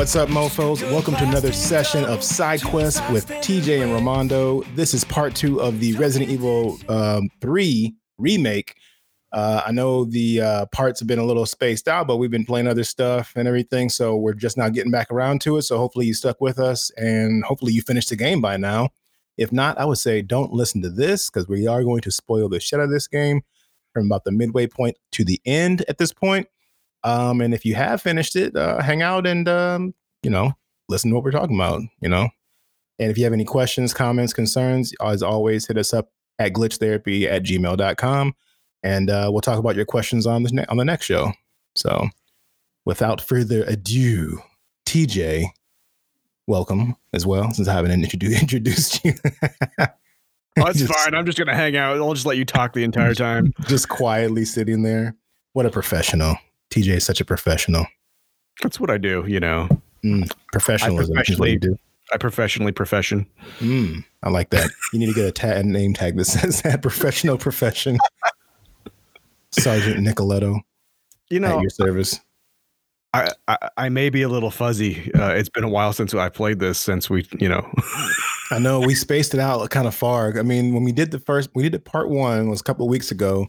What's 0.00 0.16
up, 0.16 0.30
mofos? 0.30 0.80
Welcome 0.90 1.14
to 1.16 1.24
another 1.24 1.52
session 1.52 2.06
of 2.06 2.24
Side 2.24 2.62
Quest 2.62 3.06
with 3.10 3.26
TJ 3.26 3.82
and 3.82 3.92
Romando. 3.92 4.64
This 4.74 4.94
is 4.94 5.04
part 5.04 5.34
two 5.34 5.60
of 5.60 5.78
the 5.78 5.92
Resident 5.96 6.30
Evil 6.30 6.78
um, 6.88 7.28
3 7.42 7.94
remake. 8.16 8.76
Uh, 9.30 9.60
I 9.66 9.72
know 9.72 10.06
the 10.06 10.40
uh, 10.40 10.66
parts 10.72 11.00
have 11.00 11.06
been 11.06 11.18
a 11.18 11.24
little 11.24 11.44
spaced 11.44 11.86
out, 11.86 12.06
but 12.06 12.16
we've 12.16 12.30
been 12.30 12.46
playing 12.46 12.66
other 12.66 12.82
stuff 12.82 13.34
and 13.36 13.46
everything. 13.46 13.90
So 13.90 14.16
we're 14.16 14.32
just 14.32 14.56
now 14.56 14.70
getting 14.70 14.90
back 14.90 15.10
around 15.10 15.42
to 15.42 15.58
it. 15.58 15.62
So 15.62 15.76
hopefully 15.76 16.06
you 16.06 16.14
stuck 16.14 16.40
with 16.40 16.58
us 16.58 16.90
and 16.92 17.44
hopefully 17.44 17.74
you 17.74 17.82
finished 17.82 18.08
the 18.08 18.16
game 18.16 18.40
by 18.40 18.56
now. 18.56 18.88
If 19.36 19.52
not, 19.52 19.76
I 19.76 19.84
would 19.84 19.98
say 19.98 20.22
don't 20.22 20.50
listen 20.50 20.80
to 20.80 20.88
this 20.88 21.28
because 21.28 21.46
we 21.46 21.66
are 21.66 21.84
going 21.84 22.00
to 22.00 22.10
spoil 22.10 22.48
the 22.48 22.58
shit 22.58 22.80
out 22.80 22.84
of 22.84 22.90
this 22.90 23.06
game 23.06 23.42
from 23.92 24.06
about 24.06 24.24
the 24.24 24.32
midway 24.32 24.66
point 24.66 24.96
to 25.12 25.26
the 25.26 25.42
end 25.44 25.84
at 25.90 25.98
this 25.98 26.14
point. 26.14 26.48
Um, 27.04 27.40
and 27.40 27.54
if 27.54 27.64
you 27.64 27.74
have 27.74 28.02
finished 28.02 28.36
it, 28.36 28.54
uh, 28.56 28.82
hang 28.82 29.02
out 29.02 29.26
and 29.26 29.48
um, 29.48 29.94
you 30.22 30.30
know 30.30 30.52
listen 30.88 31.10
to 31.10 31.14
what 31.14 31.24
we're 31.24 31.30
talking 31.30 31.56
about. 31.56 31.82
You 32.00 32.08
know, 32.08 32.28
and 32.98 33.10
if 33.10 33.18
you 33.18 33.24
have 33.24 33.32
any 33.32 33.44
questions, 33.44 33.94
comments, 33.94 34.32
concerns, 34.32 34.92
as 35.02 35.22
always, 35.22 35.66
hit 35.66 35.78
us 35.78 35.94
up 35.94 36.10
at 36.38 36.52
glitchtherapy 36.52 37.26
at 37.26 37.42
gmail.com 37.42 38.34
and 38.82 39.10
uh, 39.10 39.28
we'll 39.30 39.40
talk 39.40 39.58
about 39.58 39.76
your 39.76 39.84
questions 39.84 40.26
on 40.26 40.42
the 40.42 40.50
ne- 40.50 40.66
on 40.68 40.76
the 40.76 40.84
next 40.84 41.06
show. 41.06 41.32
So, 41.76 42.08
without 42.84 43.20
further 43.20 43.64
ado, 43.64 44.40
TJ, 44.86 45.46
welcome 46.46 46.96
as 47.12 47.26
well, 47.26 47.52
since 47.52 47.68
I 47.68 47.74
haven't 47.74 47.90
introduced 48.02 48.42
introduced 48.42 49.04
you. 49.04 49.14
Oh, 49.78 49.86
that's 50.56 50.78
just, 50.78 50.92
fine. 50.92 51.14
I'm 51.14 51.26
just 51.26 51.38
gonna 51.38 51.54
hang 51.54 51.76
out. 51.76 51.96
I'll 51.96 52.14
just 52.14 52.26
let 52.26 52.36
you 52.36 52.44
talk 52.44 52.72
the 52.72 52.84
entire 52.84 53.14
time. 53.14 53.52
Just 53.66 53.88
quietly 53.88 54.44
sitting 54.44 54.82
there. 54.82 55.16
What 55.52 55.66
a 55.66 55.70
professional. 55.70 56.36
TJ 56.70 56.96
is 56.96 57.04
such 57.04 57.20
a 57.20 57.24
professional. 57.24 57.86
That's 58.62 58.78
what 58.78 58.90
I 58.90 58.98
do, 58.98 59.24
you 59.26 59.40
know. 59.40 59.68
Mm, 60.04 60.30
professionalism 60.52 61.18
is 61.18 61.38
what 61.38 61.48
you 61.50 61.58
do. 61.58 61.78
I 62.12 62.16
professionally 62.16 62.72
profession. 62.72 63.26
Mm, 63.58 64.04
I 64.22 64.30
like 64.30 64.50
that. 64.50 64.70
You 64.92 64.98
need 64.98 65.06
to 65.06 65.14
get 65.14 65.26
a, 65.26 65.32
ta- 65.32 65.58
a 65.58 65.62
name 65.62 65.94
tag 65.94 66.16
that 66.16 66.24
says 66.26 66.62
that 66.62 66.82
professional 66.82 67.38
profession. 67.38 67.98
Sergeant 69.52 70.00
Nicoletto. 70.00 70.60
You 71.28 71.40
know, 71.40 71.56
at 71.56 71.60
your 71.60 71.70
service. 71.70 72.20
I, 73.12 73.30
I, 73.48 73.68
I 73.76 73.88
may 73.88 74.08
be 74.10 74.22
a 74.22 74.28
little 74.28 74.50
fuzzy. 74.50 75.12
Uh, 75.14 75.30
it's 75.30 75.48
been 75.48 75.64
a 75.64 75.68
while 75.68 75.92
since 75.92 76.14
I 76.14 76.28
played 76.28 76.60
this. 76.60 76.78
Since 76.78 77.10
we, 77.10 77.26
you 77.38 77.48
know, 77.48 77.68
I 78.52 78.58
know 78.58 78.80
we 78.80 78.94
spaced 78.94 79.34
it 79.34 79.40
out 79.40 79.68
kind 79.70 79.88
of 79.88 79.94
far. 79.94 80.38
I 80.38 80.42
mean, 80.42 80.74
when 80.74 80.84
we 80.84 80.92
did 80.92 81.10
the 81.10 81.18
first, 81.18 81.50
we 81.54 81.64
did 81.64 81.72
the 81.72 81.80
part 81.80 82.08
one 82.08 82.48
was 82.48 82.60
a 82.60 82.64
couple 82.64 82.86
of 82.86 82.90
weeks 82.90 83.10
ago. 83.10 83.48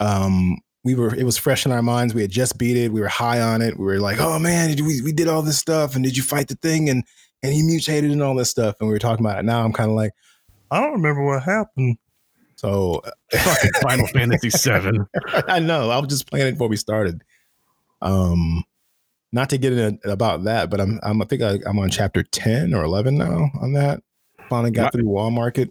Um, 0.00 0.58
we 0.84 0.94
were 0.94 1.14
it 1.14 1.24
was 1.24 1.36
fresh 1.36 1.66
in 1.66 1.72
our 1.72 1.82
minds. 1.82 2.14
We 2.14 2.22
had 2.22 2.30
just 2.30 2.58
beat 2.58 2.76
it. 2.76 2.92
We 2.92 3.00
were 3.00 3.08
high 3.08 3.40
on 3.40 3.62
it. 3.62 3.78
We 3.78 3.84
were 3.84 4.00
like, 4.00 4.18
oh 4.20 4.38
man, 4.38 4.74
we 4.76 5.02
we 5.02 5.12
did 5.12 5.28
all 5.28 5.42
this 5.42 5.58
stuff, 5.58 5.94
and 5.94 6.04
did 6.04 6.16
you 6.16 6.22
fight 6.22 6.48
the 6.48 6.54
thing? 6.56 6.88
And 6.88 7.04
and 7.42 7.52
he 7.52 7.62
mutated 7.62 8.10
and 8.10 8.22
all 8.22 8.34
this 8.34 8.50
stuff. 8.50 8.76
And 8.80 8.88
we 8.88 8.94
were 8.94 8.98
talking 8.98 9.24
about 9.24 9.38
it. 9.38 9.44
Now 9.44 9.64
I'm 9.64 9.72
kind 9.72 9.90
of 9.90 9.96
like, 9.96 10.12
I 10.70 10.80
don't 10.80 10.92
remember 10.92 11.24
what 11.24 11.42
happened. 11.42 11.98
So 12.56 13.02
fucking 13.32 13.70
Final 13.82 14.06
Fantasy 14.08 14.50
Seven. 14.50 15.06
I 15.48 15.58
know. 15.58 15.90
I 15.90 15.98
was 15.98 16.08
just 16.08 16.28
playing 16.28 16.48
it 16.48 16.52
before 16.52 16.68
we 16.68 16.76
started. 16.76 17.22
Um, 18.02 18.64
not 19.32 19.50
to 19.50 19.58
get 19.58 19.72
into 19.72 20.10
about 20.10 20.44
that, 20.44 20.70
but 20.70 20.80
I'm, 20.80 20.98
I'm 21.02 21.22
I 21.22 21.24
think 21.24 21.42
I, 21.42 21.58
am 21.66 21.78
on 21.78 21.90
chapter 21.90 22.22
ten 22.22 22.74
or 22.74 22.82
eleven 22.82 23.16
now 23.16 23.50
on 23.60 23.72
that. 23.74 24.02
Finally 24.48 24.72
got 24.72 24.92
through 24.92 25.08
Wall 25.08 25.30
Market. 25.30 25.70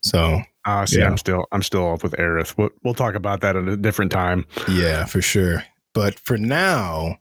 So 0.00 0.40
uh, 0.68 0.86
see, 0.86 0.98
yeah. 0.98 1.06
I'm 1.06 1.16
still 1.16 1.46
I'm 1.52 1.62
still 1.62 1.86
off 1.86 2.02
with 2.02 2.12
Aerith. 2.12 2.56
We'll, 2.56 2.70
we'll 2.82 2.94
talk 2.94 3.14
about 3.14 3.40
that 3.40 3.56
at 3.56 3.68
a 3.68 3.76
different 3.76 4.12
time. 4.12 4.46
Yeah, 4.68 5.04
for 5.04 5.22
sure. 5.22 5.64
But 5.94 6.18
for 6.18 6.38
now, 6.38 7.18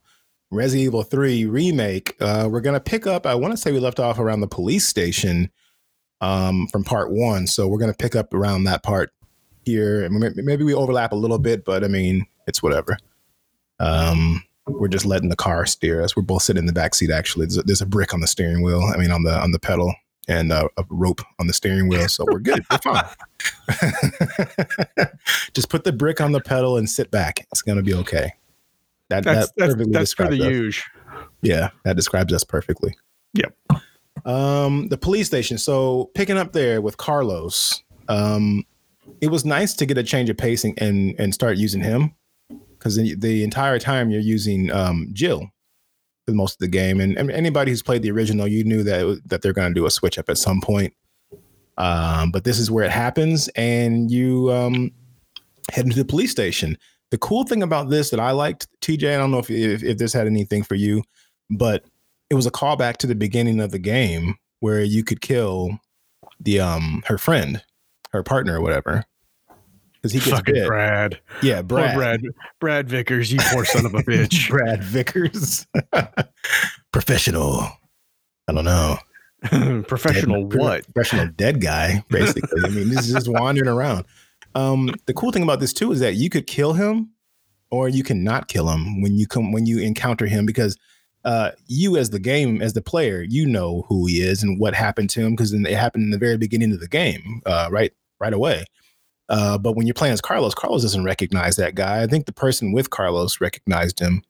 Resident 0.51 0.85
Evil 0.85 1.03
3 1.03 1.45
remake, 1.45 2.15
uh, 2.19 2.47
we're 2.51 2.61
gonna 2.61 2.79
pick 2.79 3.07
up. 3.07 3.25
I 3.25 3.35
want 3.35 3.53
to 3.53 3.57
say 3.57 3.71
we 3.71 3.79
left 3.79 3.99
off 3.99 4.19
around 4.19 4.41
the 4.41 4.47
police 4.47 4.87
station 4.87 5.51
um, 6.21 6.67
from 6.67 6.83
part 6.83 7.11
one. 7.11 7.47
So 7.47 7.67
we're 7.67 7.77
going 7.77 7.91
to 7.91 7.97
pick 7.97 8.15
up 8.15 8.33
around 8.33 8.63
that 8.65 8.83
part 8.83 9.11
here. 9.63 10.03
And 10.03 10.17
maybe 10.45 10.63
we 10.63 10.73
overlap 10.73 11.11
a 11.11 11.15
little 11.15 11.39
bit, 11.39 11.65
but 11.65 11.83
I 11.83 11.87
mean, 11.87 12.25
it's 12.47 12.63
whatever. 12.63 12.97
Um, 13.79 14.43
we're 14.67 14.87
just 14.87 15.05
letting 15.05 15.29
the 15.29 15.35
car 15.35 15.65
steer 15.65 16.01
us. 16.01 16.15
We're 16.15 16.23
both 16.23 16.43
sitting 16.43 16.61
in 16.61 16.65
the 16.65 16.73
back 16.73 16.95
seat. 16.95 17.11
Actually, 17.11 17.45
there's 17.45 17.57
a, 17.57 17.63
there's 17.63 17.81
a 17.81 17.85
brick 17.85 18.13
on 18.13 18.19
the 18.19 18.27
steering 18.27 18.63
wheel. 18.63 18.81
I 18.81 18.97
mean, 18.97 19.11
on 19.11 19.23
the 19.23 19.33
on 19.39 19.51
the 19.51 19.59
pedal 19.59 19.93
and 20.27 20.51
uh, 20.51 20.67
a 20.77 20.83
rope 20.89 21.21
on 21.39 21.47
the 21.47 21.53
steering 21.53 21.87
wheel. 21.87 22.07
So 22.07 22.25
we're 22.29 22.39
good. 22.39 22.65
We're 22.69 22.77
fine. 22.79 23.05
just 25.53 25.69
put 25.69 25.83
the 25.83 25.93
brick 25.93 26.21
on 26.21 26.31
the 26.31 26.41
pedal 26.41 26.77
and 26.77 26.89
sit 26.89 27.11
back. 27.11 27.47
It's 27.51 27.61
gonna 27.61 27.83
be 27.83 27.93
okay. 27.93 28.33
That 29.09 29.23
that's 29.23 29.51
that 29.57 29.77
that's, 29.77 29.89
that's 29.89 30.13
for 30.13 30.27
the 30.27 30.35
huge. 30.35 30.83
Yeah, 31.41 31.69
that 31.83 31.95
describes 31.95 32.33
us 32.33 32.43
perfectly. 32.43 32.95
Yep. 33.33 33.55
Um, 34.25 34.89
the 34.89 34.97
police 34.97 35.27
station. 35.27 35.57
So 35.57 36.11
picking 36.13 36.37
up 36.37 36.51
there 36.51 36.81
with 36.81 36.97
Carlos, 36.97 37.83
um, 38.09 38.63
it 39.21 39.27
was 39.27 39.45
nice 39.45 39.73
to 39.75 39.85
get 39.85 39.97
a 39.97 40.03
change 40.03 40.29
of 40.29 40.37
pacing 40.37 40.77
and 40.77 41.15
and 41.19 41.33
start 41.33 41.57
using 41.57 41.81
him 41.81 42.13
because 42.77 42.95
the, 42.95 43.15
the, 43.15 43.43
entire 43.43 43.79
time 43.79 44.11
you're 44.11 44.21
using 44.21 44.71
um, 44.71 45.09
Jill 45.13 45.49
for 46.27 46.33
most 46.33 46.55
of 46.55 46.59
the 46.59 46.67
game, 46.67 46.99
and, 46.99 47.17
and, 47.17 47.31
anybody 47.31 47.71
who's 47.71 47.81
played 47.81 48.01
the 48.01 48.11
original, 48.11 48.47
you 48.47 48.63
knew 48.63 48.83
that 48.83 49.21
that 49.25 49.41
they're 49.41 49.53
going 49.53 49.69
to 49.69 49.73
do 49.73 49.85
a 49.85 49.91
switch 49.91 50.19
up 50.19 50.29
at 50.29 50.37
some 50.37 50.59
point. 50.59 50.93
Um, 51.77 52.31
but 52.31 52.43
this 52.43 52.59
is 52.59 52.69
where 52.69 52.83
it 52.83 52.91
happens, 52.91 53.47
and 53.49 54.11
you 54.11 54.51
um, 54.51 54.91
head 55.71 55.85
into 55.85 55.97
the 55.97 56.05
police 56.05 56.31
station. 56.31 56.77
The 57.11 57.17
cool 57.17 57.45
thing 57.45 57.63
about 57.63 57.89
this 57.89 58.09
that 58.09 58.19
I 58.19 58.31
liked, 58.31 58.67
TJ, 58.81 59.15
I 59.15 59.17
don't 59.17 59.31
know 59.31 59.39
if, 59.39 59.49
if, 59.49 59.81
if 59.81 59.97
this 59.97 60.11
had 60.11 60.27
anything 60.27 60.63
for 60.63 60.75
you, 60.75 61.03
but 61.49 61.85
it 62.29 62.35
was 62.35 62.45
a 62.45 62.51
callback 62.51 62.97
to 62.97 63.07
the 63.07 63.15
beginning 63.15 63.61
of 63.61 63.71
the 63.71 63.79
game 63.79 64.35
where 64.59 64.83
you 64.83 65.05
could 65.05 65.21
kill 65.21 65.79
the 66.39 66.59
um 66.59 67.03
her 67.07 67.17
friend, 67.17 67.63
her 68.11 68.23
partner 68.23 68.57
or 68.57 68.61
whatever. 68.61 69.05
Because 70.11 70.25
he 70.25 70.31
gets 70.31 70.39
Fucking 70.39 70.53
bit. 70.53 70.67
Brad. 70.67 71.19
Yeah, 71.41 71.61
Brad. 71.61 71.95
Brad. 71.95 72.21
Brad 72.59 72.89
Vickers, 72.89 73.31
you 73.31 73.39
poor 73.51 73.65
son 73.65 73.85
of 73.85 73.93
a 73.93 73.99
bitch. 74.03 74.49
Brad 74.49 74.83
Vickers. 74.83 75.67
Professional. 76.91 77.67
I 78.47 78.53
don't 78.53 78.65
know. 78.65 78.97
professional 79.87 80.47
dead, 80.47 80.59
what? 80.59 80.93
Professional 80.93 81.27
dead 81.27 81.61
guy, 81.61 82.03
basically. 82.09 82.61
I 82.65 82.69
mean, 82.69 82.89
this 82.89 83.07
is 83.07 83.13
just 83.13 83.27
wandering 83.27 83.67
around. 83.67 84.05
Um, 84.55 84.95
the 85.05 85.13
cool 85.13 85.31
thing 85.31 85.43
about 85.43 85.59
this 85.59 85.73
too 85.73 85.91
is 85.91 85.99
that 85.99 86.15
you 86.15 86.29
could 86.29 86.47
kill 86.47 86.73
him 86.73 87.11
or 87.69 87.87
you 87.87 88.03
can 88.03 88.23
not 88.23 88.47
kill 88.47 88.69
him 88.69 89.01
when 89.01 89.17
you 89.17 89.27
come 89.27 89.51
when 89.51 89.65
you 89.65 89.79
encounter 89.79 90.25
him 90.25 90.45
because 90.45 90.77
uh, 91.25 91.51
you 91.67 91.97
as 91.97 92.09
the 92.09 92.19
game 92.19 92.61
as 92.61 92.73
the 92.73 92.81
player, 92.81 93.21
you 93.21 93.45
know 93.45 93.83
who 93.89 94.05
he 94.07 94.21
is 94.21 94.41
and 94.41 94.59
what 94.59 94.73
happened 94.73 95.09
to 95.11 95.21
him 95.21 95.31
because 95.31 95.53
it 95.53 95.65
happened 95.67 96.05
in 96.05 96.11
the 96.11 96.17
very 96.17 96.37
beginning 96.37 96.71
of 96.71 96.79
the 96.79 96.87
game, 96.87 97.41
uh, 97.45 97.69
right 97.71 97.93
right 98.19 98.33
away. 98.33 98.65
Uh, 99.29 99.57
but 99.57 99.75
when 99.75 99.85
you're 99.85 99.93
playing 99.93 100.13
as 100.13 100.21
Carlos, 100.21 100.53
Carlos 100.53 100.81
doesn't 100.81 101.03
recognize 101.03 101.55
that 101.57 101.75
guy. 101.75 102.01
I 102.01 102.07
think 102.07 102.25
the 102.25 102.33
person 102.33 102.71
with 102.71 102.89
Carlos 102.89 103.41
recognized 103.41 103.99
him, 103.99 104.23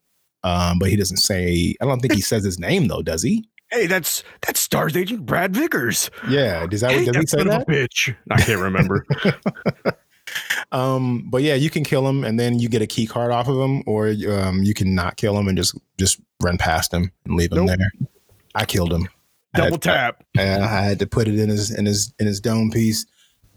um, 0.43 0.79
but 0.79 0.89
he 0.89 0.95
doesn't 0.95 1.17
say. 1.17 1.75
I 1.81 1.85
don't 1.85 1.99
think 1.99 2.13
he 2.13 2.21
says 2.21 2.43
his 2.43 2.59
name 2.59 2.87
though, 2.87 3.01
does 3.01 3.23
he? 3.23 3.47
Hey, 3.71 3.85
that's 3.85 4.23
that's 4.41 4.59
Stars 4.59 4.95
Agent 4.95 5.25
Brad 5.25 5.53
Vickers. 5.53 6.09
Yeah, 6.29 6.65
does 6.65 6.81
that? 6.81 6.91
Hey, 6.91 7.05
does 7.05 7.17
he 7.17 7.27
say 7.27 7.43
that? 7.43 7.67
bitch, 7.67 8.15
I 8.31 8.41
can't 8.41 8.61
remember. 8.61 9.05
um, 10.71 11.27
but 11.29 11.43
yeah, 11.43 11.55
you 11.55 11.69
can 11.69 11.83
kill 11.83 12.07
him 12.07 12.23
and 12.23 12.39
then 12.39 12.59
you 12.59 12.69
get 12.69 12.81
a 12.81 12.87
key 12.87 13.05
card 13.05 13.31
off 13.31 13.47
of 13.47 13.57
him, 13.57 13.83
or 13.85 14.13
um, 14.29 14.63
you 14.63 14.73
can 14.73 14.95
not 14.95 15.17
kill 15.17 15.37
him 15.37 15.47
and 15.47 15.57
just 15.57 15.75
just 15.97 16.19
run 16.41 16.57
past 16.57 16.93
him 16.93 17.11
and 17.25 17.35
leave 17.35 17.51
him 17.51 17.65
nope. 17.65 17.77
there. 17.77 18.09
I 18.55 18.65
killed 18.65 18.91
him. 18.91 19.07
Double 19.53 19.75
I 19.75 19.77
tap. 19.77 20.23
I, 20.37 20.59
I, 20.59 20.81
had 20.81 20.99
to 20.99 21.07
put 21.07 21.27
it 21.27 21.39
in 21.39 21.49
his 21.49 21.71
in 21.71 21.85
his 21.85 22.13
in 22.19 22.27
his 22.27 22.39
dome 22.39 22.69
piece 22.69 23.05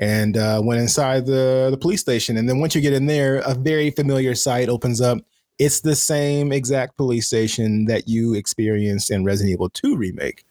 and 0.00 0.36
uh, 0.36 0.60
went 0.64 0.80
inside 0.80 1.26
the 1.26 1.68
the 1.70 1.76
police 1.76 2.00
station. 2.00 2.36
And 2.36 2.48
then 2.48 2.58
once 2.58 2.74
you 2.74 2.80
get 2.80 2.94
in 2.94 3.06
there, 3.06 3.36
a 3.46 3.54
very 3.54 3.90
familiar 3.90 4.34
sight 4.34 4.68
opens 4.68 5.00
up. 5.00 5.18
It's 5.58 5.80
the 5.80 5.94
same 5.94 6.52
exact 6.52 6.96
police 6.96 7.26
station 7.26 7.84
that 7.84 8.08
you 8.08 8.34
experienced 8.34 9.10
in 9.10 9.24
Resident 9.24 9.52
Evil 9.52 9.68
2 9.68 9.94
remake. 9.94 10.44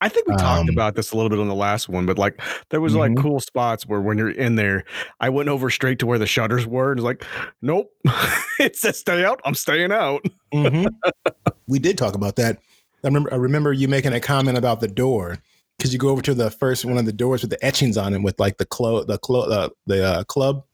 I 0.00 0.08
think 0.08 0.28
we 0.28 0.36
talked 0.36 0.68
um, 0.68 0.68
about 0.68 0.94
this 0.94 1.12
a 1.12 1.16
little 1.16 1.30
bit 1.30 1.38
on 1.38 1.48
the 1.48 1.54
last 1.54 1.88
one, 1.88 2.06
but 2.06 2.18
like 2.18 2.40
there 2.70 2.80
was 2.80 2.92
mm-hmm. 2.92 3.14
like 3.14 3.16
cool 3.16 3.40
spots 3.40 3.86
where 3.86 4.00
when 4.00 4.18
you're 4.18 4.30
in 4.30 4.54
there, 4.54 4.84
I 5.18 5.28
went 5.28 5.48
over 5.48 5.70
straight 5.70 5.98
to 6.00 6.06
where 6.06 6.18
the 6.18 6.26
shutters 6.26 6.66
were 6.66 6.92
and 6.92 7.00
was 7.00 7.04
like, 7.04 7.24
nope, 7.62 7.90
it 8.60 8.76
says 8.76 8.98
stay 8.98 9.24
out. 9.24 9.40
I'm 9.44 9.54
staying 9.54 9.92
out. 9.92 10.24
mm-hmm. 10.52 10.86
We 11.66 11.78
did 11.78 11.96
talk 11.96 12.14
about 12.14 12.36
that. 12.36 12.58
I 13.02 13.06
remember, 13.06 13.32
I 13.32 13.36
remember 13.36 13.72
you 13.72 13.88
making 13.88 14.12
a 14.12 14.20
comment 14.20 14.58
about 14.58 14.80
the 14.80 14.88
door 14.88 15.38
because 15.78 15.92
you 15.92 15.98
go 15.98 16.10
over 16.10 16.22
to 16.22 16.34
the 16.34 16.50
first 16.50 16.84
one 16.84 16.98
of 16.98 17.06
the 17.06 17.12
doors 17.12 17.42
with 17.42 17.50
the 17.50 17.64
etchings 17.64 17.96
on 17.96 18.14
it 18.14 18.22
with 18.22 18.38
like 18.38 18.58
the 18.58 18.66
clo 18.66 19.04
the 19.04 19.18
clo 19.18 19.42
uh, 19.42 19.68
the 19.86 20.04
uh, 20.04 20.24
club 20.24 20.64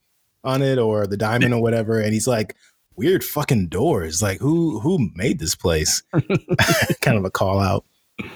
on 0.45 0.63
it 0.63 0.79
or 0.79 1.07
the 1.07 1.17
diamond 1.17 1.53
or 1.55 1.61
whatever, 1.61 2.01
and 2.01 2.13
he's 2.13 2.27
like, 2.27 2.57
weird 3.01 3.25
fucking 3.25 3.67
doors. 3.69 4.21
Like 4.21 4.39
who 4.39 4.79
who 4.81 5.11
made 5.15 5.39
this 5.39 5.55
place? 5.55 6.03
kind 7.01 7.17
of 7.17 7.25
a 7.25 7.31
call 7.31 7.59
out 7.59 7.85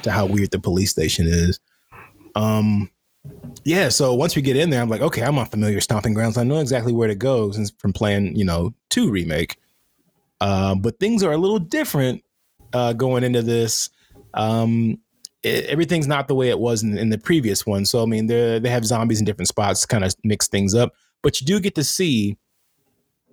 to 0.02 0.11
how 0.11 0.26
weird 0.26 0.50
the 0.50 0.58
police 0.58 0.90
station 0.90 1.26
is. 1.26 1.61
Um, 2.34 2.90
yeah. 3.64 3.90
So 3.90 4.14
once 4.14 4.34
we 4.34 4.43
get 4.43 4.56
in 4.56 4.70
there, 4.70 4.81
I'm 4.81 4.88
like, 4.88 5.02
okay, 5.02 5.22
I'm 5.22 5.38
on 5.38 5.46
familiar 5.46 5.81
stomping 5.81 6.14
grounds. 6.14 6.38
I 6.38 6.44
know 6.44 6.58
exactly 6.58 6.93
where 6.93 7.08
to 7.08 7.14
go 7.14 7.50
since 7.52 7.70
from 7.78 7.93
playing, 7.93 8.37
you 8.37 8.44
know, 8.44 8.75
two 8.88 9.11
remake. 9.11 9.58
Uh, 10.40 10.75
but 10.75 10.99
things 10.99 11.22
are 11.22 11.32
a 11.32 11.38
little 11.38 11.58
different 11.58 12.22
uh, 12.72 12.93
going 12.93 13.25
into 13.25 13.43
this. 13.43 13.90
Um, 14.34 14.99
it, 15.44 15.67
everything's 15.67 16.06
not 16.06 16.26
the 16.26 16.35
way 16.35 16.49
it 16.49 16.58
was 16.58 16.82
in, 16.82 16.96
in 16.96 17.11
the 17.11 17.19
previous 17.19 17.67
one. 17.67 17.85
So 17.85 18.02
I 18.02 18.06
mean, 18.06 18.26
they 18.26 18.58
they 18.58 18.70
have 18.70 18.85
zombies 18.85 19.20
in 19.20 19.25
different 19.25 19.49
spots 19.49 19.82
to 19.82 19.87
kind 19.87 20.05
of 20.05 20.14
mix 20.25 20.49
things 20.49 20.75
up. 20.75 20.94
But 21.23 21.41
you 21.41 21.46
do 21.46 21.61
get 21.61 21.75
to 21.76 21.85
see 21.85 22.37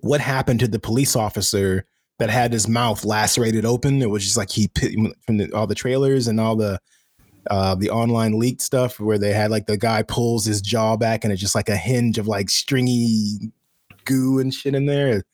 what 0.00 0.20
happened 0.20 0.60
to 0.60 0.68
the 0.68 0.78
police 0.78 1.16
officer 1.16 1.86
that 2.18 2.30
had 2.30 2.52
his 2.52 2.68
mouth 2.68 3.04
lacerated 3.04 3.64
open. 3.64 4.02
It 4.02 4.10
was 4.10 4.22
just 4.22 4.36
like 4.36 4.50
he 4.50 4.70
from 5.26 5.38
the, 5.38 5.50
all 5.52 5.66
the 5.66 5.74
trailers 5.74 6.28
and 6.28 6.38
all 6.38 6.56
the 6.56 6.78
uh, 7.50 7.74
the 7.74 7.90
online 7.90 8.38
leaked 8.38 8.60
stuff 8.60 9.00
where 9.00 9.18
they 9.18 9.32
had 9.32 9.50
like 9.50 9.66
the 9.66 9.76
guy 9.76 10.02
pulls 10.02 10.44
his 10.44 10.60
jaw 10.60 10.96
back 10.96 11.24
and 11.24 11.32
it's 11.32 11.40
just 11.40 11.54
like 11.54 11.68
a 11.68 11.76
hinge 11.76 12.18
of 12.18 12.28
like 12.28 12.48
stringy 12.48 13.52
goo 14.04 14.38
and 14.38 14.54
shit 14.54 14.74
in 14.74 14.86
there. 14.86 15.24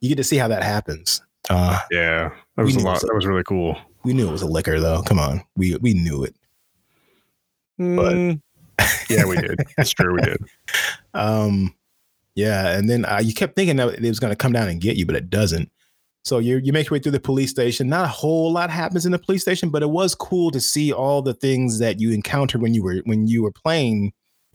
You 0.00 0.08
get 0.08 0.16
to 0.16 0.24
see 0.24 0.36
how 0.36 0.48
that 0.48 0.62
happens. 0.62 1.22
Uh, 1.48 1.78
yeah, 1.90 2.30
that 2.56 2.64
was 2.64 2.74
a 2.74 2.80
lot. 2.80 3.00
that 3.00 3.14
was 3.14 3.26
really 3.26 3.44
cool. 3.44 3.78
We 4.06 4.12
knew 4.12 4.28
it 4.28 4.32
was 4.32 4.42
a 4.42 4.46
licker, 4.46 4.78
though. 4.78 5.02
Come 5.02 5.18
on, 5.18 5.42
we 5.56 5.74
we 5.78 5.92
knew 5.92 6.22
it. 6.22 6.36
Mm, 7.80 8.40
but 8.78 8.86
yeah, 9.10 9.24
we 9.24 9.36
did. 9.36 9.58
It's 9.76 9.90
true, 9.90 10.14
we 10.14 10.22
did. 10.22 10.38
Um, 11.14 11.74
yeah, 12.34 12.76
and 12.76 12.90
then 12.90 13.06
uh, 13.06 13.22
you 13.24 13.32
kept 13.32 13.56
thinking 13.56 13.76
that 13.76 13.94
it 13.94 14.02
was 14.02 14.20
going 14.20 14.30
to 14.30 14.36
come 14.36 14.52
down 14.52 14.68
and 14.68 14.82
get 14.82 14.98
you, 14.98 15.06
but 15.06 15.16
it 15.16 15.30
doesn't. 15.30 15.72
So 16.24 16.38
you 16.38 16.58
you 16.58 16.72
make 16.72 16.88
your 16.88 16.96
way 16.96 17.02
through 17.02 17.12
the 17.12 17.20
police 17.20 17.50
station. 17.50 17.88
Not 17.88 18.04
a 18.04 18.08
whole 18.08 18.52
lot 18.52 18.68
happens 18.68 19.06
in 19.06 19.12
the 19.12 19.18
police 19.18 19.42
station, 19.42 19.70
but 19.70 19.82
it 19.82 19.90
was 19.90 20.14
cool 20.14 20.50
to 20.50 20.60
see 20.60 20.92
all 20.92 21.22
the 21.22 21.34
things 21.34 21.78
that 21.78 21.98
you 21.98 22.12
encountered 22.12 22.60
when 22.62 22.74
you 22.74 22.82
were 22.84 23.00
when 23.06 23.26
you 23.26 23.42
were 23.42 23.50
playing 23.50 24.12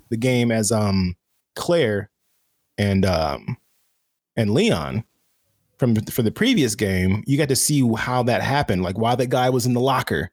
the 0.10 0.18
game 0.18 0.52
as 0.52 0.72
um 0.72 1.16
Claire 1.56 2.10
and 2.78 3.06
um 3.06 3.58
and 4.38 4.54
Leon 4.54 5.04
from 5.82 5.96
for 5.96 6.22
the 6.22 6.32
previous 6.32 6.76
game. 6.76 7.24
You 7.26 7.40
got 7.40 7.50
to 7.50 7.56
see 7.56 7.82
how 7.96 8.22
that 8.24 8.44
happened, 8.44 8.84
like 8.84 9.00
why 9.00 9.16
that 9.16 9.32
guy 9.32 9.50
was 9.50 9.66
in 9.66 9.74
the 9.74 9.82
locker, 9.82 10.30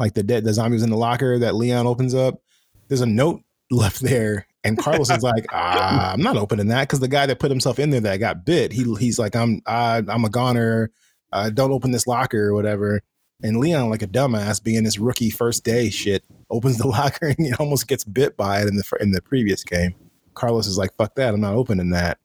like 0.00 0.14
the 0.14 0.24
dead 0.24 0.42
the 0.42 0.52
zombie 0.52 0.74
was 0.74 0.82
in 0.82 0.90
the 0.90 0.96
locker 0.96 1.38
that 1.38 1.54
Leon 1.54 1.86
opens 1.86 2.16
up. 2.16 2.42
There's 2.88 3.00
a 3.00 3.06
note 3.06 3.40
left 3.70 4.00
there 4.00 4.48
and 4.64 4.76
Carlos 4.76 5.08
is 5.08 5.22
like, 5.22 5.46
ah, 5.52 6.12
I'm 6.12 6.20
not 6.20 6.36
opening 6.36 6.66
that 6.68 6.88
because 6.88 6.98
the 6.98 7.06
guy 7.06 7.26
that 7.26 7.38
put 7.38 7.50
himself 7.50 7.78
in 7.78 7.90
there 7.90 8.00
that 8.00 8.16
got 8.16 8.44
bit, 8.44 8.72
he 8.72 8.82
he's 8.96 9.20
like, 9.20 9.36
I'm 9.36 9.62
I, 9.66 10.02
I'm 10.08 10.24
a 10.24 10.30
goner. 10.30 10.90
Uh, 11.32 11.50
don't 11.50 11.70
open 11.70 11.92
this 11.92 12.08
locker 12.08 12.48
or 12.48 12.54
whatever. 12.54 13.02
And 13.40 13.60
Leon, 13.60 13.88
like 13.88 14.02
a 14.02 14.08
dumbass, 14.08 14.60
being 14.60 14.82
this 14.82 14.98
rookie 14.98 15.30
first 15.30 15.62
day 15.62 15.90
shit, 15.90 16.24
opens 16.50 16.78
the 16.78 16.88
locker 16.88 17.28
and 17.28 17.38
he 17.38 17.52
almost 17.54 17.86
gets 17.86 18.02
bit 18.02 18.36
by 18.36 18.62
it 18.62 18.68
in 18.68 18.74
the 18.74 18.84
in 19.00 19.12
the 19.12 19.22
previous 19.22 19.62
game. 19.62 19.94
Carlos 20.34 20.66
is 20.66 20.76
like, 20.76 20.90
fuck 20.96 21.14
that, 21.14 21.34
I'm 21.34 21.40
not 21.40 21.54
opening 21.54 21.90
that. 21.90 22.18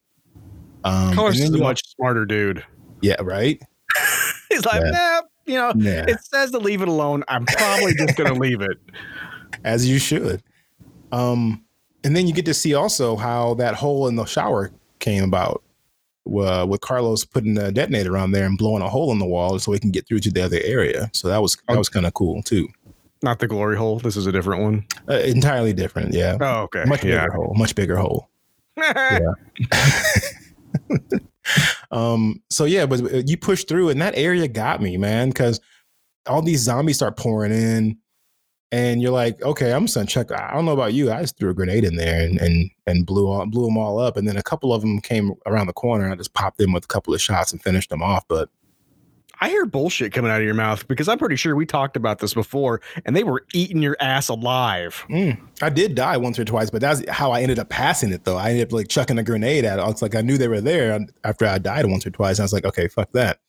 Um, 0.83 1.13
Carlos 1.13 1.39
is 1.39 1.53
a 1.53 1.57
much 1.57 1.81
smarter 1.95 2.25
dude. 2.25 2.63
Yeah, 3.01 3.15
right. 3.21 3.61
he's 4.49 4.65
like, 4.65 4.81
yeah. 4.83 4.91
nah, 4.91 5.21
you 5.45 5.55
know, 5.55 5.73
it 5.75 6.19
says 6.23 6.51
to 6.51 6.59
leave 6.59 6.81
it 6.81 6.87
alone. 6.87 7.23
I'm 7.27 7.45
probably 7.45 7.93
just 7.95 8.17
gonna 8.17 8.33
leave 8.33 8.61
it. 8.61 8.77
As 9.63 9.87
you 9.87 9.99
should. 9.99 10.41
Um, 11.11 11.63
and 12.03 12.15
then 12.15 12.27
you 12.27 12.33
get 12.33 12.45
to 12.45 12.53
see 12.53 12.73
also 12.73 13.15
how 13.15 13.53
that 13.55 13.75
hole 13.75 14.07
in 14.07 14.15
the 14.15 14.25
shower 14.25 14.71
came 14.99 15.23
about 15.23 15.63
uh, 16.27 16.65
with 16.67 16.81
Carlos 16.81 17.25
putting 17.25 17.57
a 17.57 17.71
detonator 17.71 18.17
on 18.17 18.31
there 18.31 18.45
and 18.45 18.57
blowing 18.57 18.81
a 18.81 18.89
hole 18.89 19.11
in 19.11 19.19
the 19.19 19.25
wall 19.25 19.59
so 19.59 19.71
he 19.71 19.79
can 19.79 19.91
get 19.91 20.07
through 20.07 20.19
to 20.19 20.31
the 20.31 20.41
other 20.41 20.59
area. 20.63 21.09
So 21.13 21.27
that 21.27 21.41
was 21.41 21.57
that 21.67 21.77
was 21.77 21.89
kind 21.89 22.05
of 22.05 22.13
cool 22.13 22.41
too. 22.43 22.67
Not 23.21 23.39
the 23.39 23.47
glory 23.47 23.77
hole. 23.77 23.99
This 23.99 24.17
is 24.17 24.27
a 24.27 24.31
different 24.31 24.63
one. 24.63 24.85
Uh, 25.07 25.19
entirely 25.19 25.71
different. 25.71 26.13
Yeah. 26.13 26.37
Oh, 26.41 26.63
okay. 26.63 26.83
Much 26.85 27.03
yeah. 27.03 27.21
bigger 27.21 27.33
hole. 27.33 27.53
Much 27.55 27.75
bigger 27.75 27.95
hole. 27.95 28.29
yeah. 28.77 29.19
um. 31.91 32.41
So 32.49 32.65
yeah, 32.65 32.85
but 32.85 33.27
you 33.27 33.37
push 33.37 33.65
through, 33.65 33.89
and 33.89 34.01
that 34.01 34.17
area 34.17 34.47
got 34.47 34.81
me, 34.81 34.97
man, 34.97 35.29
because 35.29 35.59
all 36.27 36.41
these 36.41 36.61
zombies 36.61 36.95
start 36.95 37.17
pouring 37.17 37.51
in 37.51 37.97
and 38.73 39.03
you're 39.03 39.11
like, 39.11 39.39
okay, 39.43 39.71
I'm 39.71 39.83
just 39.83 39.93
gonna 39.93 40.07
check. 40.07 40.31
I 40.31 40.51
don't 40.51 40.65
know 40.65 40.71
about 40.71 40.93
you. 40.93 41.11
I 41.11 41.21
just 41.21 41.37
threw 41.37 41.51
a 41.51 41.53
grenade 41.53 41.83
in 41.83 41.95
there 41.95 42.25
and 42.25 42.41
and 42.41 42.71
and 42.87 43.05
blew 43.05 43.27
all, 43.27 43.45
blew 43.45 43.65
them 43.65 43.77
all 43.77 43.99
up. 43.99 44.17
And 44.17 44.27
then 44.27 44.35
a 44.35 44.41
couple 44.41 44.73
of 44.73 44.81
them 44.81 44.99
came 44.99 45.33
around 45.45 45.67
the 45.67 45.73
corner. 45.73 46.05
and 46.05 46.13
I 46.13 46.15
just 46.15 46.33
popped 46.33 46.57
them 46.57 46.73
with 46.73 46.85
a 46.85 46.87
couple 46.87 47.13
of 47.13 47.21
shots 47.21 47.51
and 47.51 47.61
finished 47.61 47.91
them 47.91 48.01
off. 48.01 48.23
But 48.27 48.49
I 49.41 49.49
hear 49.49 49.65
bullshit 49.65 50.13
coming 50.13 50.31
out 50.31 50.39
of 50.39 50.45
your 50.45 50.53
mouth 50.53 50.87
because 50.87 51.07
I'm 51.07 51.17
pretty 51.17 51.35
sure 51.35 51.55
we 51.55 51.65
talked 51.65 51.97
about 51.97 52.19
this 52.19 52.33
before, 52.33 52.81
and 53.05 53.15
they 53.15 53.23
were 53.23 53.45
eating 53.53 53.81
your 53.81 53.97
ass 53.99 54.29
alive. 54.29 55.05
Mm, 55.09 55.39
I 55.61 55.69
did 55.69 55.95
die 55.95 56.17
once 56.17 56.39
or 56.39 56.45
twice, 56.45 56.69
but 56.69 56.81
that's 56.81 57.07
how 57.09 57.31
I 57.31 57.41
ended 57.41 57.59
up 57.59 57.69
passing 57.69 58.11
it. 58.11 58.23
Though 58.23 58.37
I 58.37 58.51
ended 58.51 58.67
up 58.67 58.73
like 58.73 58.87
chucking 58.87 59.17
a 59.17 59.23
grenade 59.23 59.65
at 59.65 59.79
it. 59.79 59.87
It's 59.89 60.01
like 60.01 60.15
I 60.15 60.21
knew 60.21 60.37
they 60.37 60.47
were 60.47 60.61
there 60.61 60.99
after 61.23 61.45
I 61.45 61.57
died 61.57 61.85
once 61.87 62.05
or 62.05 62.11
twice. 62.11 62.39
I 62.39 62.43
was 62.43 62.53
like, 62.53 62.65
okay, 62.65 62.87
fuck 62.87 63.11
that. 63.13 63.39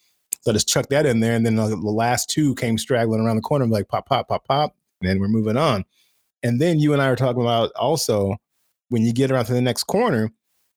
So 0.40 0.50
I 0.50 0.54
just 0.54 0.68
chucked 0.68 0.90
that 0.90 1.06
in 1.06 1.20
there, 1.20 1.34
and 1.34 1.46
then 1.46 1.56
the 1.56 1.76
last 1.76 2.28
two 2.28 2.54
came 2.56 2.76
straggling 2.76 3.20
around 3.20 3.36
the 3.36 3.42
corner. 3.42 3.64
I'm 3.64 3.70
like, 3.70 3.88
pop, 3.88 4.08
pop, 4.08 4.28
pop, 4.28 4.44
pop 4.46 4.74
and 5.04 5.10
then 5.10 5.20
we're 5.20 5.28
moving 5.28 5.56
on. 5.56 5.84
And 6.42 6.60
then 6.60 6.78
you 6.78 6.92
and 6.92 7.00
I 7.00 7.10
were 7.10 7.16
talking 7.16 7.42
about 7.42 7.70
also 7.76 8.36
when 8.88 9.02
you 9.02 9.12
get 9.12 9.30
around 9.30 9.46
to 9.46 9.54
the 9.54 9.60
next 9.60 9.84
corner, 9.84 10.30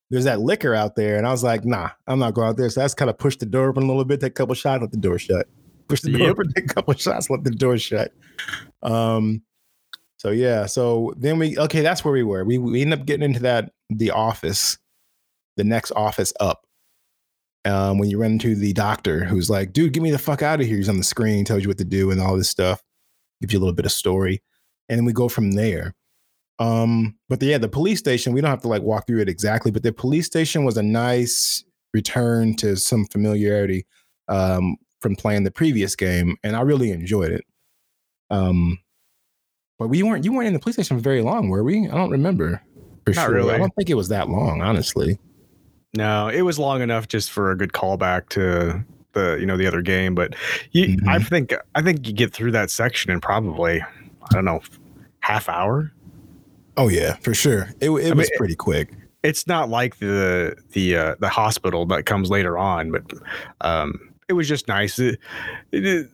there's 0.09 0.24
that 0.25 0.39
licker 0.39 0.74
out 0.74 0.95
there. 0.95 1.18
And 1.18 1.27
I 1.27 1.31
was 1.31 1.44
like, 1.44 1.65
nah, 1.65 1.89
I'm 2.07 2.19
not 2.19 2.33
going 2.33 2.50
out 2.50 2.57
there. 2.57 2.69
So 2.69 2.81
that's 2.81 2.94
kind 2.94 3.09
of 3.09 3.18
pushed 3.18 3.39
the 3.39 3.45
door 3.45 3.69
open 3.69 3.83
a 3.83 3.88
little 3.88 4.06
bit, 4.06 4.21
take 4.21 4.31
a 4.31 4.33
couple 4.33 4.56
shots, 4.56 4.81
let 4.81 4.92
the 4.92 4.98
door 4.98 5.19
shut. 5.19 5.48
Push 5.88 6.01
the 6.01 6.12
door 6.12 6.21
yep. 6.21 6.31
open, 6.31 6.51
take 6.56 6.65
a 6.65 6.74
couple 6.74 6.94
shots, 6.94 7.30
let 7.30 7.44
the 7.44 7.51
door 7.51 7.77
shut. 7.77 8.12
Um, 8.81 9.42
so 10.18 10.31
yeah, 10.31 10.65
so 10.65 11.13
then 11.18 11.38
we 11.39 11.57
okay, 11.57 11.81
that's 11.81 12.04
where 12.04 12.13
we 12.13 12.24
were. 12.24 12.44
We 12.44 12.57
we 12.57 12.81
end 12.81 12.94
up 12.94 13.06
getting 13.06 13.24
into 13.24 13.42
that 13.42 13.71
the 13.89 14.12
office, 14.12 14.77
the 15.57 15.63
next 15.63 15.92
office 15.92 16.33
up. 16.39 16.65
Um, 17.65 17.98
when 17.98 18.09
you 18.09 18.18
run 18.18 18.31
into 18.31 18.56
the 18.56 18.71
doctor 18.74 19.25
who's 19.25 19.50
like, 19.50 19.74
dude, 19.74 19.92
get 19.92 20.01
me 20.01 20.09
the 20.09 20.18
fuck 20.18 20.42
out 20.42 20.62
of 20.62 20.65
here. 20.65 20.77
He's 20.77 20.88
on 20.89 20.98
the 20.98 21.04
screen, 21.04 21.44
tells 21.44 21.63
you 21.63 21.68
what 21.68 21.77
to 21.80 21.86
do 21.86 22.12
and 22.12 22.21
all 22.21 22.38
this 22.38 22.50
stuff 22.50 22.81
gives 23.42 23.54
you 23.54 23.59
a 23.59 23.61
little 23.61 23.76
bit 23.76 23.85
of 23.85 23.92
story, 23.92 24.42
and 24.90 24.97
then 24.97 25.06
we 25.06 25.14
go 25.14 25.30
from 25.30 25.52
there. 25.52 25.94
Um, 26.59 27.16
but 27.30 27.40
the, 27.40 27.47
yeah, 27.47 27.57
the 27.57 27.69
police 27.69 27.99
station, 27.99 28.33
we 28.33 28.42
don't 28.42 28.49
have 28.49 28.61
to 28.61 28.68
like 28.68 28.81
walk 28.81 29.07
through 29.07 29.21
it 29.21 29.30
exactly, 29.30 29.71
but 29.71 29.83
the 29.83 29.94
police 29.94 30.26
station 30.26 30.66
was 30.66 30.78
a 30.78 30.83
nice 30.83 31.64
return 31.94 32.56
to 32.57 32.76
some 32.76 33.06
familiarity 33.06 33.85
um, 34.28 34.78
from 34.99 35.16
playing 35.16 35.44
the 35.44 35.52
previous 35.52 35.95
game, 35.95 36.35
and 36.44 36.56
I 36.56 36.61
really 36.61 36.92
enjoyed 36.92 37.31
it. 37.31 37.45
Um, 38.30 38.80
but 39.80 39.87
we 39.87 40.02
weren't 40.04 40.26
you 40.26 40.33
weren't 40.33 40.47
in 40.47 40.54
the 40.54 40.59
police 40.59 40.76
station 40.76 40.97
for 40.97 41.04
very 41.04 41.21
long, 41.21 41.49
were 41.49 41.64
we? 41.64 41.87
I 41.87 41.92
don't 41.92 42.09
remember 42.09 42.61
for 43.06 43.14
Not 43.14 43.26
sure. 43.26 43.35
Really. 43.35 43.54
I 43.54 43.57
don't 43.57 43.73
think 43.76 43.90
it 43.90 43.95
was 43.95 44.09
that 44.09 44.30
long, 44.30 44.61
honestly. 44.61 45.19
No, 45.95 46.28
it 46.28 46.42
was 46.42 46.59
long 46.59 46.81
enough 46.81 47.07
just 47.07 47.31
for 47.31 47.52
a 47.52 47.57
good 47.57 47.71
callback 47.71 48.30
to 48.30 48.83
the 49.14 49.37
you 49.40 49.45
know 49.45 49.57
the 49.57 49.68
other 49.68 49.81
game, 49.81 50.16
but 50.16 50.35
you, 50.71 50.97
mm-hmm. 50.97 51.09
I 51.09 51.19
think 51.19 51.54
I 51.76 51.81
think 51.81 52.07
you 52.07 52.14
get 52.14 52.33
through 52.33 52.52
that 52.52 52.69
section 52.69 53.11
in 53.11 53.21
probably 53.21 53.81
I 53.81 54.33
don't 54.33 54.45
know 54.45 54.61
half 55.21 55.47
hour. 55.49 55.92
Oh 56.78 56.90
yeah, 56.90 57.16
for 57.18 57.34
sure. 57.34 57.69
It 57.81 57.90
it 57.90 58.12
I 58.12 58.14
was 58.14 58.30
mean, 58.30 58.38
pretty 58.38 58.56
quick. 58.56 58.94
It's 59.24 59.48
not 59.48 59.69
like 59.69 59.98
the 59.98 60.56
the 60.74 60.96
uh, 60.96 61.16
the 61.19 61.30
hospital 61.30 61.86
that 61.88 62.06
comes 62.06 62.30
later 62.30 62.57
on, 62.57 62.92
but 62.92 63.04
um, 63.62 64.14
it 64.30 64.34
was 64.34 64.48
just 64.48 64.68
nice. 64.68 65.00
It, 65.00 65.19
it, 65.72 66.10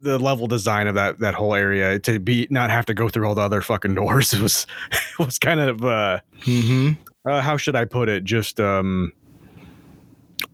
the 0.00 0.18
level 0.18 0.46
design 0.46 0.86
of 0.86 0.94
that 0.94 1.18
that 1.18 1.34
whole 1.34 1.54
area 1.54 1.98
to 1.98 2.20
be 2.20 2.46
not 2.50 2.70
have 2.70 2.86
to 2.86 2.94
go 2.94 3.08
through 3.08 3.26
all 3.26 3.34
the 3.34 3.42
other 3.42 3.60
fucking 3.60 3.94
doors 3.96 4.32
was 4.38 4.66
was 5.18 5.38
kind 5.38 5.58
of 5.58 5.84
uh, 5.84 6.20
mm-hmm. 6.42 6.92
uh, 7.28 7.40
how 7.40 7.56
should 7.56 7.74
I 7.74 7.84
put 7.84 8.08
it? 8.08 8.22
Just 8.22 8.60
um, 8.60 9.12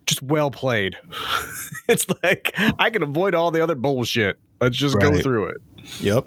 just 0.06 0.22
well 0.22 0.50
played. 0.50 0.96
it's 1.88 2.06
like 2.22 2.52
I 2.78 2.88
can 2.88 3.02
avoid 3.02 3.34
all 3.34 3.50
the 3.50 3.62
other 3.62 3.74
bullshit. 3.74 4.38
Let's 4.62 4.76
just 4.76 4.94
right. 4.94 5.12
go 5.12 5.20
through 5.20 5.48
it. 5.48 5.56
Yep. 6.00 6.26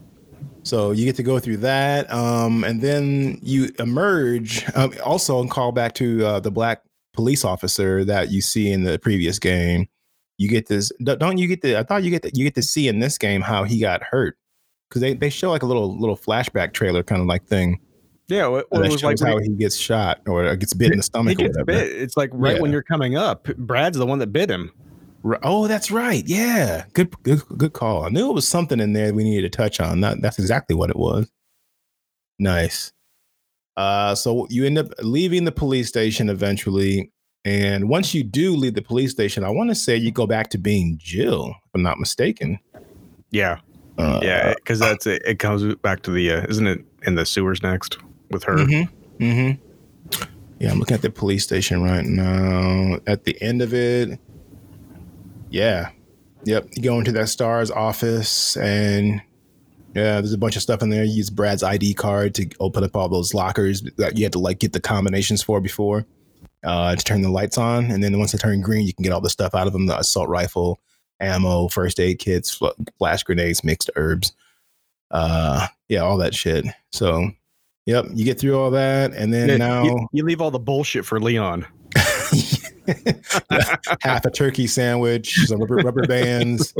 So 0.65 0.91
you 0.91 1.05
get 1.05 1.15
to 1.17 1.23
go 1.23 1.39
through 1.39 1.57
that, 1.57 2.11
um, 2.11 2.63
and 2.63 2.81
then 2.81 3.39
you 3.41 3.69
emerge. 3.79 4.65
Um, 4.75 4.93
also, 5.03 5.39
and 5.39 5.49
call 5.49 5.71
back 5.71 5.93
to 5.95 6.25
uh, 6.25 6.39
the 6.39 6.51
black 6.51 6.81
police 7.13 7.45
officer 7.45 8.03
that 8.03 8.31
you 8.31 8.41
see 8.41 8.71
in 8.71 8.83
the 8.83 8.99
previous 8.99 9.39
game. 9.39 9.87
You 10.37 10.49
get 10.49 10.67
this. 10.67 10.91
Don't 11.01 11.37
you 11.37 11.47
get 11.47 11.61
the? 11.61 11.77
I 11.77 11.83
thought 11.83 12.03
you 12.03 12.09
get 12.09 12.23
the, 12.23 12.31
you 12.33 12.43
get 12.43 12.55
to 12.55 12.63
see 12.63 12.87
in 12.87 12.99
this 12.99 13.17
game 13.17 13.41
how 13.41 13.63
he 13.63 13.79
got 13.79 14.03
hurt 14.03 14.37
because 14.89 15.01
they, 15.01 15.13
they 15.13 15.29
show 15.29 15.51
like 15.51 15.63
a 15.63 15.65
little 15.65 15.97
little 15.97 16.17
flashback 16.17 16.73
trailer 16.73 17.03
kind 17.03 17.21
of 17.21 17.27
like 17.27 17.45
thing 17.45 17.79
yeah, 18.27 18.47
well, 18.47 18.63
it 18.71 18.91
was 18.91 19.03
like 19.03 19.19
how 19.19 19.37
he 19.37 19.49
gets 19.49 19.75
shot 19.75 20.21
or 20.27 20.55
gets 20.55 20.73
bit 20.73 20.91
in 20.91 20.97
the 20.97 21.03
stomach. 21.03 21.37
He 21.37 21.43
gets 21.43 21.57
bit. 21.63 21.91
It's 21.91 22.17
like 22.17 22.31
right 22.33 22.55
yeah. 22.55 22.61
when 22.61 22.71
you're 22.71 22.81
coming 22.81 23.15
up. 23.15 23.43
Brad's 23.57 23.97
the 23.97 24.05
one 24.05 24.19
that 24.19 24.33
bit 24.33 24.49
him. 24.49 24.71
Oh, 25.43 25.67
that's 25.67 25.91
right. 25.91 26.23
Yeah, 26.25 26.85
good, 26.93 27.11
good, 27.23 27.41
good 27.57 27.73
call. 27.73 28.05
I 28.05 28.09
knew 28.09 28.29
it 28.29 28.33
was 28.33 28.47
something 28.47 28.79
in 28.79 28.93
there 28.93 29.13
we 29.13 29.23
needed 29.23 29.51
to 29.51 29.57
touch 29.57 29.79
on. 29.79 30.01
That, 30.01 30.21
that's 30.21 30.39
exactly 30.39 30.75
what 30.75 30.89
it 30.89 30.95
was. 30.95 31.31
Nice. 32.37 32.93
Uh, 33.77 34.15
so 34.15 34.47
you 34.49 34.65
end 34.65 34.77
up 34.77 34.87
leaving 35.01 35.45
the 35.45 35.51
police 35.51 35.87
station 35.87 36.29
eventually, 36.29 37.11
and 37.43 37.89
once 37.89 38.13
you 38.13 38.23
do 38.23 38.55
leave 38.55 38.75
the 38.75 38.81
police 38.81 39.11
station, 39.11 39.43
I 39.43 39.49
want 39.49 39.69
to 39.69 39.75
say 39.75 39.95
you 39.95 40.11
go 40.11 40.27
back 40.27 40.49
to 40.51 40.57
being 40.57 40.97
Jill, 41.01 41.49
if 41.49 41.71
I'm 41.73 41.81
not 41.81 41.99
mistaken. 41.99 42.59
Yeah, 43.31 43.59
uh, 43.97 44.19
yeah, 44.23 44.53
because 44.53 44.79
that's 44.79 45.05
it. 45.07 45.21
It 45.25 45.39
comes 45.39 45.75
back 45.75 46.03
to 46.03 46.11
the, 46.11 46.31
uh, 46.31 46.45
isn't 46.47 46.67
it 46.67 46.85
in 47.03 47.15
the 47.15 47.25
sewers 47.25 47.61
next? 47.63 47.97
with 48.31 48.43
her. 48.43 48.55
Mm-hmm. 48.55 49.23
Mm-hmm. 49.23 50.25
Yeah, 50.59 50.71
I'm 50.71 50.79
looking 50.79 50.95
at 50.95 51.01
the 51.01 51.09
police 51.09 51.43
station 51.43 51.83
right 51.83 52.05
now. 52.05 52.99
At 53.07 53.25
the 53.25 53.39
end 53.41 53.61
of 53.61 53.73
it, 53.73 54.19
yeah, 55.55 55.89
Yep. 56.45 56.69
You 56.75 56.83
go 56.83 56.99
into 56.99 57.11
that 57.13 57.29
star's 57.29 57.71
office 57.71 58.55
and 58.57 59.21
yeah, 59.95 60.15
there's 60.15 60.33
a 60.33 60.37
bunch 60.37 60.55
of 60.55 60.61
stuff 60.61 60.81
in 60.81 60.89
there. 60.89 61.03
You 61.03 61.13
use 61.13 61.29
Brad's 61.29 61.63
ID 61.63 61.95
card 61.95 62.35
to 62.35 62.47
open 62.59 62.83
up 62.83 62.95
all 62.95 63.09
those 63.09 63.33
lockers 63.33 63.81
that 63.97 64.17
you 64.17 64.23
had 64.23 64.33
to 64.33 64.39
like 64.39 64.59
get 64.59 64.73
the 64.73 64.79
combinations 64.79 65.41
for 65.41 65.59
before 65.59 66.05
uh, 66.63 66.95
to 66.95 67.03
turn 67.03 67.21
the 67.21 67.29
lights 67.29 67.57
on. 67.57 67.89
And 67.89 68.03
then 68.03 68.17
once 68.19 68.31
they 68.31 68.37
turn 68.37 68.61
green, 68.61 68.85
you 68.85 68.93
can 68.93 69.03
get 69.03 69.11
all 69.11 69.21
the 69.21 69.29
stuff 69.29 69.55
out 69.55 69.67
of 69.67 69.73
them: 69.73 69.87
the 69.87 69.97
assault 69.97 70.29
rifle, 70.29 70.79
ammo, 71.19 71.67
first 71.69 71.99
aid 71.99 72.19
kits, 72.19 72.61
flash 72.99 73.23
grenades, 73.23 73.63
mixed 73.63 73.89
herbs, 73.95 74.33
uh, 75.11 75.67
yeah, 75.87 76.01
all 76.01 76.17
that 76.17 76.35
shit. 76.35 76.65
So, 76.91 77.31
yep, 77.85 78.05
you 78.13 78.25
get 78.25 78.37
through 78.37 78.59
all 78.59 78.71
that, 78.71 79.13
and 79.13 79.33
then 79.33 79.47
yeah, 79.47 79.57
now 79.57 79.83
you, 79.83 80.07
you 80.11 80.23
leave 80.25 80.41
all 80.41 80.51
the 80.51 80.59
bullshit 80.59 81.05
for 81.05 81.19
Leon. 81.19 81.65
half 84.01 84.25
a 84.25 84.31
turkey 84.31 84.67
sandwich, 84.67 85.35
some 85.45 85.59
rubber, 85.59 85.75
rubber 85.75 86.07
bands, 86.07 86.73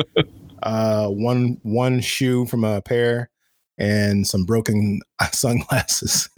uh, 0.63 1.07
one 1.07 1.59
one 1.63 2.00
shoe 2.00 2.45
from 2.45 2.63
a 2.63 2.81
pair, 2.81 3.29
and 3.77 4.27
some 4.27 4.45
broken 4.45 5.01
sunglasses. 5.31 6.29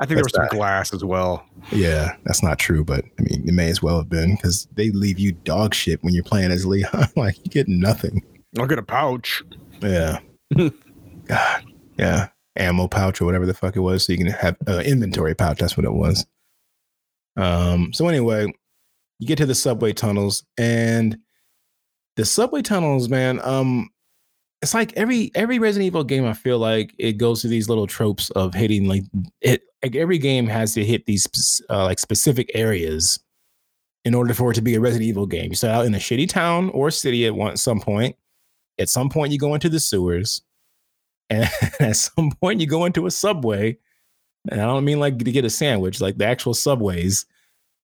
I 0.00 0.06
think 0.06 0.16
there 0.16 0.24
was 0.24 0.32
some 0.32 0.48
glass 0.48 0.94
as 0.94 1.04
well. 1.04 1.44
Yeah, 1.72 2.16
that's 2.24 2.42
not 2.42 2.58
true, 2.58 2.84
but 2.84 3.04
I 3.18 3.22
mean, 3.22 3.46
it 3.46 3.52
may 3.52 3.68
as 3.68 3.82
well 3.82 3.98
have 3.98 4.08
been 4.08 4.34
because 4.34 4.66
they 4.74 4.90
leave 4.90 5.18
you 5.18 5.32
dog 5.32 5.74
shit 5.74 6.02
when 6.02 6.14
you're 6.14 6.24
playing 6.24 6.50
as 6.52 6.64
Leon. 6.64 7.08
like 7.16 7.36
you 7.38 7.50
get 7.50 7.68
nothing. 7.68 8.22
I'll 8.58 8.66
get 8.66 8.78
a 8.78 8.82
pouch. 8.82 9.42
Yeah. 9.82 10.20
God. 11.26 11.64
Yeah. 11.98 12.28
Ammo 12.56 12.88
pouch 12.88 13.20
or 13.20 13.26
whatever 13.26 13.46
the 13.46 13.54
fuck 13.54 13.76
it 13.76 13.80
was, 13.80 14.04
so 14.04 14.12
you 14.12 14.18
can 14.18 14.26
have 14.28 14.56
uh, 14.66 14.78
inventory 14.78 15.34
pouch. 15.34 15.58
That's 15.58 15.76
what 15.76 15.84
it 15.84 15.92
was. 15.92 16.26
Um. 17.40 17.92
So 17.92 18.08
anyway, 18.08 18.52
you 19.18 19.26
get 19.26 19.38
to 19.38 19.46
the 19.46 19.54
subway 19.54 19.92
tunnels, 19.92 20.44
and 20.58 21.18
the 22.16 22.24
subway 22.24 22.62
tunnels, 22.62 23.08
man. 23.08 23.40
Um, 23.42 23.88
it's 24.62 24.74
like 24.74 24.92
every 24.96 25.30
every 25.34 25.58
Resident 25.58 25.86
Evil 25.86 26.04
game. 26.04 26.26
I 26.26 26.34
feel 26.34 26.58
like 26.58 26.94
it 26.98 27.14
goes 27.14 27.40
through 27.40 27.50
these 27.50 27.68
little 27.68 27.86
tropes 27.86 28.30
of 28.30 28.54
hitting 28.54 28.88
like 28.88 29.04
it. 29.40 29.62
Like 29.82 29.96
every 29.96 30.18
game 30.18 30.46
has 30.46 30.74
to 30.74 30.84
hit 30.84 31.06
these 31.06 31.62
uh, 31.70 31.84
like 31.84 31.98
specific 31.98 32.50
areas 32.54 33.18
in 34.04 34.14
order 34.14 34.34
for 34.34 34.50
it 34.50 34.54
to 34.54 34.62
be 34.62 34.74
a 34.74 34.80
Resident 34.80 35.08
Evil 35.08 35.26
game. 35.26 35.50
You 35.50 35.56
start 35.56 35.74
out 35.74 35.86
in 35.86 35.94
a 35.94 35.98
shitty 35.98 36.28
town 36.28 36.70
or 36.70 36.90
city 36.90 37.26
at 37.26 37.34
one 37.34 37.56
some 37.56 37.80
point. 37.80 38.16
At 38.78 38.88
some 38.88 39.08
point, 39.08 39.32
you 39.32 39.38
go 39.38 39.54
into 39.54 39.68
the 39.68 39.80
sewers, 39.80 40.42
and 41.30 41.48
at 41.80 41.96
some 41.96 42.30
point, 42.32 42.60
you 42.60 42.66
go 42.66 42.84
into 42.84 43.06
a 43.06 43.10
subway. 43.10 43.78
And 44.50 44.60
I 44.60 44.64
don't 44.64 44.84
mean 44.84 45.00
like 45.00 45.18
to 45.18 45.32
get 45.32 45.44
a 45.44 45.50
sandwich, 45.50 46.00
like 46.00 46.16
the 46.16 46.26
actual 46.26 46.54
subways. 46.54 47.26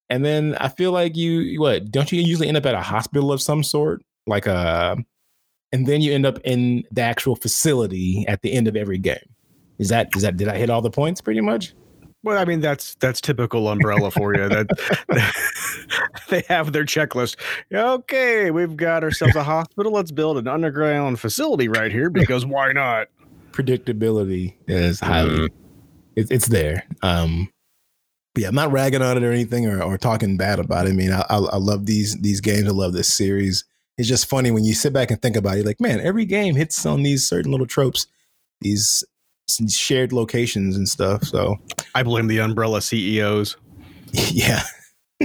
And 0.09 0.25
then 0.25 0.55
I 0.61 0.69
feel 0.69 0.93
like 0.93 1.17
you 1.17 1.61
what 1.61 1.91
don't 1.91 2.11
you 2.13 2.21
usually 2.21 2.49
end 2.49 2.57
up 2.57 2.67
at 2.67 2.75
a 2.75 2.81
hospital 2.81 3.33
of 3.33 3.43
some 3.43 3.63
sort, 3.63 4.03
like 4.27 4.47
a 4.47 4.55
uh, 4.55 4.97
and 5.73 5.87
then 5.87 6.01
you 6.01 6.13
end 6.13 6.25
up 6.25 6.39
in 6.45 6.85
the 6.93 7.03
actual 7.03 7.37
facility 7.37 8.25
at 8.29 8.43
the 8.43 8.53
end 8.53 8.69
of 8.69 8.77
every 8.77 8.99
game. 8.99 9.19
Is 9.79 9.89
that 9.89 10.09
is 10.17 10.23
that 10.23 10.37
did 10.37 10.49
I 10.49 10.57
hit 10.57 10.71
all 10.71 10.81
the 10.81 10.91
points 10.91 11.21
pretty 11.21 11.41
much? 11.41 11.75
Well, 12.23 12.39
I 12.39 12.45
mean 12.45 12.61
that's 12.61 12.95
that's 12.97 13.21
typical 13.21 13.69
umbrella 13.69 14.11
for 14.11 14.35
you. 14.35 14.49
That, 14.49 14.67
they 16.29 16.43
have 16.49 16.73
their 16.73 16.85
checklist. 16.85 17.37
Okay, 17.73 18.51
we've 18.51 18.77
got 18.77 19.05
ourselves 19.05 19.37
a 19.37 19.45
hospital. 19.45 19.93
Let's 19.93 20.11
build 20.11 20.39
an 20.39 20.49
underground 20.49 21.21
facility 21.21 21.69
right 21.69 21.93
here 21.93 22.11
because 22.11 22.47
why 22.47 22.73
not? 22.73 23.09
Predictability 23.53 24.55
is 24.67 25.01
highly 25.01 25.49
mm-hmm. 25.51 25.57
it, 26.17 26.31
it's 26.31 26.49
there. 26.49 26.85
Um, 27.03 27.49
yeah, 28.37 28.49
I'm 28.49 28.55
not 28.55 28.73
ragging 28.73 29.02
on 29.02 29.16
it 29.16 29.23
or 29.23 29.33
anything 29.33 29.66
or, 29.66 29.83
or 29.83 29.99
talking 29.99 30.37
bad 30.37 30.59
about 30.59 30.87
it. 30.87 30.90
I 30.90 30.93
mean, 30.93 31.12
I, 31.12 31.25
I, 31.28 31.37
I 31.37 31.57
love 31.57 31.87
these 31.87 32.16
these 32.21 32.40
games. 32.40 32.69
I 32.69 32.73
love 32.73 32.93
this 32.93 33.12
series 33.12 33.64
it's 33.99 34.09
just 34.09 34.28
funny 34.28 34.50
when 34.50 34.64
you 34.64 34.75
sit 34.75 34.93
back 34.93 35.11
and 35.11 35.21
think 35.21 35.37
about 35.37 35.57
it. 35.57 35.66
Like, 35.66 35.81
man, 35.81 36.00
every 36.00 36.26
game 36.26 36.55
hits 36.55 36.85
on 36.85 37.02
these 37.02 37.26
certain 37.26 37.50
little 37.50 37.66
tropes, 37.66 38.07
these 38.61 39.05
shared 39.69 40.12
locations 40.12 40.76
and 40.76 40.88
stuff. 40.88 41.25
So 41.25 41.57
I 41.95 42.02
blame 42.02 42.26
the 42.26 42.38
umbrella 42.38 42.83
CEOs. 42.83 43.57
Yeah. 44.12 44.62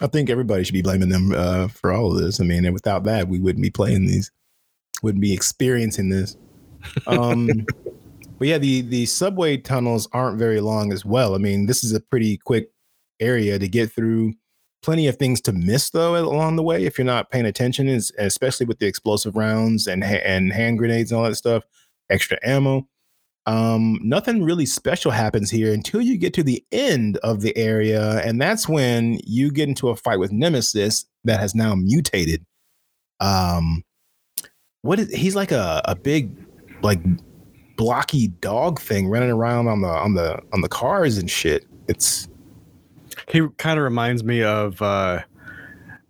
I 0.00 0.06
think 0.06 0.30
everybody 0.30 0.64
should 0.64 0.72
be 0.72 0.82
blaming 0.82 1.10
them 1.10 1.32
uh, 1.32 1.68
for 1.68 1.92
all 1.92 2.10
of 2.10 2.20
this. 2.20 2.40
I 2.40 2.44
mean, 2.44 2.64
and 2.64 2.72
without 2.72 3.04
that, 3.04 3.28
we 3.28 3.38
wouldn't 3.38 3.62
be 3.62 3.70
playing 3.70 4.06
these, 4.06 4.32
wouldn't 5.02 5.20
be 5.20 5.34
experiencing 5.34 6.08
this. 6.08 6.36
Um, 7.06 7.48
but 8.38 8.48
yeah, 8.48 8.58
the 8.58 8.82
the 8.82 9.06
subway 9.06 9.56
tunnels 9.56 10.08
aren't 10.12 10.38
very 10.38 10.60
long 10.60 10.92
as 10.92 11.04
well. 11.04 11.34
I 11.34 11.38
mean, 11.38 11.66
this 11.66 11.82
is 11.82 11.92
a 11.92 12.00
pretty 12.00 12.36
quick 12.38 12.70
area 13.20 13.58
to 13.58 13.68
get 13.68 13.90
through 13.92 14.34
plenty 14.82 15.08
of 15.08 15.16
things 15.16 15.40
to 15.40 15.52
miss 15.52 15.90
though 15.90 16.16
along 16.16 16.54
the 16.54 16.62
way 16.62 16.84
if 16.84 16.96
you're 16.96 17.04
not 17.04 17.30
paying 17.30 17.46
attention, 17.46 17.88
is 17.88 18.12
especially 18.18 18.66
with 18.66 18.78
the 18.78 18.86
explosive 18.86 19.36
rounds 19.36 19.86
and 19.86 20.04
and 20.04 20.52
hand 20.52 20.78
grenades 20.78 21.10
and 21.10 21.18
all 21.20 21.28
that 21.28 21.34
stuff, 21.34 21.64
extra 22.10 22.38
ammo. 22.42 22.86
Um, 23.46 23.98
nothing 24.02 24.44
really 24.44 24.66
special 24.66 25.10
happens 25.10 25.50
here 25.50 25.72
until 25.72 26.02
you 26.02 26.18
get 26.18 26.34
to 26.34 26.42
the 26.42 26.62
end 26.70 27.16
of 27.18 27.40
the 27.40 27.56
area, 27.56 28.18
and 28.24 28.40
that's 28.40 28.68
when 28.68 29.18
you 29.24 29.50
get 29.50 29.68
into 29.68 29.88
a 29.88 29.96
fight 29.96 30.18
with 30.18 30.32
Nemesis 30.32 31.06
that 31.24 31.40
has 31.40 31.54
now 31.54 31.74
mutated. 31.74 32.44
Um, 33.20 33.82
what 34.82 35.00
is 35.00 35.12
he's 35.12 35.34
like 35.34 35.50
a 35.50 35.82
a 35.86 35.96
big 35.96 36.30
like 36.82 37.00
blocky 37.78 38.28
dog 38.28 38.78
thing 38.78 39.08
running 39.08 39.30
around 39.30 39.68
on 39.68 39.80
the 39.80 39.88
on 39.88 40.12
the 40.12 40.38
on 40.52 40.60
the 40.60 40.68
cars 40.68 41.16
and 41.16 41.30
shit. 41.30 41.64
It's 41.86 42.28
he 43.28 43.46
kind 43.56 43.78
of 43.78 43.84
reminds 43.84 44.22
me 44.22 44.42
of 44.42 44.82
uh, 44.82 45.20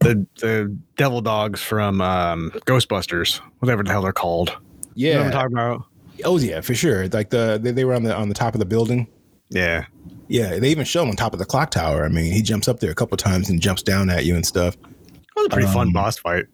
the 0.00 0.26
the 0.40 0.76
devil 0.96 1.20
dogs 1.20 1.62
from 1.62 2.00
um, 2.00 2.50
Ghostbusters, 2.66 3.40
whatever 3.60 3.84
the 3.84 3.92
hell 3.92 4.02
they're 4.02 4.12
called. 4.12 4.56
Yeah, 4.94 5.12
you 5.12 5.18
know 5.18 5.24
I'm 5.26 5.30
talking 5.30 5.52
about. 5.52 5.84
Oh 6.24 6.38
yeah, 6.38 6.60
for 6.60 6.74
sure. 6.74 7.06
Like 7.08 7.30
the 7.30 7.60
they, 7.62 7.70
they 7.70 7.84
were 7.84 7.94
on 7.94 8.02
the 8.02 8.16
on 8.16 8.28
the 8.28 8.34
top 8.34 8.54
of 8.54 8.58
the 8.58 8.66
building. 8.66 9.06
Yeah, 9.50 9.84
yeah. 10.26 10.58
They 10.58 10.70
even 10.70 10.84
show 10.84 11.02
him 11.02 11.10
on 11.10 11.16
top 11.16 11.32
of 11.32 11.38
the 11.38 11.44
clock 11.44 11.70
tower. 11.70 12.04
I 12.04 12.08
mean, 12.08 12.32
he 12.32 12.42
jumps 12.42 12.66
up 12.66 12.80
there 12.80 12.90
a 12.90 12.94
couple 12.94 13.16
times 13.16 13.48
and 13.48 13.60
jumps 13.60 13.82
down 13.82 14.10
at 14.10 14.24
you 14.24 14.34
and 14.34 14.44
stuff. 14.44 14.74
It 14.74 15.36
was 15.36 15.46
a 15.46 15.50
pretty 15.50 15.68
um, 15.68 15.74
fun 15.74 15.92
boss 15.92 16.18
fight. 16.18 16.46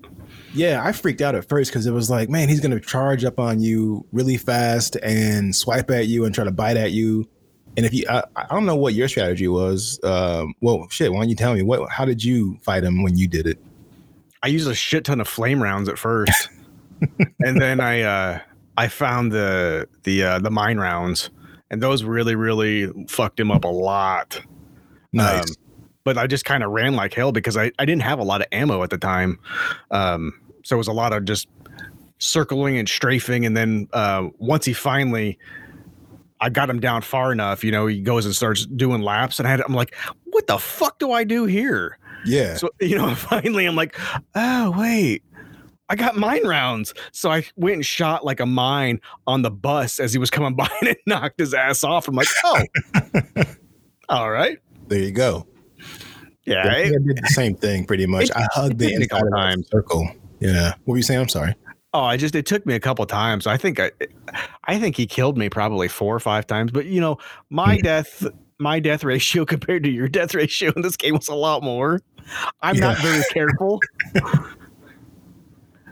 Yeah, 0.54 0.82
I 0.84 0.92
freaked 0.92 1.20
out 1.20 1.34
at 1.34 1.48
first 1.48 1.70
because 1.70 1.86
it 1.86 1.90
was 1.90 2.08
like, 2.08 2.28
man, 2.28 2.48
he's 2.48 2.60
gonna 2.60 2.80
charge 2.80 3.24
up 3.24 3.40
on 3.40 3.60
you 3.60 4.06
really 4.12 4.36
fast 4.36 4.96
and 4.96 5.54
swipe 5.54 5.90
at 5.90 6.06
you 6.06 6.24
and 6.24 6.34
try 6.34 6.44
to 6.44 6.52
bite 6.52 6.76
at 6.76 6.92
you. 6.92 7.28
And 7.76 7.84
if 7.84 7.92
you, 7.92 8.06
I, 8.08 8.22
I, 8.36 8.46
don't 8.50 8.66
know 8.66 8.76
what 8.76 8.94
your 8.94 9.08
strategy 9.08 9.48
was. 9.48 9.98
Um, 10.04 10.54
well, 10.60 10.86
shit, 10.90 11.12
why 11.12 11.18
don't 11.18 11.28
you 11.28 11.34
tell 11.34 11.54
me 11.54 11.62
what? 11.62 11.90
How 11.90 12.04
did 12.04 12.22
you 12.22 12.56
fight 12.62 12.84
him 12.84 13.02
when 13.02 13.16
you 13.16 13.26
did 13.26 13.48
it? 13.48 13.58
I 14.44 14.46
used 14.46 14.68
a 14.68 14.74
shit 14.74 15.04
ton 15.04 15.20
of 15.20 15.26
flame 15.26 15.60
rounds 15.60 15.88
at 15.88 15.98
first, 15.98 16.50
and 17.40 17.60
then 17.60 17.80
I 17.80 18.02
uh, 18.02 18.40
I 18.76 18.88
found 18.88 19.32
the 19.32 19.88
the 20.04 20.22
uh, 20.22 20.38
the 20.38 20.50
mine 20.50 20.78
rounds, 20.78 21.30
and 21.70 21.82
those 21.82 22.04
really 22.04 22.36
really 22.36 22.92
fucked 23.08 23.40
him 23.40 23.50
up 23.50 23.64
a 23.64 23.68
lot. 23.68 24.40
Nice. 25.12 25.50
Um, 25.50 25.56
but 26.04 26.18
I 26.18 26.26
just 26.26 26.44
kind 26.44 26.62
of 26.62 26.70
ran 26.70 26.94
like 26.94 27.14
hell 27.14 27.32
because 27.32 27.56
I, 27.56 27.72
I 27.78 27.86
didn't 27.86 28.02
have 28.02 28.18
a 28.18 28.22
lot 28.22 28.42
of 28.42 28.46
ammo 28.52 28.82
at 28.82 28.90
the 28.90 28.98
time. 28.98 29.38
Um, 29.90 30.38
so 30.64 30.74
it 30.74 30.78
was 30.78 30.88
a 30.88 30.92
lot 30.92 31.12
of 31.12 31.24
just 31.24 31.46
circling 32.18 32.76
and 32.76 32.88
strafing. 32.88 33.46
And 33.46 33.56
then 33.56 33.88
uh, 33.92 34.28
once 34.38 34.64
he 34.64 34.72
finally 34.72 35.38
I 36.40 36.50
got 36.50 36.68
him 36.68 36.78
down 36.78 37.00
far 37.00 37.32
enough, 37.32 37.64
you 37.64 37.72
know, 37.72 37.86
he 37.86 38.00
goes 38.00 38.26
and 38.26 38.34
starts 38.34 38.66
doing 38.66 39.00
laps, 39.00 39.38
and 39.38 39.48
I 39.48 39.50
had, 39.50 39.62
I'm 39.62 39.72
like, 39.72 39.94
what 40.24 40.46
the 40.46 40.58
fuck 40.58 40.98
do 40.98 41.10
I 41.10 41.24
do 41.24 41.46
here? 41.46 41.98
Yeah. 42.26 42.56
So 42.56 42.68
you 42.80 42.98
know, 42.98 43.14
finally, 43.14 43.64
I'm 43.64 43.76
like, 43.76 43.98
oh 44.34 44.74
wait, 44.76 45.22
I 45.88 45.96
got 45.96 46.16
mine 46.16 46.46
rounds. 46.46 46.92
So 47.12 47.30
I 47.30 47.44
went 47.56 47.76
and 47.76 47.86
shot 47.86 48.24
like 48.24 48.40
a 48.40 48.46
mine 48.46 49.00
on 49.26 49.42
the 49.42 49.50
bus 49.50 49.98
as 50.00 50.12
he 50.12 50.18
was 50.18 50.30
coming 50.30 50.54
by 50.56 50.68
and 50.80 50.90
it 50.90 50.98
knocked 51.06 51.38
his 51.38 51.54
ass 51.54 51.84
off. 51.84 52.08
I'm 52.08 52.14
like, 52.14 52.28
oh, 52.44 52.62
all 54.08 54.30
right. 54.30 54.58
There 54.88 54.98
you 54.98 55.12
go. 55.12 55.46
Yeah, 56.44 56.68
I, 56.68 56.80
I 56.80 56.88
did 56.90 57.22
the 57.22 57.30
same 57.32 57.54
thing 57.54 57.86
pretty 57.86 58.04
much. 58.04 58.30
I 58.36 58.46
hugged 58.52 58.78
the 58.78 58.92
inside 58.92 59.22
of 59.22 59.30
the 59.30 59.64
circle. 59.70 60.10
Yeah. 60.40 60.74
What 60.84 60.92
were 60.92 60.96
you 60.96 61.02
saying? 61.02 61.20
I'm 61.20 61.28
sorry. 61.28 61.54
Oh, 61.92 62.02
I 62.02 62.16
just 62.16 62.34
it 62.34 62.44
took 62.44 62.66
me 62.66 62.74
a 62.74 62.80
couple 62.80 63.06
times. 63.06 63.46
I 63.46 63.56
think 63.56 63.78
I, 63.78 63.92
I 64.64 64.78
think 64.78 64.96
he 64.96 65.06
killed 65.06 65.38
me 65.38 65.48
probably 65.48 65.86
four 65.86 66.14
or 66.14 66.20
five 66.20 66.46
times. 66.46 66.72
But 66.72 66.86
you 66.86 67.00
know, 67.00 67.18
my 67.50 67.76
hmm. 67.76 67.82
death, 67.82 68.26
my 68.58 68.80
death 68.80 69.04
ratio 69.04 69.44
compared 69.46 69.84
to 69.84 69.90
your 69.90 70.08
death 70.08 70.34
ratio 70.34 70.72
in 70.74 70.82
this 70.82 70.96
game 70.96 71.14
was 71.14 71.28
a 71.28 71.34
lot 71.34 71.62
more. 71.62 72.00
I'm 72.62 72.74
yeah. 72.74 72.80
not 72.80 72.98
very 72.98 73.22
careful. 73.32 73.80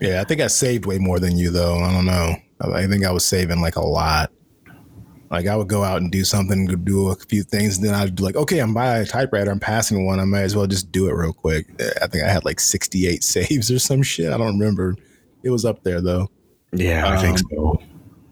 yeah, 0.01 0.21
I 0.21 0.25
think 0.25 0.41
I 0.41 0.49
saved 0.49 0.87
way 0.87 0.99
more 0.99 1.21
than 1.21 1.39
you 1.39 1.51
though. 1.51 1.79
I 1.79 1.93
don't 1.93 2.07
know. 2.07 2.35
I 2.61 2.87
think 2.87 3.05
I 3.05 3.13
was 3.13 3.25
saving 3.25 3.61
like 3.61 3.77
a 3.77 3.85
lot. 3.85 4.33
Like 5.33 5.47
I 5.47 5.57
would 5.57 5.69
go 5.69 5.83
out 5.83 6.03
and 6.03 6.13
do 6.13 6.25
something, 6.25 6.67
do 6.67 7.09
a 7.09 7.17
few 7.17 7.43
things, 7.43 7.79
and 7.79 7.87
then 7.87 7.95
I'd 7.95 8.15
be 8.15 8.23
like, 8.23 8.37
okay, 8.37 8.59
I'm 8.59 8.75
by 8.75 8.99
a 8.99 9.07
typewriter, 9.07 9.51
I'm 9.51 9.59
passing 9.59 10.05
one. 10.05 10.21
I 10.21 10.27
might 10.27 10.43
as 10.43 10.55
well 10.55 10.67
just 10.67 10.93
do 10.93 11.09
it 11.09 11.15
real 11.15 11.33
quick. 11.33 11.67
I 12.03 12.07
think 12.07 12.23
I 12.23 12.29
had 12.29 12.45
like 12.45 12.61
68 12.61 13.25
saves 13.25 13.71
or 13.71 13.79
some 13.79 14.03
shit. 14.03 14.31
I 14.31 14.37
don't 14.37 14.59
remember. 14.59 14.95
It 15.43 15.49
was 15.49 15.65
up 15.65 15.83
there 15.85 16.03
though. 16.03 16.31
Yeah, 16.73 17.09
I 17.09 17.17
think 17.17 17.39
um, 17.39 17.45
so. 17.51 17.83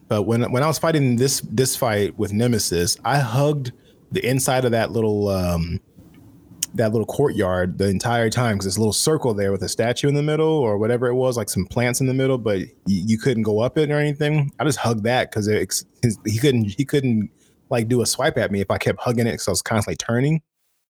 But 0.08 0.22
when 0.24 0.52
when 0.52 0.62
I 0.62 0.66
was 0.66 0.78
fighting 0.78 1.16
this 1.16 1.40
this 1.40 1.74
fight 1.74 2.18
with 2.18 2.34
Nemesis, 2.34 2.98
I 3.02 3.18
hugged 3.18 3.72
the 4.12 4.24
inside 4.26 4.66
of 4.66 4.72
that 4.72 4.92
little 4.92 5.28
um 5.28 5.80
that 6.74 6.92
little 6.92 7.06
courtyard 7.06 7.78
the 7.78 7.88
entire 7.88 8.30
time 8.30 8.54
because 8.54 8.66
this 8.66 8.78
little 8.78 8.92
circle 8.92 9.34
there 9.34 9.52
with 9.52 9.62
a 9.62 9.68
statue 9.68 10.08
in 10.08 10.14
the 10.14 10.22
middle 10.22 10.46
or 10.46 10.78
whatever 10.78 11.06
it 11.08 11.14
was, 11.14 11.36
like 11.36 11.50
some 11.50 11.66
plants 11.66 12.00
in 12.00 12.06
the 12.06 12.14
middle, 12.14 12.38
but 12.38 12.60
you, 12.60 12.68
you 12.86 13.18
couldn't 13.18 13.42
go 13.42 13.60
up 13.60 13.76
it 13.76 13.90
or 13.90 13.98
anything. 13.98 14.52
I 14.58 14.64
just 14.64 14.78
hugged 14.78 15.04
that 15.04 15.30
because 15.30 15.84
he 16.24 16.38
couldn't 16.38 16.64
he 16.64 16.84
couldn't 16.84 17.30
like 17.70 17.88
do 17.88 18.02
a 18.02 18.06
swipe 18.06 18.38
at 18.38 18.50
me 18.50 18.60
if 18.60 18.70
I 18.70 18.78
kept 18.78 19.00
hugging 19.00 19.26
it 19.26 19.32
because 19.32 19.48
I 19.48 19.52
was 19.52 19.62
constantly 19.62 19.96
turning. 19.96 20.42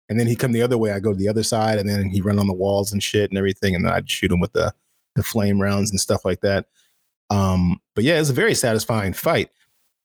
And 0.09 0.19
then 0.19 0.27
he'd 0.27 0.41
come 0.41 0.53
the 0.53 0.63
other 0.63 0.77
way, 0.77 0.91
I 0.91 0.99
go 0.99 1.13
to 1.13 1.19
the 1.19 1.29
other 1.29 1.45
side, 1.45 1.79
and 1.79 1.89
then 1.89 2.11
he'd 2.11 2.25
run 2.25 2.41
on 2.41 2.49
the 2.49 2.53
walls 2.53 2.93
and 2.93 3.03
shit 3.03 3.31
and 3.31 3.39
everything, 3.39 3.77
and 3.77 3.85
then 3.85 3.93
I'd 3.93 4.11
shoot 4.11 4.33
him 4.33 4.41
with 4.41 4.53
the 4.53 4.75
the 5.15 5.23
flame 5.23 5.61
rounds 5.61 5.91
and 5.91 6.01
stuff 6.01 6.25
like 6.25 6.41
that. 6.41 6.67
Um, 7.31 7.81
but 7.95 8.05
yeah, 8.05 8.21
it's 8.21 8.31
a 8.31 8.35
very 8.35 8.55
satisfying 8.55 9.13
fight. 9.13 9.51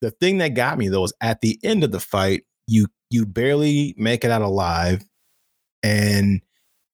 The 0.02 0.12
thing 0.12 0.38
that 0.40 0.54
got 0.54 0.78
me 0.78 0.90
though 0.90 1.02
was 1.02 1.14
at 1.22 1.42
the 1.42 1.60
end 1.64 1.84
of 1.84 1.92
the 1.92 2.00
fight, 2.00 2.44
you 2.68 2.88
you 3.10 3.26
barely 3.26 3.96
make 3.98 4.24
it 4.24 4.32
out 4.32 4.42
alive 4.42 5.04
and 5.86 6.42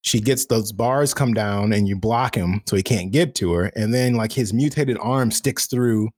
she 0.02 0.20
gets 0.20 0.46
those 0.46 0.72
bars 0.72 1.14
come 1.14 1.34
down 1.34 1.72
and 1.72 1.88
you 1.88 1.96
block 1.96 2.36
him 2.36 2.62
so 2.68 2.76
he 2.76 2.84
can't 2.84 3.12
get 3.12 3.36
to 3.36 3.54
her 3.54 3.66
and 3.76 3.94
then 3.94 4.16
like 4.16 4.32
his 4.32 4.54
mutated 4.54 4.98
arm 5.00 5.32
sticks 5.32 5.68
through 5.68 6.10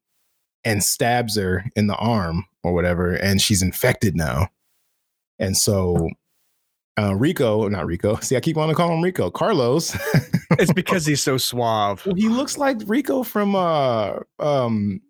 and 0.64 0.84
stabs 0.84 1.38
her 1.38 1.66
in 1.76 1.88
the 1.88 1.96
arm 1.98 2.46
or 2.64 2.74
whatever 2.74 3.14
and 3.14 3.42
she's 3.42 3.62
infected 3.62 4.16
now 4.16 4.48
and 5.40 5.56
so 5.56 6.10
uh, 6.96 7.16
Rico, 7.16 7.68
not 7.68 7.88
Rico. 7.88 8.16
See, 8.22 8.36
I 8.36 8.40
keep 8.40 8.56
on 8.56 8.70
to 8.70 8.76
call 8.76 8.94
him 8.94 9.02
Rico. 9.02 9.32
Carlos. 9.32 9.98
it's 10.52 10.72
because 10.74 11.08
he's 11.08 11.24
so 11.24 11.38
suave. 11.38 12.06
Well, 12.06 12.16
he 12.16 12.30
looks 12.30 12.58
like 12.58 12.78
Rico 12.86 13.24
from 13.24 13.56
uh 13.56 14.20
um 14.38 15.02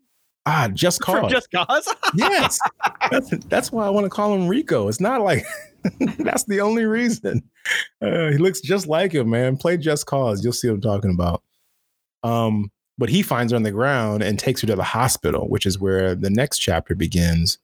ah 0.45 0.69
Just 0.73 1.01
Cause. 1.01 1.19
From 1.19 1.29
Just 1.29 1.51
Cause. 1.51 1.93
yes, 2.15 2.57
that's, 3.11 3.29
that's 3.47 3.71
why 3.71 3.85
I 3.85 3.89
want 3.89 4.05
to 4.05 4.09
call 4.09 4.33
him 4.33 4.47
Rico. 4.47 4.87
It's 4.87 5.01
not 5.01 5.21
like 5.21 5.45
that's 6.19 6.43
the 6.45 6.61
only 6.61 6.85
reason. 6.85 7.41
Uh, 8.01 8.29
he 8.31 8.37
looks 8.37 8.61
just 8.61 8.87
like 8.87 9.13
him, 9.13 9.29
man. 9.29 9.57
Play 9.57 9.77
Just 9.77 10.05
Cause. 10.05 10.43
You'll 10.43 10.53
see 10.53 10.67
what 10.69 10.75
I'm 10.75 10.81
talking 10.81 11.11
about. 11.11 11.43
Um, 12.23 12.71
but 12.97 13.09
he 13.09 13.21
finds 13.21 13.51
her 13.51 13.55
on 13.55 13.63
the 13.63 13.71
ground 13.71 14.23
and 14.23 14.37
takes 14.37 14.61
her 14.61 14.67
to 14.67 14.75
the 14.75 14.83
hospital, 14.83 15.49
which 15.49 15.65
is 15.65 15.79
where 15.79 16.15
the 16.15 16.29
next 16.29 16.59
chapter 16.59 16.95
begins. 16.95 17.57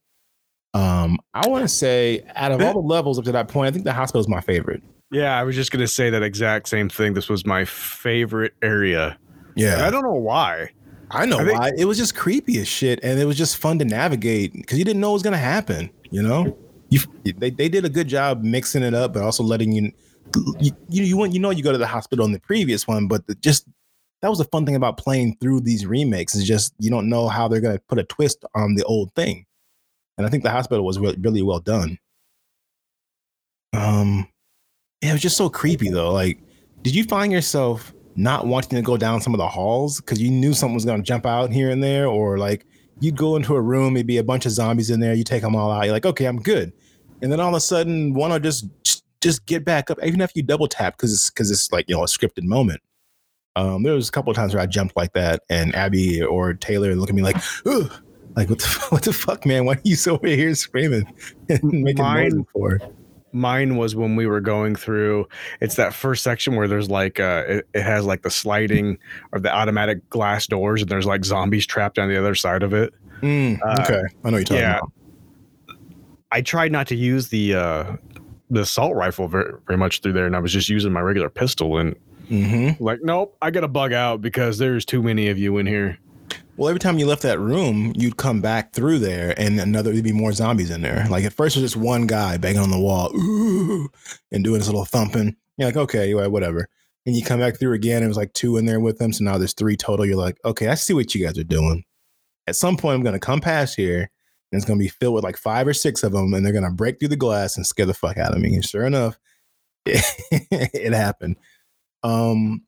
Um, 0.74 1.20
I 1.34 1.48
want 1.48 1.64
to 1.64 1.68
say, 1.68 2.24
out 2.36 2.52
of 2.52 2.62
all 2.62 2.74
the 2.74 2.80
levels 2.80 3.18
up 3.18 3.26
to 3.26 3.32
that 3.32 3.48
point, 3.48 3.68
I 3.68 3.72
think 3.72 3.86
the 3.86 3.94
hospital 3.94 4.22
is 4.22 4.28
my 4.28 4.42
favorite. 4.42 4.84
Yeah, 5.12 5.40
I 5.40 5.44
was 5.44 5.56
just 5.56 5.72
gonna 5.72 5.88
say 5.88 6.12
that 6.12 6.22
exact 6.22 6.68
same 6.68 6.90
thing. 6.90 7.14
This 7.16 7.30
was 7.30 7.46
my 7.46 7.66
favorite 7.66 8.54
area. 8.62 9.18
Yeah, 9.56 9.74
and 9.74 9.82
I 9.82 9.90
don't 9.90 10.04
know 10.04 10.14
why. 10.14 10.70
I 11.10 11.26
know 11.26 11.40
I 11.40 11.46
think- 11.46 11.60
why. 11.60 11.72
It 11.76 11.86
was 11.86 11.98
just 11.98 12.16
creepy 12.16 12.60
as 12.60 12.68
shit, 12.68 13.00
and 13.02 13.20
it 13.20 13.26
was 13.26 13.36
just 13.38 13.58
fun 13.58 13.80
to 13.80 13.86
navigate 13.86 14.54
because 14.54 14.78
you 14.78 14.86
didn't 14.86 15.02
know 15.02 15.10
what 15.10 15.14
was 15.16 15.24
gonna 15.24 15.38
happen. 15.38 15.90
You 16.12 16.22
know, 16.22 16.56
you 16.90 17.00
they, 17.24 17.50
they 17.50 17.70
did 17.70 17.86
a 17.86 17.90
good 17.90 18.08
job 18.08 18.44
mixing 18.44 18.84
it 18.84 18.94
up, 18.94 19.14
but 19.14 19.24
also 19.24 19.44
letting 19.44 19.72
you 19.72 19.92
you 20.60 20.72
you, 20.90 21.04
you, 21.04 21.26
you 21.26 21.40
know 21.40 21.50
you 21.50 21.64
go 21.64 21.72
to 21.72 21.78
the 21.78 21.88
hospital 21.88 22.26
in 22.26 22.32
the 22.32 22.40
previous 22.40 22.88
one, 22.88 23.08
but 23.08 23.26
the, 23.28 23.36
just 23.36 23.68
that 24.22 24.30
was 24.30 24.40
the 24.40 24.46
fun 24.46 24.66
thing 24.66 24.76
about 24.76 24.98
playing 24.98 25.38
through 25.40 25.62
these 25.62 25.86
remakes 25.86 26.36
is 26.36 26.46
just 26.46 26.74
you 26.80 26.90
don't 26.90 27.10
know 27.10 27.28
how 27.28 27.48
they're 27.48 27.62
gonna 27.62 27.80
put 27.88 28.00
a 28.00 28.04
twist 28.04 28.44
on 28.56 28.76
the 28.76 28.84
old 28.86 29.14
thing 29.14 29.46
and 30.20 30.28
I 30.28 30.30
think 30.30 30.44
the 30.44 30.52
hospital 30.52 30.86
was 30.86 31.00
really, 31.00 31.16
really 31.22 31.42
well 31.42 31.62
done. 31.62 31.98
Um, 33.72 34.28
it 35.02 35.14
was 35.14 35.22
just 35.22 35.38
so 35.38 35.50
creepy 35.50 35.90
though. 35.90 36.12
Like, 36.12 36.42
did 36.82 36.94
you 36.94 37.06
find 37.06 37.32
yourself 37.32 37.94
not 38.18 38.46
wanting 38.46 38.76
to 38.76 38.82
go 38.82 38.98
down 38.98 39.22
some 39.22 39.34
of 39.34 39.38
the 39.38 39.48
halls 39.48 40.02
because 40.02 40.22
you 40.22 40.30
knew 40.30 40.54
something 40.54 40.74
was 40.74 40.84
going 40.84 41.02
to 41.02 41.08
jump 41.08 41.26
out 41.26 41.54
here 41.54 41.70
and 41.70 41.82
there, 41.82 42.08
or 42.08 42.38
like 42.38 42.66
you'd 43.00 43.16
go 43.16 43.38
into 43.38 43.56
a 43.56 43.62
room, 43.62 43.94
maybe 43.94 44.18
a 44.18 44.24
bunch 44.24 44.46
of 44.46 44.52
zombies 44.52 44.90
in 44.90 45.00
there, 45.00 45.14
you 45.14 45.24
take 45.24 45.42
them 45.42 45.56
all 45.56 45.72
out, 45.72 45.86
you're 45.86 45.94
like, 45.94 46.06
okay, 46.06 46.26
I'm 46.26 46.42
good, 46.42 46.74
and 47.22 47.32
then 47.32 47.40
all 47.40 47.50
of 47.50 47.56
a 47.56 47.60
sudden 47.60 48.14
one 48.14 48.32
will 48.32 48.40
just 48.40 48.68
just 49.22 49.46
get 49.46 49.66
back 49.66 49.92
up, 49.92 49.98
even 50.04 50.22
if 50.22 50.32
you 50.36 50.44
double 50.44 50.68
tap 50.68 50.98
because 50.98 51.14
it's 51.14 51.30
because 51.30 51.52
it's 51.52 51.72
like 51.72 51.86
you 51.88 51.96
know 51.96 52.04
a 52.04 52.08
scripted 52.08 52.44
moment. 52.44 52.82
Um, 53.56 53.84
there 53.84 53.94
was 53.94 54.08
a 54.08 54.12
couple 54.12 54.32
of 54.32 54.38
times 54.38 54.54
where 54.54 54.64
I 54.64 54.68
jumped 54.68 54.96
like 54.96 55.14
that, 55.14 55.42
and 55.50 55.76
Abby 55.76 56.22
or 56.22 56.54
Taylor 56.54 56.96
look 56.96 57.10
at 57.10 57.16
me 57.16 57.22
like, 57.22 57.38
Ugh 57.66 57.92
like 58.36 58.50
what 58.50 58.60
the 58.60 58.86
what 58.90 59.04
the 59.04 59.14
fuck, 59.14 59.46
man? 59.46 59.66
Why 59.66 59.74
are 59.74 59.82
you 59.84 59.96
so 59.96 60.16
over 60.16 60.28
here 60.28 60.54
screaming 60.56 61.12
and 61.50 61.64
making 61.64 62.04
mine, 62.04 62.30
noise 62.30 62.46
for? 62.54 62.80
Mine 63.32 63.78
was 63.78 63.96
when 63.96 64.16
we 64.16 64.26
were 64.26 64.42
going 64.42 64.76
through. 64.76 65.28
It's 65.62 65.76
that 65.76 65.94
first 65.94 66.24
section 66.24 66.56
where 66.56 66.68
there's 66.68 66.90
like 66.90 67.20
uh, 67.20 67.44
it, 67.48 67.68
it 67.74 67.84
has 67.84 68.06
like 68.06 68.24
the 68.24 68.32
sliding 68.32 68.98
or 69.32 69.40
the 69.40 69.54
automatic 69.54 70.10
glass 70.10 70.48
doors, 70.48 70.82
and 70.82 70.90
there's 70.90 71.06
like 71.06 71.26
zombies 71.26 71.66
trapped 71.66 72.00
on 72.00 72.10
the 72.10 72.18
other 72.18 72.36
side 72.36 72.64
of 72.64 72.74
it. 72.74 72.94
Mm, 73.22 73.60
uh, 73.62 73.84
okay, 73.84 74.02
I 74.24 74.30
know 74.30 74.38
you're 74.38 74.46
talking 74.46 74.64
yeah, 74.64 74.78
about. 74.78 74.92
I 76.32 76.42
tried 76.42 76.72
not 76.72 76.88
to 76.88 76.96
use 76.96 77.30
the 77.30 77.56
uh, 77.56 77.96
the 78.50 78.62
assault 78.62 78.96
rifle 78.96 79.28
very, 79.28 79.54
very 79.68 79.78
much 79.78 80.02
through 80.02 80.14
there, 80.14 80.26
and 80.26 80.36
I 80.36 80.40
was 80.40 80.54
just 80.54 80.70
using 80.70 80.92
my 80.92 81.02
regular 81.02 81.30
pistol. 81.30 81.78
And 81.78 81.96
mm-hmm. 82.30 82.84
like, 82.84 83.00
nope, 83.02 83.38
I 83.42 83.52
got 83.52 83.62
to 83.62 83.68
bug 83.68 83.94
out 83.94 84.22
because 84.22 84.58
there's 84.58 84.86
too 84.86 85.02
many 85.02 85.30
of 85.30 85.38
you 85.38 85.58
in 85.58 85.66
here. 85.66 85.98
Well, 86.58 86.68
every 86.68 86.80
time 86.80 87.00
you 87.00 87.06
left 87.06 87.22
that 87.22 87.40
room, 87.40 87.94
you'd 87.96 88.18
come 88.18 88.42
back 88.42 88.74
through 88.74 89.00
there, 89.00 89.34
and 89.38 89.60
another 89.60 89.92
there'd 89.92 90.04
be 90.04 90.12
more 90.12 90.34
zombies 90.34 90.72
in 90.72 90.82
there. 90.82 91.08
Like 91.10 91.24
at 91.24 91.34
first, 91.34 91.56
it 91.56 91.62
was 91.62 91.72
just 91.72 91.82
one 91.82 92.06
guy 92.06 92.38
banging 92.38 92.60
on 92.60 92.72
the 92.72 92.80
wall, 92.80 93.16
ooh, 93.16 93.90
and 94.32 94.44
doing 94.44 94.60
this 94.60 94.68
little 94.68 94.86
thumping. 94.86 95.36
You're 95.58 95.70
like, 95.70 95.78
okay, 95.78 96.14
whatever. 96.14 96.68
And 97.06 97.16
you 97.16 97.24
come 97.24 97.40
back 97.40 97.58
through 97.58 97.74
again, 97.74 97.98
and 97.98 98.06
it 98.06 98.10
was 98.10 98.18
like 98.18 98.34
two 98.34 98.58
in 98.58 98.66
there 98.66 98.80
with 98.80 98.98
them. 98.98 99.14
So 99.14 99.24
now 99.24 99.38
there's 99.38 99.54
three 99.54 99.78
total. 99.78 100.06
You're 100.06 100.18
like, 100.18 100.38
okay, 100.44 100.68
I 100.68 100.76
see 100.76 100.94
what 100.94 101.16
you 101.16 101.26
guys 101.26 101.38
are 101.38 101.44
doing. 101.44 101.86
At 102.46 102.56
some 102.56 102.76
point, 102.76 102.96
I'm 102.96 103.04
gonna 103.04 103.20
come 103.20 103.40
past 103.40 103.76
here, 103.76 104.10
and 104.52 104.60
it's 104.60 104.66
gonna 104.68 104.80
be 104.80 104.88
filled 104.88 105.16
with 105.16 105.24
like 105.24 105.38
five 105.38 105.68
or 105.68 105.74
six 105.74 106.04
of 106.04 106.12
them, 106.12 106.34
and 106.34 106.46
they're 106.46 106.54
gonna 106.54 106.72
break 106.72 107.00
through 107.00 107.10
the 107.10 107.16
glass 107.16 107.58
and 107.58 107.66
scare 107.66 107.86
the 107.86 107.94
fuck 107.94 108.18
out 108.18 108.34
of 108.34 108.42
me. 108.42 108.56
And 108.56 108.66
sure 108.66 108.86
enough, 108.86 109.20
it, 109.86 110.04
it 110.74 110.94
happened. 110.94 111.38
Um, 112.04 112.64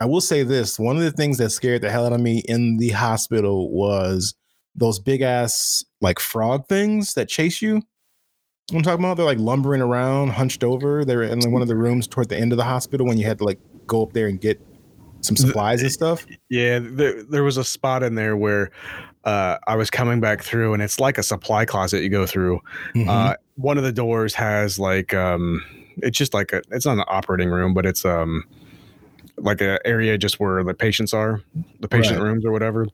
I 0.00 0.06
will 0.06 0.20
say 0.20 0.42
this: 0.42 0.78
one 0.78 0.96
of 0.96 1.02
the 1.02 1.12
things 1.12 1.38
that 1.38 1.50
scared 1.50 1.82
the 1.82 1.90
hell 1.90 2.06
out 2.06 2.12
of 2.12 2.20
me 2.20 2.42
in 2.46 2.78
the 2.78 2.90
hospital 2.90 3.70
was 3.70 4.34
those 4.74 4.98
big 4.98 5.22
ass 5.22 5.84
like 6.00 6.18
frog 6.18 6.66
things 6.68 7.14
that 7.14 7.28
chase 7.28 7.62
you. 7.62 7.82
I'm 8.72 8.82
talking 8.82 9.04
about 9.04 9.16
they're 9.16 9.24
like 9.24 9.38
lumbering 9.38 9.80
around, 9.80 10.30
hunched 10.30 10.64
over. 10.64 11.04
They're 11.04 11.22
in 11.22 11.52
one 11.52 11.62
of 11.62 11.68
the 11.68 11.76
rooms 11.76 12.06
toward 12.06 12.28
the 12.28 12.36
end 12.36 12.52
of 12.52 12.58
the 12.58 12.64
hospital 12.64 13.06
when 13.06 13.16
you 13.16 13.24
had 13.24 13.38
to 13.38 13.44
like 13.44 13.60
go 13.86 14.02
up 14.02 14.12
there 14.12 14.26
and 14.26 14.40
get 14.40 14.60
some 15.26 15.36
supplies 15.36 15.82
and 15.82 15.92
stuff. 15.92 16.26
Yeah, 16.48 16.78
there, 16.80 17.22
there 17.24 17.44
was 17.44 17.56
a 17.56 17.64
spot 17.64 18.02
in 18.02 18.14
there 18.14 18.36
where 18.36 18.70
uh, 19.24 19.58
I 19.66 19.76
was 19.76 19.90
coming 19.90 20.20
back 20.20 20.42
through, 20.42 20.74
and 20.74 20.82
it's 20.82 21.00
like 21.00 21.18
a 21.18 21.22
supply 21.22 21.64
closet 21.64 22.02
you 22.02 22.08
go 22.08 22.26
through. 22.26 22.60
Mm-hmm. 22.94 23.08
Uh, 23.08 23.34
one 23.56 23.78
of 23.78 23.84
the 23.84 23.92
doors 23.92 24.34
has 24.34 24.78
like 24.78 25.12
um, 25.14 25.64
it's 25.98 26.16
just 26.16 26.34
like 26.34 26.52
a 26.52 26.62
it's 26.70 26.86
not 26.86 26.98
an 26.98 27.04
operating 27.08 27.50
room, 27.50 27.74
but 27.74 27.84
it's 27.84 28.04
um 28.04 28.44
like 29.38 29.60
an 29.60 29.78
area 29.84 30.16
just 30.16 30.40
where 30.40 30.62
the 30.64 30.74
patients 30.74 31.12
are, 31.12 31.42
the 31.80 31.88
patient 31.88 32.18
right. 32.18 32.24
rooms 32.24 32.44
or 32.44 32.52
whatever. 32.52 32.86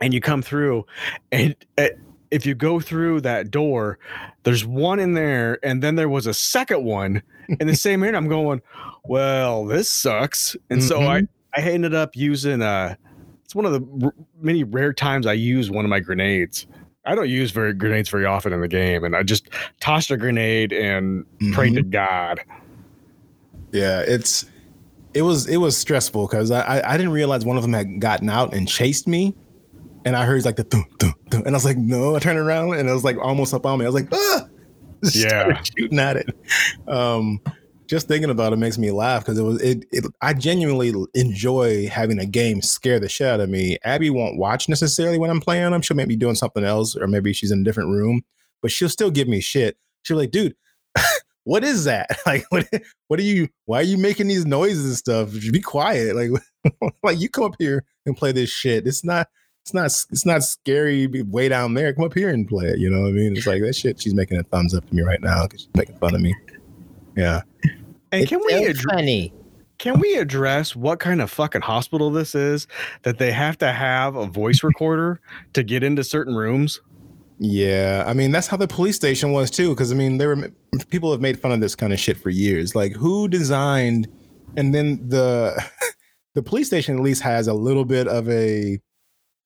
And 0.00 0.12
you 0.12 0.20
come 0.20 0.42
through, 0.42 0.84
and 1.32 1.56
uh, 1.78 1.88
if 2.30 2.44
you 2.44 2.54
go 2.54 2.80
through 2.80 3.22
that 3.22 3.50
door, 3.50 3.98
there's 4.42 4.64
one 4.64 4.98
in 4.98 5.14
there, 5.14 5.58
and 5.64 5.82
then 5.82 5.96
there 5.96 6.08
was 6.08 6.26
a 6.26 6.34
second 6.34 6.84
one 6.84 7.22
in 7.60 7.66
the 7.66 7.76
same 7.76 8.02
area. 8.02 8.16
I'm 8.16 8.28
going, 8.28 8.60
well, 9.04 9.64
this 9.64 9.90
sucks. 9.90 10.56
And 10.70 10.80
mm-hmm. 10.80 10.88
so 10.88 11.00
I, 11.00 11.20
mm-hmm. 11.20 11.35
I 11.56 11.60
ended 11.60 11.94
up 11.94 12.16
using 12.16 12.62
uh 12.62 12.94
it's 13.44 13.54
one 13.54 13.64
of 13.64 13.72
the 13.72 14.06
r- 14.06 14.14
many 14.40 14.64
rare 14.64 14.92
times 14.92 15.26
I 15.26 15.34
use 15.34 15.70
one 15.70 15.84
of 15.84 15.88
my 15.88 16.00
grenades. 16.00 16.66
I 17.04 17.14
don't 17.14 17.28
use 17.28 17.52
very 17.52 17.72
grenades 17.72 18.08
very 18.08 18.24
often 18.24 18.52
in 18.52 18.60
the 18.60 18.68
game, 18.68 19.04
and 19.04 19.14
I 19.14 19.22
just 19.22 19.48
tossed 19.80 20.10
a 20.10 20.16
grenade 20.16 20.72
and 20.72 21.24
mm-hmm. 21.24 21.52
prayed 21.52 21.74
to 21.74 21.82
God. 21.82 22.40
Yeah, 23.72 24.00
it's 24.00 24.46
it 25.14 25.22
was 25.22 25.46
it 25.46 25.58
was 25.58 25.76
stressful 25.76 26.26
because 26.26 26.50
I, 26.50 26.82
I 26.84 26.96
didn't 26.96 27.12
realize 27.12 27.44
one 27.44 27.56
of 27.56 27.62
them 27.62 27.72
had 27.72 28.00
gotten 28.00 28.28
out 28.28 28.52
and 28.52 28.68
chased 28.68 29.06
me, 29.06 29.34
and 30.04 30.16
I 30.16 30.24
heard 30.24 30.44
like 30.44 30.56
the 30.56 30.64
thum, 30.64 30.84
thum, 30.98 31.14
thum, 31.30 31.42
and 31.46 31.50
I 31.50 31.56
was 31.56 31.64
like, 31.64 31.78
no. 31.78 32.16
I 32.16 32.18
turned 32.18 32.38
around 32.38 32.74
and 32.74 32.88
it 32.88 32.92
was 32.92 33.04
like 33.04 33.16
almost 33.18 33.54
up 33.54 33.64
on 33.64 33.78
me. 33.78 33.84
I 33.84 33.88
was 33.88 33.94
like, 33.94 34.08
ah, 34.12 34.48
yeah, 35.14 35.62
shooting 35.62 35.98
at 35.98 36.16
it. 36.16 36.28
Um, 36.88 37.40
just 37.86 38.08
thinking 38.08 38.30
about 38.30 38.52
it 38.52 38.56
makes 38.56 38.78
me 38.78 38.90
laugh 38.90 39.22
because 39.22 39.38
it 39.38 39.42
was 39.42 39.60
it, 39.62 39.84
it. 39.92 40.04
I 40.20 40.34
genuinely 40.34 40.92
enjoy 41.14 41.88
having 41.88 42.18
a 42.18 42.26
game 42.26 42.62
scare 42.62 42.98
the 42.98 43.08
shit 43.08 43.26
out 43.26 43.40
of 43.40 43.48
me. 43.48 43.78
Abby 43.84 44.10
won't 44.10 44.38
watch 44.38 44.68
necessarily 44.68 45.18
when 45.18 45.30
I'm 45.30 45.40
playing 45.40 45.70
them. 45.70 45.82
She'll 45.82 45.96
maybe 45.96 46.14
be 46.14 46.16
doing 46.16 46.34
something 46.34 46.64
else, 46.64 46.96
or 46.96 47.06
maybe 47.06 47.32
she's 47.32 47.50
in 47.50 47.60
a 47.60 47.64
different 47.64 47.90
room, 47.90 48.22
but 48.62 48.70
she'll 48.70 48.88
still 48.88 49.10
give 49.10 49.28
me 49.28 49.40
shit. 49.40 49.76
She'll 50.02 50.16
be 50.16 50.22
like, 50.22 50.30
dude, 50.30 50.54
what 51.44 51.64
is 51.64 51.84
that? 51.84 52.18
Like, 52.26 52.44
what, 52.50 52.68
what 53.08 53.20
are 53.20 53.24
you, 53.24 53.48
why 53.66 53.80
are 53.80 53.84
you 53.84 53.96
making 53.96 54.26
these 54.26 54.44
noises 54.44 54.84
and 54.84 54.96
stuff? 54.96 55.30
Be 55.52 55.60
quiet. 55.60 56.16
Like, 56.16 56.30
like 57.02 57.20
you 57.20 57.28
come 57.28 57.44
up 57.44 57.56
here 57.58 57.84
and 58.04 58.16
play 58.16 58.32
this 58.32 58.50
shit. 58.50 58.86
It's 58.86 59.04
not, 59.04 59.28
it's 59.64 59.72
not, 59.72 59.86
it's 59.86 60.26
not 60.26 60.42
scary 60.42 61.06
way 61.06 61.48
down 61.48 61.74
there. 61.74 61.92
Come 61.92 62.04
up 62.04 62.14
here 62.14 62.30
and 62.30 62.48
play 62.48 62.66
it. 62.66 62.78
You 62.78 62.90
know 62.90 63.02
what 63.02 63.08
I 63.08 63.12
mean? 63.12 63.36
It's 63.36 63.46
like 63.46 63.62
that 63.62 63.76
shit. 63.76 64.00
She's 64.00 64.14
making 64.14 64.38
a 64.38 64.42
thumbs 64.42 64.74
up 64.74 64.88
to 64.88 64.94
me 64.94 65.02
right 65.02 65.20
now 65.20 65.44
because 65.44 65.60
she's 65.62 65.74
making 65.76 65.96
fun 65.98 66.14
of 66.16 66.20
me. 66.20 66.34
Yeah. 67.16 67.42
And 68.12 68.22
it's 68.22 68.28
can 68.28 68.40
we 68.46 68.64
address, 68.64 68.84
funny. 68.94 69.32
Can 69.78 69.98
we 70.00 70.16
address 70.16 70.76
what 70.76 71.00
kind 71.00 71.20
of 71.20 71.30
fucking 71.30 71.62
hospital 71.62 72.10
this 72.10 72.34
is 72.34 72.66
that 73.02 73.18
they 73.18 73.32
have 73.32 73.58
to 73.58 73.72
have 73.72 74.14
a 74.14 74.26
voice 74.26 74.62
recorder 74.62 75.20
to 75.54 75.62
get 75.62 75.82
into 75.82 76.04
certain 76.04 76.34
rooms? 76.34 76.80
Yeah, 77.38 78.04
I 78.06 78.14
mean 78.14 78.30
that's 78.30 78.46
how 78.46 78.56
the 78.56 78.68
police 78.68 78.96
station 78.96 79.32
was 79.32 79.50
too. 79.50 79.70
Because 79.70 79.92
I 79.92 79.94
mean, 79.94 80.16
there 80.18 80.34
were 80.34 80.50
people 80.88 81.10
have 81.12 81.20
made 81.20 81.38
fun 81.38 81.52
of 81.52 81.60
this 81.60 81.74
kind 81.74 81.92
of 81.92 82.00
shit 82.00 82.16
for 82.16 82.30
years. 82.30 82.74
Like, 82.74 82.92
who 82.92 83.28
designed? 83.28 84.08
And 84.56 84.74
then 84.74 85.06
the 85.06 85.62
the 86.34 86.42
police 86.42 86.68
station 86.68 86.96
at 86.96 87.02
least 87.02 87.22
has 87.22 87.46
a 87.46 87.54
little 87.54 87.84
bit 87.84 88.08
of 88.08 88.28
a 88.30 88.78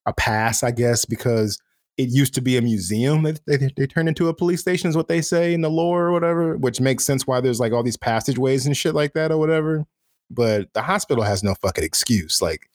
a 0.07 0.13
pass, 0.13 0.63
I 0.63 0.71
guess, 0.71 1.05
because 1.05 1.61
it 2.01 2.11
used 2.11 2.35
to 2.35 2.41
be 2.41 2.57
a 2.57 2.63
museum 2.63 3.23
that 3.25 3.45
they, 3.47 3.71
they 3.77 3.87
turned 3.87 4.09
into 4.09 4.29
a 4.29 4.35
police 4.35 4.61
station, 4.61 4.89
is 4.89 4.97
what 4.97 5.09
they 5.09 5.21
say 5.21 5.53
in 5.53 5.61
the 5.61 5.69
lore 5.69 6.07
or 6.07 6.13
whatever, 6.13 6.57
which 6.57 6.81
makes 6.81 7.05
sense 7.05 7.27
why 7.27 7.41
there's 7.41 7.61
like 7.61 7.73
all 7.73 7.83
these 7.83 7.97
passageways 7.97 8.65
and 8.65 8.77
shit 8.77 8.95
like 8.95 9.13
that 9.13 9.31
or 9.31 9.37
whatever. 9.37 9.85
But 10.31 10.73
the 10.73 10.81
hospital 10.81 11.23
has 11.25 11.43
no 11.43 11.55
fucking 11.57 11.85
excuse. 11.85 12.41
Like, 12.41 12.71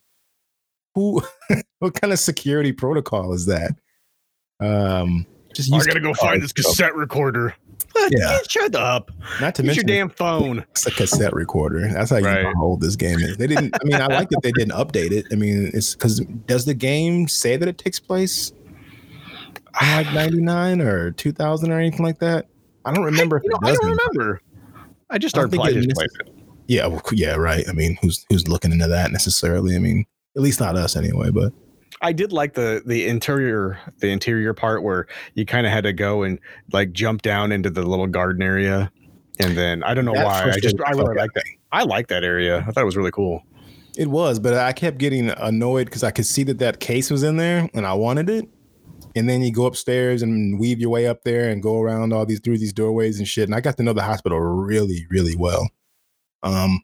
who? 0.93 1.23
what 1.79 1.99
kind 1.99 2.13
of 2.13 2.19
security 2.19 2.71
protocol 2.71 3.33
is 3.33 3.47
that? 3.47 3.71
Um, 4.59 5.25
just 5.53 5.73
I 5.73 5.83
gotta 5.83 5.99
go 5.99 6.13
find 6.13 6.41
this 6.41 6.53
cassette 6.53 6.95
recorder. 6.95 7.55
Yeah, 8.09 8.39
shut 8.49 8.75
up. 8.75 9.09
Not 9.41 9.55
to 9.55 9.63
Use 9.63 9.67
mention 9.67 9.87
your 9.87 9.97
damn 9.97 10.09
phone. 10.09 10.65
It's 10.71 10.85
a 10.85 10.91
cassette 10.91 11.33
recorder. 11.33 11.87
That's 11.87 12.11
how 12.11 12.17
you 12.17 12.25
right. 12.25 12.43
know 12.43 12.53
how 12.53 12.63
old 12.63 12.81
this 12.81 12.95
game 12.95 13.19
is. 13.19 13.37
They 13.37 13.47
didn't. 13.47 13.75
I 13.81 13.85
mean, 13.85 13.95
I 13.95 14.07
like 14.07 14.29
that 14.29 14.41
they 14.43 14.51
didn't 14.51 14.73
update 14.73 15.11
it. 15.11 15.25
I 15.31 15.35
mean, 15.35 15.71
it's 15.73 15.95
because 15.95 16.19
does 16.45 16.65
the 16.65 16.73
game 16.73 17.27
say 17.27 17.57
that 17.57 17.67
it 17.67 17.77
takes 17.77 17.99
place 17.99 18.51
in 19.81 19.87
like 19.95 20.13
'99 20.13 20.81
or 20.81 21.11
2000 21.11 21.71
or 21.71 21.79
anything 21.79 22.05
like 22.05 22.19
that? 22.19 22.47
I 22.85 22.93
don't 22.93 23.03
remember. 23.03 23.41
I, 23.43 23.47
know, 23.47 23.59
I 23.63 23.73
don't 23.73 23.97
remember. 23.97 24.41
I 25.09 25.17
just 25.17 25.35
started 25.35 25.55
playing 25.55 25.83
it. 25.83 25.97
Yeah, 26.67 26.87
well, 26.87 27.01
yeah, 27.11 27.35
right. 27.35 27.63
I 27.69 27.73
mean, 27.73 27.97
who's 28.01 28.25
who's 28.29 28.47
looking 28.47 28.71
into 28.71 28.87
that 28.87 29.11
necessarily? 29.11 29.75
I 29.75 29.79
mean, 29.79 30.05
at 30.35 30.41
least 30.41 30.59
not 30.59 30.75
us 30.75 30.95
anyway. 30.95 31.29
But 31.29 31.53
I 32.01 32.11
did 32.11 32.31
like 32.31 32.53
the 32.53 32.81
the 32.85 33.07
interior 33.07 33.79
the 33.99 34.09
interior 34.09 34.53
part 34.53 34.83
where 34.83 35.07
you 35.33 35.45
kind 35.45 35.65
of 35.65 35.73
had 35.73 35.83
to 35.83 35.93
go 35.93 36.23
and 36.23 36.39
like 36.73 36.91
jump 36.91 37.21
down 37.21 37.51
into 37.51 37.69
the 37.69 37.83
little 37.83 38.07
garden 38.07 38.41
area, 38.41 38.91
and 39.39 39.57
then 39.57 39.83
I 39.83 39.93
don't 39.93 40.05
know 40.05 40.13
why 40.13 40.51
I 40.51 40.59
just 40.59 40.75
I 40.85 40.91
really 40.91 41.15
like 41.15 41.33
that. 41.33 41.43
I 41.71 41.83
like 41.83 42.07
that 42.07 42.23
area. 42.23 42.59
I 42.67 42.71
thought 42.71 42.81
it 42.81 42.85
was 42.85 42.97
really 42.97 43.11
cool. 43.11 43.43
It 43.97 44.07
was, 44.07 44.39
but 44.39 44.53
I 44.53 44.73
kept 44.73 44.97
getting 44.97 45.29
annoyed 45.29 45.85
because 45.85 46.03
I 46.03 46.11
could 46.11 46.25
see 46.25 46.43
that 46.43 46.59
that 46.59 46.79
case 46.79 47.09
was 47.09 47.23
in 47.23 47.37
there 47.37 47.69
and 47.73 47.85
I 47.85 47.93
wanted 47.93 48.29
it. 48.29 48.49
And 49.15 49.29
then 49.29 49.41
you 49.41 49.51
go 49.51 49.65
upstairs 49.65 50.21
and 50.21 50.59
weave 50.59 50.79
your 50.79 50.89
way 50.89 51.07
up 51.07 51.23
there 51.23 51.49
and 51.49 51.63
go 51.63 51.79
around 51.79 52.11
all 52.11 52.25
these 52.25 52.41
through 52.41 52.57
these 52.57 52.73
doorways 52.73 53.17
and 53.17 53.27
shit. 53.27 53.47
And 53.47 53.55
I 53.55 53.61
got 53.61 53.77
to 53.77 53.83
know 53.83 53.93
the 53.93 54.03
hospital 54.03 54.39
really, 54.39 55.07
really 55.09 55.35
well. 55.35 55.69
Um, 56.43 56.81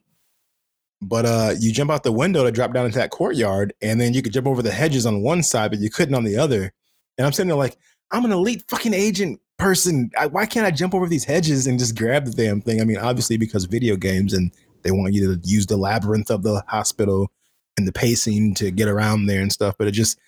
but 1.02 1.26
uh, 1.26 1.54
you 1.58 1.72
jump 1.72 1.90
out 1.90 2.04
the 2.04 2.12
window 2.12 2.44
to 2.44 2.52
drop 2.52 2.72
down 2.72 2.86
into 2.86 2.98
that 2.98 3.10
courtyard, 3.10 3.74
and 3.82 4.00
then 4.00 4.14
you 4.14 4.22
could 4.22 4.32
jump 4.32 4.46
over 4.46 4.62
the 4.62 4.70
hedges 4.70 5.04
on 5.04 5.22
one 5.22 5.42
side, 5.42 5.72
but 5.72 5.80
you 5.80 5.90
couldn't 5.90 6.14
on 6.14 6.24
the 6.24 6.38
other. 6.38 6.72
And 7.18 7.26
I'm 7.26 7.32
sitting 7.32 7.48
there 7.48 7.56
like, 7.56 7.76
I'm 8.12 8.24
an 8.24 8.32
elite 8.32 8.62
fucking 8.68 8.94
agent 8.94 9.40
person. 9.58 10.10
I, 10.16 10.26
why 10.26 10.46
can't 10.46 10.66
I 10.66 10.70
jump 10.70 10.94
over 10.94 11.08
these 11.08 11.24
hedges 11.24 11.66
and 11.66 11.78
just 11.78 11.96
grab 11.96 12.26
the 12.26 12.32
damn 12.32 12.60
thing? 12.60 12.80
I 12.80 12.84
mean, 12.84 12.98
obviously 12.98 13.36
because 13.36 13.64
video 13.64 13.96
games 13.96 14.32
and 14.32 14.52
they 14.82 14.90
want 14.90 15.14
you 15.14 15.34
to 15.34 15.40
use 15.48 15.66
the 15.66 15.76
labyrinth 15.76 16.30
of 16.30 16.42
the 16.42 16.62
hospital 16.68 17.30
and 17.76 17.86
the 17.86 17.92
pacing 17.92 18.54
to 18.54 18.70
get 18.70 18.88
around 18.88 19.26
there 19.26 19.40
and 19.40 19.52
stuff. 19.52 19.74
But 19.78 19.88
it 19.88 19.92
just 19.92 20.18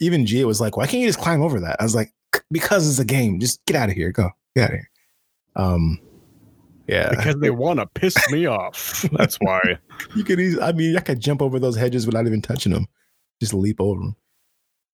even 0.00 0.26
G 0.26 0.44
was 0.44 0.60
like, 0.60 0.76
why 0.76 0.86
can't 0.86 1.00
you 1.00 1.08
just 1.08 1.18
climb 1.18 1.42
over 1.42 1.60
that? 1.60 1.76
I 1.80 1.84
was 1.84 1.94
like, 1.94 2.12
because 2.50 2.88
it's 2.88 2.98
a 2.98 3.04
game. 3.04 3.40
Just 3.40 3.64
get 3.66 3.76
out 3.76 3.88
of 3.88 3.94
here. 3.94 4.12
Go. 4.12 4.30
Get 4.54 4.64
out 4.64 4.70
of 4.70 4.76
here. 4.76 4.90
Um, 5.56 6.00
yeah. 6.86 7.10
Because 7.10 7.36
they 7.36 7.50
want 7.50 7.80
to 7.80 7.86
piss 7.86 8.16
me 8.30 8.46
off. 8.46 9.04
That's 9.12 9.36
why. 9.36 9.78
you 10.16 10.24
could 10.24 10.40
easily, 10.40 10.62
I 10.62 10.72
mean, 10.72 10.96
I 10.96 11.00
could 11.00 11.20
jump 11.20 11.42
over 11.42 11.58
those 11.58 11.76
hedges 11.76 12.06
without 12.06 12.26
even 12.26 12.42
touching 12.42 12.72
them. 12.72 12.86
Just 13.40 13.54
leap 13.54 13.80
over 13.80 14.00
them. 14.00 14.16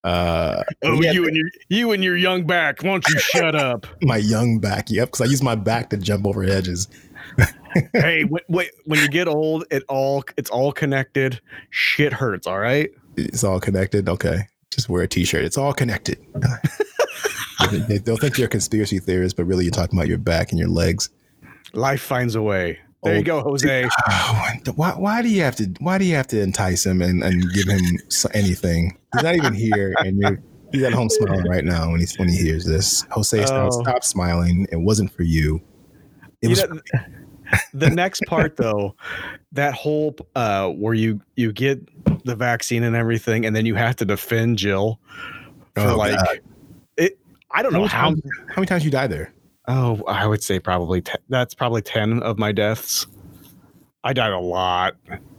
Uh, 0.05 0.63
oh, 0.83 1.01
yeah, 1.01 1.13
you 1.13 1.27
and 1.27 1.35
your 1.35 1.49
you 1.71 1.93
and 1.93 2.05
your 2.05 2.15
young 2.15 2.47
back. 2.47 2.83
Why 2.83 2.91
don't 2.91 3.09
you 3.09 3.19
shut 3.19 3.55
up? 3.55 3.87
my 4.03 4.19
young 4.19 4.59
back. 4.59 4.91
Yep, 4.91 5.09
because 5.09 5.23
I 5.23 5.31
use 5.31 5.43
my 5.43 5.55
back 5.55 5.89
to 5.91 5.97
jump 5.97 6.27
over 6.27 6.43
hedges. 6.43 6.89
hey, 7.95 8.25
wait, 8.25 8.43
wait, 8.51 8.71
when 8.85 9.01
you 9.01 9.09
get 9.09 9.29
old, 9.29 9.65
it 9.71 9.83
all 9.89 10.23
it's 10.37 10.51
all 10.51 10.73
connected. 10.73 11.41
Shit 11.71 12.13
hurts. 12.13 12.47
All 12.47 12.59
right. 12.59 12.91
It's 13.17 13.43
all 13.43 13.59
connected. 13.61 14.11
Okay, 14.11 14.47
just 14.75 14.89
wear 14.89 15.03
a 15.03 15.09
t-shirt. 15.09 15.45
It's 15.45 15.59
all 15.59 15.73
connected. 15.73 16.19
they, 17.89 17.99
they'll 17.99 18.17
think 18.17 18.39
you're 18.39 18.47
a 18.47 18.51
conspiracy 18.51 18.99
theorist, 18.99 19.37
but 19.37 19.45
really 19.45 19.65
you're 19.65 19.73
talking 19.73 19.99
about 19.99 20.09
your 20.09 20.19
back 20.19 20.51
and 20.51 20.59
your 20.59 20.69
legs. 20.69 21.11
Life 21.73 22.03
finds 22.03 22.35
a 22.35 22.43
way. 22.43 22.79
There 23.03 23.15
oh, 23.15 23.19
you 23.19 23.25
go, 23.25 23.43
Jose. 23.43 23.89
Oh, 24.09 24.49
why, 24.77 24.93
why 24.93 25.23
do 25.23 25.29
you 25.29 25.43
have 25.43 25.57
to? 25.57 25.67
Why 25.81 25.99
do 25.99 26.05
you 26.05 26.15
have 26.15 26.27
to 26.29 26.41
entice 26.41 26.87
him 26.87 27.03
and, 27.03 27.23
and 27.23 27.53
give 27.53 27.69
him 27.69 27.99
anything? 28.33 28.97
He's 29.13 29.23
not 29.23 29.35
even 29.35 29.53
here, 29.53 29.95
and 29.99 30.19
you're 30.19 30.39
he's 30.75 30.83
at 30.83 30.93
home 30.93 31.09
smiling 31.09 31.47
right 31.47 31.65
now 31.65 31.91
when 31.91 32.01
he's 32.01 32.19
when 32.19 32.29
he 32.29 32.37
hears 32.37 32.65
this. 32.65 33.03
Jose, 33.11 33.41
oh. 33.43 33.47
stop, 33.47 33.73
stop 33.73 34.05
smiling. 34.05 34.67
It 34.73 34.81
wasn't 34.81 35.13
for 35.13 35.23
you. 35.23 35.61
It 36.43 36.49
you 36.49 36.51
was. 36.51 36.69
Know, 36.69 36.81
the 37.75 37.91
next 37.91 38.23
part, 38.27 38.57
though, 38.57 38.97
that 39.53 39.75
whole 39.75 40.17
uh, 40.35 40.69
where 40.71 40.95
you 40.95 41.21
you 41.37 41.53
get 41.53 41.81
the 42.25 42.37
vaccine 42.37 42.83
and 42.83 42.97
everything, 42.97 43.47
and 43.47 43.55
then 43.55 43.67
you 43.67 43.75
have 43.75 43.97
to 43.97 44.05
defend 44.05 44.59
Jill 44.59 44.99
for 45.75 45.83
oh, 45.83 45.97
like 45.97 46.17
God. 46.17 46.41
it. 46.97 47.19
I 47.51 47.63
don't 47.63 47.73
how 47.73 47.79
know 47.79 47.87
how 47.87 48.11
times, 48.11 48.23
how 48.49 48.55
many 48.57 48.67
times 48.67 48.85
you 48.85 48.91
die 48.91 49.07
there. 49.07 49.33
Oh, 49.69 50.03
I 50.07 50.27
would 50.27 50.43
say 50.43 50.59
probably 50.59 51.01
ten, 51.01 51.19
that's 51.29 51.55
probably 51.55 51.83
ten 51.83 52.23
of 52.23 52.39
my 52.39 52.53
deaths. 52.53 53.07
I 54.03 54.13
died 54.13 54.33
a 54.33 54.39
lot. 54.39 54.97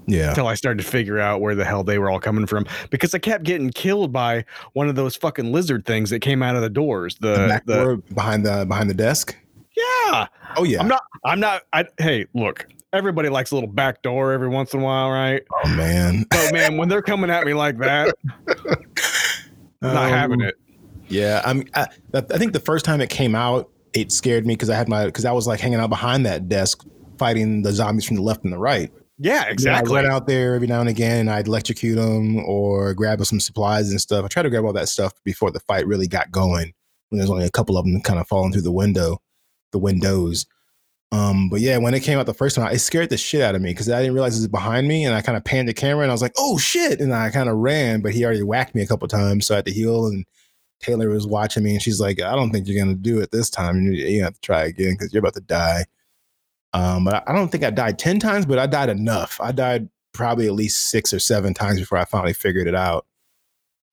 Yeah. 0.07 0.29
Until 0.29 0.45
I 0.45 0.53
started 0.53 0.83
to 0.83 0.89
figure 0.89 1.17
out 1.17 1.41
where 1.41 1.55
the 1.55 1.65
hell 1.65 1.83
they 1.83 1.97
were 1.97 2.11
all 2.11 2.19
coming 2.19 2.45
from 2.45 2.67
because 2.91 3.15
I 3.15 3.17
kept 3.17 3.43
getting 3.43 3.71
killed 3.71 4.13
by 4.13 4.45
one 4.73 4.87
of 4.87 4.95
those 4.95 5.15
fucking 5.15 5.51
lizard 5.51 5.85
things 5.85 6.11
that 6.11 6.19
came 6.19 6.43
out 6.43 6.55
of 6.55 6.61
the 6.61 6.69
doors. 6.69 7.15
The, 7.21 7.61
the 7.65 7.73
the, 8.05 8.13
behind 8.13 8.45
the 8.45 8.65
behind 8.67 8.87
the 8.89 8.93
desk. 8.93 9.35
Yeah. 9.75 10.27
Oh 10.57 10.63
yeah. 10.63 10.79
I'm 10.79 10.87
not. 10.87 11.01
I'm 11.23 11.39
not. 11.39 11.63
I, 11.73 11.85
hey, 11.97 12.27
look. 12.35 12.67
Everybody 12.93 13.29
likes 13.29 13.51
a 13.51 13.55
little 13.55 13.69
back 13.69 14.01
door 14.01 14.31
every 14.31 14.47
once 14.47 14.73
in 14.73 14.79
a 14.79 14.83
while, 14.83 15.11
right? 15.11 15.43
Oh 15.51 15.69
man. 15.69 16.25
But 16.29 16.53
man, 16.53 16.77
when 16.77 16.87
they're 16.87 17.01
coming 17.01 17.29
at 17.29 17.45
me 17.45 17.53
like 17.53 17.77
that, 17.79 18.15
I'm 18.47 18.63
not 19.93 20.05
um, 20.05 20.11
having 20.11 20.41
it. 20.41 20.55
Yeah, 21.07 21.41
I'm. 21.45 21.65
I, 21.73 21.87
I 22.13 22.21
think 22.21 22.53
the 22.53 22.59
first 22.59 22.85
time 22.85 23.01
it 23.01 23.09
came 23.09 23.35
out, 23.35 23.69
it 23.93 24.11
scared 24.11 24.45
me 24.45 24.53
because 24.55 24.69
I 24.69 24.75
had 24.75 24.87
my 24.87 25.05
because 25.05 25.25
I 25.25 25.31
was 25.31 25.45
like 25.47 25.59
hanging 25.59 25.79
out 25.79 25.89
behind 25.89 26.25
that 26.25 26.49
desk 26.49 26.85
fighting 27.17 27.61
the 27.61 27.71
zombies 27.71 28.05
from 28.05 28.17
the 28.17 28.21
left 28.21 28.43
and 28.43 28.53
the 28.53 28.57
right. 28.57 28.91
Yeah, 29.17 29.45
exactly. 29.47 29.91
I 29.91 29.93
went 29.93 30.07
out 30.07 30.27
there 30.27 30.55
every 30.55 30.67
now 30.67 30.81
and 30.81 30.89
again 30.89 31.21
and 31.21 31.29
I'd 31.29 31.47
electrocute 31.47 31.97
them 31.97 32.37
or 32.39 32.93
grab 32.93 33.23
some 33.25 33.39
supplies 33.39 33.89
and 33.89 34.01
stuff. 34.01 34.25
I 34.25 34.27
tried 34.27 34.43
to 34.43 34.49
grab 34.49 34.65
all 34.65 34.73
that 34.73 34.89
stuff 34.89 35.13
before 35.23 35.51
the 35.51 35.61
fight 35.61 35.87
really 35.87 36.07
got 36.07 36.31
going 36.31 36.73
when 37.09 37.19
there's 37.19 37.29
only 37.29 37.45
a 37.45 37.51
couple 37.51 37.77
of 37.77 37.85
them 37.85 38.01
kind 38.01 38.19
of 38.19 38.27
falling 38.27 38.51
through 38.51 38.63
the 38.63 38.71
window, 38.71 39.21
the 39.71 39.79
windows. 39.79 40.45
Um, 41.11 41.49
but 41.49 41.61
yeah, 41.61 41.77
when 41.77 41.93
it 41.93 42.01
came 42.01 42.19
out 42.19 42.25
the 42.25 42.33
first 42.33 42.55
time, 42.55 42.73
it 42.73 42.79
scared 42.79 43.09
the 43.09 43.17
shit 43.17 43.41
out 43.41 43.55
of 43.55 43.61
me 43.61 43.71
because 43.71 43.89
I 43.89 43.99
didn't 43.99 44.15
realize 44.15 44.35
it 44.35 44.41
was 44.41 44.47
behind 44.47 44.87
me, 44.87 45.05
and 45.05 45.15
I 45.15 45.21
kind 45.21 45.37
of 45.37 45.43
panned 45.43 45.69
the 45.69 45.73
camera 45.73 46.03
and 46.03 46.11
I 46.11 46.13
was 46.13 46.21
like, 46.21 46.33
"Oh 46.37 46.57
shit!" 46.57 46.99
and 46.99 47.13
I 47.13 47.29
kind 47.29 47.49
of 47.49 47.57
ran, 47.57 48.01
but 48.01 48.13
he 48.13 48.25
already 48.25 48.43
whacked 48.43 48.75
me 48.75 48.81
a 48.81 48.87
couple 48.87 49.07
times, 49.07 49.47
so 49.47 49.55
I 49.55 49.57
had 49.57 49.65
to 49.65 49.71
heal 49.71 50.07
and 50.07 50.25
Taylor 50.79 51.09
was 51.09 51.25
watching 51.25 51.63
me 51.63 51.71
and 51.71 51.81
she's 51.81 51.99
like, 51.99 52.21
I 52.21 52.35
don't 52.35 52.51
think 52.51 52.67
you're 52.67 52.85
to 52.85 52.93
do 52.93 53.19
it 53.19 53.31
this 53.31 53.49
time. 53.49 53.81
You, 53.81 53.91
you 53.91 54.23
have 54.23 54.33
to 54.33 54.41
try 54.41 54.65
again 54.65 54.93
because 54.93 55.13
you're 55.13 55.19
about 55.19 55.33
to 55.33 55.41
die. 55.41 55.85
Um, 56.73 57.05
but 57.05 57.23
I 57.27 57.33
don't 57.33 57.49
think 57.49 57.63
I 57.63 57.69
died 57.69 57.97
10 57.97 58.19
times, 58.19 58.45
but 58.45 58.59
I 58.59 58.67
died 58.67 58.89
enough. 58.89 59.39
I 59.41 59.51
died 59.51 59.89
probably 60.13 60.47
at 60.47 60.53
least 60.53 60.87
six 60.91 61.13
or 61.13 61.19
seven 61.19 61.53
times 61.53 61.79
before 61.79 61.97
I 61.97 62.05
finally 62.05 62.33
figured 62.33 62.67
it 62.67 62.75
out. 62.75 63.05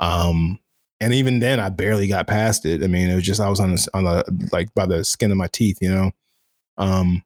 Um, 0.00 0.58
and 1.00 1.14
even 1.14 1.40
then, 1.40 1.60
I 1.60 1.68
barely 1.68 2.08
got 2.08 2.26
past 2.26 2.64
it. 2.66 2.82
I 2.82 2.86
mean, 2.86 3.08
it 3.08 3.14
was 3.14 3.24
just 3.24 3.40
I 3.40 3.48
was 3.48 3.58
on 3.60 3.72
the 3.72 3.88
on 3.94 4.04
the 4.04 4.48
like 4.52 4.72
by 4.74 4.86
the 4.86 5.04
skin 5.04 5.32
of 5.32 5.36
my 5.36 5.48
teeth, 5.48 5.78
you 5.80 5.92
know. 5.92 6.12
Um, 6.78 7.22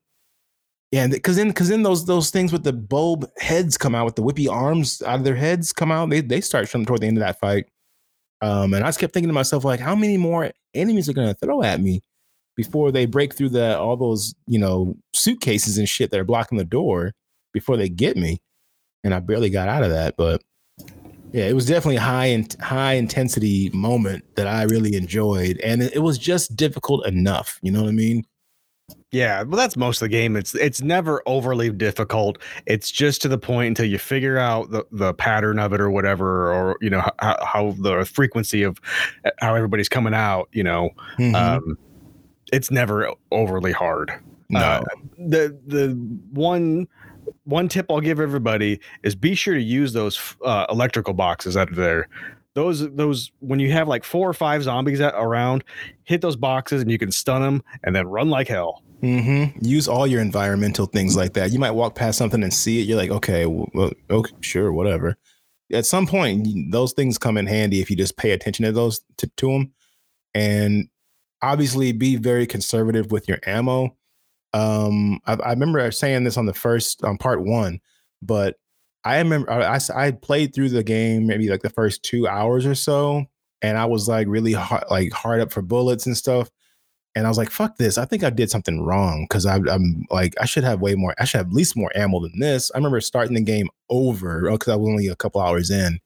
yeah, 0.93 1.07
because 1.09 1.37
then 1.37 1.49
because 1.49 1.69
then 1.69 1.83
those 1.83 2.07
those 2.07 2.31
things 2.31 2.53
with 2.53 2.63
the 2.63 2.73
bulb 2.73 3.29
heads 3.39 3.77
come 3.77 3.95
out 3.95 4.05
with 4.05 4.15
the 4.15 4.23
whippy 4.23 4.49
arms 4.49 5.03
out 5.03 5.19
of 5.19 5.25
their 5.25 5.35
heads 5.35 5.73
come 5.73 5.91
out. 5.91 6.11
They 6.11 6.21
they 6.21 6.41
start 6.41 6.69
showing 6.69 6.87
toward 6.87 7.01
the 7.01 7.07
end 7.07 7.19
of 7.19 7.23
that 7.23 7.41
fight. 7.41 7.67
Um, 8.41 8.75
and 8.75 8.85
I 8.85 8.89
just 8.89 9.01
kept 9.01 9.15
thinking 9.15 9.29
to 9.29 9.35
myself, 9.35 9.65
like, 9.65 9.81
how 9.81 9.95
many 9.95 10.17
more 10.17 10.51
enemies 10.75 11.09
are 11.09 11.15
going 11.15 11.29
to 11.29 11.35
throw 11.35 11.63
at 11.63 11.81
me 11.81 12.03
before 12.55 12.93
they 12.93 13.07
break 13.07 13.35
through 13.35 13.49
the 13.49 13.79
all 13.79 13.97
those 13.97 14.35
you 14.47 14.59
know 14.59 14.97
suitcases 15.13 15.79
and 15.79 15.89
shit 15.89 16.11
that 16.11 16.21
are 16.21 16.25
blocking 16.25 16.59
the 16.59 16.65
door 16.65 17.13
before 17.53 17.77
they 17.77 17.89
get 17.89 18.17
me? 18.17 18.41
And 19.03 19.13
I 19.13 19.21
barely 19.21 19.51
got 19.51 19.69
out 19.69 19.83
of 19.83 19.91
that, 19.91 20.17
but 20.17 20.43
yeah, 21.33 21.47
it 21.49 21.55
was 21.55 21.67
definitely 21.67 21.97
a 21.97 22.01
high 22.01 22.27
and 22.27 22.57
high 22.61 22.95
intensity 22.95 23.71
moment 23.75 24.25
that 24.37 24.47
I 24.47 24.63
really 24.63 24.97
enjoyed, 24.97 25.59
and 25.59 25.83
it, 25.83 25.97
it 25.97 25.99
was 25.99 26.17
just 26.17 26.57
difficult 26.57 27.07
enough. 27.07 27.59
You 27.63 27.73
know 27.73 27.83
what 27.83 27.89
I 27.89 27.93
mean? 27.93 28.25
Yeah, 29.13 29.43
well, 29.43 29.57
that's 29.57 29.77
most 29.77 30.03
of 30.03 30.07
the 30.07 30.09
game. 30.09 30.37
It's 30.37 30.55
it's 30.57 30.83
never 30.83 31.23
overly 31.27 31.71
difficult. 31.71 32.39
It's 32.67 32.91
just 32.91 33.23
to 33.23 33.29
the 33.29 33.39
point 33.39 33.69
until 33.69 33.87
you 33.87 33.99
figure 33.99 34.37
out 34.37 34.71
the, 34.71 34.85
the 34.91 35.15
pattern 35.15 35.61
of 35.61 35.73
it 35.73 35.81
or 35.81 35.91
whatever, 35.91 36.53
or 36.53 36.77
you 36.81 36.91
know 36.91 37.09
how, 37.21 37.37
how 37.45 37.75
the 37.79 38.05
frequency 38.05 38.65
of 38.65 38.81
uh, 39.25 39.31
how 39.39 39.55
everybody's 39.55 39.89
coming 39.89 40.13
out. 40.13 40.49
You 40.53 40.65
know, 40.65 40.91
mm-hmm. 41.19 41.35
um, 41.37 41.79
it's 42.53 42.71
never 42.71 43.13
overly 43.31 43.73
hard. 43.73 44.13
No, 44.49 44.59
uh, 44.59 44.81
the 45.17 45.57
the 45.67 45.91
one 46.33 46.89
one 47.45 47.69
tip 47.69 47.87
I'll 47.89 48.01
give 48.01 48.19
everybody 48.19 48.81
is 49.05 49.15
be 49.15 49.37
sure 49.37 49.55
to 49.55 49.63
use 49.63 49.93
those 49.93 50.35
uh, 50.45 50.67
electrical 50.69 51.15
boxes 51.15 51.57
out 51.57 51.73
there 51.73 52.09
those 52.57 52.91
those 52.95 53.31
when 53.41 53.61
you 53.61 53.71
have 53.71 53.87
like 53.87 54.03
four 54.03 54.29
or 54.29 54.33
five 54.33 54.63
zombies 54.63 54.99
around, 54.99 55.63
hit 56.05 56.23
those 56.23 56.37
boxes 56.37 56.81
and 56.81 56.91
you 56.91 56.99
can 56.99 57.13
stun 57.13 57.43
them 57.43 57.63
and 57.85 57.95
then 57.95 58.09
run 58.09 58.31
like 58.31 58.49
hell. 58.49 58.83
Mm-hmm. 59.03 59.65
Use 59.65 59.89
all 59.89 60.07
your 60.07 60.21
environmental 60.21 60.87
things 60.87 61.17
like 61.17 61.35
that. 61.35 61.53
You 61.53 61.59
might 61.59 61.73
walk 61.73 61.95
past 61.95 62.19
something 62.19 62.43
and 62.43 62.53
see 62.53 62.81
it. 62.81 62.87
You're 62.87 62.97
like, 62.97 63.11
okay, 63.11 63.47
well, 63.47 63.93
okay, 64.11 64.33
sure, 64.41 64.73
whatever. 64.73 65.17
At 65.73 65.87
some 65.87 66.07
point, 66.07 66.71
those 66.71 66.93
things 66.93 67.19
come 67.19 67.37
in 67.37 67.47
handy 67.47 67.81
if 67.81 67.91
you 67.91 67.97
just 67.97 68.17
pay 68.17 68.31
attention 68.31 68.65
to 68.65 68.73
those 68.73 69.01
to, 69.19 69.31
to 69.37 69.53
them, 69.53 69.73
and 70.35 70.89
obviously 71.43 71.93
be 71.93 72.17
very 72.17 72.47
conservative 72.47 73.11
with 73.11 73.29
your 73.29 73.39
ammo. 73.47 73.97
Um, 74.55 75.21
I, 75.27 75.35
I 75.35 75.51
remember 75.51 75.91
saying 75.91 76.25
this 76.25 76.37
on 76.37 76.47
the 76.47 76.55
first 76.55 77.05
on 77.05 77.19
part 77.19 77.43
one, 77.45 77.81
but 78.23 78.57
I 79.05 79.19
remember 79.19 79.51
I, 79.51 79.79
I 79.95 80.11
played 80.13 80.55
through 80.55 80.71
the 80.71 80.83
game 80.83 81.27
maybe 81.27 81.49
like 81.49 81.63
the 81.63 81.71
first 81.71 82.03
two 82.03 82.27
hours 82.27 82.65
or 82.65 82.75
so, 82.75 83.27
and 83.61 83.77
I 83.77 83.85
was 83.85 84.09
like 84.09 84.27
really 84.29 84.53
hard, 84.53 84.85
like 84.91 85.13
hard 85.13 85.41
up 85.41 85.53
for 85.53 85.63
bullets 85.63 86.07
and 86.07 86.17
stuff. 86.17 86.51
And 87.17 87.27
I 87.27 87.31
was 87.31 87.39
like, 87.39 87.51
"Fuck 87.51 87.79
this! 87.79 87.97
I 87.97 88.05
think 88.05 88.23
I 88.23 88.31
did 88.31 88.51
something 88.51 88.83
wrong 88.83 89.25
because 89.25 89.47
I'm 89.47 90.05
like 90.11 90.35
I 90.39 90.45
should 90.45 90.65
have 90.65 90.83
way 90.83 90.95
more. 90.95 91.15
I 91.19 91.25
should 91.25 91.39
have 91.39 91.49
at 91.49 91.53
least 91.55 91.75
more 91.75 91.91
ammo 91.97 92.21
than 92.21 92.39
this." 92.39 92.71
I 92.75 92.79
remember 92.79 93.01
starting 93.01 93.35
the 93.35 93.41
game 93.41 93.71
over 93.89 94.51
because 94.51 94.71
I 94.71 94.77
was 94.77 94.89
only 94.89 95.09
a 95.09 95.17
couple 95.17 95.41
hours 95.41 95.71
in, 95.71 95.99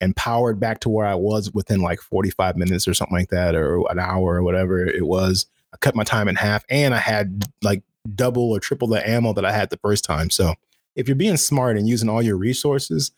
and 0.00 0.16
powered 0.16 0.58
back 0.58 0.80
to 0.80 0.88
where 0.88 1.06
I 1.06 1.14
was 1.14 1.52
within 1.52 1.80
like 1.80 2.00
45 2.00 2.56
minutes 2.56 2.88
or 2.88 2.94
something 2.94 3.16
like 3.16 3.30
that, 3.30 3.54
or 3.54 3.88
an 3.90 4.00
hour 4.00 4.34
or 4.34 4.42
whatever 4.42 4.84
it 4.84 5.06
was. 5.06 5.46
I 5.72 5.76
cut 5.76 5.94
my 5.94 6.02
time 6.02 6.26
in 6.26 6.34
half, 6.34 6.64
and 6.68 6.94
I 6.94 6.98
had 6.98 7.44
like 7.62 7.84
double 8.16 8.50
or 8.50 8.58
triple 8.58 8.88
the 8.88 9.08
ammo 9.08 9.32
that 9.34 9.44
I 9.44 9.52
had 9.52 9.70
the 9.70 9.78
first 9.78 10.04
time. 10.04 10.30
So 10.30 10.54
if 10.96 11.06
you're 11.06 11.14
being 11.14 11.36
smart 11.36 11.76
and 11.76 11.88
using 11.88 12.08
all 12.08 12.22
your 12.22 12.36
resources, 12.36 13.12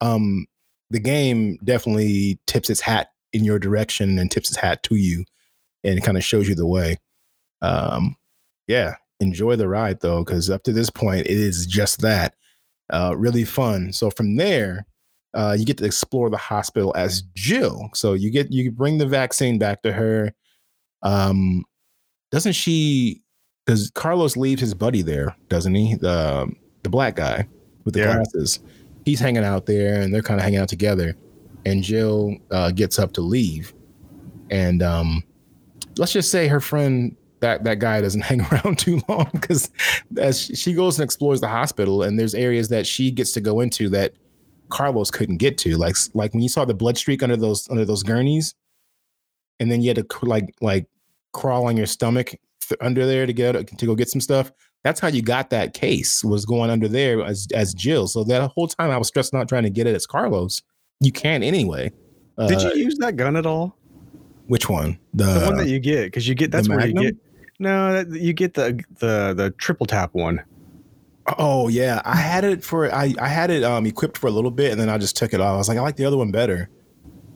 um, 0.00 0.46
the 0.90 1.00
game 1.00 1.58
definitely 1.64 2.38
tips 2.46 2.70
its 2.70 2.80
hat 2.80 3.10
in 3.32 3.42
your 3.42 3.58
direction 3.58 4.16
and 4.16 4.30
tips 4.30 4.48
its 4.50 4.58
hat 4.58 4.84
to 4.84 4.94
you 4.94 5.24
and 5.84 5.98
it 5.98 6.02
kind 6.02 6.16
of 6.16 6.24
shows 6.24 6.48
you 6.48 6.54
the 6.54 6.66
way. 6.66 6.96
Um, 7.62 8.16
yeah, 8.66 8.96
enjoy 9.20 9.56
the 9.56 9.68
ride 9.68 10.00
though, 10.00 10.24
because 10.24 10.50
up 10.50 10.62
to 10.64 10.72
this 10.72 10.90
point, 10.90 11.26
it 11.26 11.30
is 11.30 11.66
just 11.66 12.00
that. 12.02 12.34
Uh, 12.90 13.14
really 13.16 13.44
fun. 13.44 13.92
So 13.92 14.10
from 14.10 14.36
there, 14.36 14.86
uh, 15.34 15.54
you 15.58 15.66
get 15.66 15.76
to 15.78 15.84
explore 15.84 16.30
the 16.30 16.38
hospital 16.38 16.92
as 16.96 17.22
Jill. 17.34 17.90
So 17.94 18.14
you 18.14 18.30
get 18.30 18.50
you 18.50 18.70
bring 18.70 18.98
the 18.98 19.06
vaccine 19.06 19.58
back 19.58 19.82
to 19.82 19.92
her. 19.92 20.32
Um, 21.02 21.64
doesn't 22.30 22.54
she? 22.54 23.22
Does 23.66 23.90
Carlos 23.94 24.36
leave 24.36 24.58
his 24.58 24.72
buddy 24.72 25.02
there? 25.02 25.36
Doesn't 25.48 25.74
he? 25.74 25.96
The 25.96 26.50
the 26.82 26.88
black 26.88 27.16
guy 27.16 27.46
with 27.84 27.94
the 27.94 28.00
yeah. 28.00 28.14
glasses. 28.14 28.60
He's 29.04 29.20
hanging 29.20 29.44
out 29.44 29.66
there, 29.66 30.00
and 30.00 30.12
they're 30.12 30.22
kind 30.22 30.40
of 30.40 30.44
hanging 30.44 30.60
out 30.60 30.68
together. 30.68 31.14
And 31.66 31.82
Jill 31.82 32.36
uh, 32.50 32.70
gets 32.70 32.98
up 32.98 33.12
to 33.14 33.20
leave, 33.20 33.74
and 34.50 34.82
um, 34.82 35.22
let's 35.98 36.12
just 36.12 36.30
say 36.30 36.48
her 36.48 36.60
friend 36.60 37.16
that 37.40 37.64
that 37.64 37.78
guy 37.78 38.00
doesn't 38.00 38.20
hang 38.22 38.40
around 38.42 38.78
too 38.78 39.00
long 39.08 39.28
because 39.32 39.70
as 40.18 40.40
she 40.40 40.72
goes 40.72 40.98
and 40.98 41.04
explores 41.04 41.40
the 41.40 41.48
hospital 41.48 42.02
and 42.02 42.18
there's 42.18 42.34
areas 42.34 42.68
that 42.68 42.86
she 42.86 43.10
gets 43.10 43.32
to 43.32 43.40
go 43.40 43.60
into 43.60 43.88
that 43.88 44.14
Carlos 44.70 45.10
couldn't 45.10 45.38
get 45.38 45.56
to. 45.58 45.76
Like 45.76 45.96
like 46.14 46.32
when 46.32 46.42
you 46.42 46.48
saw 46.48 46.64
the 46.64 46.74
blood 46.74 46.98
streak 46.98 47.22
under 47.22 47.36
those 47.36 47.68
under 47.70 47.84
those 47.84 48.02
gurneys 48.02 48.54
and 49.60 49.70
then 49.70 49.80
you 49.82 49.88
had 49.88 49.96
to 49.96 50.06
like 50.22 50.54
like 50.60 50.86
crawl 51.32 51.66
on 51.66 51.76
your 51.76 51.86
stomach 51.86 52.34
under 52.80 53.06
there 53.06 53.24
to 53.24 53.32
get 53.32 53.78
to 53.78 53.86
go 53.86 53.94
get 53.94 54.10
some 54.10 54.20
stuff 54.20 54.52
that's 54.84 55.00
how 55.00 55.08
you 55.08 55.22
got 55.22 55.50
that 55.50 55.74
case 55.74 56.24
was 56.24 56.44
going 56.46 56.70
under 56.70 56.88
there 56.88 57.24
as 57.24 57.48
as 57.54 57.74
Jill. 57.74 58.06
So 58.06 58.24
that 58.24 58.50
whole 58.52 58.68
time 58.68 58.90
I 58.90 58.98
was 58.98 59.08
stressing 59.08 59.38
out 59.38 59.48
trying 59.48 59.64
to 59.64 59.70
get 59.70 59.86
it 59.86 59.94
as 59.94 60.06
Carlos. 60.06 60.62
You 61.00 61.12
can't 61.12 61.44
anyway. 61.44 61.92
Did 62.38 62.58
uh, 62.58 62.70
you 62.74 62.84
use 62.84 62.96
that 62.98 63.16
gun 63.16 63.36
at 63.36 63.46
all 63.46 63.76
which 64.48 64.68
one? 64.68 64.98
The, 65.14 65.24
the 65.24 65.46
one 65.46 65.56
that 65.56 65.68
you 65.68 65.78
get 65.78 66.06
because 66.06 66.26
you 66.26 66.34
get 66.34 66.50
that's 66.50 66.68
where 66.68 66.86
you 66.86 66.94
get. 66.94 67.16
No, 67.60 68.04
you 68.10 68.32
get 68.32 68.54
the 68.54 68.82
the 68.98 69.34
the 69.34 69.54
triple 69.58 69.86
tap 69.86 70.14
one. 70.14 70.42
Oh 71.36 71.68
yeah, 71.68 72.00
I 72.04 72.16
had 72.16 72.44
it 72.44 72.64
for 72.64 72.92
I 72.92 73.14
I 73.20 73.28
had 73.28 73.50
it 73.50 73.62
um 73.62 73.86
equipped 73.86 74.18
for 74.18 74.26
a 74.26 74.30
little 74.30 74.50
bit 74.50 74.72
and 74.72 74.80
then 74.80 74.88
I 74.88 74.98
just 74.98 75.16
took 75.16 75.32
it 75.32 75.40
off. 75.40 75.54
I 75.54 75.56
was 75.56 75.68
like, 75.68 75.78
I 75.78 75.82
like 75.82 75.96
the 75.96 76.04
other 76.04 76.16
one 76.16 76.30
better. 76.30 76.68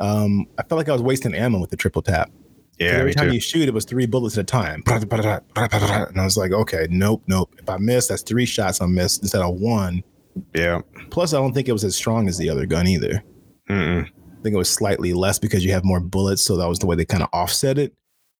Um, 0.01 0.47
I 0.59 0.63
felt 0.65 0.79
like 0.79 0.89
I 0.89 0.93
was 0.93 1.03
wasting 1.03 1.35
ammo 1.35 1.61
with 1.61 1.71
the 1.71 1.77
triple 1.77 2.03
tap. 2.03 2.31
Yeah, 2.79 2.89
every 2.89 3.15
time 3.15 3.29
too. 3.29 3.35
you 3.35 3.41
shoot, 3.41 3.69
it 3.69 3.75
was 3.75 3.85
three 3.85 4.07
bullets 4.07 4.37
at 4.39 4.43
a 4.43 4.45
time. 4.45 4.83
And 4.87 6.21
I 6.21 6.25
was 6.25 6.37
like, 6.37 6.53
okay, 6.53 6.87
nope, 6.91 7.23
nope. 7.27 7.55
If 7.59 7.69
I 7.69 7.77
miss, 7.77 8.09
that's 8.09 8.23
three 8.23 8.47
shots 8.47 8.81
I 8.81 8.87
missed 8.87 9.23
instead 9.23 9.43
of 9.43 9.61
one. 9.61 10.03
Yeah. 10.55 10.81
Plus, 11.11 11.35
I 11.35 11.37
don't 11.37 11.53
think 11.53 11.69
it 11.69 11.73
was 11.73 11.85
as 11.85 11.95
strong 11.95 12.29
as 12.29 12.39
the 12.39 12.49
other 12.49 12.67
gun 12.67 12.89
either. 12.89 13.23
Mm-mm. 13.69 14.09
I 14.43 14.45
think 14.45 14.55
it 14.55 14.59
was 14.59 14.69
slightly 14.69 15.13
less 15.13 15.39
because 15.39 15.65
you 15.65 15.71
have 15.71 15.85
more 15.85 16.01
bullets, 16.01 16.43
so 16.43 16.57
that 16.57 16.69
was 16.69 16.81
the 16.81 16.87
way 16.87 16.97
they 16.97 17.05
kind 17.05 17.23
of 17.23 17.29
offset 17.33 17.79
it. 17.79 17.95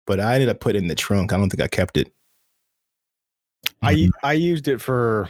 But 0.05 0.19
I 0.19 0.35
ended 0.35 0.49
up 0.49 0.59
putting 0.59 0.81
it 0.81 0.83
in 0.83 0.89
the 0.89 0.97
trunk. 0.97 1.33
I 1.33 1.37
don't 1.37 1.49
think 1.49 1.63
I 1.63 1.69
kept 1.69 1.97
it. 1.97 2.13
I 3.83 3.95
mm-hmm. 3.95 4.11
I 4.25 4.33
used 4.33 4.67
it 4.67 4.81
for 4.81 5.29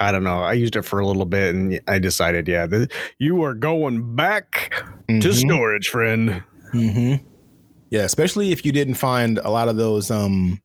I 0.00 0.10
don't 0.10 0.24
know. 0.24 0.42
I 0.42 0.54
used 0.54 0.74
it 0.74 0.82
for 0.82 0.98
a 0.98 1.06
little 1.06 1.26
bit, 1.26 1.54
and 1.54 1.80
I 1.86 2.00
decided, 2.00 2.48
yeah, 2.48 2.66
the, 2.66 2.90
you 3.20 3.40
are 3.44 3.54
going 3.54 4.16
back 4.16 4.72
mm-hmm. 5.08 5.20
to 5.20 5.32
storage, 5.32 5.90
friend. 5.90 6.42
Mm-hmm. 6.72 7.24
Yeah, 7.90 8.02
especially 8.02 8.50
if 8.50 8.66
you 8.66 8.72
didn't 8.72 8.94
find 8.94 9.38
a 9.38 9.50
lot 9.50 9.68
of 9.68 9.76
those 9.76 10.10
um 10.10 10.60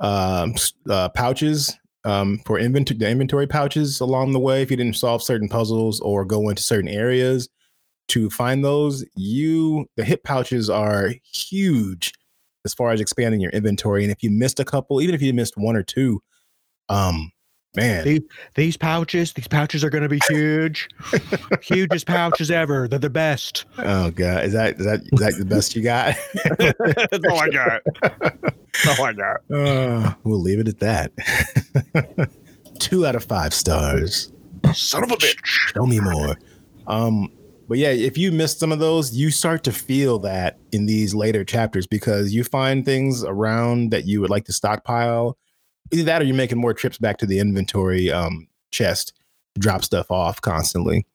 uh, 0.00 0.48
uh 0.88 1.10
pouches 1.10 1.76
um 2.06 2.38
for 2.46 2.58
inventory 2.58 2.96
the 2.96 3.10
inventory 3.10 3.46
pouches 3.46 4.00
along 4.00 4.32
the 4.32 4.40
way. 4.40 4.62
If 4.62 4.70
you 4.70 4.78
didn't 4.78 4.96
solve 4.96 5.22
certain 5.22 5.50
puzzles 5.50 6.00
or 6.00 6.24
go 6.24 6.48
into 6.48 6.62
certain 6.62 6.88
areas, 6.88 7.50
to 8.08 8.30
find 8.30 8.64
those, 8.64 9.04
you 9.14 9.88
the 9.96 10.04
hip 10.04 10.22
pouches 10.24 10.70
are 10.70 11.12
huge 11.32 12.12
as 12.64 12.74
far 12.74 12.90
as 12.90 13.00
expanding 13.00 13.40
your 13.40 13.50
inventory. 13.52 14.02
And 14.02 14.12
if 14.12 14.22
you 14.22 14.30
missed 14.30 14.60
a 14.60 14.64
couple, 14.64 15.00
even 15.00 15.14
if 15.14 15.22
you 15.22 15.32
missed 15.32 15.56
one 15.56 15.76
or 15.76 15.82
two, 15.82 16.20
um, 16.88 17.32
man, 17.74 18.04
these, 18.04 18.20
these 18.54 18.76
pouches, 18.76 19.32
these 19.32 19.48
pouches 19.48 19.82
are 19.84 19.90
going 19.90 20.02
to 20.02 20.08
be 20.08 20.20
huge, 20.28 20.88
hugest 21.62 22.06
pouches 22.06 22.50
ever. 22.50 22.88
They're 22.88 22.98
the 22.98 23.10
best. 23.10 23.64
Oh 23.78 24.10
god, 24.10 24.44
is 24.44 24.52
that 24.52 24.78
is 24.78 24.86
that 24.86 25.00
is 25.12 25.20
that 25.20 25.34
the 25.38 25.44
best 25.44 25.74
you 25.76 25.82
got? 25.82 26.16
That's 26.58 27.24
all 27.30 27.38
I 27.38 27.48
got. 27.48 27.82
That's 28.84 28.98
all 28.98 29.06
I 29.06 29.12
got. 29.12 29.36
Uh, 29.52 30.14
we'll 30.24 30.40
leave 30.40 30.58
it 30.58 30.68
at 30.68 30.78
that. 30.80 32.30
Two 32.78 33.06
out 33.06 33.14
of 33.14 33.24
five 33.24 33.54
stars. 33.54 34.32
Son 34.74 35.02
of 35.02 35.10
a 35.10 35.16
bitch. 35.16 35.44
Show 35.44 35.86
me 35.86 36.00
more. 36.00 36.36
Um, 36.86 37.30
but 37.68 37.78
yeah, 37.78 37.90
if 37.90 38.16
you 38.16 38.30
miss 38.30 38.56
some 38.56 38.70
of 38.70 38.78
those, 38.78 39.14
you 39.14 39.30
start 39.30 39.64
to 39.64 39.72
feel 39.72 40.18
that 40.20 40.58
in 40.72 40.86
these 40.86 41.14
later 41.14 41.44
chapters 41.44 41.86
because 41.86 42.32
you 42.32 42.44
find 42.44 42.84
things 42.84 43.24
around 43.24 43.90
that 43.90 44.06
you 44.06 44.20
would 44.20 44.30
like 44.30 44.44
to 44.44 44.52
stockpile. 44.52 45.36
Either 45.92 46.04
that 46.04 46.22
or 46.22 46.24
you're 46.24 46.36
making 46.36 46.58
more 46.58 46.74
trips 46.74 46.98
back 46.98 47.18
to 47.18 47.26
the 47.26 47.38
inventory 47.38 48.10
um, 48.10 48.46
chest 48.70 49.12
to 49.54 49.60
drop 49.60 49.84
stuff 49.84 50.10
off 50.10 50.40
constantly. 50.40 51.06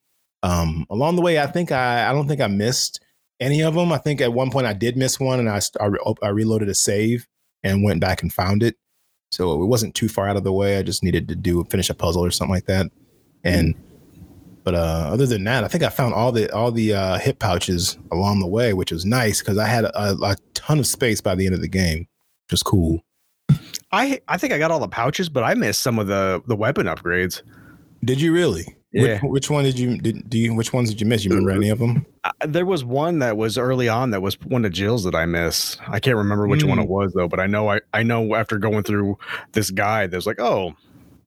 Um, 0.43 0.85
along 0.89 1.15
the 1.15 1.21
way, 1.21 1.39
I 1.39 1.47
think 1.47 1.71
I 1.71 2.09
I 2.09 2.13
don't 2.13 2.27
think 2.27 2.41
I 2.41 2.47
missed 2.47 3.01
any 3.39 3.61
of 3.61 3.73
them. 3.73 3.91
I 3.91 3.97
think 3.97 4.21
at 4.21 4.33
one 4.33 4.49
point 4.49 4.67
I 4.67 4.73
did 4.73 4.97
miss 4.97 5.19
one, 5.19 5.39
and 5.39 5.49
I 5.49 5.61
I, 5.79 5.89
I 6.23 6.29
reloaded 6.29 6.69
a 6.69 6.75
save 6.75 7.27
and 7.63 7.83
went 7.83 8.01
back 8.01 8.21
and 8.21 8.33
found 8.33 8.63
it. 8.63 8.75
So 9.31 9.61
it 9.61 9.67
wasn't 9.67 9.95
too 9.95 10.09
far 10.09 10.27
out 10.27 10.35
of 10.35 10.43
the 10.43 10.51
way. 10.51 10.77
I 10.77 10.83
just 10.83 11.03
needed 11.03 11.27
to 11.29 11.35
do 11.35 11.63
finish 11.69 11.89
a 11.89 11.93
puzzle 11.93 12.25
or 12.25 12.31
something 12.31 12.53
like 12.53 12.65
that, 12.65 12.91
and. 13.43 13.75
Mm 13.75 13.90
but 14.63 14.75
uh, 14.75 15.09
other 15.11 15.25
than 15.25 15.43
that, 15.45 15.63
I 15.63 15.67
think 15.67 15.83
I 15.83 15.89
found 15.89 16.13
all 16.13 16.31
the 16.31 16.51
all 16.53 16.71
the 16.71 16.93
uh, 16.93 17.17
hip 17.17 17.39
pouches 17.39 17.97
along 18.11 18.39
the 18.39 18.47
way, 18.47 18.73
which 18.73 18.91
was 18.91 19.05
nice 19.05 19.39
because 19.39 19.57
I 19.57 19.67
had 19.67 19.85
a, 19.85 20.15
a, 20.21 20.35
ton 20.53 20.79
of 20.79 20.85
space 20.85 21.21
by 21.21 21.33
the 21.35 21.45
end 21.45 21.55
of 21.55 21.61
the 21.61 21.67
game, 21.67 22.07
which 22.45 22.51
was 22.51 22.63
cool. 22.63 23.01
I 23.91 24.21
I 24.27 24.37
think 24.37 24.53
I 24.53 24.59
got 24.59 24.71
all 24.71 24.79
the 24.79 24.87
pouches, 24.87 25.29
but 25.29 25.43
I 25.43 25.53
missed 25.55 25.81
some 25.81 25.97
of 25.97 26.07
the 26.07 26.41
the 26.47 26.55
weapon 26.55 26.85
upgrades. 26.85 27.41
Did 28.03 28.21
you 28.21 28.33
really? 28.33 28.75
Yeah. 28.93 29.19
Which, 29.21 29.31
which 29.31 29.49
one 29.49 29.63
did 29.63 29.79
you 29.79 29.97
did 29.97 30.29
do 30.29 30.37
you 30.37 30.53
which 30.53 30.73
ones 30.73 30.89
did 30.89 31.01
you 31.01 31.07
miss? 31.07 31.23
You 31.23 31.31
remember 31.31 31.51
any 31.51 31.69
of 31.69 31.79
them? 31.79 32.05
Uh, 32.23 32.31
there 32.45 32.65
was 32.65 32.83
one 32.83 33.19
that 33.19 33.37
was 33.37 33.57
early 33.57 33.89
on 33.89 34.11
that 34.11 34.21
was 34.21 34.39
one 34.41 34.65
of 34.65 34.73
Jill's 34.73 35.03
that 35.05 35.15
I 35.15 35.25
missed. 35.25 35.79
I 35.87 35.99
can't 35.99 36.17
remember 36.17 36.47
which 36.47 36.63
mm. 36.63 36.69
one 36.69 36.79
it 36.79 36.85
hmm. 36.85 36.91
was 36.91 37.13
though, 37.13 37.27
but 37.27 37.39
I 37.39 37.47
know 37.47 37.69
I 37.69 37.79
I 37.93 38.03
know 38.03 38.35
after 38.35 38.57
going 38.57 38.83
through 38.83 39.17
this 39.53 39.71
guide, 39.71 40.11
there's 40.11 40.27
like, 40.27 40.39
oh, 40.39 40.75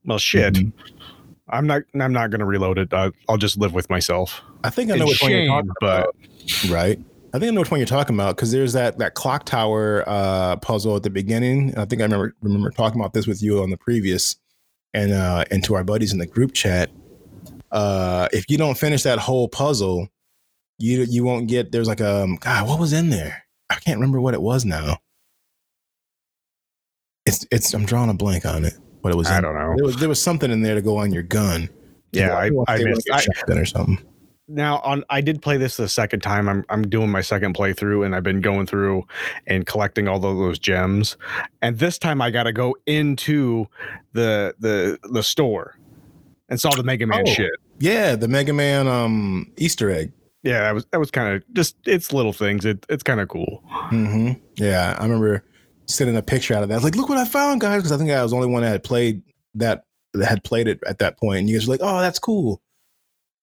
well, 0.04 0.18
shit. 0.18 0.54
Mm-hmm. 0.54 0.78
I'm 1.48 1.66
not. 1.66 1.82
I'm 2.00 2.12
not 2.12 2.30
going 2.30 2.40
to 2.40 2.46
reload 2.46 2.78
it. 2.78 2.92
I, 2.92 3.10
will 3.28 3.36
just 3.36 3.58
live 3.58 3.74
with 3.74 3.90
myself. 3.90 4.40
I 4.62 4.70
think 4.70 4.90
I 4.90 4.96
know 4.96 5.06
which 5.06 5.20
one 5.20 5.30
you're 5.30 5.46
talking 5.46 5.70
about. 5.82 6.16
Right. 6.68 6.98
I 7.34 7.38
think 7.38 7.50
I 7.50 7.54
know 7.54 7.60
which 7.60 7.70
one 7.70 7.80
you're 7.80 7.86
talking 7.86 8.14
about 8.14 8.36
because 8.36 8.50
there's 8.52 8.72
that 8.72 8.98
that 8.98 9.14
clock 9.14 9.44
tower 9.44 10.04
uh, 10.06 10.56
puzzle 10.56 10.96
at 10.96 11.02
the 11.02 11.10
beginning. 11.10 11.76
I 11.76 11.84
think 11.84 12.00
I 12.00 12.04
remember 12.04 12.34
remember 12.40 12.70
talking 12.70 13.00
about 13.00 13.12
this 13.12 13.26
with 13.26 13.42
you 13.42 13.62
on 13.62 13.70
the 13.70 13.76
previous, 13.76 14.36
and 14.94 15.12
uh, 15.12 15.44
and 15.50 15.62
to 15.64 15.74
our 15.74 15.84
buddies 15.84 16.12
in 16.12 16.18
the 16.18 16.26
group 16.26 16.54
chat. 16.54 16.90
Uh, 17.70 18.28
if 18.32 18.48
you 18.48 18.56
don't 18.56 18.78
finish 18.78 19.02
that 19.02 19.18
whole 19.18 19.48
puzzle, 19.48 20.08
you 20.78 21.02
you 21.02 21.24
won't 21.24 21.48
get. 21.48 21.72
There's 21.72 21.88
like 21.88 22.00
a 22.00 22.22
um, 22.22 22.36
God. 22.36 22.66
What 22.66 22.80
was 22.80 22.92
in 22.92 23.10
there? 23.10 23.44
I 23.68 23.74
can't 23.74 23.98
remember 23.98 24.20
what 24.20 24.32
it 24.32 24.40
was 24.40 24.64
now. 24.64 24.98
It's 27.26 27.46
it's. 27.50 27.74
I'm 27.74 27.84
drawing 27.84 28.10
a 28.10 28.14
blank 28.14 28.46
on 28.46 28.64
it 28.64 28.74
what 29.04 29.12
it 29.12 29.16
was. 29.16 29.26
I 29.28 29.36
in. 29.36 29.42
don't 29.42 29.54
know. 29.54 29.74
There 29.76 29.84
was 29.84 29.96
there 29.98 30.08
was 30.08 30.20
something 30.20 30.50
in 30.50 30.62
there 30.62 30.74
to 30.74 30.80
go 30.82 30.96
on 30.96 31.12
your 31.12 31.22
gun. 31.22 31.68
Yeah, 32.12 32.34
I, 32.34 32.46
I, 32.68 32.76
I 32.76 32.78
missed 32.84 33.10
I, 33.10 33.22
or 33.52 33.64
something. 33.66 33.98
now 34.48 34.78
on 34.78 35.04
I 35.10 35.20
did 35.20 35.42
play 35.42 35.56
this 35.58 35.76
the 35.76 35.88
second 35.88 36.20
time. 36.20 36.48
I'm 36.48 36.64
I'm 36.70 36.88
doing 36.88 37.10
my 37.10 37.20
second 37.20 37.54
playthrough 37.54 38.06
and 38.06 38.14
I've 38.14 38.22
been 38.22 38.40
going 38.40 38.66
through 38.66 39.06
and 39.46 39.66
collecting 39.66 40.08
all 40.08 40.16
of 40.16 40.22
those 40.22 40.58
gems. 40.58 41.16
And 41.60 41.78
this 41.78 41.98
time 41.98 42.22
I 42.22 42.30
got 42.30 42.44
to 42.44 42.52
go 42.52 42.74
into 42.86 43.66
the 44.12 44.54
the 44.58 44.98
the 45.12 45.22
store 45.22 45.78
and 46.48 46.58
saw 46.58 46.74
the 46.74 46.82
Mega 46.82 47.06
Man 47.06 47.24
Oh. 47.26 47.30
shit. 47.30 47.52
Yeah, 47.80 48.16
the 48.16 48.28
Mega 48.28 48.52
Man 48.54 48.86
um 48.88 49.52
Easter 49.58 49.90
egg. 49.90 50.12
Yeah, 50.44 50.60
that 50.60 50.74
was 50.74 50.86
that 50.92 51.00
was 51.00 51.10
kind 51.10 51.34
of 51.34 51.42
just 51.52 51.76
it's 51.84 52.12
little 52.12 52.32
things. 52.32 52.64
It 52.64 52.86
it's 52.88 53.02
kind 53.02 53.20
of 53.20 53.28
cool. 53.28 53.62
hmm 53.90 54.32
Yeah, 54.56 54.96
I 54.98 55.02
remember 55.02 55.42
sending 55.86 56.16
a 56.16 56.22
picture 56.22 56.54
out 56.54 56.62
of 56.62 56.68
that. 56.68 56.82
Like, 56.82 56.96
"Look 56.96 57.08
what 57.08 57.18
I 57.18 57.24
found, 57.24 57.60
guys!" 57.60 57.78
Because 57.78 57.92
I 57.92 57.96
think 57.96 58.10
I 58.10 58.22
was 58.22 58.30
the 58.30 58.36
only 58.36 58.48
one 58.48 58.62
that 58.62 58.70
had 58.70 58.84
played 58.84 59.22
that 59.54 59.84
that 60.14 60.26
had 60.26 60.44
played 60.44 60.68
it 60.68 60.80
at 60.86 60.98
that 60.98 61.18
point. 61.18 61.40
And 61.40 61.50
you 61.50 61.58
guys 61.58 61.66
were 61.66 61.74
like, 61.74 61.80
"Oh, 61.82 62.00
that's 62.00 62.18
cool." 62.18 62.60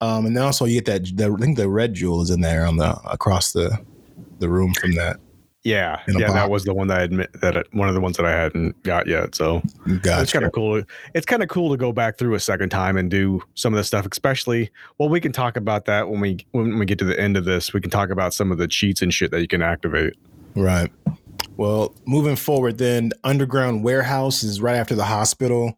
Um, 0.01 0.25
and 0.25 0.35
then 0.35 0.43
also 0.43 0.65
you 0.65 0.81
get 0.81 0.85
that. 0.85 1.17
The, 1.17 1.31
I 1.31 1.37
think 1.37 1.57
the 1.57 1.69
red 1.69 1.93
jewel 1.93 2.21
is 2.21 2.29
in 2.29 2.41
there 2.41 2.65
on 2.65 2.77
the 2.77 2.97
across 3.09 3.53
the 3.53 3.77
the 4.39 4.49
room 4.49 4.73
from 4.73 4.93
that. 4.95 5.17
Yeah, 5.63 6.01
yeah, 6.07 6.31
that 6.31 6.49
was 6.49 6.63
the 6.63 6.73
one 6.73 6.87
that 6.87 7.01
I 7.01 7.03
admit 7.03 7.29
that 7.39 7.55
it, 7.55 7.67
one 7.71 7.87
of 7.87 7.93
the 7.93 8.01
ones 8.01 8.17
that 8.17 8.25
I 8.25 8.31
hadn't 8.31 8.81
got 8.81 9.05
yet. 9.05 9.35
So 9.35 9.61
Gotcha. 10.01 10.23
it's 10.23 10.33
kind 10.33 10.43
of 10.43 10.53
cool. 10.53 10.81
It's 11.13 11.25
kind 11.27 11.43
of 11.43 11.49
cool 11.49 11.69
to 11.69 11.77
go 11.77 11.91
back 11.91 12.17
through 12.17 12.33
a 12.33 12.39
second 12.39 12.69
time 12.69 12.97
and 12.97 13.11
do 13.11 13.43
some 13.53 13.71
of 13.71 13.77
this 13.77 13.85
stuff, 13.85 14.07
especially. 14.11 14.71
Well, 14.97 15.07
we 15.07 15.21
can 15.21 15.31
talk 15.31 15.57
about 15.57 15.85
that 15.85 16.09
when 16.09 16.19
we 16.19 16.43
when 16.51 16.79
we 16.79 16.87
get 16.87 16.97
to 16.97 17.05
the 17.05 17.19
end 17.19 17.37
of 17.37 17.45
this. 17.45 17.73
We 17.73 17.79
can 17.79 17.91
talk 17.91 18.09
about 18.09 18.33
some 18.33 18.51
of 18.51 18.57
the 18.57 18.67
cheats 18.67 19.03
and 19.03 19.13
shit 19.13 19.29
that 19.29 19.41
you 19.41 19.47
can 19.47 19.61
activate. 19.61 20.15
Right. 20.55 20.91
Well, 21.57 21.95
moving 22.05 22.35
forward, 22.35 22.77
then 22.77 23.09
the 23.09 23.19
underground 23.23 23.83
warehouse 23.83 24.43
is 24.43 24.61
right 24.61 24.77
after 24.77 24.95
the 24.95 25.05
hospital. 25.05 25.77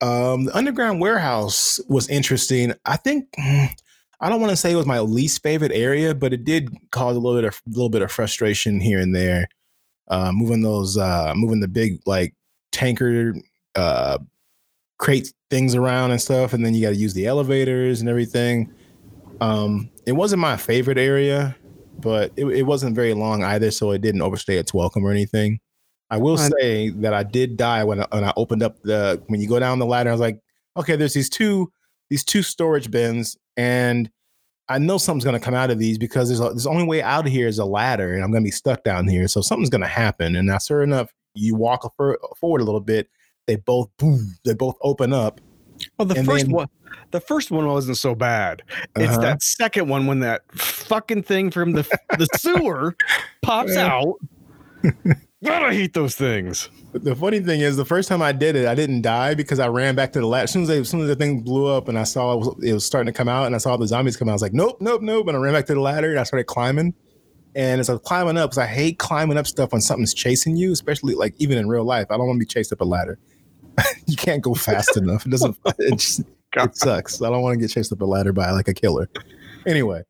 Um, 0.00 0.44
the 0.46 0.56
underground 0.56 1.00
warehouse 1.00 1.80
was 1.88 2.08
interesting. 2.08 2.74
I 2.84 2.96
think 2.96 3.28
I 3.38 4.28
don't 4.28 4.40
want 4.40 4.50
to 4.50 4.56
say 4.56 4.72
it 4.72 4.76
was 4.76 4.86
my 4.86 5.00
least 5.00 5.42
favorite 5.42 5.72
area, 5.72 6.14
but 6.14 6.32
it 6.32 6.44
did 6.44 6.70
cause 6.90 7.16
a 7.16 7.18
little 7.18 7.40
bit 7.40 7.48
of 7.48 7.62
little 7.66 7.88
bit 7.88 8.02
of 8.02 8.12
frustration 8.12 8.80
here 8.80 9.00
and 9.00 9.14
there. 9.14 9.48
Uh, 10.08 10.32
moving 10.32 10.60
those, 10.60 10.98
uh, 10.98 11.32
moving 11.34 11.60
the 11.60 11.68
big 11.68 12.00
like 12.04 12.34
tanker 12.70 13.34
uh, 13.74 14.18
crate 14.98 15.32
things 15.50 15.74
around 15.74 16.10
and 16.10 16.20
stuff, 16.20 16.52
and 16.52 16.64
then 16.64 16.74
you 16.74 16.82
got 16.82 16.90
to 16.90 16.96
use 16.96 17.14
the 17.14 17.26
elevators 17.26 18.00
and 18.00 18.08
everything. 18.08 18.72
Um, 19.40 19.90
it 20.04 20.12
wasn't 20.12 20.40
my 20.40 20.56
favorite 20.56 20.98
area 20.98 21.56
but 22.02 22.32
it, 22.36 22.46
it 22.46 22.62
wasn't 22.64 22.94
very 22.94 23.14
long 23.14 23.42
either, 23.42 23.70
so 23.70 23.92
it 23.92 24.02
didn't 24.02 24.22
overstay 24.22 24.58
its 24.58 24.74
welcome 24.74 25.04
or 25.04 25.10
anything. 25.10 25.60
I 26.10 26.18
will 26.18 26.36
say 26.36 26.90
that 26.90 27.14
I 27.14 27.22
did 27.22 27.56
die 27.56 27.84
when 27.84 28.00
I, 28.00 28.06
when 28.10 28.24
I 28.24 28.34
opened 28.36 28.62
up 28.62 28.82
the 28.82 29.22
when 29.28 29.40
you 29.40 29.48
go 29.48 29.58
down 29.58 29.78
the 29.78 29.86
ladder. 29.86 30.10
I 30.10 30.12
was 30.12 30.20
like, 30.20 30.38
okay, 30.76 30.94
there's 30.94 31.14
these 31.14 31.30
two 31.30 31.72
these 32.10 32.22
two 32.22 32.42
storage 32.42 32.90
bins, 32.90 33.38
and 33.56 34.10
I 34.68 34.78
know 34.78 34.98
something's 34.98 35.24
gonna 35.24 35.40
come 35.40 35.54
out 35.54 35.70
of 35.70 35.78
these 35.78 35.96
because 35.96 36.28
there's 36.28 36.40
a, 36.40 36.50
there's 36.50 36.64
the 36.64 36.70
only 36.70 36.84
way 36.84 37.00
out 37.00 37.26
of 37.26 37.32
here 37.32 37.46
is 37.46 37.58
a 37.58 37.64
ladder, 37.64 38.12
and 38.12 38.22
I'm 38.22 38.30
gonna 38.30 38.44
be 38.44 38.50
stuck 38.50 38.84
down 38.84 39.08
here, 39.08 39.26
so 39.26 39.40
something's 39.40 39.70
gonna 39.70 39.86
happen. 39.86 40.36
And 40.36 40.48
now, 40.48 40.58
sure 40.58 40.82
enough, 40.82 41.10
you 41.34 41.54
walk 41.54 41.84
a 41.84 41.90
fur- 41.96 42.18
forward 42.38 42.60
a 42.60 42.64
little 42.64 42.80
bit, 42.80 43.08
they 43.46 43.56
both 43.56 43.88
boom, 43.98 44.36
they 44.44 44.54
both 44.54 44.76
open 44.82 45.14
up. 45.14 45.40
Well, 45.98 46.06
the 46.06 46.16
And 46.16 46.26
first 46.26 46.46
then- 46.46 46.54
one, 46.54 46.68
the 47.10 47.20
first 47.20 47.50
one 47.50 47.66
wasn't 47.66 47.96
so 47.98 48.14
bad. 48.14 48.62
It's 48.96 49.12
Uh-huh. 49.12 49.20
that 49.20 49.42
second 49.42 49.88
one 49.88 50.06
when 50.06 50.20
that 50.20 50.42
fucking 50.52 51.22
thing 51.24 51.50
from 51.50 51.72
the 51.72 51.82
the 52.18 52.26
sewer 52.36 52.96
pops 53.42 53.76
out. 53.76 54.14
God, 55.44 55.62
I 55.64 55.74
hate 55.74 55.92
those 55.92 56.14
things. 56.14 56.68
But 56.92 57.02
the 57.04 57.16
funny 57.16 57.40
thing 57.40 57.60
is, 57.62 57.76
the 57.76 57.84
first 57.84 58.08
time 58.08 58.22
I 58.22 58.30
did 58.32 58.54
it, 58.54 58.66
I 58.68 58.74
didn't 58.76 59.02
die 59.02 59.34
because 59.34 59.58
I 59.58 59.66
ran 59.68 59.96
back 59.96 60.12
to 60.12 60.20
the 60.20 60.26
ladder. 60.26 60.44
As 60.44 60.52
soon 60.52 60.62
as, 60.62 60.68
they, 60.68 60.78
as 60.78 60.88
soon 60.88 61.00
as 61.00 61.08
the 61.08 61.16
thing 61.16 61.40
blew 61.40 61.66
up 61.66 61.88
and 61.88 61.98
I 61.98 62.04
saw 62.04 62.34
it 62.34 62.38
was, 62.38 62.54
it 62.62 62.72
was 62.72 62.84
starting 62.86 63.12
to 63.12 63.16
come 63.16 63.28
out 63.28 63.46
and 63.46 63.54
I 63.54 63.58
saw 63.58 63.76
the 63.76 63.86
zombies 63.88 64.16
come 64.16 64.28
out, 64.28 64.32
I 64.32 64.34
was 64.34 64.42
like, 64.42 64.52
nope, 64.52 64.76
nope, 64.80 65.02
nope. 65.02 65.26
And 65.26 65.36
I 65.36 65.40
ran 65.40 65.52
back 65.52 65.66
to 65.66 65.74
the 65.74 65.80
ladder 65.80 66.10
and 66.10 66.20
I 66.20 66.22
started 66.22 66.44
climbing. 66.44 66.94
And 67.56 67.80
as 67.80 67.90
I 67.90 67.94
was 67.94 68.02
climbing 68.02 68.36
up, 68.38 68.50
because 68.50 68.58
I 68.58 68.66
hate 68.66 68.98
climbing 69.00 69.36
up 69.36 69.46
stuff 69.48 69.72
when 69.72 69.80
something's 69.80 70.14
chasing 70.14 70.56
you, 70.56 70.70
especially 70.72 71.14
like 71.14 71.34
even 71.38 71.58
in 71.58 71.68
real 71.68 71.84
life. 71.84 72.06
I 72.10 72.16
don't 72.16 72.26
want 72.26 72.36
to 72.36 72.40
be 72.40 72.46
chased 72.46 72.72
up 72.72 72.80
a 72.80 72.84
ladder. 72.84 73.18
you 74.06 74.16
can't 74.16 74.42
go 74.42 74.54
fast 74.54 74.96
enough. 74.96 75.26
It 75.26 75.30
doesn't, 75.30 75.56
it, 75.78 75.98
just, 75.98 76.20
it 76.54 76.76
sucks. 76.76 77.22
I 77.22 77.30
don't 77.30 77.42
want 77.42 77.54
to 77.54 77.60
get 77.60 77.70
chased 77.70 77.92
up 77.92 78.00
a 78.00 78.04
ladder 78.04 78.32
by 78.32 78.50
like 78.50 78.68
a 78.68 78.74
killer. 78.74 79.08
Anyway, 79.66 80.02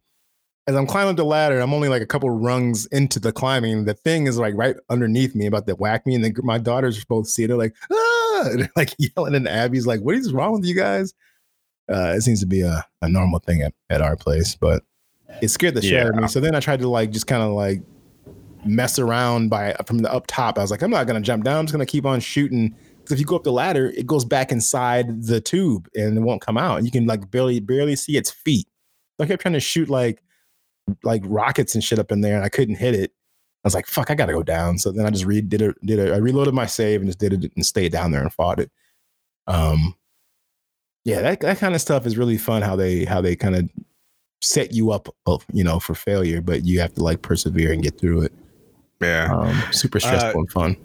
as 0.66 0.76
I'm 0.76 0.86
climbing 0.86 1.10
up 1.10 1.16
the 1.16 1.24
ladder, 1.24 1.60
I'm 1.60 1.74
only 1.74 1.88
like 1.88 2.02
a 2.02 2.06
couple 2.06 2.30
rungs 2.30 2.86
into 2.86 3.18
the 3.18 3.32
climbing. 3.32 3.84
The 3.84 3.94
thing 3.94 4.26
is 4.26 4.38
like 4.38 4.54
right 4.56 4.76
underneath 4.90 5.34
me, 5.34 5.46
about 5.46 5.66
to 5.66 5.74
whack 5.74 6.06
me, 6.06 6.14
and 6.14 6.24
then 6.24 6.34
my 6.42 6.58
daughters 6.58 7.04
both 7.04 7.26
see 7.26 7.44
it. 7.44 7.48
They're 7.48 7.56
like, 7.56 7.74
ah, 7.90 8.48
they're 8.54 8.70
like 8.76 8.94
yelling, 8.98 9.34
and 9.34 9.48
Abby's 9.48 9.86
like, 9.86 10.00
"What 10.00 10.14
is 10.14 10.32
wrong 10.32 10.52
with 10.52 10.64
you 10.64 10.76
guys?" 10.76 11.14
Uh, 11.92 12.14
it 12.16 12.22
seems 12.22 12.40
to 12.40 12.46
be 12.46 12.60
a, 12.60 12.84
a 13.02 13.08
normal 13.08 13.40
thing 13.40 13.62
at, 13.62 13.74
at 13.90 14.00
our 14.00 14.16
place, 14.16 14.54
but 14.54 14.84
it 15.40 15.48
scared 15.48 15.74
the 15.74 15.82
shit 15.82 16.00
out 16.00 16.10
of 16.10 16.16
me. 16.16 16.28
So 16.28 16.40
then 16.40 16.54
I 16.54 16.60
tried 16.60 16.80
to 16.80 16.88
like 16.88 17.10
just 17.10 17.26
kind 17.26 17.42
of 17.42 17.50
like 17.52 17.82
mess 18.64 18.98
around 18.98 19.48
by 19.48 19.74
from 19.86 19.98
the 19.98 20.12
up 20.12 20.26
top. 20.28 20.58
I 20.58 20.62
was 20.62 20.70
like, 20.70 20.82
I'm 20.82 20.90
not 20.90 21.06
gonna 21.06 21.20
jump 21.20 21.44
down. 21.44 21.58
I'm 21.58 21.66
just 21.66 21.72
gonna 21.72 21.86
keep 21.86 22.06
on 22.06 22.20
shooting. 22.20 22.74
If 23.10 23.18
you 23.18 23.24
go 23.24 23.36
up 23.36 23.44
the 23.44 23.52
ladder, 23.52 23.90
it 23.90 24.06
goes 24.06 24.24
back 24.24 24.52
inside 24.52 25.24
the 25.24 25.40
tube 25.40 25.88
and 25.94 26.16
it 26.16 26.20
won't 26.20 26.40
come 26.40 26.56
out. 26.56 26.78
And 26.78 26.86
you 26.86 26.92
can 26.92 27.06
like 27.06 27.30
barely 27.30 27.60
barely 27.60 27.96
see 27.96 28.16
its 28.16 28.30
feet. 28.30 28.68
So 29.16 29.24
I 29.24 29.26
kept 29.26 29.42
trying 29.42 29.54
to 29.54 29.60
shoot 29.60 29.88
like 29.88 30.22
like 31.02 31.22
rockets 31.24 31.74
and 31.74 31.82
shit 31.82 31.98
up 31.98 32.12
in 32.12 32.20
there, 32.20 32.36
and 32.36 32.44
I 32.44 32.48
couldn't 32.48 32.76
hit 32.76 32.94
it. 32.94 33.12
I 33.64 33.66
was 33.66 33.74
like, 33.74 33.86
"Fuck, 33.86 34.10
I 34.10 34.14
gotta 34.14 34.32
go 34.32 34.42
down." 34.42 34.78
So 34.78 34.90
then 34.92 35.06
I 35.06 35.10
just 35.10 35.24
re- 35.24 35.40
did 35.40 35.62
it. 35.62 35.76
Did 35.84 35.98
it. 35.98 36.12
I 36.12 36.16
reloaded 36.16 36.54
my 36.54 36.66
save 36.66 37.00
and 37.00 37.08
just 37.08 37.18
did 37.18 37.32
it 37.32 37.52
and 37.54 37.64
stayed 37.64 37.92
down 37.92 38.10
there 38.10 38.22
and 38.22 38.32
fought 38.32 38.58
it. 38.60 38.70
Um, 39.46 39.94
yeah, 41.04 41.20
that 41.22 41.40
that 41.40 41.58
kind 41.58 41.74
of 41.74 41.80
stuff 41.80 42.06
is 42.06 42.16
really 42.18 42.38
fun. 42.38 42.62
How 42.62 42.76
they 42.76 43.04
how 43.04 43.20
they 43.20 43.36
kind 43.36 43.56
of 43.56 43.68
set 44.40 44.72
you 44.72 44.90
up, 44.90 45.08
uh, 45.26 45.38
you 45.52 45.64
know, 45.64 45.78
for 45.78 45.94
failure, 45.94 46.40
but 46.40 46.64
you 46.64 46.80
have 46.80 46.92
to 46.94 47.02
like 47.02 47.22
persevere 47.22 47.72
and 47.72 47.82
get 47.82 47.98
through 47.98 48.22
it. 48.22 48.32
Yeah. 49.00 49.28
Um, 49.32 49.62
super 49.72 50.00
stressful 50.00 50.40
and 50.40 50.50
fun. 50.50 50.76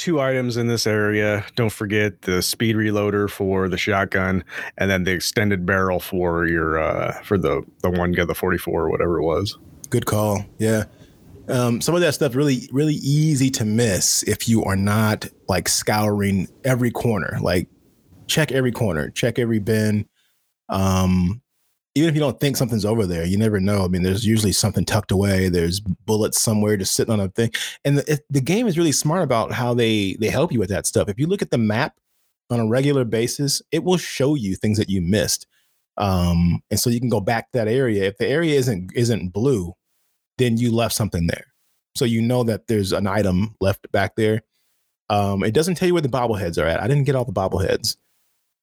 Two 0.00 0.18
items 0.18 0.56
in 0.56 0.66
this 0.66 0.86
area. 0.86 1.44
Don't 1.56 1.68
forget 1.68 2.22
the 2.22 2.40
speed 2.40 2.74
reloader 2.74 3.28
for 3.28 3.68
the 3.68 3.76
shotgun, 3.76 4.42
and 4.78 4.90
then 4.90 5.04
the 5.04 5.10
extended 5.10 5.66
barrel 5.66 6.00
for 6.00 6.46
your 6.46 6.78
uh 6.78 7.20
for 7.22 7.36
the 7.36 7.62
the 7.82 7.90
one 7.90 8.12
gun, 8.12 8.26
the 8.26 8.34
44 8.34 8.84
or 8.84 8.90
whatever 8.90 9.18
it 9.18 9.24
was. 9.24 9.58
Good 9.90 10.06
call. 10.06 10.46
Yeah. 10.56 10.84
Um, 11.50 11.82
some 11.82 11.94
of 11.94 12.00
that 12.00 12.14
stuff 12.14 12.34
really, 12.34 12.66
really 12.72 12.94
easy 12.94 13.50
to 13.50 13.66
miss 13.66 14.22
if 14.22 14.48
you 14.48 14.64
are 14.64 14.74
not 14.74 15.28
like 15.50 15.68
scouring 15.68 16.48
every 16.64 16.90
corner. 16.90 17.36
Like 17.42 17.68
check 18.26 18.52
every 18.52 18.72
corner, 18.72 19.10
check 19.10 19.38
every 19.38 19.58
bin. 19.58 20.08
Um, 20.70 21.42
even 22.00 22.08
if 22.08 22.14
you 22.14 22.20
don't 22.20 22.40
think 22.40 22.56
something's 22.56 22.84
over 22.84 23.06
there, 23.06 23.24
you 23.24 23.36
never 23.36 23.60
know. 23.60 23.84
I 23.84 23.88
mean, 23.88 24.02
there's 24.02 24.26
usually 24.26 24.52
something 24.52 24.84
tucked 24.84 25.12
away. 25.12 25.48
There's 25.48 25.80
bullets 25.80 26.40
somewhere 26.40 26.76
just 26.76 26.94
sitting 26.94 27.12
on 27.12 27.20
a 27.20 27.28
thing. 27.28 27.52
And 27.84 27.98
the, 27.98 28.12
it, 28.12 28.20
the 28.30 28.40
game 28.40 28.66
is 28.66 28.78
really 28.78 28.92
smart 28.92 29.22
about 29.22 29.52
how 29.52 29.74
they 29.74 30.14
they 30.14 30.28
help 30.28 30.50
you 30.52 30.58
with 30.58 30.70
that 30.70 30.86
stuff. 30.86 31.08
If 31.08 31.18
you 31.18 31.26
look 31.26 31.42
at 31.42 31.50
the 31.50 31.58
map 31.58 31.94
on 32.48 32.58
a 32.58 32.66
regular 32.66 33.04
basis, 33.04 33.60
it 33.70 33.84
will 33.84 33.98
show 33.98 34.34
you 34.34 34.56
things 34.56 34.78
that 34.78 34.88
you 34.88 35.02
missed. 35.02 35.46
Um, 35.98 36.62
and 36.70 36.80
so 36.80 36.88
you 36.88 37.00
can 37.00 37.10
go 37.10 37.20
back 37.20 37.52
to 37.52 37.58
that 37.58 37.68
area. 37.68 38.04
If 38.04 38.16
the 38.16 38.26
area 38.26 38.58
isn't 38.58 38.92
isn't 38.94 39.32
blue, 39.32 39.74
then 40.38 40.56
you 40.56 40.72
left 40.72 40.94
something 40.94 41.26
there. 41.26 41.46
So 41.94 42.06
you 42.06 42.22
know 42.22 42.44
that 42.44 42.66
there's 42.66 42.92
an 42.92 43.06
item 43.06 43.54
left 43.60 43.90
back 43.92 44.16
there. 44.16 44.42
Um, 45.10 45.42
it 45.44 45.52
doesn't 45.52 45.74
tell 45.74 45.88
you 45.88 45.94
where 45.94 46.02
the 46.02 46.08
bobbleheads 46.08 46.62
are 46.62 46.66
at. 46.66 46.80
I 46.80 46.88
didn't 46.88 47.04
get 47.04 47.16
all 47.16 47.24
the 47.24 47.32
bobbleheads. 47.32 47.96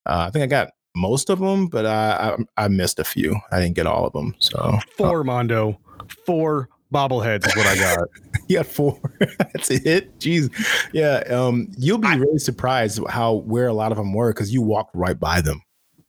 Uh, 0.05 0.25
I 0.27 0.31
think 0.31 0.43
I 0.43 0.47
got 0.47 0.69
most 0.97 1.29
of 1.29 1.39
them, 1.39 1.67
but 1.67 1.85
I, 1.85 2.35
I 2.57 2.65
I 2.65 2.67
missed 2.67 2.99
a 2.99 3.03
few. 3.03 3.35
I 3.51 3.59
didn't 3.59 3.75
get 3.75 3.87
all 3.87 4.05
of 4.05 4.13
them. 4.13 4.35
So 4.39 4.77
Four 4.97 5.23
Mondo, 5.23 5.79
four 6.25 6.69
bobbleheads 6.93 7.47
is 7.47 7.55
what 7.55 7.67
I 7.67 7.75
got. 7.75 8.07
you 8.47 8.57
got 8.57 8.65
four. 8.65 8.99
That's 9.39 9.69
it. 9.71 10.17
Jeez. 10.19 10.49
Yeah. 10.93 11.23
Um, 11.29 11.69
you'll 11.77 11.97
be 11.97 12.17
really 12.17 12.39
surprised 12.39 12.99
how 13.09 13.33
where 13.33 13.67
a 13.67 13.73
lot 13.73 13.91
of 13.91 13.97
them 13.97 14.13
were 14.13 14.33
because 14.33 14.53
you 14.53 14.61
walked 14.61 14.95
right 14.95 15.19
by 15.19 15.41
them. 15.41 15.61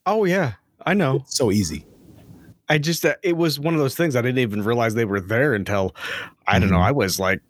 oh 0.06 0.24
yeah, 0.24 0.54
I 0.86 0.94
know. 0.94 1.16
It's 1.16 1.36
so 1.36 1.50
easy. 1.50 1.84
I 2.68 2.78
just 2.78 3.04
uh, 3.04 3.14
it 3.22 3.36
was 3.36 3.58
one 3.58 3.74
of 3.74 3.80
those 3.80 3.94
things 3.94 4.14
I 4.14 4.22
didn't 4.22 4.38
even 4.38 4.62
realize 4.62 4.94
they 4.94 5.04
were 5.04 5.20
there 5.20 5.54
until 5.54 5.94
I 6.46 6.58
don't 6.58 6.70
know. 6.70 6.76
Mhm. 6.78 6.82
I 6.88 6.92
was 6.92 7.18
like 7.18 7.40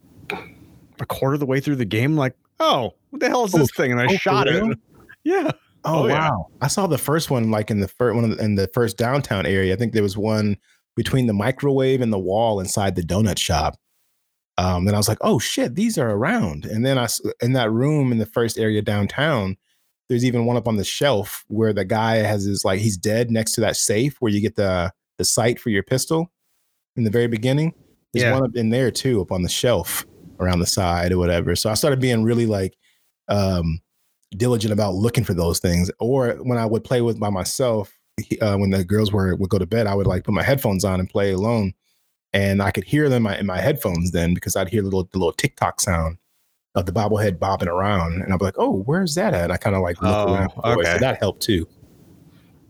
a 1.01 1.07
quarter 1.07 1.35
of 1.35 1.41
the 1.41 1.47
way 1.47 1.61
through 1.61 1.77
the 1.77 1.85
game, 1.85 2.17
like, 2.17 2.35
oh, 2.61 2.95
what 3.11 3.21
the 3.21 3.29
hell 3.29 3.45
is 3.45 3.53
this 3.53 3.71
thing? 3.73 3.93
And 3.93 4.01
I 4.01 4.07
oh, 4.11 4.17
shot 4.17 4.49
it. 4.49 4.79
Yeah. 5.25 5.51
Oh, 5.89 6.03
Oh, 6.05 6.09
yeah. 6.09 6.29
wow! 6.31 6.47
I 6.61 6.69
saw 6.69 6.87
the 6.87 6.99
first 6.99 7.31
one 7.31 7.51
like 7.51 7.71
in 7.71 7.81
the 7.81 7.89
first 7.89 8.15
one 8.15 8.25
of 8.25 8.37
the, 8.37 8.45
in 8.45 8.55
the 8.57 8.69
first 8.75 8.97
downtown 8.97 9.47
area. 9.47 9.73
I 9.75 9.77
think 9.77 9.93
there 9.93 10.03
was 10.03 10.17
one 10.17 10.57
between 10.97 11.27
the 11.27 11.33
microwave 11.33 12.01
and 12.01 12.13
the 12.13 12.19
wall 12.19 12.61
inside 12.61 12.95
the 12.97 13.03
donut 13.03 13.39
shop. 13.39 13.77
Um, 14.57 14.85
then 14.87 14.95
I 14.95 14.99
was 14.99 15.09
like, 15.09 15.19
oh 15.21 15.39
shit, 15.39 15.77
these 15.77 15.97
are 15.99 16.11
around. 16.11 16.65
And 16.67 16.85
then 16.85 16.99
I 16.99 17.07
in 17.41 17.53
that 17.53 17.71
room 17.71 18.11
in 18.13 18.19
the 18.19 18.27
first 18.27 18.59
area 18.59 18.83
downtown, 18.83 19.57
there's 20.09 20.25
even 20.25 20.47
one 20.47 20.57
up 20.57 20.67
on 20.67 20.77
the 20.77 20.85
shelf 20.85 21.45
where 21.49 21.73
the 21.73 21.85
guy 21.85 22.17
has 22.17 22.45
his 22.45 22.65
like 22.65 22.81
he's 22.81 22.97
dead 22.97 23.31
next 23.31 23.53
to 23.53 23.61
that 23.61 23.77
safe 23.77 24.17
where 24.21 24.33
you 24.33 24.41
get 24.41 24.57
the 24.57 24.93
the 25.19 25.25
sight 25.25 25.61
for 25.61 25.71
your 25.71 25.83
pistol 25.85 26.33
in 26.97 27.05
the 27.05 27.11
very 27.11 27.29
beginning. 27.29 27.73
There's 28.13 28.25
Yeah. 28.25 28.33
one 28.33 28.45
up 28.45 28.57
in 28.57 28.71
there 28.71 28.91
too, 28.91 29.21
up 29.21 29.31
on 29.31 29.43
the 29.43 29.49
shelf 29.49 30.05
around 30.41 30.59
the 30.61 30.67
side 30.67 31.13
or 31.13 31.19
whatever. 31.19 31.55
So 31.55 31.71
I 31.71 31.75
started 31.75 32.01
being 32.01 32.25
really 32.25 32.47
like 32.47 32.75
um 33.29 33.81
diligent 34.37 34.73
about 34.73 34.95
looking 34.95 35.25
for 35.25 35.35
those 35.35 35.59
things. 35.59 35.91
Or 36.01 36.33
when 36.43 36.59
I 36.59 36.67
would 36.67 36.85
play 36.85 37.01
with 37.01 37.19
by 37.19 37.31
myself, 37.31 37.93
uh, 38.41 38.57
when 38.57 38.71
the 38.71 38.85
girls 38.85 39.13
were 39.13 39.35
would 39.37 39.51
go 39.51 39.59
to 39.59 39.67
bed, 39.67 39.87
I 39.87 39.95
would 39.95 40.07
like 40.07 40.25
put 40.25 40.35
my 40.35 40.43
headphones 40.43 40.85
on 40.85 41.01
and 41.01 41.09
play 41.09 41.33
alone, 41.33 41.73
and 42.33 42.61
I 42.63 42.71
could 42.71 42.85
hear 42.85 43.09
them 43.09 43.19
in 43.19 43.23
my, 43.23 43.39
in 43.39 43.47
my 43.47 43.61
headphones 43.61 44.11
then 44.11 44.35
because 44.35 44.57
I'd 44.57 44.69
hear 44.69 44.83
the 44.83 44.89
little 44.89 45.09
the 45.13 45.19
little 45.19 45.33
TikTok 45.33 45.81
sound 45.81 46.19
of 46.75 46.87
the 46.87 46.93
bobblehead 46.93 47.39
bobbing 47.39 47.69
around, 47.69 48.21
and 48.23 48.33
I'd 48.33 48.39
be 48.39 48.45
like, 48.45 48.59
"Oh, 48.59 48.83
where's 48.83 49.15
that 49.15 49.35
at?" 49.35 49.45
And 49.45 49.53
I 49.53 49.57
kind 49.57 49.77
of 49.77 49.83
like 49.83 50.03
look 50.03 50.17
Oh, 50.17 50.35
around, 50.35 50.51
it. 50.81 50.87
so 50.87 50.99
that 50.99 51.19
helped 51.19 51.43
too. 51.43 51.67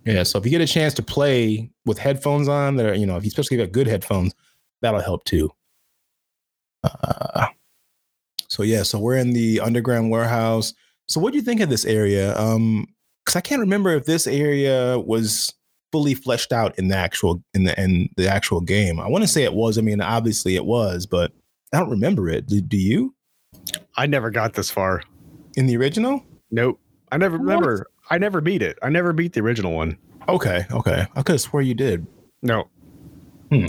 Yeah, 0.05 0.23
so 0.23 0.39
if 0.39 0.45
you 0.45 0.51
get 0.51 0.61
a 0.61 0.67
chance 0.67 0.95
to 0.95 1.03
play 1.03 1.71
with 1.85 1.99
headphones 1.99 2.49
on, 2.49 2.77
that 2.77 2.87
are 2.87 2.95
you 2.95 3.07
know, 3.07 3.17
if 3.17 3.25
you 3.25 3.29
especially 3.29 3.57
got 3.57 3.73
good 3.73 3.87
headphones, 3.87 4.35
that'll 4.81 5.01
help 5.01 5.25
too. 5.25 5.51
Uh, 6.85 7.47
so 8.49 8.63
yeah, 8.63 8.83
so 8.83 8.99
we're 8.99 9.17
in 9.17 9.33
the 9.33 9.61
underground 9.61 10.11
warehouse. 10.11 10.75
So 11.09 11.21
what 11.21 11.33
do 11.33 11.39
you 11.39 11.43
think 11.43 11.61
of 11.61 11.71
this 11.71 11.85
area? 11.85 12.39
Um, 12.39 12.87
because 13.25 13.37
I 13.37 13.41
can't 13.41 13.61
remember 13.61 13.91
if 13.91 14.07
this 14.07 14.27
area 14.27 14.99
was 14.99 15.53
fully 15.93 16.15
fleshed 16.15 16.53
out 16.53 16.79
in 16.79 16.89
the 16.89 16.97
actual 16.97 17.43
in 17.55 17.65
the 17.65 17.83
in 17.83 18.09
the 18.17 18.29
actual 18.29 18.61
game. 18.61 19.01
I 19.01 19.09
want 19.09 19.23
to 19.23 19.29
say 19.29 19.45
it 19.45 19.55
was. 19.55 19.79
I 19.79 19.83
mean, 19.83 20.01
obviously 20.01 20.57
it 20.57 20.65
was, 20.65 21.07
but 21.07 21.33
I 21.73 21.79
don't 21.79 21.91
remember 21.91 22.29
it. 22.29 22.47
Do, 22.47 22.61
do 22.61 22.77
you? 22.77 23.15
I 23.97 24.07
never 24.07 24.31
got 24.31 24.55
this 24.55 24.71
far. 24.71 25.03
In 25.57 25.67
the 25.67 25.77
original? 25.77 26.25
Nope. 26.51 26.79
I 27.11 27.17
never 27.17 27.37
What? 27.37 27.45
remember. 27.45 27.87
I 28.11 28.19
never 28.19 28.41
beat 28.41 28.63
it. 28.63 28.79
I 28.83 28.89
never 28.89 29.13
beat 29.13 29.33
the 29.33 29.41
original 29.41 29.73
one. 29.73 29.99
Okay, 30.29 30.65
okay. 30.71 31.07
I 31.15 31.23
could 31.23 31.35
have 31.35 31.41
swore 31.41 31.63
you 31.63 31.75
did. 31.75 32.07
No. 32.43 32.69
Yeah. 33.51 33.69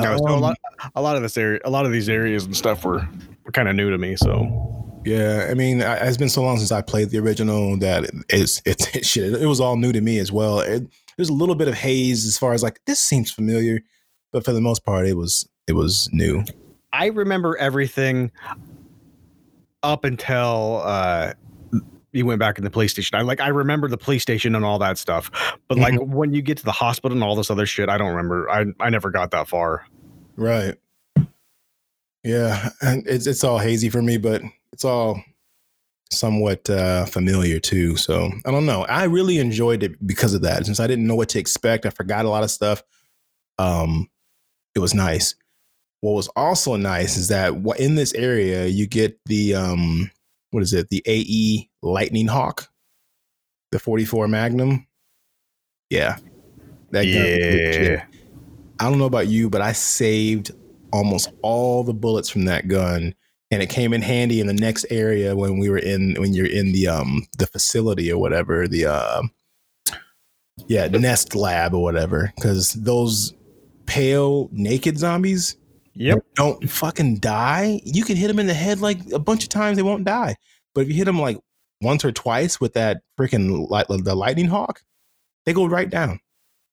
No, 0.00 0.16
so 0.18 0.26
a 0.26 0.34
um, 0.34 0.40
lot, 0.40 0.58
a 0.94 1.02
lot 1.02 1.16
of 1.16 1.22
this 1.22 1.36
area, 1.36 1.60
a 1.64 1.70
lot 1.70 1.86
of 1.86 1.92
these 1.92 2.08
areas 2.08 2.44
and 2.44 2.56
stuff 2.56 2.84
were, 2.84 2.98
were 2.98 3.08
kind 3.52 3.68
of 3.68 3.76
new 3.76 3.90
to 3.90 3.98
me. 3.98 4.16
So 4.16 5.00
Yeah, 5.04 5.48
I 5.50 5.54
mean, 5.54 5.82
I- 5.82 5.96
it's 6.06 6.16
been 6.16 6.28
so 6.28 6.42
long 6.42 6.58
since 6.58 6.72
I 6.72 6.80
played 6.82 7.10
the 7.10 7.18
original 7.18 7.76
that 7.78 8.04
it's 8.28 8.62
it's, 8.64 8.86
it's 8.96 9.06
shit. 9.08 9.34
It 9.40 9.46
was 9.46 9.60
all 9.60 9.76
new 9.76 9.92
to 9.92 10.00
me 10.00 10.18
as 10.18 10.30
well. 10.32 10.60
It, 10.60 10.84
there's 11.16 11.28
a 11.28 11.32
little 11.34 11.54
bit 11.54 11.68
of 11.68 11.74
haze 11.74 12.24
as 12.26 12.38
far 12.38 12.52
as 12.54 12.62
like 12.62 12.80
this 12.86 12.98
seems 13.00 13.30
familiar, 13.30 13.80
but 14.32 14.44
for 14.44 14.52
the 14.52 14.60
most 14.60 14.84
part, 14.84 15.06
it 15.06 15.14
was 15.16 15.48
it 15.66 15.72
was 15.74 16.08
new. 16.12 16.44
I 16.92 17.06
remember 17.06 17.56
everything 17.58 18.30
up 19.82 20.04
until 20.04 20.82
uh, 20.84 21.32
you 22.12 22.26
went 22.26 22.38
back 22.38 22.58
in 22.58 22.64
the 22.64 22.70
police 22.70 22.92
station. 22.92 23.18
I 23.18 23.22
like 23.22 23.40
I 23.40 23.48
remember 23.48 23.88
the 23.88 23.96
police 23.98 24.22
station 24.22 24.54
and 24.54 24.64
all 24.64 24.78
that 24.78 24.98
stuff, 24.98 25.30
but 25.68 25.78
like 25.78 25.98
when 26.00 26.32
you 26.34 26.42
get 26.42 26.58
to 26.58 26.64
the 26.64 26.72
hospital 26.72 27.16
and 27.16 27.24
all 27.24 27.34
this 27.36 27.50
other 27.50 27.66
shit, 27.66 27.88
I 27.88 27.98
don't 27.98 28.08
remember. 28.10 28.48
I 28.50 28.66
I 28.80 28.90
never 28.90 29.10
got 29.10 29.30
that 29.32 29.48
far. 29.48 29.86
Right. 30.36 30.76
Yeah, 32.24 32.70
and 32.80 33.06
it's 33.06 33.26
it's 33.26 33.44
all 33.44 33.58
hazy 33.58 33.88
for 33.88 34.02
me, 34.02 34.16
but 34.16 34.42
it's 34.72 34.84
all 34.84 35.22
somewhat 36.10 36.68
uh, 36.70 37.04
familiar 37.06 37.58
too. 37.58 37.96
So 37.96 38.30
I 38.46 38.50
don't 38.50 38.66
know. 38.66 38.84
I 38.84 39.04
really 39.04 39.38
enjoyed 39.38 39.82
it 39.82 40.06
because 40.06 40.34
of 40.34 40.42
that. 40.42 40.64
Since 40.66 40.78
I 40.78 40.86
didn't 40.86 41.06
know 41.06 41.16
what 41.16 41.30
to 41.30 41.38
expect, 41.38 41.86
I 41.86 41.90
forgot 41.90 42.24
a 42.24 42.28
lot 42.28 42.44
of 42.44 42.50
stuff. 42.50 42.82
Um, 43.58 44.08
it 44.74 44.78
was 44.78 44.94
nice. 44.94 45.34
What 46.00 46.12
was 46.12 46.28
also 46.28 46.76
nice 46.76 47.16
is 47.16 47.28
that 47.28 47.54
in 47.78 47.94
this 47.94 48.12
area 48.14 48.66
you 48.66 48.86
get 48.86 49.18
the 49.26 49.54
um, 49.54 50.10
what 50.50 50.62
is 50.62 50.72
it? 50.72 50.88
The 50.90 51.02
AE 51.06 51.68
Lightning 51.82 52.26
Hawk, 52.26 52.68
the 53.70 53.78
44 53.78 54.28
Magnum. 54.28 54.86
Yeah, 55.90 56.18
that 56.90 57.04
gun. 57.04 57.84
Yeah. 57.84 58.04
I 58.80 58.88
don't 58.88 58.98
know 58.98 59.06
about 59.06 59.28
you, 59.28 59.48
but 59.48 59.60
I 59.60 59.72
saved 59.72 60.52
almost 60.92 61.30
all 61.42 61.82
the 61.84 61.94
bullets 61.94 62.28
from 62.28 62.44
that 62.46 62.68
gun, 62.68 63.14
and 63.50 63.62
it 63.62 63.68
came 63.70 63.92
in 63.92 64.02
handy 64.02 64.40
in 64.40 64.46
the 64.46 64.52
next 64.54 64.86
area 64.90 65.36
when 65.36 65.58
we 65.58 65.68
were 65.68 65.78
in 65.78 66.14
when 66.18 66.32
you're 66.32 66.46
in 66.46 66.72
the 66.72 66.88
um 66.88 67.26
the 67.38 67.46
facility 67.46 68.10
or 68.10 68.18
whatever 68.18 68.66
the 68.68 68.86
uh 68.86 69.22
yeah 70.68 70.86
nest 70.88 71.34
lab 71.34 71.74
or 71.74 71.82
whatever 71.82 72.32
because 72.36 72.74
those 72.74 73.34
pale 73.86 74.48
naked 74.52 74.98
zombies 74.98 75.56
Yep. 75.94 76.24
don't 76.36 76.70
fucking 76.70 77.16
die. 77.16 77.80
You 77.84 78.02
can 78.02 78.16
hit 78.16 78.28
them 78.28 78.38
in 78.38 78.46
the 78.46 78.54
head 78.54 78.80
like 78.80 78.98
a 79.12 79.18
bunch 79.18 79.42
of 79.42 79.50
times, 79.50 79.76
they 79.76 79.82
won't 79.82 80.04
die. 80.04 80.36
But 80.74 80.82
if 80.82 80.88
you 80.88 80.94
hit 80.94 81.04
them 81.04 81.20
like 81.20 81.36
once 81.82 82.02
or 82.04 82.12
twice 82.12 82.60
with 82.60 82.72
that 82.74 83.02
freaking 83.18 83.68
light, 83.68 83.88
the 83.88 84.14
lightning 84.14 84.46
hawk, 84.48 84.80
they 85.44 85.52
go 85.52 85.66
right 85.66 85.90
down. 85.90 86.18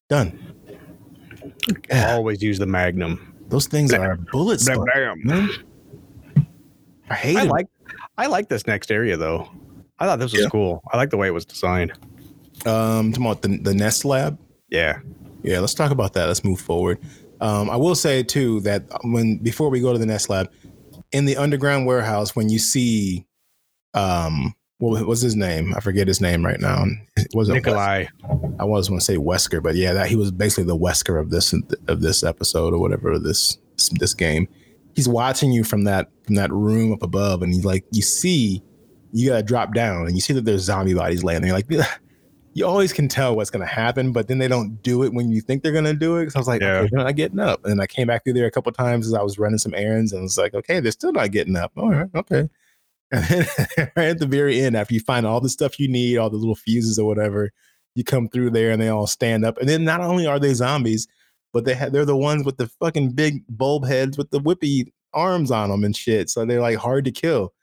Done. 0.07 0.39
Always 1.91 2.41
use 2.41 2.59
the 2.59 2.65
Magnum. 2.65 3.35
Those 3.49 3.67
things 3.67 3.93
are 3.93 4.15
bullets. 4.31 4.65
Bam, 4.67 4.83
bam. 5.25 5.49
I 7.09 7.15
hate 7.15 7.37
I 7.37 7.43
it. 7.43 7.49
like 7.49 7.67
I 8.17 8.27
like 8.27 8.49
this 8.49 8.67
next 8.67 8.91
area 8.91 9.17
though. 9.17 9.49
I 9.99 10.05
thought 10.05 10.19
this 10.19 10.31
was 10.31 10.41
Yeah. 10.43 10.49
cool. 10.49 10.81
I 10.91 10.97
like 10.97 11.09
the 11.09 11.17
way 11.17 11.27
it 11.27 11.33
was 11.33 11.45
designed. 11.45 11.91
um 12.65 13.11
talking 13.11 13.25
about 13.25 13.41
the, 13.41 13.57
the 13.57 13.73
nest 13.73 14.05
lab. 14.05 14.37
Yeah. 14.69 14.99
Yeah, 15.41 15.59
let's 15.59 15.73
talk 15.73 15.91
about 15.91 16.13
that. 16.13 16.27
Let's 16.27 16.43
move 16.43 16.59
forward. 16.59 16.99
Um, 17.41 17.69
I 17.69 17.77
will 17.77 17.95
say 17.95 18.21
too 18.23 18.59
that 18.61 18.83
when 19.03 19.37
before 19.37 19.69
we 19.69 19.79
go 19.79 19.93
to 19.93 19.97
the 19.97 20.05
Nest 20.05 20.29
Lab, 20.29 20.51
in 21.13 21.23
the 21.23 21.37
underground 21.37 21.85
warehouse, 21.85 22.35
when 22.35 22.49
you 22.49 22.59
see, 22.59 23.25
um, 23.93 24.53
what 24.79 25.05
was 25.05 25.21
his 25.21 25.35
name? 25.35 25.73
I 25.75 25.81
forget 25.81 26.07
his 26.07 26.21
name 26.21 26.45
right 26.45 26.59
now. 26.59 26.85
It 27.17 27.27
wasn't 27.33 27.57
Nikolai. 27.57 28.05
I 28.59 28.63
was 28.63 28.87
going 28.87 28.99
to 28.99 29.05
say 29.05 29.17
Wesker, 29.17 29.61
but 29.61 29.75
yeah, 29.75 29.93
that 29.93 30.07
he 30.07 30.15
was 30.15 30.31
basically 30.31 30.63
the 30.63 30.77
Wesker 30.77 31.19
of 31.19 31.29
this 31.29 31.53
of 31.87 32.01
this 32.01 32.23
episode 32.23 32.73
or 32.73 32.79
whatever 32.79 33.19
this 33.19 33.57
this 33.99 34.13
game. 34.13 34.47
He's 34.95 35.07
watching 35.07 35.51
you 35.51 35.63
from 35.63 35.83
that 35.83 36.09
from 36.23 36.35
that 36.35 36.51
room 36.51 36.93
up 36.93 37.03
above, 37.03 37.41
and 37.41 37.53
he's 37.53 37.65
like, 37.65 37.85
you 37.91 38.01
see, 38.01 38.63
you 39.11 39.29
gotta 39.29 39.43
drop 39.43 39.73
down, 39.73 40.07
and 40.07 40.15
you 40.15 40.21
see 40.21 40.33
that 40.33 40.45
there's 40.45 40.61
zombie 40.63 40.93
bodies 40.93 41.23
laying 41.23 41.41
there. 41.41 41.49
You're 41.49 41.79
like, 41.79 41.89
you 42.53 42.65
always 42.65 42.91
can 42.93 43.07
tell 43.09 43.35
what's 43.35 43.49
gonna 43.49 43.65
happen, 43.65 44.13
but 44.13 44.27
then 44.29 44.37
they 44.37 44.47
don't 44.47 44.81
do 44.81 45.03
it 45.03 45.13
when 45.13 45.29
you 45.29 45.41
think 45.41 45.61
they're 45.61 45.71
gonna 45.73 45.93
do 45.93 46.17
it. 46.17 46.31
So 46.31 46.37
I 46.37 46.39
was 46.39 46.47
like, 46.47 46.61
Yeah. 46.61 46.77
okay, 46.79 46.89
they're 46.91 47.03
not 47.03 47.15
getting 47.15 47.39
up. 47.39 47.65
And 47.65 47.81
I 47.81 47.87
came 47.87 48.07
back 48.07 48.23
through 48.23 48.33
there 48.33 48.47
a 48.47 48.51
couple 48.51 48.71
times 48.71 49.07
as 49.07 49.13
I 49.13 49.21
was 49.21 49.37
running 49.37 49.57
some 49.59 49.73
errands, 49.75 50.13
and 50.13 50.19
I 50.19 50.23
was 50.23 50.37
like, 50.37 50.53
okay, 50.53 50.79
they're 50.79 50.91
still 50.93 51.11
not 51.11 51.31
getting 51.31 51.57
up. 51.57 51.73
All 51.75 51.89
right, 51.91 52.09
okay. 52.15 52.49
And 53.11 53.23
then 53.23 53.91
right 53.95 54.09
at 54.09 54.19
the 54.19 54.27
very 54.27 54.61
end, 54.61 54.77
after 54.77 54.93
you 54.93 54.99
find 54.99 55.25
all 55.25 55.41
the 55.41 55.49
stuff 55.49 55.79
you 55.79 55.87
need, 55.87 56.17
all 56.17 56.29
the 56.29 56.37
little 56.37 56.55
fuses 56.55 56.99
or 56.99 57.07
whatever, 57.07 57.51
you 57.95 58.03
come 58.03 58.29
through 58.29 58.51
there 58.51 58.71
and 58.71 58.81
they 58.81 58.89
all 58.89 59.07
stand 59.07 59.43
up. 59.45 59.57
And 59.57 59.67
then 59.67 59.83
not 59.83 60.01
only 60.01 60.27
are 60.27 60.39
they 60.39 60.53
zombies, 60.53 61.07
but 61.51 61.65
they 61.65 61.73
have 61.73 61.91
they're 61.91 62.05
the 62.05 62.15
ones 62.15 62.45
with 62.45 62.57
the 62.57 62.67
fucking 62.67 63.11
big 63.13 63.43
bulb 63.49 63.85
heads 63.85 64.17
with 64.17 64.29
the 64.29 64.39
whippy 64.39 64.91
arms 65.13 65.51
on 65.51 65.69
them 65.69 65.83
and 65.83 65.95
shit. 65.95 66.29
So 66.29 66.45
they're 66.45 66.61
like 66.61 66.77
hard 66.77 67.05
to 67.05 67.11
kill. 67.11 67.53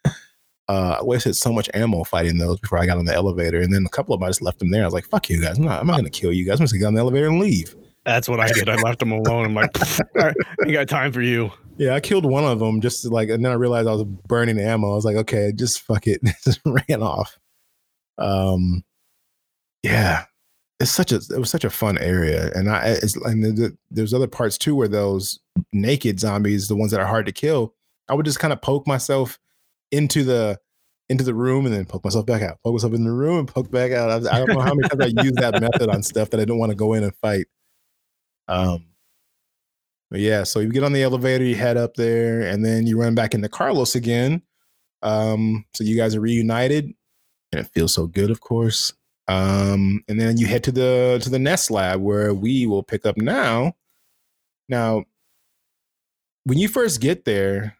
Uh, 0.68 0.96
I 0.98 1.04
wasted 1.04 1.36
so 1.36 1.52
much 1.52 1.70
ammo 1.74 2.02
fighting 2.02 2.38
those 2.38 2.58
before 2.58 2.78
I 2.78 2.86
got 2.86 2.98
on 2.98 3.04
the 3.04 3.14
elevator, 3.14 3.60
and 3.60 3.72
then 3.72 3.86
a 3.86 3.88
couple 3.88 4.14
of 4.14 4.20
them 4.20 4.26
I 4.26 4.30
just 4.30 4.42
left 4.42 4.58
them 4.58 4.72
there. 4.72 4.82
I 4.82 4.86
was 4.86 4.94
like, 4.94 5.06
"Fuck 5.06 5.30
you 5.30 5.40
guys! 5.40 5.58
I'm 5.58 5.64
not. 5.64 5.80
I'm 5.80 5.86
not 5.86 5.98
gonna 5.98 6.10
kill 6.10 6.32
you 6.32 6.44
guys. 6.44 6.58
I'm 6.58 6.64
just 6.64 6.72
gonna 6.72 6.80
get 6.80 6.86
on 6.88 6.94
the 6.94 7.00
elevator 7.00 7.28
and 7.28 7.38
leave." 7.38 7.76
That's 8.04 8.28
what 8.28 8.40
I 8.40 8.50
did. 8.50 8.68
I 8.68 8.74
left 8.74 8.98
them 8.98 9.12
alone. 9.12 9.44
I'm 9.44 9.54
like, 9.54 9.70
"All 10.00 10.06
right, 10.26 10.36
ain't 10.64 10.72
got 10.72 10.88
time 10.88 11.12
for 11.12 11.22
you. 11.22 11.52
Yeah, 11.78 11.94
I 11.94 12.00
killed 12.00 12.24
one 12.24 12.44
of 12.44 12.58
them 12.58 12.80
just 12.80 13.04
like, 13.06 13.28
and 13.28 13.44
then 13.44 13.52
I 13.52 13.56
realized 13.56 13.88
I 13.88 13.92
was 13.92 14.04
burning 14.04 14.58
ammo. 14.58 14.92
I 14.92 14.94
was 14.94 15.04
like, 15.04 15.16
okay, 15.16 15.52
just 15.54 15.82
fuck 15.82 16.06
it, 16.06 16.20
just 16.44 16.60
ran 16.64 17.02
off. 17.02 17.38
Um, 18.18 18.82
yeah, 19.82 20.24
it's 20.80 20.90
such 20.90 21.12
a 21.12 21.16
it 21.16 21.38
was 21.38 21.50
such 21.50 21.64
a 21.64 21.70
fun 21.70 21.98
area, 21.98 22.50
and 22.54 22.70
I 22.70 22.96
it's 23.02 23.16
and 23.16 23.44
the, 23.44 23.52
the- 23.52 23.76
there's 23.90 24.14
other 24.14 24.26
parts 24.26 24.58
too 24.58 24.74
where 24.74 24.88
those 24.88 25.38
naked 25.72 26.18
zombies, 26.20 26.68
the 26.68 26.76
ones 26.76 26.90
that 26.92 27.00
are 27.00 27.06
hard 27.06 27.26
to 27.26 27.32
kill, 27.32 27.74
I 28.08 28.14
would 28.14 28.26
just 28.26 28.38
kind 28.40 28.52
of 28.52 28.60
poke 28.62 28.86
myself 28.86 29.38
into 29.92 30.24
the 30.24 30.58
into 31.08 31.22
the 31.24 31.34
room 31.34 31.66
and 31.66 31.74
then 31.74 31.84
poke 31.84 32.04
myself 32.04 32.26
back 32.26 32.42
out, 32.42 32.58
poke 32.64 32.74
myself 32.74 32.92
in 32.94 33.04
the 33.04 33.12
room 33.12 33.38
and 33.40 33.48
poke 33.48 33.70
back 33.70 33.92
out. 33.92 34.10
I, 34.10 34.36
I 34.36 34.38
don't 34.38 34.48
know 34.54 34.60
how 34.60 34.74
many 34.74 34.88
times 34.88 35.14
I 35.18 35.22
used 35.22 35.36
that 35.36 35.60
method 35.60 35.88
on 35.88 36.02
stuff 36.02 36.30
that 36.30 36.40
I 36.40 36.44
don't 36.44 36.58
want 36.58 36.70
to 36.70 36.76
go 36.76 36.94
in 36.94 37.04
and 37.04 37.14
fight. 37.16 37.46
Um, 38.48 38.86
but 40.10 40.20
yeah, 40.20 40.44
so 40.44 40.60
you 40.60 40.70
get 40.70 40.84
on 40.84 40.92
the 40.92 41.02
elevator, 41.02 41.44
you 41.44 41.56
head 41.56 41.76
up 41.76 41.94
there, 41.94 42.42
and 42.42 42.64
then 42.64 42.86
you 42.86 42.98
run 42.98 43.14
back 43.14 43.34
into 43.34 43.48
Carlos 43.48 43.94
again. 43.94 44.42
Um, 45.02 45.64
so 45.74 45.84
you 45.84 45.96
guys 45.96 46.14
are 46.14 46.20
reunited, 46.20 46.92
and 47.52 47.60
it 47.60 47.70
feels 47.74 47.94
so 47.94 48.06
good, 48.06 48.30
of 48.30 48.40
course. 48.40 48.92
Um, 49.28 50.04
and 50.08 50.20
then 50.20 50.38
you 50.38 50.46
head 50.46 50.62
to 50.64 50.72
the 50.72 51.18
to 51.22 51.30
the 51.30 51.38
Nest 51.38 51.70
Lab 51.70 52.00
where 52.00 52.32
we 52.32 52.66
will 52.66 52.82
pick 52.82 53.04
up 53.04 53.16
now. 53.16 53.74
Now, 54.68 55.04
when 56.44 56.58
you 56.58 56.68
first 56.68 57.00
get 57.00 57.24
there, 57.24 57.76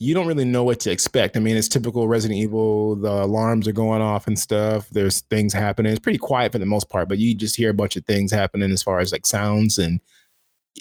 you 0.00 0.14
don't 0.14 0.26
really 0.26 0.44
know 0.44 0.64
what 0.64 0.80
to 0.80 0.90
expect. 0.90 1.36
I 1.36 1.40
mean, 1.40 1.56
it's 1.56 1.68
typical 1.68 2.08
Resident 2.08 2.40
Evil. 2.40 2.96
The 2.96 3.24
alarms 3.24 3.68
are 3.68 3.72
going 3.72 4.02
off 4.02 4.26
and 4.26 4.38
stuff. 4.38 4.88
There's 4.90 5.20
things 5.22 5.52
happening. 5.52 5.92
It's 5.92 6.00
pretty 6.00 6.18
quiet 6.18 6.52
for 6.52 6.58
the 6.58 6.66
most 6.66 6.88
part, 6.88 7.08
but 7.08 7.18
you 7.18 7.34
just 7.34 7.54
hear 7.56 7.70
a 7.70 7.74
bunch 7.74 7.96
of 7.96 8.06
things 8.06 8.32
happening 8.32 8.72
as 8.72 8.82
far 8.82 8.98
as 8.98 9.12
like 9.12 9.26
sounds 9.26 9.78
and 9.78 10.00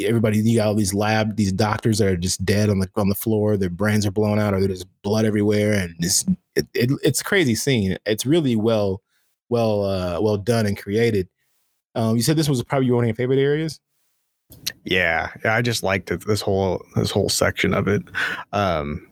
everybody 0.01 0.37
you 0.37 0.57
got 0.57 0.67
all 0.67 0.75
these 0.75 0.93
lab 0.93 1.35
these 1.35 1.51
doctors 1.51 1.97
that 1.97 2.07
are 2.07 2.15
just 2.17 2.45
dead 2.45 2.69
on 2.69 2.79
the 2.79 2.89
on 2.95 3.09
the 3.09 3.15
floor 3.15 3.57
their 3.57 3.69
brains 3.69 4.05
are 4.05 4.11
blown 4.11 4.39
out 4.39 4.53
or 4.53 4.61
there's 4.61 4.83
blood 5.01 5.25
everywhere 5.25 5.73
and 5.73 5.95
it's 5.99 6.25
it, 6.55 6.67
it, 6.73 6.91
it's 7.03 7.21
a 7.21 7.23
crazy 7.23 7.55
scene 7.55 7.97
it's 8.05 8.25
really 8.25 8.55
well 8.55 9.01
well 9.49 9.83
uh 9.83 10.19
well 10.21 10.37
done 10.37 10.65
and 10.65 10.77
created 10.77 11.27
um 11.95 12.15
you 12.15 12.21
said 12.21 12.35
this 12.37 12.47
was 12.47 12.63
probably 12.63 12.89
one 12.91 13.03
of 13.03 13.07
your 13.07 13.15
favorite 13.15 13.39
areas 13.39 13.79
Yeah, 14.85 15.29
I 15.43 15.61
just 15.61 15.83
liked 15.83 16.11
it, 16.11 16.25
this 16.25 16.41
whole 16.41 16.83
this 16.95 17.11
whole 17.11 17.29
section 17.29 17.73
of 17.73 17.87
it. 17.87 18.01
Um, 18.53 19.07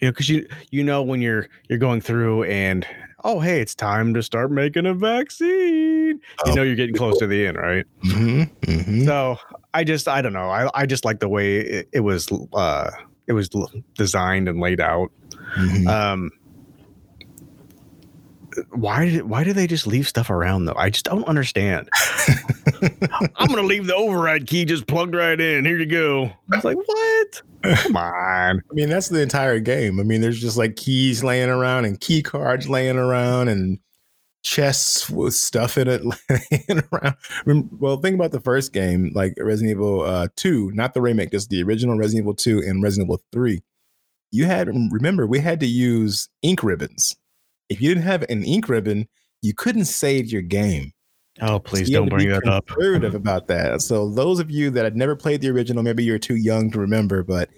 you 0.00 0.08
know, 0.08 0.12
because 0.12 0.28
you 0.28 0.46
you 0.70 0.84
know 0.84 1.02
when 1.02 1.20
you're 1.20 1.48
you're 1.68 1.78
going 1.78 2.00
through 2.00 2.44
and 2.44 2.86
oh 3.24 3.40
hey, 3.40 3.60
it's 3.60 3.74
time 3.74 4.14
to 4.14 4.22
start 4.22 4.50
making 4.50 4.86
a 4.86 4.94
vaccine. 4.94 6.20
Oh, 6.44 6.50
you 6.50 6.54
know 6.54 6.62
you're 6.62 6.76
getting 6.76 6.94
close 6.94 7.18
to 7.18 7.26
the 7.26 7.46
end, 7.46 7.56
right? 7.56 7.84
Mhm, 8.04 8.50
mhm. 8.62 9.04
So 9.04 9.38
I 9.74 9.84
just 9.84 10.08
I 10.08 10.22
don't 10.22 10.32
know. 10.32 10.50
I 10.50 10.70
I 10.74 10.86
just 10.86 11.04
like 11.04 11.20
the 11.20 11.28
way 11.28 11.56
it, 11.58 11.88
it 11.92 12.00
was 12.00 12.28
uh 12.52 12.90
it 13.26 13.32
was 13.32 13.50
l- 13.54 13.70
designed 13.94 14.48
and 14.48 14.60
laid 14.60 14.80
out. 14.80 15.10
Mhm. 15.56 15.86
Um 15.88 16.30
why 18.70 19.04
did 19.10 19.28
why 19.28 19.44
do 19.44 19.52
they 19.52 19.66
just 19.66 19.86
leave 19.86 20.08
stuff 20.08 20.30
around 20.30 20.64
though? 20.64 20.74
I 20.76 20.88
just 20.90 21.04
don't 21.04 21.24
understand. 21.24 21.88
I'm 23.36 23.48
gonna 23.48 23.62
leave 23.62 23.86
the 23.86 23.94
override 23.94 24.46
key 24.46 24.64
just 24.64 24.86
plugged 24.86 25.14
right 25.14 25.38
in. 25.38 25.64
Here 25.66 25.78
you 25.78 25.86
go. 25.86 26.30
I 26.52 26.56
was 26.56 26.64
like, 26.64 26.76
what? 26.76 27.42
Come 27.62 27.96
on. 27.96 28.62
I 28.70 28.74
mean, 28.74 28.88
that's 28.88 29.08
the 29.08 29.20
entire 29.20 29.60
game. 29.60 30.00
I 30.00 30.04
mean, 30.04 30.20
there's 30.22 30.40
just 30.40 30.56
like 30.56 30.76
keys 30.76 31.22
laying 31.22 31.50
around 31.50 31.84
and 31.84 32.00
key 32.00 32.22
cards 32.22 32.68
laying 32.68 32.96
around 32.96 33.48
and 33.48 33.78
chests 34.46 35.10
with 35.10 35.34
stuff 35.34 35.76
in 35.76 35.88
it 35.88 36.02
laying 36.30 36.82
around. 36.92 37.16
Well, 37.72 37.96
think 37.96 38.14
about 38.14 38.30
the 38.30 38.40
first 38.40 38.72
game, 38.72 39.10
like 39.12 39.34
Resident 39.38 39.72
Evil 39.72 40.02
uh, 40.02 40.28
2, 40.36 40.70
not 40.72 40.94
the 40.94 41.00
remake, 41.00 41.32
just 41.32 41.50
the 41.50 41.62
original 41.64 41.98
Resident 41.98 42.22
Evil 42.22 42.34
2 42.34 42.60
and 42.60 42.80
Resident 42.80 43.08
Evil 43.08 43.20
3. 43.32 43.60
You 44.30 44.46
had, 44.46 44.68
remember, 44.68 45.26
we 45.26 45.40
had 45.40 45.58
to 45.60 45.66
use 45.66 46.28
ink 46.42 46.62
ribbons. 46.62 47.16
If 47.68 47.80
you 47.80 47.88
didn't 47.88 48.04
have 48.04 48.22
an 48.28 48.44
ink 48.44 48.68
ribbon, 48.68 49.08
you 49.42 49.52
couldn't 49.52 49.86
save 49.86 50.30
your 50.30 50.42
game. 50.42 50.92
Oh, 51.42 51.58
please 51.58 51.88
had 51.88 51.94
don't 51.94 52.08
bring 52.08 52.28
that 52.28 52.46
up. 52.46 52.66
conservative 52.66 53.16
about 53.16 53.48
that. 53.48 53.82
So 53.82 54.08
those 54.08 54.38
of 54.38 54.48
you 54.50 54.70
that 54.70 54.84
had 54.84 54.96
never 54.96 55.16
played 55.16 55.40
the 55.40 55.50
original, 55.50 55.82
maybe 55.82 56.04
you're 56.04 56.20
too 56.20 56.36
young 56.36 56.70
to 56.70 56.78
remember, 56.78 57.24
but 57.24 57.50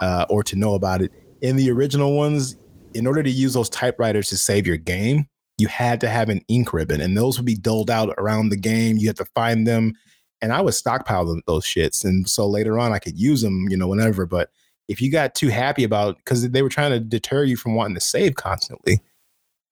uh, 0.00 0.26
or 0.28 0.42
to 0.42 0.56
know 0.56 0.74
about 0.74 1.00
it. 1.00 1.12
In 1.42 1.54
the 1.54 1.70
original 1.70 2.16
ones, 2.16 2.56
in 2.92 3.06
order 3.06 3.22
to 3.22 3.30
use 3.30 3.54
those 3.54 3.68
typewriters 3.70 4.28
to 4.30 4.36
save 4.36 4.66
your 4.66 4.76
game, 4.76 5.28
you 5.58 5.68
had 5.68 6.00
to 6.00 6.08
have 6.08 6.28
an 6.28 6.40
ink 6.48 6.72
ribbon, 6.72 7.00
and 7.00 7.16
those 7.16 7.38
would 7.38 7.46
be 7.46 7.54
doled 7.54 7.90
out 7.90 8.14
around 8.18 8.48
the 8.48 8.56
game. 8.56 8.96
You 8.96 9.08
had 9.08 9.16
to 9.16 9.24
find 9.26 9.66
them, 9.66 9.94
and 10.42 10.52
I 10.52 10.60
would 10.60 10.74
stockpile 10.74 11.24
them, 11.24 11.42
those 11.46 11.64
shits, 11.64 12.04
and 12.04 12.28
so 12.28 12.46
later 12.46 12.78
on 12.78 12.92
I 12.92 12.98
could 12.98 13.18
use 13.18 13.42
them, 13.42 13.68
you 13.68 13.76
know, 13.76 13.88
whenever. 13.88 14.26
But 14.26 14.50
if 14.88 15.00
you 15.00 15.10
got 15.10 15.34
too 15.34 15.48
happy 15.48 15.84
about 15.84 16.16
because 16.18 16.48
they 16.50 16.62
were 16.62 16.68
trying 16.68 16.90
to 16.90 17.00
deter 17.00 17.44
you 17.44 17.56
from 17.56 17.74
wanting 17.74 17.94
to 17.94 18.00
save 18.00 18.34
constantly, 18.34 19.00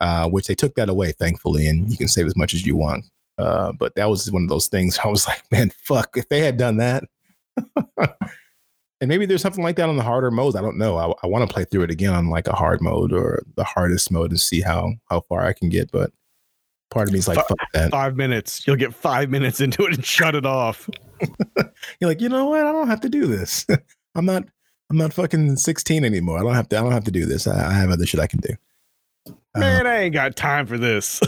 uh, 0.01 0.29
which 0.29 0.47
they 0.47 0.55
took 0.55 0.75
that 0.77 0.89
away, 0.89 1.13
thankfully, 1.13 1.67
and 1.67 1.91
you 1.91 1.97
can 1.97 2.09
save 2.09 2.27
as 2.27 2.37
much 2.37 2.55
as 2.55 2.67
you 2.67 2.77
want. 2.77 3.05
Uh, 3.39 3.73
but 3.73 3.95
that 3.95 4.09
was 4.09 4.31
one 4.31 4.43
of 4.43 4.49
those 4.49 4.69
things. 4.69 4.99
I 5.05 5.09
was 5.09 5.27
like, 5.27 5.43
man, 5.51 5.71
fuck, 5.71 6.17
if 6.17 6.29
they 6.29 6.41
had 6.41 6.57
done 6.57 6.77
that. 6.79 7.05
and 9.03 9.09
maybe 9.09 9.27
there's 9.27 9.43
something 9.43 9.65
like 9.65 9.75
that 9.77 9.89
on 9.89 9.97
the 9.97 10.03
harder 10.05 10.31
modes. 10.31 10.55
I 10.55 10.63
don't 10.63 10.79
know. 10.79 10.97
I, 10.97 11.13
I 11.25 11.27
want 11.27 11.47
to 11.47 11.53
play 11.53 11.65
through 11.65 11.83
it 11.83 11.91
again 11.91 12.15
on 12.15 12.31
like 12.31 12.47
a 12.47 12.55
hard 12.55 12.81
mode 12.81 13.13
or 13.13 13.43
the 13.57 13.65
hardest 13.65 14.13
mode 14.13 14.31
and 14.31 14.41
see 14.41 14.61
how 14.61 14.93
how 15.11 15.23
far 15.23 15.45
I 15.45 15.53
can 15.55 15.69
get. 15.69 15.91
But 15.91 16.13
part 16.89 17.09
of 17.09 17.13
me 17.13 17.19
is 17.19 17.27
like, 17.27 17.39
Fi- 17.39 17.47
fuck 17.49 17.59
that. 17.75 17.91
Five 17.91 18.17
minutes. 18.17 18.65
You'll 18.65 18.77
get 18.77 18.95
five 18.95 19.29
minutes 19.29 19.61
into 19.61 19.83
it 19.87 19.95
and 19.95 20.05
shut 20.07 20.37
it 20.37 20.47
off. 20.47 20.89
You're 22.01 22.11
like, 22.11 22.21
you 22.21 22.29
know 22.29 22.47
what? 22.47 22.65
I 22.65 22.71
don't 22.71 22.87
have 22.87 23.01
to 23.01 23.09
do 23.09 23.27
this. 23.27 23.67
I'm 24.15 24.25
not. 24.25 24.45
I'm 24.89 24.99
not 24.99 25.13
fucking 25.15 25.57
16 25.57 26.05
anymore. 26.05 26.39
I 26.39 26.43
don't 26.43 26.55
have 26.55 26.69
to. 26.69 26.79
I 26.79 26.83
don't 26.83 26.93
have 26.93 27.05
to 27.05 27.11
do 27.11 27.27
this. 27.27 27.49
I, 27.49 27.71
I 27.71 27.73
have 27.73 27.91
other 27.91 28.07
shit 28.07 28.21
I 28.21 28.29
can 28.29 28.39
do. 28.39 28.55
Uh, 29.27 29.61
Man, 29.61 29.87
I 29.87 30.03
ain't 30.03 30.15
got 30.15 30.37
time 30.37 30.67
for 30.67 30.79
this. 30.79 31.21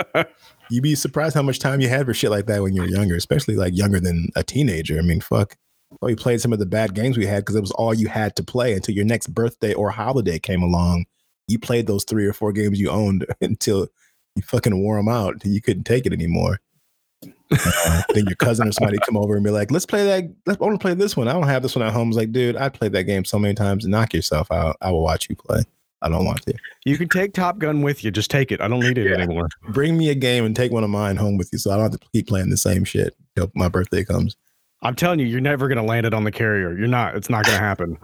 you'd 0.70 0.82
be 0.82 0.94
surprised 0.94 1.34
how 1.34 1.42
much 1.42 1.58
time 1.58 1.80
you 1.80 1.90
had 1.90 2.06
for 2.06 2.14
shit 2.14 2.30
like 2.30 2.46
that 2.46 2.62
when 2.62 2.74
you 2.74 2.82
were 2.82 2.88
younger, 2.88 3.16
especially 3.16 3.56
like 3.56 3.76
younger 3.76 4.00
than 4.00 4.28
a 4.34 4.42
teenager. 4.42 4.98
I 4.98 5.02
mean, 5.02 5.20
fuck. 5.20 5.56
Well, 5.90 6.08
we 6.08 6.14
played 6.14 6.40
some 6.40 6.52
of 6.52 6.58
the 6.58 6.66
bad 6.66 6.94
games 6.94 7.18
we 7.18 7.26
had 7.26 7.40
because 7.44 7.56
it 7.56 7.60
was 7.60 7.72
all 7.72 7.92
you 7.94 8.08
had 8.08 8.36
to 8.36 8.42
play 8.42 8.74
until 8.74 8.94
your 8.94 9.04
next 9.04 9.26
birthday 9.28 9.74
or 9.74 9.90
holiday 9.90 10.38
came 10.38 10.62
along. 10.62 11.06
You 11.48 11.58
played 11.58 11.86
those 11.86 12.04
three 12.04 12.26
or 12.26 12.32
four 12.32 12.52
games 12.52 12.78
you 12.80 12.90
owned 12.90 13.26
until 13.40 13.88
you 14.36 14.42
fucking 14.42 14.80
wore 14.82 14.96
them 14.96 15.08
out 15.08 15.34
until 15.34 15.50
you 15.52 15.60
couldn't 15.60 15.84
take 15.84 16.06
it 16.06 16.12
anymore. 16.12 16.60
Uh, 17.52 18.02
then 18.14 18.24
your 18.26 18.36
cousin 18.36 18.68
or 18.68 18.72
somebody 18.72 18.96
come 19.04 19.16
over 19.16 19.34
and 19.34 19.44
be 19.44 19.50
like, 19.50 19.72
"Let's 19.72 19.84
play 19.84 20.04
that. 20.06 20.32
Let's 20.46 20.60
I 20.60 20.64
want 20.64 20.80
to 20.80 20.82
play 20.82 20.94
this 20.94 21.16
one. 21.16 21.26
I 21.26 21.32
don't 21.32 21.48
have 21.48 21.62
this 21.62 21.74
one 21.74 21.84
at 21.84 21.92
home." 21.92 22.08
It's 22.08 22.16
like, 22.16 22.30
dude, 22.32 22.56
I 22.56 22.68
played 22.68 22.92
that 22.92 23.02
game 23.04 23.24
so 23.24 23.38
many 23.40 23.54
times. 23.54 23.84
Knock 23.86 24.14
yourself 24.14 24.50
out. 24.52 24.76
I 24.80 24.92
will 24.92 25.02
watch 25.02 25.28
you 25.28 25.34
play. 25.34 25.62
I 26.00 26.08
don't 26.08 26.24
want 26.24 26.40
to. 26.42 26.54
you 26.86 26.96
can 26.96 27.08
take 27.10 27.34
Top 27.34 27.58
Gun 27.58 27.82
with 27.82 28.02
you. 28.04 28.10
Just 28.10 28.30
take 28.30 28.52
it. 28.52 28.60
I 28.62 28.68
don't 28.68 28.80
need 28.80 28.96
it 28.96 29.06
Yeah. 29.10 29.16
anymore. 29.22 29.48
Bring 29.70 29.98
me 29.98 30.08
a 30.08 30.14
game 30.14 30.46
and 30.46 30.56
take 30.56 30.72
one 30.72 30.82
of 30.84 30.88
mine 30.88 31.16
home 31.16 31.36
with 31.36 31.50
you, 31.52 31.58
so 31.58 31.72
I 31.72 31.74
don't 31.74 31.90
have 31.90 32.00
to 32.00 32.06
keep 32.14 32.26
playing 32.28 32.48
the 32.50 32.56
same 32.56 32.84
shit 32.84 33.14
till 33.36 33.50
my 33.54 33.68
birthday 33.68 34.04
comes. 34.04 34.36
I'm 34.82 34.94
telling 34.94 35.18
you, 35.20 35.26
you're 35.26 35.40
never 35.40 35.68
gonna 35.68 35.84
land 35.84 36.06
it 36.06 36.14
on 36.14 36.24
the 36.24 36.32
carrier. 36.32 36.76
You're 36.76 36.88
not. 36.88 37.14
It's 37.16 37.30
not 37.30 37.44
gonna 37.44 37.58
happen. 37.58 37.98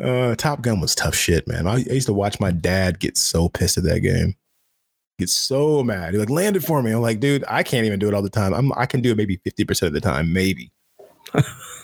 Uh, 0.00 0.34
Top 0.34 0.60
Gun 0.62 0.80
was 0.80 0.94
tough 0.94 1.14
shit, 1.14 1.46
man. 1.46 1.66
I, 1.68 1.74
I 1.74 1.92
used 1.92 2.06
to 2.08 2.12
watch 2.12 2.40
my 2.40 2.50
dad 2.50 2.98
get 2.98 3.16
so 3.16 3.48
pissed 3.48 3.78
at 3.78 3.84
that 3.84 4.00
game. 4.00 4.34
Get 5.20 5.28
so 5.28 5.84
mad. 5.84 6.12
He's 6.12 6.18
like, 6.20 6.30
land 6.30 6.56
it 6.56 6.64
for 6.64 6.82
me. 6.82 6.90
I'm 6.90 7.00
like, 7.00 7.20
dude, 7.20 7.44
I 7.46 7.62
can't 7.62 7.86
even 7.86 8.00
do 8.00 8.08
it 8.08 8.14
all 8.14 8.22
the 8.22 8.28
time. 8.28 8.52
I'm 8.52 8.72
I 8.76 8.86
can 8.86 9.00
do 9.00 9.12
it 9.12 9.16
maybe 9.16 9.38
50% 9.38 9.82
of 9.86 9.92
the 9.92 10.00
time, 10.00 10.32
maybe. 10.32 10.72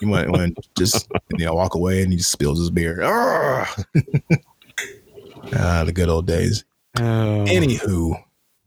you 0.00 0.08
want 0.08 0.28
want 0.30 0.56
to 0.56 0.68
just 0.76 1.08
you 1.38 1.46
know 1.46 1.54
walk 1.54 1.74
away 1.76 2.02
and 2.02 2.10
he 2.10 2.16
just 2.18 2.32
spills 2.32 2.58
his 2.58 2.70
beer. 2.70 3.00
ah, 3.04 3.72
Ah, 5.56 5.84
the 5.84 5.92
good 5.92 6.08
old 6.08 6.26
days. 6.26 6.64
Oh. 6.98 7.44
Anywho, 7.48 8.14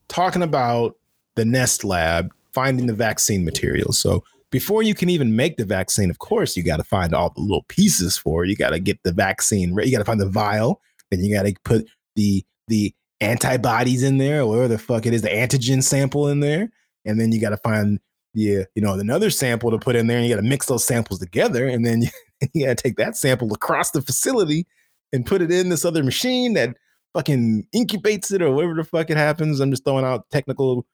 talking 0.07 0.41
about 0.41 0.95
the 1.35 1.45
Nest 1.45 1.83
Lab 1.83 2.31
finding 2.53 2.87
the 2.87 2.93
vaccine 2.93 3.43
materials. 3.45 3.97
So 3.99 4.23
before 4.53 4.83
you 4.83 4.93
can 4.93 5.09
even 5.09 5.35
make 5.35 5.57
the 5.57 5.65
vaccine, 5.65 6.11
of 6.11 6.19
course, 6.19 6.55
you 6.55 6.61
got 6.61 6.77
to 6.77 6.83
find 6.83 7.15
all 7.15 7.31
the 7.31 7.41
little 7.41 7.65
pieces 7.69 8.19
for 8.19 8.45
it. 8.45 8.51
You 8.51 8.55
got 8.55 8.69
to 8.69 8.79
get 8.79 9.01
the 9.03 9.11
vaccine. 9.11 9.75
You 9.75 9.91
got 9.91 9.97
to 9.97 10.05
find 10.05 10.21
the 10.21 10.29
vial. 10.29 10.79
Then 11.09 11.23
you 11.23 11.35
got 11.35 11.47
to 11.47 11.55
put 11.65 11.89
the 12.15 12.45
the 12.67 12.93
antibodies 13.19 14.03
in 14.03 14.19
there, 14.19 14.41
or 14.41 14.47
whatever 14.47 14.67
the 14.67 14.77
fuck 14.77 15.07
it 15.07 15.13
is, 15.13 15.23
the 15.23 15.29
antigen 15.29 15.83
sample 15.83 16.27
in 16.27 16.39
there, 16.39 16.69
and 17.03 17.19
then 17.19 17.31
you 17.31 17.41
got 17.41 17.49
to 17.49 17.57
find 17.57 17.99
the 18.35 18.65
you 18.75 18.81
know 18.81 18.93
another 18.93 19.31
sample 19.31 19.71
to 19.71 19.79
put 19.79 19.95
in 19.95 20.05
there, 20.05 20.19
and 20.19 20.27
you 20.27 20.35
got 20.35 20.41
to 20.41 20.47
mix 20.47 20.67
those 20.67 20.85
samples 20.85 21.19
together, 21.19 21.67
and 21.67 21.83
then 21.83 22.01
you, 22.03 22.09
you 22.53 22.65
got 22.67 22.77
to 22.77 22.83
take 22.83 22.97
that 22.97 23.17
sample 23.17 23.51
across 23.53 23.89
the 23.89 24.03
facility 24.03 24.67
and 25.11 25.25
put 25.25 25.41
it 25.41 25.51
in 25.51 25.69
this 25.69 25.83
other 25.83 26.03
machine 26.03 26.53
that 26.53 26.77
fucking 27.15 27.67
incubates 27.75 28.31
it 28.31 28.43
or 28.43 28.51
whatever 28.51 28.75
the 28.75 28.83
fuck 28.83 29.09
it 29.09 29.17
happens. 29.17 29.59
I'm 29.59 29.71
just 29.71 29.83
throwing 29.83 30.05
out 30.05 30.29
technical 30.29 30.85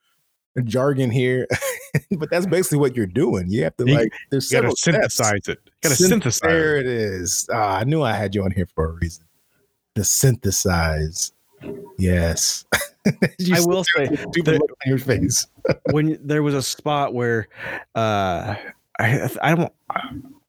jargon 0.63 1.11
here, 1.11 1.45
but 2.17 2.29
that's 2.29 2.45
basically 2.45 2.77
what 2.79 2.95
you're 2.95 3.05
doing. 3.05 3.49
You 3.49 3.63
have 3.63 3.75
to 3.77 3.85
You- 3.87 3.95
like 3.95 4.11
there's 4.29 4.51
You 4.51 4.61
gotta 4.61 4.75
several 4.75 4.75
steps. 4.75 5.15
synthesize 5.15 5.47
it. 5.47 5.59
You 5.65 5.71
gotta 5.83 5.95
Synth- 5.95 6.07
synthesize 6.09 6.41
There 6.49 6.77
it. 6.77 6.85
it 6.85 6.91
is. 6.91 7.47
Ah, 7.51 7.77
I 7.79 7.83
knew 7.83 8.01
I 8.01 8.13
had 8.13 8.35
you 8.35 8.43
on 8.43 8.51
here 8.51 8.67
for 8.75 8.85
a 8.89 8.91
reason. 8.93 9.25
To 9.95 10.03
synthesize. 10.03 11.31
Yes. 11.97 12.65
You 13.39 13.55
I 13.55 13.61
will 13.61 13.83
say, 13.95 14.07
with 14.09 14.21
a 14.21 14.41
the- 14.43 14.51
look 14.53 14.69
on 14.71 14.89
your 14.89 14.97
face. 14.99 15.47
when 15.91 16.19
there 16.21 16.43
was 16.43 16.53
a 16.53 16.61
spot 16.61 17.13
where 17.13 17.47
uh 17.95 18.53
I 18.99 19.29
I 19.41 19.55
don't 19.55 19.73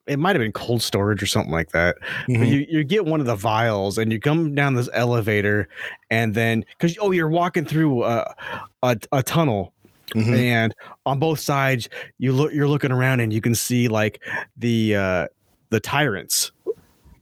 it 0.05 0.19
might 0.19 0.35
have 0.35 0.41
been 0.41 0.51
cold 0.51 0.81
storage 0.81 1.23
or 1.23 1.25
something 1.25 1.51
like 1.51 1.71
that. 1.71 1.95
But 2.27 2.35
Mhm. 2.35 2.47
you 2.49 2.65
you 2.69 2.83
get 2.83 3.05
one 3.05 3.19
of 3.19 3.25
the 3.25 3.35
vials 3.35 3.97
and 3.97 4.11
you 4.11 4.19
come 4.19 4.53
down 4.53 4.75
this 4.75 4.89
elevator 4.93 5.69
and 6.11 6.35
then 6.35 6.63
because 6.77 6.97
oh 7.01 7.11
you're 7.11 7.29
walking 7.29 7.65
through 7.65 8.03
a 8.03 8.35
a, 8.83 8.97
a 9.13 9.23
tunnel 9.23 9.73
Mhm. 10.11 10.37
and 10.37 10.75
on 11.05 11.19
both 11.19 11.39
sides 11.39 11.89
you 12.17 12.31
look 12.31 12.53
you're 12.53 12.67
looking 12.67 12.91
around 12.91 13.19
and 13.21 13.31
you 13.33 13.41
can 13.41 13.55
see 13.55 13.87
like 13.87 14.21
the 14.57 14.95
uh 14.95 15.27
the 15.69 15.79
tyrants. 15.79 16.51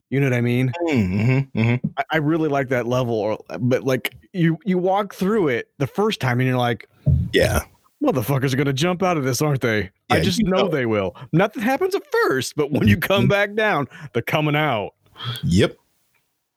You 0.10 0.20
know 0.20 0.26
what 0.26 0.34
I 0.34 0.42
mean? 0.42 0.74
Mhm. 0.88 1.52
Mhm. 1.54 1.80
I, 1.98 2.04
I 2.14 2.18
really 2.18 2.50
like 2.50 2.70
that 2.70 2.88
level, 2.88 3.14
or 3.14 3.38
but 3.60 3.84
like 3.84 4.16
you 4.34 4.58
you 4.66 4.78
walk 4.80 5.14
through 5.14 5.50
it 5.50 5.70
the 5.78 5.86
first 5.88 6.20
time 6.20 6.40
and 6.40 6.48
you're 6.50 6.58
like, 6.58 6.90
Yeah. 7.32 7.60
motherfuckers 8.04 8.54
are 8.54 8.58
gonna 8.58 8.74
jump 8.74 9.04
out 9.04 9.18
of 9.18 9.24
this, 9.24 9.40
aren't 9.40 9.62
they? 9.62 9.92
I 10.10 10.20
just 10.22 10.40
you 10.40 10.46
know 10.46 10.64
know. 10.64 10.68
they 10.68 10.88
will. 10.88 11.16
Nothing 11.32 11.62
happens 11.62 11.94
at 11.94 12.02
first, 12.12 12.56
but 12.56 12.72
when 12.72 12.88
you 12.88 12.98
come 12.98 13.28
back 13.28 13.54
down, 13.54 13.88
they're 14.14 14.24
coming 14.24 14.56
out. 14.56 14.96
Yep. 15.44 15.76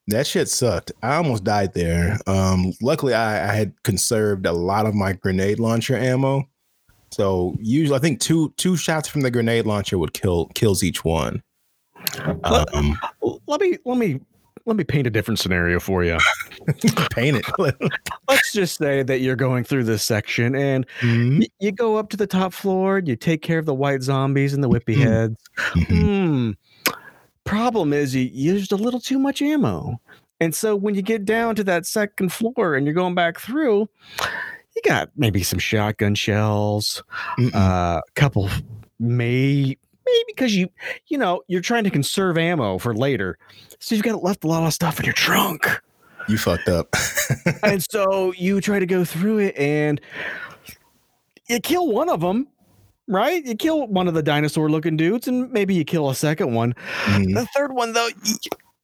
That 0.08 0.26
shit 0.26 0.48
sucked. 0.48 0.92
I 1.02 1.14
almost 1.16 1.44
died 1.44 1.74
there. 1.74 2.18
Um, 2.26 2.72
luckily, 2.82 3.14
I, 3.14 3.50
I 3.50 3.54
had 3.54 3.80
conserved 3.84 4.46
a 4.46 4.52
lot 4.52 4.84
of 4.86 4.94
my 4.94 5.12
grenade 5.12 5.60
launcher 5.60 5.96
ammo. 5.96 6.48
So 7.12 7.54
usually, 7.60 7.96
I 7.96 8.00
think 8.00 8.20
two 8.20 8.52
two 8.56 8.76
shots 8.76 9.08
from 9.08 9.20
the 9.20 9.30
grenade 9.30 9.66
launcher 9.66 9.98
would 9.98 10.12
kill 10.12 10.46
kills 10.54 10.82
each 10.82 11.04
one. 11.04 11.42
Let- 12.50 12.74
Um, 12.74 12.98
L- 13.22 13.40
Let 13.46 13.60
me 13.60 13.78
let 13.84 13.96
me 13.98 14.20
let 14.64 14.76
me 14.76 14.84
paint 14.84 15.06
a 15.06 15.10
different 15.10 15.38
scenario 15.38 15.78
for 15.78 16.02
you. 16.04 16.18
paint 17.12 17.36
it. 17.36 17.44
Let's 18.28 18.52
just 18.52 18.78
say 18.78 19.02
that 19.02 19.20
you're 19.20 19.36
going 19.36 19.62
through 19.64 19.84
this 19.84 20.02
section 20.02 20.54
and 20.56 20.86
Mhm. 21.00 21.40
y- 21.40 21.46
you 21.60 21.70
go 21.72 21.96
up 21.96 22.08
to 22.10 22.16
the 22.16 22.26
top 22.26 22.52
floor, 22.52 23.00
you 23.04 23.14
take 23.16 23.42
care 23.42 23.58
of 23.58 23.66
the 23.66 23.74
white 23.74 24.02
zombies 24.02 24.52
and 24.54 24.62
the 24.64 24.68
whippy 24.68 24.96
Mhm. 24.96 25.02
heads. 25.02 25.36
Mhm. 25.74 25.86
Hmm. 25.86 26.50
Problem 27.44 27.92
is 27.92 28.14
you 28.14 28.22
used 28.22 28.72
a 28.72 28.76
little 28.76 29.00
too 29.00 29.18
much 29.18 29.42
ammo. 29.42 30.00
And 30.40 30.54
so 30.54 30.74
when 30.74 30.94
you 30.94 31.02
get 31.02 31.24
down 31.24 31.54
to 31.56 31.64
that 31.64 31.86
second 31.86 32.32
floor 32.32 32.74
and 32.74 32.86
you're 32.86 32.94
going 32.94 33.14
back 33.14 33.38
through, 33.38 33.88
you 34.74 34.82
got 34.84 35.10
maybe 35.16 35.42
some 35.42 35.58
shotgun 35.58 36.14
shells, 36.14 37.02
Mm-mm. 37.38 37.54
Uh, 37.54 38.00
a 38.06 38.10
couple 38.14 38.48
may 38.98 39.76
maybe 40.06 40.24
because 40.26 40.54
you 40.54 40.68
you 41.06 41.18
know 41.18 41.42
you're 41.48 41.60
trying 41.60 41.84
to 41.84 41.90
conserve 41.90 42.38
ammo 42.38 42.78
for 42.78 42.94
later. 42.94 43.38
So 43.78 43.94
you've 43.94 44.04
got 44.04 44.22
left 44.22 44.44
a 44.44 44.46
lot 44.46 44.64
of 44.66 44.72
stuff 44.72 44.98
in 44.98 45.04
your 45.04 45.14
trunk. 45.14 45.66
You 46.28 46.38
fucked 46.38 46.68
up. 46.68 46.94
and 47.62 47.84
so 47.90 48.32
you 48.32 48.60
try 48.60 48.78
to 48.78 48.86
go 48.86 49.04
through 49.04 49.38
it 49.38 49.56
and 49.56 50.00
you 51.48 51.60
kill 51.60 51.88
one 51.88 52.08
of 52.08 52.20
them, 52.20 52.46
right? 53.08 53.44
You 53.44 53.54
kill 53.54 53.86
one 53.86 54.08
of 54.08 54.14
the 54.14 54.22
dinosaur 54.22 54.70
looking 54.70 54.96
dudes 54.96 55.28
and 55.28 55.50
maybe 55.52 55.74
you 55.74 55.84
kill 55.84 56.10
a 56.10 56.14
second 56.14 56.54
one. 56.54 56.74
Mhm. 57.04 57.34
The 57.34 57.46
third 57.56 57.72
one, 57.72 57.92
though, 57.92 58.08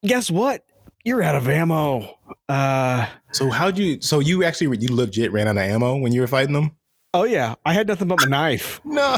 guess 0.05 0.31
what? 0.31 0.65
You're 1.05 1.23
out 1.23 1.37
of 1.37 1.49
ammo. 1.49 2.19
Uh, 2.49 3.07
So 3.33 3.51
how'd 3.51 3.79
you? 3.79 4.01
So 4.01 4.19
you 4.21 4.45
actually 4.45 4.77
you 4.79 4.95
legit 4.95 5.33
ran 5.33 5.47
out 5.49 5.57
of 5.57 5.63
ammo 5.63 5.97
when 5.97 6.13
you 6.13 6.21
were 6.21 6.27
fighting 6.27 6.53
them? 6.55 6.73
oh, 7.15 7.25
yeah. 7.25 7.55
I 7.65 7.73
had 7.73 7.89
nothing 7.89 8.09
but 8.09 8.21
my 8.21 8.27
knife. 8.27 8.81
No. 8.85 9.17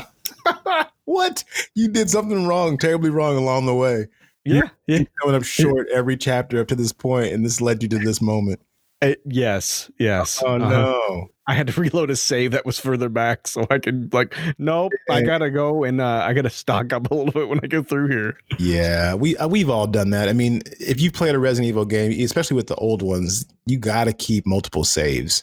what? 1.05 1.43
You 1.75 1.89
did 1.89 2.09
something 2.09 2.47
wrong, 2.47 2.79
terribly 2.79 3.11
wrong 3.11 3.37
along 3.37 3.67
the 3.67 3.75
way. 3.75 4.07
Yeah. 4.45 4.63
you 4.87 4.97
Yeah. 4.99 5.05
Coming 5.21 5.37
up 5.37 5.43
short 5.45 5.89
every 5.93 6.17
chapter 6.17 6.61
up 6.61 6.69
to 6.69 6.75
this 6.77 6.93
point, 6.93 7.33
and 7.33 7.45
this 7.45 7.61
led 7.61 7.83
you 7.83 7.89
to 7.91 7.99
this 7.99 8.23
moment. 8.23 8.61
Uh, 9.03 9.15
yes. 9.25 9.91
Yes. 9.99 10.43
Oh 10.45 10.57
Uh-huh. 10.57 10.69
no. 10.69 11.29
I 11.47 11.55
had 11.55 11.67
to 11.69 11.73
reload 11.81 12.11
a 12.11 12.17
save 12.17 12.53
that 12.53 12.65
was 12.67 12.79
further 12.79 13.09
back 13.09 13.49
so 13.49 13.67
I 13.71 13.79
could, 13.79 14.13
like, 14.15 14.35
nope, 14.59 14.93
I 15.11 15.23
gotta 15.23 15.51
go 15.51 15.83
and 15.85 16.01
uh, 16.01 16.23
I 16.25 16.33
gotta 16.33 16.51
stock 16.51 16.93
up 16.93 17.11
a 17.11 17.15
little 17.15 17.33
bit 17.33 17.49
when 17.49 17.59
I 17.63 17.67
go 17.67 17.83
through 17.83 18.09
here. 18.09 18.39
Yeah, 18.59 19.15
we 19.15 19.37
uh, 19.37 19.49
we've 19.49 19.71
all 19.71 19.87
done 19.89 20.11
that. 20.11 20.29
I 20.29 20.33
mean, 20.33 20.63
if 20.79 21.01
you 21.01 21.11
played 21.11 21.35
a 21.35 21.39
Resident 21.41 21.69
Evil 21.69 21.85
game, 21.87 22.13
especially 22.25 22.55
with 22.57 22.69
the 22.69 22.77
old 22.77 23.03
ones, 23.03 23.47
you 23.67 23.79
got 23.79 24.05
to 24.05 24.13
keep 24.13 24.47
multiple 24.47 24.85
saves. 24.85 25.43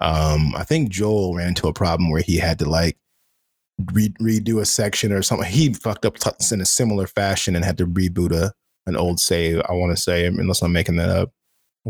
Um, 0.00 0.54
I 0.56 0.64
think 0.64 0.88
Joel 0.90 1.34
ran 1.36 1.48
into 1.48 1.68
a 1.68 1.72
problem 1.72 2.10
where 2.10 2.22
he 2.22 2.36
had 2.38 2.58
to 2.58 2.68
like 2.68 2.96
re- 3.92 4.14
redo 4.20 4.60
a 4.60 4.64
section 4.66 5.12
or 5.12 5.22
something. 5.22 5.48
He 5.48 5.72
fucked 5.74 6.04
up 6.06 6.16
in 6.50 6.60
a 6.60 6.64
similar 6.66 7.06
fashion 7.06 7.54
and 7.54 7.64
had 7.64 7.78
to 7.78 7.86
reboot 7.86 8.32
a 8.32 8.52
an 8.86 8.96
old 8.96 9.20
save. 9.20 9.60
I 9.68 9.72
want 9.72 9.96
to 9.96 10.02
say, 10.02 10.26
unless 10.26 10.60
I'm 10.62 10.72
making 10.72 10.96
that 10.96 11.08
up. 11.10 11.30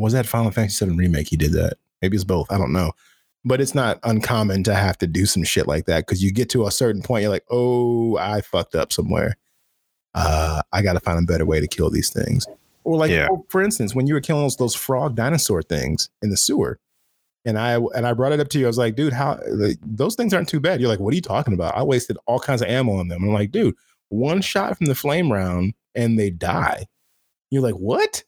Was 0.03 0.13
that 0.13 0.27
Final 0.27 0.51
Fantasy 0.51 0.85
VII 0.85 0.97
remake? 0.97 1.29
He 1.29 1.37
did 1.37 1.53
that. 1.53 1.75
Maybe 2.03 2.17
it's 2.17 2.25
both. 2.25 2.51
I 2.53 2.59
don't 2.59 2.73
know. 2.73 2.93
But 3.45 3.61
it's 3.61 3.75
not 3.75 3.99
uncommon 4.03 4.63
to 4.65 4.75
have 4.75 4.99
to 4.99 5.07
do 5.07 5.25
some 5.27 5.45
shit 5.45 5.67
like 5.67 5.87
that 5.87 6.01
because 6.07 6.23
you 6.23 6.33
get 6.33 6.51
to 6.51 6.67
a 6.67 6.71
certain 6.71 7.03
point, 7.03 7.23
you're 7.23 7.31
like, 7.31 7.45
oh, 7.51 8.17
I 8.17 8.41
fucked 8.41 8.75
up 8.75 8.93
somewhere 8.93 9.37
uh, 10.17 10.63
I 10.73 10.83
got 10.83 10.95
to 10.95 11.01
find 11.01 11.19
a 11.19 11.23
better 11.31 11.45
way 11.45 11.61
to 11.61 11.69
kill 11.69 11.91
these 11.91 12.09
things. 12.09 12.47
Or 12.85 12.97
like, 12.97 13.11
Yeah. 13.11 13.29
oh, 13.31 13.45
for 13.51 13.63
instance, 13.63 13.95
when 13.95 14.07
you 14.07 14.15
were 14.15 14.21
killing 14.21 14.43
those, 14.43 14.57
those 14.57 14.75
frog 14.75 15.15
dinosaur 15.15 15.63
things 15.63 16.09
in 16.23 16.31
the 16.31 16.37
sewer, 16.37 16.81
and 17.45 17.59
I 17.59 17.75
and 17.75 18.07
I 18.07 18.13
brought 18.15 18.33
it 18.33 18.41
up 18.41 18.49
to 18.49 18.59
you, 18.59 18.65
I 18.65 18.69
was 18.69 18.79
like, 18.79 18.97
dude, 18.97 19.13
how 19.13 19.39
like, 19.49 19.77
those 19.83 20.17
things 20.17 20.35
aren't 20.35 20.49
too 20.49 20.59
bad. 20.59 20.81
You're 20.81 20.89
like, 20.89 20.99
what 20.99 21.13
are 21.13 21.15
you 21.17 21.23
talking 21.23 21.55
about? 21.55 21.77
I 21.77 21.83
wasted 21.85 22.17
all 22.27 22.41
kinds 22.41 22.63
of 22.63 22.69
ammo 22.69 22.95
on 22.95 23.07
them. 23.09 23.23
I'm 23.23 23.33
like, 23.33 23.53
dude, 23.53 23.77
one 24.09 24.41
shot 24.41 24.77
from 24.77 24.87
the 24.87 24.95
flame 24.97 25.31
round 25.31 25.75
and 25.95 26.19
they 26.19 26.31
die. 26.31 26.87
You're 27.51 27.63
like, 27.63 27.75
what? 27.75 28.25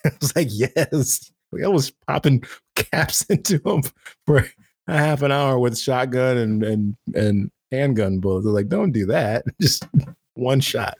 I 0.04 0.10
was 0.20 0.34
like, 0.36 0.48
yes. 0.50 1.30
We 1.50 1.66
was 1.66 1.90
popping 2.06 2.42
caps 2.74 3.22
into 3.24 3.58
them 3.58 3.82
for 4.26 4.46
a 4.86 4.92
half 4.92 5.22
an 5.22 5.32
hour 5.32 5.58
with 5.58 5.78
shotgun 5.78 6.36
and 6.36 6.62
and 6.62 6.96
and 7.14 7.50
handgun 7.70 8.20
bullets. 8.20 8.46
I 8.46 8.50
was 8.50 8.54
like, 8.54 8.68
don't 8.68 8.92
do 8.92 9.06
that. 9.06 9.44
Just 9.60 9.86
one 10.34 10.60
shot. 10.60 10.98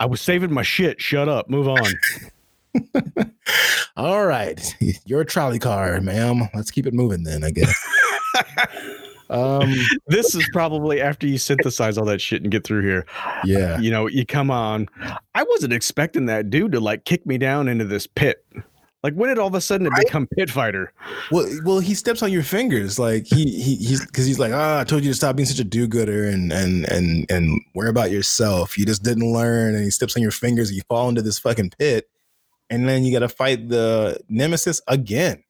I 0.00 0.06
was 0.06 0.20
saving 0.20 0.52
my 0.52 0.62
shit. 0.62 1.00
Shut 1.00 1.28
up. 1.28 1.50
Move 1.50 1.68
on. 1.68 1.84
All 3.96 4.26
right, 4.26 4.76
you're 5.06 5.20
a 5.20 5.24
trolley 5.24 5.60
car, 5.60 6.00
ma'am. 6.00 6.48
Let's 6.54 6.72
keep 6.72 6.86
it 6.86 6.94
moving 6.94 7.22
then. 7.22 7.44
I 7.44 7.50
guess. 7.50 7.74
Um, 9.30 9.72
this 10.06 10.34
is 10.34 10.48
probably 10.52 11.00
after 11.00 11.26
you 11.26 11.38
synthesize 11.38 11.96
all 11.98 12.04
that 12.06 12.20
shit 12.20 12.42
and 12.42 12.50
get 12.50 12.64
through 12.64 12.82
here. 12.82 13.06
yeah, 13.44 13.78
You 13.78 13.90
know, 13.90 14.06
you 14.06 14.26
come 14.26 14.50
on. 14.50 14.88
I 15.34 15.42
wasn't 15.44 15.72
expecting 15.72 16.26
that 16.26 16.50
dude 16.50 16.72
to 16.72 16.80
like 16.80 17.04
kick 17.04 17.24
me 17.26 17.38
down 17.38 17.68
into 17.68 17.84
this 17.84 18.06
pit. 18.06 18.44
Like 19.02 19.12
when 19.14 19.28
did 19.28 19.38
all 19.38 19.48
of 19.48 19.54
a 19.54 19.60
sudden 19.60 19.86
it 19.86 19.90
Right? 19.90 20.06
become 20.06 20.26
pit 20.26 20.50
fighter? 20.50 20.90
well, 21.30 21.46
well, 21.64 21.78
he 21.78 21.94
steps 21.94 22.22
on 22.22 22.32
your 22.32 22.42
fingers, 22.42 22.98
like 22.98 23.26
he 23.26 23.44
he 23.60 23.76
he's 23.76 24.04
because 24.06 24.24
he's 24.24 24.38
like, 24.38 24.52
ah, 24.54 24.80
I 24.80 24.84
told 24.84 25.04
you 25.04 25.10
to 25.10 25.14
stop 25.14 25.36
being 25.36 25.46
such 25.46 25.58
a 25.58 25.64
do-gooder 25.64 26.26
and 26.26 26.50
and 26.50 26.86
and 26.90 27.30
and 27.30 27.60
worry 27.74 27.90
about 27.90 28.10
yourself. 28.10 28.78
You 28.78 28.86
just 28.86 29.02
didn't 29.02 29.30
learn, 29.30 29.74
and 29.74 29.84
he 29.84 29.90
steps 29.90 30.16
on 30.16 30.22
your 30.22 30.30
fingers, 30.30 30.70
and 30.70 30.76
you 30.76 30.82
fall 30.88 31.10
into 31.10 31.20
this 31.20 31.38
fucking 31.38 31.72
pit, 31.78 32.08
and 32.70 32.88
then 32.88 33.04
you 33.04 33.12
got 33.12 33.18
to 33.18 33.28
fight 33.28 33.68
the 33.68 34.18
nemesis 34.30 34.80
again. 34.88 35.44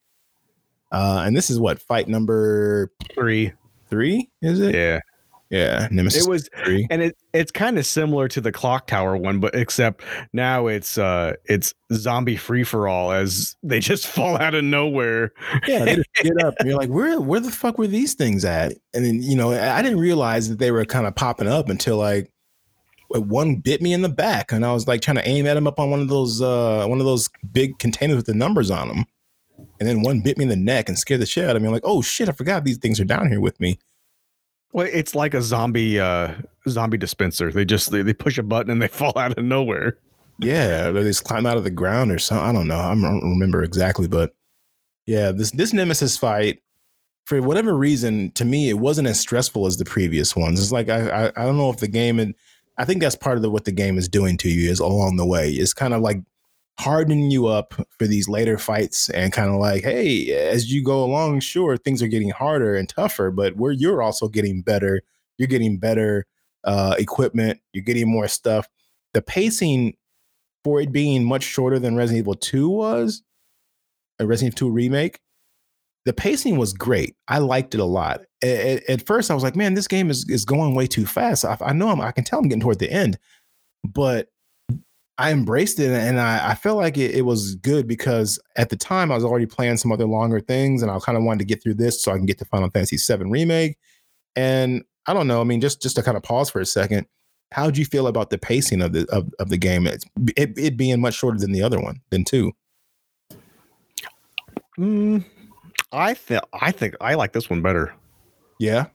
Uh, 0.91 1.23
and 1.25 1.35
this 1.35 1.49
is 1.49 1.57
what 1.57 1.81
fight 1.81 2.09
number 2.09 2.91
Three. 3.13 3.53
Three, 3.89 4.29
is 4.41 4.59
it? 4.59 4.75
Yeah. 4.75 4.99
Yeah, 5.51 5.87
nemesis 5.91 6.25
It 6.25 6.29
was 6.29 6.49
three. 6.63 6.87
and 6.89 7.03
it 7.03 7.17
it's 7.31 7.51
kind 7.51 7.77
of 7.77 7.85
similar 7.85 8.27
to 8.29 8.41
the 8.41 8.51
clock 8.51 8.87
tower 8.87 9.15
one, 9.15 9.39
but 9.39 9.53
except 9.53 10.03
now 10.33 10.65
it's 10.65 10.97
uh 10.97 11.33
it's 11.45 11.71
zombie 11.93 12.35
free 12.35 12.63
for 12.63 12.87
all 12.87 13.11
as 13.11 13.55
they 13.61 13.79
just 13.79 14.07
fall 14.15 14.37
out 14.41 14.55
of 14.55 14.63
nowhere. 14.63 15.31
Yeah, 15.67 15.85
they 15.85 15.95
just 15.97 16.09
get 16.15 16.43
up. 16.43 16.55
And 16.59 16.67
you're 16.67 16.77
like, 16.77 16.89
where 16.89 17.21
where 17.21 17.39
the 17.39 17.51
fuck 17.51 17.77
were 17.77 17.85
these 17.85 18.15
things 18.15 18.43
at? 18.43 18.73
And 18.95 19.05
then 19.05 19.21
you 19.21 19.35
know, 19.35 19.51
I 19.51 19.77
I 19.77 19.81
didn't 19.83 19.99
realize 19.99 20.49
that 20.49 20.57
they 20.57 20.71
were 20.71 20.83
kind 20.83 21.05
of 21.05 21.13
popping 21.15 21.47
up 21.47 21.69
until 21.69 21.97
like 21.97 22.31
uh, 23.15 23.21
one 23.21 23.57
bit 23.57 23.83
me 23.83 23.93
in 23.93 24.01
the 24.01 24.09
back, 24.09 24.51
and 24.51 24.65
I 24.65 24.73
was 24.73 24.87
like 24.87 25.01
trying 25.01 25.17
to 25.17 25.27
aim 25.29 25.45
at 25.45 25.55
him 25.57 25.67
up 25.67 25.79
on 25.79 25.91
one 25.91 26.01
of 26.01 26.07
those 26.07 26.41
uh 26.41 26.85
one 26.87 26.99
of 26.99 27.05
those 27.05 27.29
big 27.51 27.77
containers 27.77 28.15
with 28.15 28.25
the 28.25 28.33
numbers 28.33 28.71
on 28.71 28.87
them. 28.87 29.05
And 29.79 29.87
then 29.87 30.01
one 30.01 30.21
bit 30.21 30.37
me 30.37 30.43
in 30.43 30.49
the 30.49 30.55
neck 30.55 30.89
and 30.89 30.97
scared 30.97 31.21
the 31.21 31.25
shit 31.25 31.49
out 31.49 31.55
of 31.55 31.61
me. 31.61 31.67
I'm 31.67 31.73
like, 31.73 31.85
oh 31.85 32.01
shit, 32.01 32.29
I 32.29 32.31
forgot 32.31 32.63
these 32.63 32.77
things 32.77 32.99
are 32.99 33.05
down 33.05 33.29
here 33.29 33.39
with 33.41 33.59
me. 33.59 33.79
Well, 34.71 34.87
it's 34.91 35.15
like 35.15 35.33
a 35.33 35.41
zombie 35.41 35.99
uh 35.99 36.33
zombie 36.67 36.97
dispenser. 36.97 37.51
They 37.51 37.65
just 37.65 37.91
they, 37.91 38.01
they 38.01 38.13
push 38.13 38.37
a 38.37 38.43
button 38.43 38.71
and 38.71 38.81
they 38.81 38.87
fall 38.89 39.17
out 39.17 39.37
of 39.37 39.43
nowhere. 39.43 39.97
Yeah, 40.39 40.87
or 40.87 40.93
they 40.93 41.03
just 41.03 41.23
climb 41.23 41.45
out 41.45 41.57
of 41.57 41.63
the 41.63 41.71
ground 41.71 42.11
or 42.11 42.19
something. 42.19 42.45
I 42.45 42.51
don't 42.51 42.67
know. 42.67 42.79
I 42.79 42.89
don't 42.89 43.21
remember 43.21 43.63
exactly, 43.63 44.07
but 44.07 44.35
yeah, 45.05 45.31
this 45.31 45.51
this 45.51 45.71
nemesis 45.71 46.17
fight, 46.17 46.61
for 47.23 47.41
whatever 47.41 47.77
reason, 47.77 48.31
to 48.31 48.43
me, 48.43 48.69
it 48.69 48.79
wasn't 48.79 49.07
as 49.07 49.19
stressful 49.19 49.65
as 49.65 49.77
the 49.77 49.85
previous 49.85 50.35
ones. 50.35 50.59
It's 50.59 50.71
like 50.71 50.89
I 50.89 51.09
I, 51.09 51.25
I 51.27 51.45
don't 51.45 51.57
know 51.57 51.69
if 51.69 51.77
the 51.77 51.87
game 51.87 52.19
and 52.19 52.35
I 52.77 52.85
think 52.85 53.01
that's 53.01 53.15
part 53.15 53.37
of 53.37 53.41
the, 53.41 53.49
what 53.49 53.65
the 53.65 53.71
game 53.71 53.97
is 53.97 54.09
doing 54.09 54.37
to 54.39 54.49
you 54.49 54.69
is 54.69 54.79
along 54.79 55.15
the 55.15 55.25
way. 55.25 55.51
It's 55.51 55.73
kind 55.73 55.93
of 55.93 56.01
like 56.01 56.17
hardening 56.79 57.31
you 57.31 57.47
up 57.47 57.73
for 57.97 58.05
these 58.05 58.27
later 58.27 58.57
fights 58.57 59.09
and 59.09 59.31
kind 59.31 59.49
of 59.49 59.55
like, 59.55 59.83
hey, 59.83 60.31
as 60.31 60.71
you 60.71 60.83
go 60.83 61.03
along, 61.03 61.39
sure, 61.39 61.77
things 61.77 62.01
are 62.01 62.07
getting 62.07 62.29
harder 62.29 62.75
and 62.75 62.89
tougher, 62.89 63.31
but 63.31 63.55
where 63.55 63.71
you're 63.71 64.01
also 64.01 64.27
getting 64.27 64.61
better, 64.61 65.01
you're 65.37 65.47
getting 65.47 65.77
better 65.77 66.25
uh, 66.65 66.95
equipment, 66.97 67.59
you're 67.73 67.83
getting 67.83 68.09
more 68.09 68.27
stuff. 68.27 68.67
The 69.13 69.21
pacing 69.21 69.95
for 70.63 70.81
it 70.81 70.91
being 70.91 71.23
much 71.23 71.43
shorter 71.43 71.79
than 71.79 71.95
Resident 71.95 72.23
Evil 72.23 72.35
2 72.35 72.69
was, 72.69 73.23
a 74.19 74.25
Resident 74.25 74.59
Evil 74.59 74.69
2 74.69 74.73
remake, 74.73 75.19
the 76.05 76.13
pacing 76.13 76.57
was 76.57 76.73
great. 76.73 77.15
I 77.27 77.39
liked 77.39 77.73
it 77.73 77.79
a 77.79 77.85
lot. 77.85 78.21
At, 78.43 78.89
at- 78.89 79.07
first, 79.07 79.31
I 79.31 79.33
was 79.33 79.43
like, 79.43 79.55
man, 79.55 79.73
this 79.75 79.87
game 79.87 80.09
is, 80.09 80.29
is 80.29 80.45
going 80.45 80.75
way 80.75 80.87
too 80.87 81.05
fast. 81.05 81.45
I, 81.45 81.57
I 81.61 81.73
know 81.73 81.89
I'm, 81.89 82.01
I 82.01 82.11
can 82.11 82.23
tell 82.23 82.39
I'm 82.39 82.47
getting 82.47 82.61
toward 82.61 82.79
the 82.79 82.91
end, 82.91 83.17
but 83.83 84.27
I 85.17 85.31
embraced 85.31 85.79
it 85.79 85.91
and 85.91 86.19
I, 86.19 86.51
I 86.51 86.55
felt 86.55 86.77
like 86.77 86.97
it, 86.97 87.15
it 87.15 87.21
was 87.21 87.55
good 87.55 87.87
because 87.87 88.37
at 88.57 88.69
the 88.69 88.75
time 88.75 89.11
I 89.11 89.15
was 89.15 89.23
already 89.23 89.45
playing 89.45 89.77
some 89.77 89.91
other 89.91 90.05
longer 90.05 90.41
things 90.41 90.81
and 90.81 90.91
I 90.91 90.99
kind 90.99 91.17
of 91.17 91.23
wanted 91.23 91.39
to 91.39 91.45
get 91.45 91.63
through 91.63 91.75
this 91.75 92.01
so 92.01 92.11
I 92.11 92.17
can 92.17 92.25
get 92.25 92.37
to 92.39 92.45
Final 92.45 92.69
Fantasy 92.69 92.97
VII 92.97 93.23
Remake. 93.23 93.77
And 94.35 94.83
I 95.07 95.13
don't 95.13 95.27
know, 95.27 95.39
I 95.39 95.45
mean, 95.45 95.61
just 95.61 95.81
just 95.81 95.95
to 95.95 96.03
kind 96.03 96.17
of 96.17 96.23
pause 96.23 96.49
for 96.49 96.59
a 96.59 96.65
second, 96.65 97.07
how 97.51 97.65
would 97.65 97.77
you 97.77 97.85
feel 97.85 98.07
about 98.07 98.29
the 98.29 98.37
pacing 98.37 98.81
of 98.81 98.91
the 98.91 99.07
of, 99.09 99.31
of 99.39 99.49
the 99.49 99.57
game? 99.57 99.87
It's, 99.87 100.03
it, 100.35 100.57
it 100.57 100.75
being 100.75 100.99
much 100.99 101.13
shorter 101.13 101.39
than 101.39 101.53
the 101.53 101.61
other 101.61 101.79
one, 101.79 102.01
than 102.09 102.25
two. 102.25 102.51
Mm, 104.77 105.23
I 105.93 106.13
feel 106.13 106.41
I 106.53 106.71
think 106.71 106.95
I 106.99 107.13
like 107.13 107.31
this 107.31 107.49
one 107.49 107.61
better. 107.61 107.93
Yeah. 108.59 108.87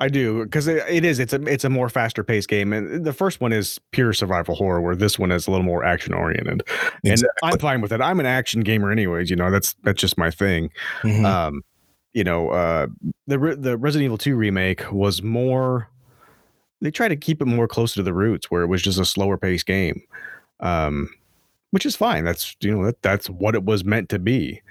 I 0.00 0.08
do 0.08 0.44
because 0.44 0.68
it, 0.68 0.82
it 0.88 1.04
is. 1.04 1.18
It's 1.18 1.32
a 1.32 1.42
it's 1.42 1.64
a 1.64 1.68
more 1.70 1.88
faster 1.88 2.22
paced 2.22 2.48
game, 2.48 2.72
and 2.72 3.04
the 3.04 3.12
first 3.12 3.40
one 3.40 3.52
is 3.52 3.80
pure 3.90 4.12
survival 4.12 4.54
horror, 4.54 4.80
where 4.80 4.94
this 4.94 5.18
one 5.18 5.32
is 5.32 5.46
a 5.48 5.50
little 5.50 5.66
more 5.66 5.84
action 5.84 6.14
oriented. 6.14 6.62
And 7.04 7.24
I'm 7.42 7.58
fine 7.58 7.80
with 7.80 7.92
it. 7.92 8.00
I'm 8.00 8.20
an 8.20 8.26
action 8.26 8.60
gamer, 8.60 8.92
anyways. 8.92 9.28
You 9.28 9.36
know, 9.36 9.50
that's 9.50 9.74
that's 9.82 10.00
just 10.00 10.16
my 10.16 10.30
thing. 10.30 10.70
Mhm. 11.02 11.24
Um, 11.24 11.62
you 12.12 12.22
know, 12.24 12.50
uh, 12.50 12.86
the 13.26 13.56
the 13.58 13.76
Resident 13.76 14.04
Evil 14.06 14.18
2 14.18 14.36
remake 14.36 14.90
was 14.92 15.22
more. 15.22 15.88
They 16.80 16.92
try 16.92 17.08
to 17.08 17.16
keep 17.16 17.42
it 17.42 17.46
more 17.46 17.66
closer 17.66 17.96
to 17.96 18.02
the 18.04 18.14
roots, 18.14 18.50
where 18.52 18.62
it 18.62 18.68
was 18.68 18.82
just 18.82 19.00
a 19.00 19.04
slower 19.04 19.36
paced 19.36 19.66
game, 19.66 20.00
um, 20.60 21.08
which 21.72 21.84
is 21.84 21.96
fine. 21.96 22.24
That's 22.24 22.56
you 22.60 22.70
know 22.70 22.84
that 22.84 23.02
that's 23.02 23.28
what 23.28 23.56
it 23.56 23.64
was 23.64 23.84
meant 23.84 24.10
to 24.10 24.20
be. 24.20 24.62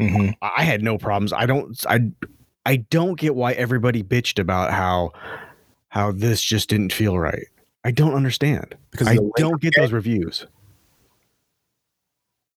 Mhm. 0.00 0.34
I 0.42 0.50
I 0.58 0.62
had 0.64 0.82
no 0.82 0.98
problems. 0.98 1.32
I 1.32 1.46
don't 1.46 1.80
I 1.88 2.00
I 2.64 2.76
don't 2.76 3.18
get 3.18 3.34
why 3.34 3.52
everybody 3.52 4.02
bitched 4.02 4.38
about 4.38 4.72
how 4.72 5.12
how 5.88 6.12
this 6.12 6.42
just 6.42 6.68
didn't 6.68 6.92
feel 6.92 7.18
right. 7.18 7.46
I 7.84 7.90
don't 7.90 8.14
understand. 8.14 8.74
Because 8.90 9.08
I 9.08 9.18
don't 9.36 9.60
get 9.60 9.74
those 9.76 9.92
reviews. 9.92 10.46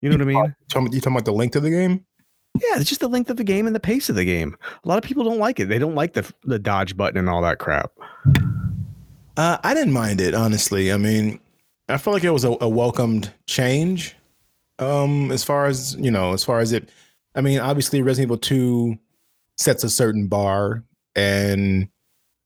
You 0.01 0.09
know 0.09 0.15
what 0.15 0.21
I 0.21 0.25
mean? 0.25 0.37
You 0.37 0.53
talking 0.69 1.01
about 1.05 1.25
the 1.25 1.33
length 1.33 1.55
of 1.55 1.63
the 1.63 1.71
game? 1.71 2.05
Yeah, 2.61 2.79
it's 2.79 2.87
just 2.87 3.01
the 3.01 3.09
length 3.09 3.29
of 3.29 3.37
the 3.37 3.43
game 3.43 3.67
and 3.67 3.75
the 3.75 3.79
pace 3.79 4.07
of 4.07 4.15
the 4.15 4.23
game. 4.23 4.55
A 4.83 4.87
lot 4.87 4.97
of 4.97 5.03
people 5.03 5.23
don't 5.23 5.39
like 5.39 5.59
it. 5.59 5.65
They 5.65 5.79
don't 5.79 5.95
like 5.95 6.13
the 6.13 6.31
the 6.43 6.59
dodge 6.59 6.95
button 6.95 7.17
and 7.17 7.29
all 7.29 7.41
that 7.41 7.59
crap. 7.59 7.91
Uh, 9.35 9.57
I 9.63 9.73
didn't 9.73 9.93
mind 9.93 10.21
it 10.21 10.33
honestly. 10.33 10.93
I 10.93 10.97
mean, 10.97 11.39
I 11.89 11.97
felt 11.97 12.13
like 12.13 12.23
it 12.23 12.29
was 12.29 12.45
a, 12.45 12.55
a 12.61 12.69
welcomed 12.69 13.33
change. 13.47 14.15
Um, 14.79 15.31
as 15.31 15.43
far 15.43 15.65
as 15.65 15.95
you 15.95 16.11
know, 16.11 16.33
as 16.33 16.43
far 16.43 16.59
as 16.59 16.71
it, 16.71 16.89
I 17.35 17.41
mean, 17.41 17.59
obviously 17.59 18.01
Resident 18.01 18.27
Evil 18.27 18.37
Two 18.37 18.99
sets 19.57 19.83
a 19.83 19.89
certain 19.89 20.27
bar, 20.27 20.83
and 21.15 21.87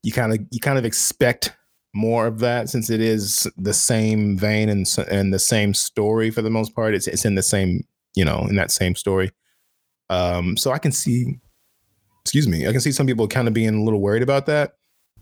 you 0.03 0.11
kind 0.11 0.33
of 0.33 0.39
you 0.51 0.59
kind 0.59 0.77
of 0.77 0.85
expect 0.85 1.55
more 1.93 2.27
of 2.27 2.39
that 2.39 2.69
since 2.69 2.89
it 2.89 3.01
is 3.01 3.47
the 3.57 3.73
same 3.73 4.37
vein 4.37 4.69
and 4.69 4.85
and 5.09 5.33
the 5.33 5.39
same 5.39 5.73
story 5.73 6.29
for 6.31 6.41
the 6.41 6.49
most 6.49 6.75
part. 6.75 6.93
It's 6.93 7.07
it's 7.07 7.25
in 7.25 7.35
the 7.35 7.43
same 7.43 7.85
you 8.15 8.25
know 8.25 8.45
in 8.49 8.55
that 8.55 8.71
same 8.71 8.95
story. 8.95 9.31
Um, 10.09 10.57
so 10.57 10.71
I 10.71 10.79
can 10.79 10.91
see, 10.91 11.39
excuse 12.23 12.47
me, 12.47 12.67
I 12.67 12.71
can 12.71 12.81
see 12.81 12.91
some 12.91 13.05
people 13.05 13.27
kind 13.27 13.47
of 13.47 13.53
being 13.53 13.75
a 13.75 13.83
little 13.83 14.01
worried 14.01 14.23
about 14.23 14.47
that, 14.47 14.73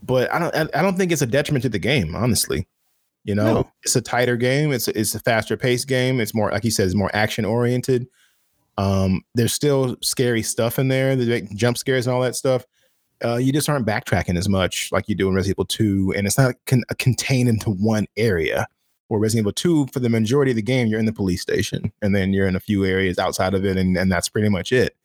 but 0.04 0.32
I 0.34 0.40
don't 0.40 0.76
I 0.76 0.82
don't 0.82 0.98
think 0.98 1.12
it's 1.12 1.22
a 1.22 1.28
detriment 1.28 1.64
to 1.64 1.70
the 1.70 1.80
game, 1.80 2.16
honestly. 2.16 2.68
You 3.24 3.36
know, 3.36 3.54
no. 3.54 3.72
it's 3.84 3.96
a 3.96 4.02
tighter 4.02 4.38
game. 4.38 4.72
It's 4.72 4.88
it's 4.88 5.14
a 5.14 5.20
faster 5.20 5.58
paced 5.58 5.88
game. 5.88 6.22
It's 6.22 6.34
more 6.34 6.50
like 6.52 6.64
he 6.64 6.70
says, 6.70 6.96
more 6.96 7.12
action 7.14 7.44
oriented. 7.44 8.08
Um, 8.78 9.22
there's 9.34 9.54
still 9.54 9.98
scary 10.02 10.44
stuff 10.44 10.78
in 10.78 10.88
there, 10.88 11.16
the 11.16 11.42
jump 11.56 11.78
scares 11.78 12.06
and 12.06 12.16
all 12.16 12.22
that 12.22 12.36
stuff 12.36 12.66
uh, 13.24 13.38
you 13.38 13.52
just 13.52 13.70
aren't 13.70 13.86
backtracking 13.86 14.38
as 14.38 14.48
much 14.48 14.92
like 14.92 15.08
you 15.10 15.16
do 15.16 15.28
in 15.28 15.36
Resident 15.36 15.56
Evil 15.56 15.66
2, 15.66 16.14
and 16.16 16.28
it's 16.28 16.38
not 16.38 16.56
con- 16.66 16.84
contained 17.00 17.50
into 17.50 17.72
one 17.72 18.08
area. 18.16 18.68
Or 19.10 19.20
Resident 19.20 19.44
Evil 19.44 19.54
2, 19.54 19.88
for 19.94 20.00
the 20.00 20.10
majority 20.10 20.52
of 20.52 20.56
the 20.56 20.62
game, 20.62 20.88
you're 20.88 21.00
in 21.00 21.06
the 21.06 21.14
police 21.14 21.42
station, 21.42 21.92
and 22.02 22.16
then 22.16 22.34
you're 22.34 22.48
in 22.48 22.56
a 22.56 22.60
few 22.60 22.86
areas 22.86 23.18
outside 23.18 23.54
of 23.54 23.66
it, 23.66 23.78
and, 23.78 23.98
and 23.98 24.12
that's 24.12 24.30
pretty 24.30 24.50
much 24.50 24.72
it. 24.72 24.96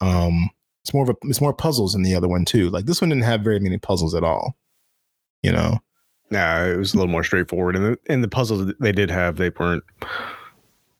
Um, 0.00 0.50
it's 0.82 0.92
more 0.92 1.04
of 1.04 1.10
a 1.10 1.14
it's 1.24 1.40
more 1.40 1.52
puzzles 1.52 1.94
in 1.94 2.02
the 2.02 2.14
other 2.14 2.28
one 2.28 2.44
too. 2.44 2.70
Like 2.70 2.86
this 2.86 3.00
one 3.00 3.10
didn't 3.10 3.24
have 3.24 3.42
very 3.42 3.58
many 3.58 3.78
puzzles 3.78 4.14
at 4.14 4.24
all. 4.24 4.56
You 5.42 5.52
know. 5.52 5.78
No, 6.30 6.72
it 6.72 6.76
was 6.76 6.94
a 6.94 6.96
little 6.96 7.10
more 7.10 7.24
straightforward, 7.24 7.74
and 7.74 7.84
the 7.84 7.98
and 8.06 8.22
the 8.22 8.28
puzzles 8.28 8.72
they 8.80 8.92
did 8.92 9.10
have, 9.10 9.36
they 9.36 9.50
weren't 9.50 9.82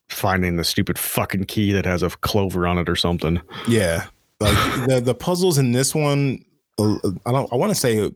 finding 0.08 0.56
the 0.56 0.64
stupid 0.64 0.98
fucking 0.98 1.44
key 1.44 1.72
that 1.72 1.84
has 1.84 2.02
a 2.02 2.10
clover 2.10 2.66
on 2.66 2.78
it 2.78 2.88
or 2.88 2.96
something. 2.96 3.40
Yeah, 3.66 4.06
like 4.40 4.54
the 4.88 5.00
the 5.00 5.14
puzzles 5.14 5.58
in 5.58 5.72
this 5.72 5.94
one, 5.94 6.44
uh, 6.78 6.96
I 7.26 7.32
don't. 7.32 7.52
I 7.52 7.56
want 7.56 7.70
to 7.70 7.74
say 7.74 8.10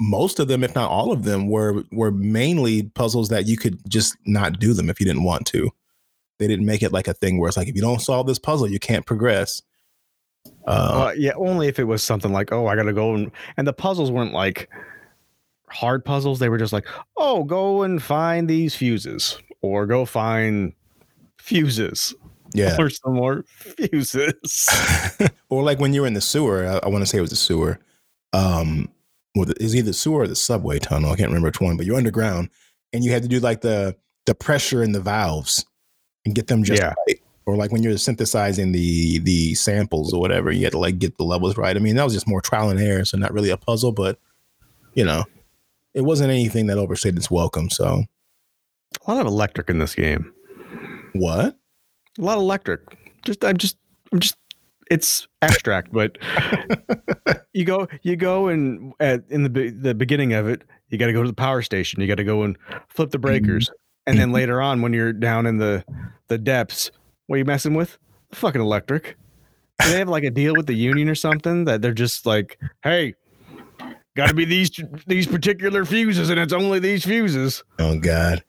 most 0.00 0.38
of 0.40 0.48
them, 0.48 0.64
if 0.64 0.74
not 0.74 0.90
all 0.90 1.12
of 1.12 1.24
them, 1.24 1.48
were 1.48 1.82
were 1.92 2.10
mainly 2.10 2.84
puzzles 2.84 3.28
that 3.28 3.46
you 3.46 3.56
could 3.56 3.78
just 3.88 4.16
not 4.26 4.58
do 4.58 4.72
them 4.72 4.90
if 4.90 5.00
you 5.00 5.06
didn't 5.06 5.24
want 5.24 5.46
to. 5.48 5.70
They 6.38 6.46
didn't 6.46 6.66
make 6.66 6.82
it 6.82 6.92
like 6.92 7.08
a 7.08 7.14
thing 7.14 7.38
where 7.38 7.48
it's 7.48 7.56
like 7.56 7.68
if 7.68 7.74
you 7.74 7.82
don't 7.82 8.00
solve 8.00 8.26
this 8.26 8.38
puzzle, 8.38 8.68
you 8.68 8.78
can't 8.78 9.06
progress. 9.06 9.62
Uh, 10.66 11.08
uh, 11.08 11.14
yeah, 11.16 11.32
only 11.36 11.66
if 11.68 11.78
it 11.78 11.84
was 11.84 12.02
something 12.02 12.32
like, 12.32 12.52
oh, 12.52 12.66
I 12.66 12.76
gotta 12.76 12.92
go 12.92 13.14
and 13.14 13.30
and 13.56 13.66
the 13.66 13.72
puzzles 13.72 14.10
weren't 14.10 14.32
like 14.32 14.68
hard 15.68 16.04
puzzles. 16.04 16.38
They 16.38 16.48
were 16.48 16.58
just 16.58 16.72
like, 16.72 16.86
oh, 17.16 17.44
go 17.44 17.82
and 17.82 18.02
find 18.02 18.48
these 18.48 18.74
fuses 18.74 19.38
or 19.62 19.86
go 19.86 20.04
find 20.04 20.72
fuses. 21.46 22.12
Yeah. 22.54 22.76
Or 22.78 22.90
some 22.90 23.14
more 23.14 23.44
fuses. 23.58 24.68
Or 25.48 25.62
like 25.62 25.78
when 25.78 25.94
you 25.94 26.00
were 26.00 26.08
in 26.08 26.14
the 26.14 26.20
sewer 26.20 26.66
i, 26.66 26.84
I 26.84 26.88
want 26.88 27.02
to 27.02 27.06
say 27.06 27.18
it 27.18 27.20
was 27.20 27.30
the 27.30 27.36
sewer 27.36 27.78
um 28.32 28.88
well 29.36 29.48
it's 29.48 29.76
either 29.76 29.86
the 29.86 29.92
sewer 29.92 30.22
or 30.22 30.26
the 30.26 30.34
subway 30.34 30.80
tunnel? 30.80 31.12
I 31.12 31.16
can't 31.16 31.28
remember 31.28 31.48
which 31.48 31.60
one 31.60 31.76
but 31.76 31.86
you're 31.86 31.96
underground 31.96 32.50
and 32.92 33.04
you 33.04 33.12
had 33.12 33.22
to 33.22 33.28
do 33.28 33.38
like 33.38 33.60
the 33.60 33.94
the 34.26 34.34
pressure 34.34 34.82
in 34.82 34.90
the 34.90 35.00
valves 35.00 35.64
and 36.24 36.34
get 36.34 36.48
them 36.48 36.64
just 36.64 36.82
yeah. 36.82 36.94
right. 37.06 37.20
Or 37.46 37.54
like 37.54 37.70
when 37.70 37.84
you're 37.84 37.96
synthesizing 37.96 38.72
the 38.72 39.20
the 39.20 39.54
samples 39.54 40.12
or 40.12 40.20
whatever 40.20 40.50
you 40.50 40.64
had 40.64 40.72
to 40.72 40.78
like 40.78 40.98
get 40.98 41.16
the 41.16 41.24
levels 41.24 41.56
right. 41.56 41.76
I 41.76 41.78
mean 41.78 41.94
that 41.94 42.04
was 42.04 42.14
just 42.14 42.26
more 42.26 42.40
trial 42.40 42.70
and 42.70 42.80
error 42.80 43.04
so 43.04 43.16
not 43.18 43.32
really 43.32 43.50
a 43.50 43.56
puzzle 43.56 43.92
but 43.92 44.18
you 44.94 45.04
know 45.04 45.24
it 45.94 46.02
wasn't 46.02 46.32
anything 46.32 46.66
that 46.66 46.78
overstayed 46.78 47.16
its 47.16 47.30
welcome 47.30 47.70
so. 47.70 48.02
A 49.06 49.10
lot 49.10 49.20
of 49.20 49.26
electric 49.26 49.70
in 49.70 49.78
this 49.78 49.94
game 49.94 50.32
what 51.18 51.56
a 52.18 52.22
lot 52.22 52.36
of 52.36 52.42
electric. 52.42 52.80
Just 53.24 53.44
I'm 53.44 53.56
just 53.56 53.76
I'm 54.12 54.20
just 54.20 54.36
it's 54.90 55.26
abstract, 55.42 55.92
but 55.92 56.18
you 57.52 57.64
go 57.64 57.88
you 58.02 58.16
go 58.16 58.48
and 58.48 58.92
at, 59.00 59.24
in 59.28 59.42
the 59.42 59.70
the 59.70 59.94
beginning 59.94 60.32
of 60.32 60.48
it, 60.48 60.62
you 60.88 60.98
got 60.98 61.06
to 61.06 61.12
go 61.12 61.22
to 61.22 61.28
the 61.28 61.34
power 61.34 61.62
station. 61.62 62.00
You 62.00 62.06
got 62.06 62.16
to 62.16 62.24
go 62.24 62.42
and 62.42 62.56
flip 62.88 63.10
the 63.10 63.18
breakers, 63.18 63.68
mm-hmm. 63.68 64.10
and 64.10 64.18
then 64.18 64.32
later 64.32 64.60
on, 64.60 64.82
when 64.82 64.92
you're 64.92 65.12
down 65.12 65.46
in 65.46 65.58
the 65.58 65.84
the 66.28 66.38
depths, 66.38 66.90
what 67.26 67.36
are 67.36 67.38
you 67.38 67.44
messing 67.44 67.74
with? 67.74 67.98
Fucking 68.32 68.60
electric. 68.60 69.16
Do 69.80 69.90
they 69.90 69.98
have 69.98 70.08
like 70.08 70.24
a 70.24 70.30
deal 70.30 70.54
with 70.56 70.66
the 70.66 70.74
union 70.74 71.08
or 71.08 71.14
something 71.14 71.66
that 71.66 71.82
they're 71.82 71.92
just 71.92 72.24
like, 72.24 72.58
hey, 72.82 73.14
got 74.16 74.28
to 74.28 74.34
be 74.34 74.46
these 74.46 74.70
these 75.06 75.26
particular 75.26 75.84
fuses, 75.84 76.30
and 76.30 76.40
it's 76.40 76.52
only 76.52 76.78
these 76.78 77.04
fuses. 77.04 77.62
Oh 77.78 77.98
God. 77.98 78.42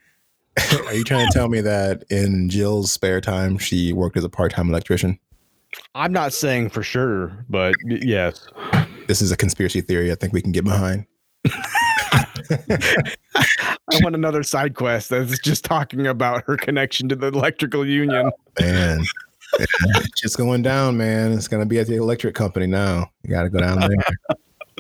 Are 0.88 0.94
you 0.94 1.04
trying 1.04 1.26
to 1.28 1.32
tell 1.34 1.50
me 1.50 1.62
that 1.62 2.04
in 2.10 2.50
Jill's 2.50 2.92
spare 2.92 3.22
time 3.22 3.58
she 3.58 3.94
worked 3.94 4.18
as 4.18 4.24
a 4.24 4.30
part-time 4.30 4.70
electrician? 4.70 5.20
I'm 5.96 6.12
not 6.12 6.34
saying 6.34 6.70
for 6.70 6.82
sure, 6.84 7.46
but 7.50 7.76
yes. 7.86 8.48
This 9.08 9.22
is 9.22 9.32
a 9.32 9.38
conspiracy 9.38 9.82
theory 9.82 10.12
I 10.12 10.16
think 10.16 10.34
we 10.34 10.42
can 10.42 10.52
get 10.52 10.64
behind. 10.64 11.06
I 12.50 14.00
want 14.02 14.16
another 14.16 14.44
side 14.44 14.76
quest 14.76 15.10
that's 15.10 15.40
just 15.40 15.64
talking 15.64 16.08
about 16.08 16.44
her 16.46 16.58
connection 16.58 17.08
to 17.10 17.16
the 17.16 17.28
electrical 17.28 17.86
union. 17.86 18.32
Oh, 18.34 18.62
man. 18.64 19.04
it's 19.60 20.22
just 20.22 20.38
going 20.38 20.62
down, 20.62 20.98
man. 20.98 21.32
It's 21.32 21.48
gonna 21.48 21.66
be 21.66 21.80
at 21.80 21.88
the 21.88 21.96
electric 21.96 22.36
company 22.36 22.68
now. 22.68 23.12
You 23.24 23.30
gotta 23.30 23.50
go 23.50 23.60
down 23.60 23.80
there. 23.80 24.38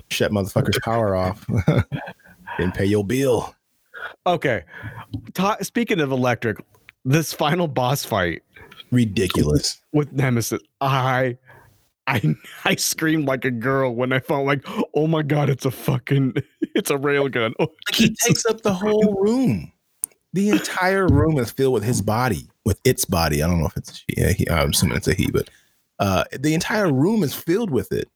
Shut 0.09 0.31
motherfuckers' 0.31 0.81
power 0.81 1.15
off. 1.15 1.45
and 2.59 2.73
pay 2.73 2.85
your 2.85 3.05
bill. 3.05 3.55
Okay. 4.25 4.63
Ta- 5.33 5.57
speaking 5.61 5.99
of 5.99 6.11
electric, 6.11 6.57
this 7.05 7.33
final 7.33 7.67
boss 7.67 8.05
fight, 8.05 8.43
ridiculous 8.91 9.81
with 9.93 10.11
Nemesis. 10.13 10.61
I, 10.81 11.37
I, 12.07 12.35
I 12.65 12.75
screamed 12.75 13.25
like 13.25 13.45
a 13.45 13.51
girl 13.51 13.93
when 13.93 14.13
I 14.13 14.19
felt 14.19 14.45
like, 14.45 14.65
oh 14.93 15.07
my 15.07 15.21
god, 15.23 15.49
it's 15.49 15.65
a 15.65 15.71
fucking, 15.71 16.35
it's 16.75 16.89
a 16.89 16.97
railgun. 16.97 17.53
Oh, 17.59 17.63
like 17.87 17.95
he 17.95 18.15
takes 18.15 18.45
up 18.45 18.61
the 18.61 18.73
whole 18.73 19.15
room. 19.21 19.71
The 20.33 20.49
entire 20.49 21.07
room 21.07 21.39
is 21.39 21.51
filled 21.51 21.73
with 21.73 21.83
his 21.83 22.01
body, 22.01 22.47
with 22.65 22.79
its 22.83 23.05
body. 23.05 23.41
I 23.41 23.47
don't 23.47 23.59
know 23.59 23.67
if 23.67 23.77
it's 23.77 24.03
yeah, 24.15 24.31
he, 24.33 24.47
I'm 24.49 24.69
assuming 24.69 24.97
it's 24.97 25.07
a 25.07 25.13
he, 25.13 25.31
but 25.31 25.49
uh, 25.99 26.25
the 26.37 26.53
entire 26.53 26.91
room 26.91 27.23
is 27.23 27.33
filled 27.33 27.71
with 27.71 27.91
it. 27.91 28.09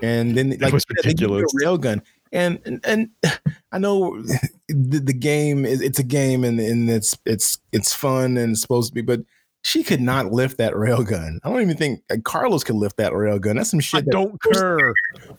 And 0.00 0.36
then 0.36 0.50
like 0.60 0.74
it 0.74 0.84
ridiculous. 0.88 1.52
a 1.54 1.64
railgun 1.64 2.02
and 2.34 2.60
and, 2.66 2.80
and 2.84 3.10
I 3.72 3.78
know 3.78 4.22
the, 4.68 4.98
the 4.98 5.12
game 5.12 5.64
is 5.64 5.80
it's 5.80 5.98
a 5.98 6.04
game 6.04 6.44
and, 6.44 6.58
and 6.60 6.88
it's 6.90 7.16
it's 7.26 7.58
it's 7.72 7.92
fun 7.92 8.36
and 8.36 8.52
it's 8.52 8.60
supposed 8.60 8.90
to 8.90 8.94
be, 8.94 9.02
but 9.02 9.20
she 9.62 9.82
could 9.82 10.00
not 10.00 10.30
lift 10.30 10.58
that 10.58 10.74
railgun. 10.74 11.38
I 11.42 11.50
don't 11.50 11.62
even 11.62 11.76
think 11.76 12.02
Carlos 12.24 12.64
could 12.64 12.76
lift 12.76 12.98
that 12.98 13.12
railgun. 13.12 13.56
That's 13.56 13.70
some 13.70 13.80
shit. 13.80 13.98
I 13.98 14.00
that 14.02 14.10
don't 14.10 14.42
care. 14.42 14.92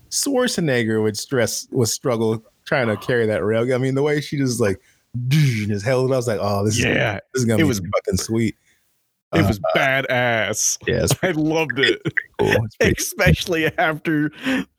Schwarzenegger 0.09 1.01
would 1.01 1.17
stress 1.17 1.67
would 1.71 1.87
struggle 1.87 2.43
trying 2.65 2.87
to 2.87 2.97
carry 2.97 3.27
that 3.27 3.41
railgun. 3.41 3.75
I 3.75 3.77
mean, 3.77 3.95
the 3.95 4.03
way 4.03 4.21
she 4.21 4.37
just 4.37 4.59
like 4.59 4.81
just 5.27 5.85
held 5.85 6.09
it, 6.09 6.13
I 6.13 6.17
was 6.17 6.27
like, 6.27 6.39
oh, 6.41 6.65
this 6.65 6.79
yeah, 6.79 7.15
is 7.15 7.21
this 7.33 7.41
is 7.41 7.45
gonna 7.45 7.59
it 7.59 7.63
be 7.63 7.67
was, 7.67 7.79
fucking 7.79 8.17
sweet. 8.17 8.55
It 9.33 9.45
was 9.45 9.59
uh, 9.59 9.77
badass. 9.77 10.77
Yes, 10.87 11.11
I 11.23 11.31
loved 11.31 11.79
it. 11.79 12.01
Cool. 12.39 12.67
Especially 12.79 13.65
after 13.77 14.31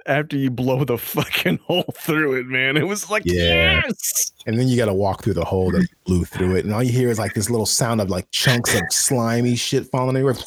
after 0.06 0.36
you 0.36 0.50
blow 0.50 0.84
the 0.84 0.98
fucking 0.98 1.58
hole 1.64 1.92
through 1.94 2.34
it, 2.34 2.46
man. 2.46 2.76
It 2.76 2.86
was 2.86 3.10
like 3.10 3.22
yeah. 3.26 3.82
yes. 3.84 4.32
And 4.46 4.58
then 4.58 4.68
you 4.68 4.76
got 4.76 4.86
to 4.86 4.94
walk 4.94 5.22
through 5.22 5.34
the 5.34 5.44
hole 5.44 5.70
that 5.72 5.86
blew 6.04 6.24
through 6.24 6.56
it, 6.56 6.64
and 6.64 6.72
all 6.72 6.82
you 6.82 6.92
hear 6.92 7.08
is 7.08 7.18
like 7.18 7.34
this 7.34 7.50
little 7.50 7.66
sound 7.66 8.00
of 8.00 8.10
like 8.10 8.30
chunks 8.30 8.74
of 8.74 8.82
slimy 8.90 9.56
shit 9.56 9.86
falling 9.86 10.16
everywhere, 10.16 10.42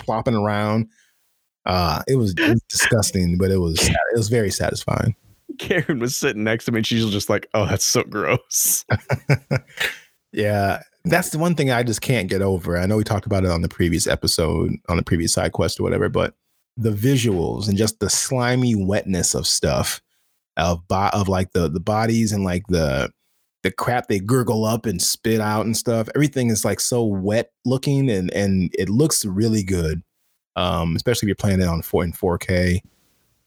plopping 0.00 0.34
around. 0.34 0.88
Uh, 1.66 2.02
it 2.08 2.16
was, 2.16 2.32
it 2.32 2.48
was 2.48 2.62
disgusting, 2.68 3.38
but 3.38 3.50
it 3.50 3.58
was 3.58 3.88
it 3.88 3.96
was 4.14 4.28
very 4.28 4.50
satisfying. 4.50 5.14
Karen 5.58 5.98
was 5.98 6.16
sitting 6.16 6.42
next 6.42 6.64
to 6.64 6.72
me, 6.72 6.78
and 6.78 6.86
she's 6.86 7.08
just 7.10 7.28
like, 7.28 7.46
"Oh, 7.54 7.66
that's 7.66 7.84
so 7.84 8.02
gross." 8.02 8.84
yeah, 10.32 10.82
that's 11.04 11.30
the 11.30 11.38
one 11.38 11.54
thing 11.54 11.70
I 11.70 11.82
just 11.82 12.00
can't 12.00 12.28
get 12.28 12.42
over. 12.42 12.76
I 12.76 12.86
know 12.86 12.96
we 12.96 13.04
talked 13.04 13.26
about 13.26 13.44
it 13.44 13.50
on 13.50 13.62
the 13.62 13.68
previous 13.68 14.06
episode, 14.06 14.72
on 14.88 14.96
the 14.96 15.02
previous 15.02 15.32
side 15.32 15.52
quest 15.52 15.80
or 15.80 15.82
whatever, 15.82 16.08
but 16.08 16.34
the 16.76 16.90
visuals 16.90 17.68
and 17.68 17.76
just 17.76 18.00
the 18.00 18.10
slimy 18.10 18.74
wetness 18.74 19.34
of 19.34 19.46
stuff 19.46 20.00
of 20.56 20.82
of 20.90 21.28
like 21.28 21.52
the 21.52 21.68
the 21.68 21.80
bodies 21.80 22.32
and 22.32 22.44
like 22.44 22.66
the 22.68 23.10
the 23.62 23.70
crap 23.70 24.08
they 24.08 24.18
gurgle 24.18 24.64
up 24.64 24.86
and 24.86 25.00
spit 25.02 25.40
out 25.40 25.66
and 25.66 25.76
stuff. 25.76 26.08
Everything 26.14 26.48
is 26.50 26.64
like 26.64 26.80
so 26.80 27.04
wet 27.04 27.50
looking 27.64 28.10
and 28.10 28.32
and 28.32 28.74
it 28.78 28.88
looks 28.88 29.24
really 29.24 29.62
good. 29.62 30.02
Um, 30.56 30.96
especially 30.96 31.26
if 31.26 31.28
you're 31.28 31.36
playing 31.36 31.60
it 31.60 31.68
on 31.68 31.80
four 31.80 32.04
in 32.04 32.12
4K, 32.12 32.80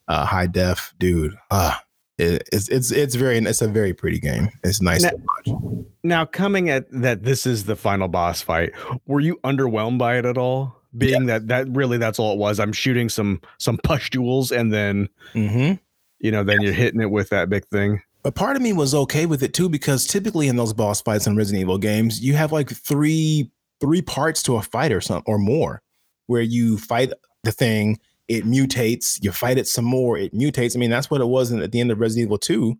uh, 0.08 0.24
high 0.24 0.46
def, 0.46 0.94
dude. 0.98 1.34
Ah, 1.50 1.82
it, 2.18 2.48
it's 2.52 2.68
it's 2.68 2.90
it's 2.90 3.14
very 3.14 3.38
it's 3.38 3.62
a 3.62 3.68
very 3.68 3.92
pretty 3.92 4.18
game. 4.18 4.48
It's 4.62 4.80
nice 4.80 5.02
now, 5.02 5.10
to 5.10 5.16
watch. 5.16 5.84
Now, 6.02 6.24
coming 6.24 6.70
at 6.70 6.86
that, 6.92 7.24
this 7.24 7.46
is 7.46 7.64
the 7.64 7.76
final 7.76 8.08
boss 8.08 8.42
fight. 8.42 8.72
Were 9.06 9.20
you 9.20 9.38
underwhelmed 9.44 9.98
by 9.98 10.18
it 10.18 10.26
at 10.26 10.38
all? 10.38 10.76
Being 10.96 11.22
yeah. 11.22 11.38
that 11.38 11.48
that 11.48 11.68
really 11.70 11.98
that's 11.98 12.18
all 12.18 12.32
it 12.32 12.38
was. 12.38 12.60
I'm 12.60 12.72
shooting 12.72 13.08
some 13.08 13.40
some 13.58 13.78
pustules 13.78 14.52
and 14.52 14.72
then 14.72 15.08
mm-hmm. 15.34 15.74
you 16.20 16.30
know 16.30 16.44
then 16.44 16.60
you're 16.60 16.72
hitting 16.72 17.00
it 17.00 17.10
with 17.10 17.30
that 17.30 17.48
big 17.48 17.66
thing. 17.66 18.00
But 18.22 18.36
part 18.36 18.56
of 18.56 18.62
me 18.62 18.72
was 18.72 18.94
okay 18.94 19.26
with 19.26 19.42
it 19.42 19.52
too 19.52 19.68
because 19.68 20.06
typically 20.06 20.46
in 20.46 20.56
those 20.56 20.72
boss 20.72 21.02
fights 21.02 21.26
in 21.26 21.36
Resident 21.36 21.62
Evil 21.62 21.78
games, 21.78 22.20
you 22.20 22.34
have 22.34 22.52
like 22.52 22.70
three 22.70 23.50
three 23.80 24.02
parts 24.02 24.42
to 24.44 24.56
a 24.56 24.62
fight 24.62 24.92
or 24.92 25.00
something 25.00 25.24
or 25.26 25.38
more, 25.38 25.82
where 26.26 26.42
you 26.42 26.78
fight 26.78 27.12
the 27.42 27.52
thing, 27.52 27.98
it 28.28 28.44
mutates, 28.44 29.22
you 29.22 29.32
fight 29.32 29.58
it 29.58 29.68
some 29.68 29.84
more, 29.84 30.16
it 30.16 30.34
mutates. 30.34 30.76
I 30.76 30.78
mean, 30.78 30.90
that's 30.90 31.10
what 31.10 31.20
it 31.20 31.26
was 31.26 31.52
at 31.52 31.72
the 31.72 31.80
end 31.80 31.90
of 31.90 32.00
Resident 32.00 32.28
Evil 32.28 32.38
2. 32.38 32.78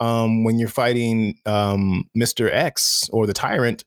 Um, 0.00 0.44
when 0.44 0.58
you're 0.58 0.68
fighting 0.68 1.38
um, 1.44 2.08
Mr. 2.16 2.50
X 2.50 3.08
or 3.12 3.26
the 3.26 3.34
tyrant 3.34 3.84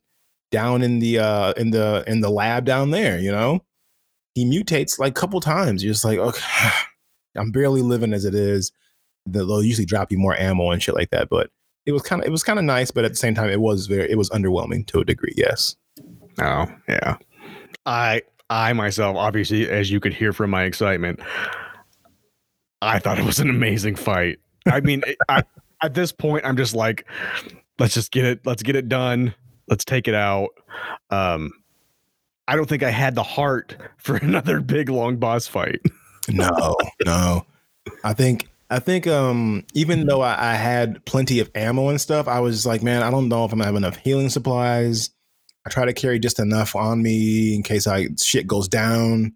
down 0.52 0.82
in 0.82 1.00
the 1.00 1.18
uh 1.18 1.52
in 1.56 1.72
the 1.72 2.04
in 2.06 2.20
the 2.20 2.30
lab 2.30 2.64
down 2.64 2.90
there, 2.90 3.18
you 3.18 3.32
know, 3.32 3.64
he 4.34 4.44
mutates 4.44 4.98
like 5.00 5.10
a 5.10 5.20
couple 5.20 5.40
times. 5.40 5.82
You're 5.82 5.92
just 5.92 6.04
like, 6.04 6.18
okay, 6.18 6.70
I'm 7.36 7.50
barely 7.50 7.82
living 7.82 8.12
as 8.12 8.24
it 8.24 8.34
is. 8.34 8.70
They'll 9.26 9.62
usually 9.62 9.86
drop 9.86 10.12
you 10.12 10.18
more 10.18 10.38
ammo 10.38 10.70
and 10.70 10.80
shit 10.80 10.94
like 10.94 11.10
that, 11.10 11.28
but 11.28 11.50
it 11.86 11.92
was 11.92 12.02
kind 12.02 12.22
of 12.22 12.28
it 12.28 12.30
was 12.30 12.42
kind 12.42 12.58
of 12.58 12.64
nice, 12.64 12.90
but 12.90 13.04
at 13.04 13.10
the 13.10 13.16
same 13.16 13.34
time, 13.34 13.50
it 13.50 13.60
was 13.60 13.86
very 13.86 14.10
it 14.10 14.16
was 14.16 14.30
underwhelming 14.30 14.86
to 14.88 15.00
a 15.00 15.04
degree. 15.04 15.34
Yes. 15.36 15.76
Oh 16.40 16.66
yeah, 16.88 17.16
I 17.86 18.22
I 18.50 18.72
myself, 18.72 19.16
obviously, 19.16 19.68
as 19.68 19.90
you 19.90 20.00
could 20.00 20.12
hear 20.12 20.32
from 20.32 20.50
my 20.50 20.64
excitement, 20.64 21.20
I 22.82 22.98
thought 22.98 23.18
it 23.18 23.24
was 23.24 23.40
an 23.40 23.50
amazing 23.50 23.96
fight. 23.96 24.38
I 24.66 24.80
mean, 24.80 25.02
I, 25.28 25.42
at 25.82 25.94
this 25.94 26.12
point, 26.12 26.44
I'm 26.44 26.56
just 26.56 26.74
like, 26.74 27.06
let's 27.78 27.94
just 27.94 28.12
get 28.12 28.24
it, 28.24 28.40
let's 28.44 28.62
get 28.62 28.76
it 28.76 28.88
done, 28.88 29.34
let's 29.68 29.84
take 29.84 30.08
it 30.08 30.14
out. 30.14 30.50
Um, 31.10 31.52
I 32.46 32.56
don't 32.56 32.68
think 32.68 32.82
I 32.82 32.90
had 32.90 33.14
the 33.14 33.22
heart 33.22 33.76
for 33.96 34.16
another 34.16 34.60
big 34.60 34.88
long 34.88 35.16
boss 35.16 35.46
fight. 35.46 35.80
no, 36.28 36.76
no. 37.04 37.46
I 38.02 38.14
think 38.14 38.48
I 38.70 38.78
think 38.78 39.06
um 39.06 39.64
even 39.74 40.06
though 40.06 40.22
I, 40.22 40.52
I, 40.52 40.54
had 40.54 41.04
plenty 41.04 41.38
of 41.40 41.50
ammo 41.54 41.90
and 41.90 42.00
stuff, 42.00 42.26
I 42.26 42.40
was 42.40 42.64
like, 42.64 42.82
man, 42.82 43.02
I 43.02 43.10
don't 43.10 43.28
know 43.28 43.44
if 43.44 43.52
I'm 43.52 43.58
gonna 43.58 43.66
have 43.66 43.76
enough 43.76 43.96
healing 43.96 44.30
supplies. 44.30 45.10
I 45.66 45.70
try 45.70 45.84
to 45.84 45.92
carry 45.92 46.18
just 46.18 46.38
enough 46.38 46.76
on 46.76 47.02
me 47.02 47.54
in 47.54 47.62
case 47.62 47.86
I 47.86 48.08
shit 48.20 48.46
goes 48.46 48.68
down. 48.68 49.34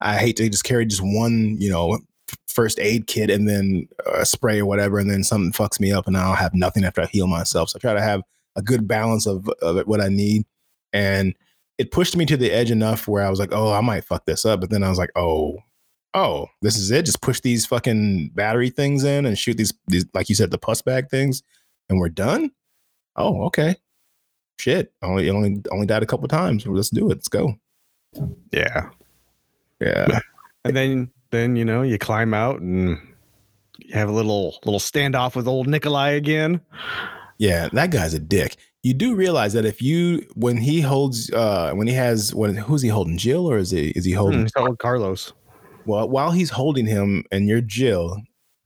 I 0.00 0.18
hate 0.18 0.36
to 0.36 0.48
just 0.48 0.64
carry 0.64 0.84
just 0.84 1.02
one, 1.02 1.56
you 1.58 1.70
know, 1.70 1.98
first 2.48 2.78
aid 2.78 3.06
kit 3.06 3.30
and 3.30 3.48
then 3.48 3.88
a 4.06 4.26
spray 4.26 4.60
or 4.60 4.66
whatever, 4.66 4.98
and 4.98 5.10
then 5.10 5.24
something 5.24 5.52
fucks 5.52 5.80
me 5.80 5.92
up 5.92 6.06
and 6.06 6.16
I'll 6.16 6.34
have 6.34 6.54
nothing 6.54 6.84
after 6.84 7.00
I 7.00 7.06
heal 7.06 7.26
myself. 7.26 7.70
So 7.70 7.76
I 7.76 7.80
try 7.80 7.94
to 7.94 8.02
have 8.02 8.22
a 8.56 8.62
good 8.62 8.86
balance 8.86 9.26
of, 9.26 9.48
of 9.62 9.86
what 9.86 10.00
I 10.00 10.08
need. 10.08 10.44
And 10.92 11.34
it 11.78 11.90
pushed 11.90 12.16
me 12.16 12.26
to 12.26 12.36
the 12.36 12.50
edge 12.50 12.70
enough 12.70 13.08
where 13.08 13.24
I 13.24 13.30
was 13.30 13.38
like, 13.38 13.52
oh, 13.52 13.72
I 13.72 13.80
might 13.80 14.04
fuck 14.04 14.26
this 14.26 14.44
up. 14.44 14.60
But 14.60 14.70
then 14.70 14.82
I 14.82 14.90
was 14.90 14.98
like, 14.98 15.10
oh, 15.16 15.58
oh, 16.12 16.48
this 16.60 16.76
is 16.76 16.90
it. 16.90 17.06
Just 17.06 17.22
push 17.22 17.40
these 17.40 17.64
fucking 17.64 18.32
battery 18.34 18.68
things 18.68 19.04
in 19.04 19.24
and 19.24 19.38
shoot 19.38 19.56
these, 19.56 19.72
these 19.86 20.04
like 20.12 20.28
you 20.28 20.34
said, 20.34 20.50
the 20.50 20.58
pus 20.58 20.82
bag 20.82 21.08
things, 21.08 21.42
and 21.88 21.98
we're 21.98 22.10
done. 22.10 22.50
Oh, 23.16 23.44
okay 23.44 23.76
shit, 24.58 24.92
only 25.02 25.28
only 25.30 25.62
only 25.70 25.86
died 25.86 26.02
a 26.02 26.06
couple 26.06 26.28
times. 26.28 26.66
Let's 26.66 26.90
do 26.90 27.06
it. 27.10 27.14
Let's 27.14 27.28
go. 27.28 27.54
Yeah. 28.52 28.90
Yeah. 29.80 30.20
And 30.64 30.76
then 30.76 31.10
then 31.32 31.56
you 31.56 31.64
know 31.64 31.82
you 31.82 31.98
climb 31.98 32.32
out 32.32 32.60
and 32.60 32.96
you 33.78 33.92
have 33.94 34.08
a 34.08 34.12
little 34.12 34.60
little 34.64 34.78
standoff 34.78 35.34
with 35.34 35.48
old 35.48 35.66
Nikolai 35.66 36.10
again. 36.10 36.60
Yeah, 37.38 37.68
that 37.72 37.90
guy's 37.90 38.14
a 38.14 38.20
dick. 38.20 38.56
You 38.84 38.94
do 38.94 39.16
realize 39.16 39.54
that 39.54 39.64
if 39.64 39.82
you 39.82 40.24
when 40.36 40.56
he 40.56 40.80
holds 40.80 41.32
uh 41.32 41.72
when 41.72 41.88
he 41.88 41.94
has 41.94 42.32
when 42.32 42.54
who's 42.54 42.82
he 42.82 42.90
holding 42.90 43.18
Jill 43.18 43.44
or 43.50 43.58
is 43.58 43.72
he 43.72 43.88
is 43.90 44.04
he 44.04 44.12
holding, 44.12 44.38
hmm, 44.38 44.44
he's 44.44 44.52
holding 44.54 44.76
Carlos? 44.76 45.32
Well, 45.84 46.08
while 46.08 46.30
he's 46.30 46.50
holding 46.50 46.86
him 46.86 47.24
and 47.32 47.48
you're 47.48 47.60
Jill, 47.60 48.22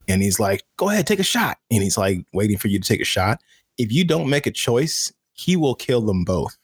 and 0.07 0.21
he's 0.21 0.39
like, 0.39 0.61
"Go 0.77 0.89
ahead, 0.89 1.07
take 1.07 1.19
a 1.19 1.23
shot," 1.23 1.57
and 1.71 1.81
he's 1.81 1.97
like 1.97 2.23
waiting 2.33 2.57
for 2.57 2.67
you 2.67 2.79
to 2.79 2.87
take 2.87 3.01
a 3.01 3.05
shot. 3.05 3.41
If 3.79 3.91
you 3.91 4.03
don't 4.03 4.29
make 4.29 4.45
a 4.45 4.51
choice 4.51 5.11
he 5.37 5.55
will 5.55 5.75
kill 5.75 6.01
them 6.01 6.23
both. 6.23 6.57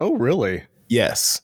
Oh, 0.00 0.14
really? 0.14 0.64
Yes. 0.88 1.42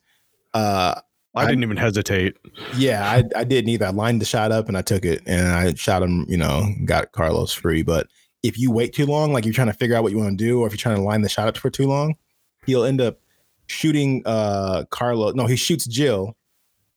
Uh, 0.55 1.01
I 1.35 1.47
didn't 1.47 1.65
I, 1.65 1.67
even 1.67 1.77
hesitate. 1.77 2.37
Yeah, 2.77 3.09
I, 3.09 3.23
I 3.39 3.45
didn't 3.45 3.69
either. 3.69 3.87
I 3.87 3.91
lined 3.91 4.21
the 4.21 4.25
shot 4.25 4.53
up 4.53 4.69
and 4.69 4.77
I 4.77 4.83
took 4.83 5.05
it 5.05 5.23
and 5.27 5.49
I 5.49 5.75
shot 5.75 6.03
him, 6.03 6.25
you 6.29 6.39
know, 6.39 6.65
got 6.87 7.13
Carlos 7.13 7.53
free. 7.53 7.83
But 7.83 8.09
if 8.43 8.59
you 8.59 8.71
wait 8.71 8.95
too 8.95 9.05
long, 9.05 9.33
like 9.33 9.45
you're 9.45 9.53
trying 9.53 9.67
to 9.67 9.75
figure 9.75 9.95
out 9.97 10.03
what 10.03 10.13
you 10.13 10.19
want 10.19 10.39
to 10.39 10.45
do, 10.45 10.61
or 10.61 10.67
if 10.67 10.73
you're 10.73 10.79
trying 10.79 10.97
to 10.97 11.03
line 11.03 11.21
the 11.21 11.29
shot 11.29 11.49
up 11.49 11.59
for 11.59 11.69
too 11.69 11.87
long, 11.87 12.17
he'll 12.65 12.85
end 12.85 13.03
up 13.03 13.21
shooting 13.67 14.23
uh 14.25 14.85
Carlos. 14.91 15.35
No, 15.35 15.47
he 15.47 15.57
shoots 15.57 15.87
Jill 15.87 16.37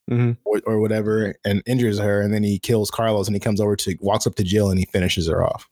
mm-hmm. 0.09 0.31
or, 0.45 0.61
or 0.65 0.79
whatever 0.79 1.35
and 1.43 1.61
injures 1.65 1.99
her. 1.99 2.21
And 2.21 2.33
then 2.33 2.43
he 2.43 2.59
kills 2.59 2.89
Carlos 2.89 3.27
and 3.27 3.35
he 3.35 3.39
comes 3.39 3.59
over 3.59 3.75
to 3.75 3.97
walks 3.99 4.25
up 4.25 4.35
to 4.35 4.43
Jill 4.43 4.69
and 4.69 4.79
he 4.79 4.85
finishes 4.85 5.27
her 5.27 5.43
off. 5.43 5.69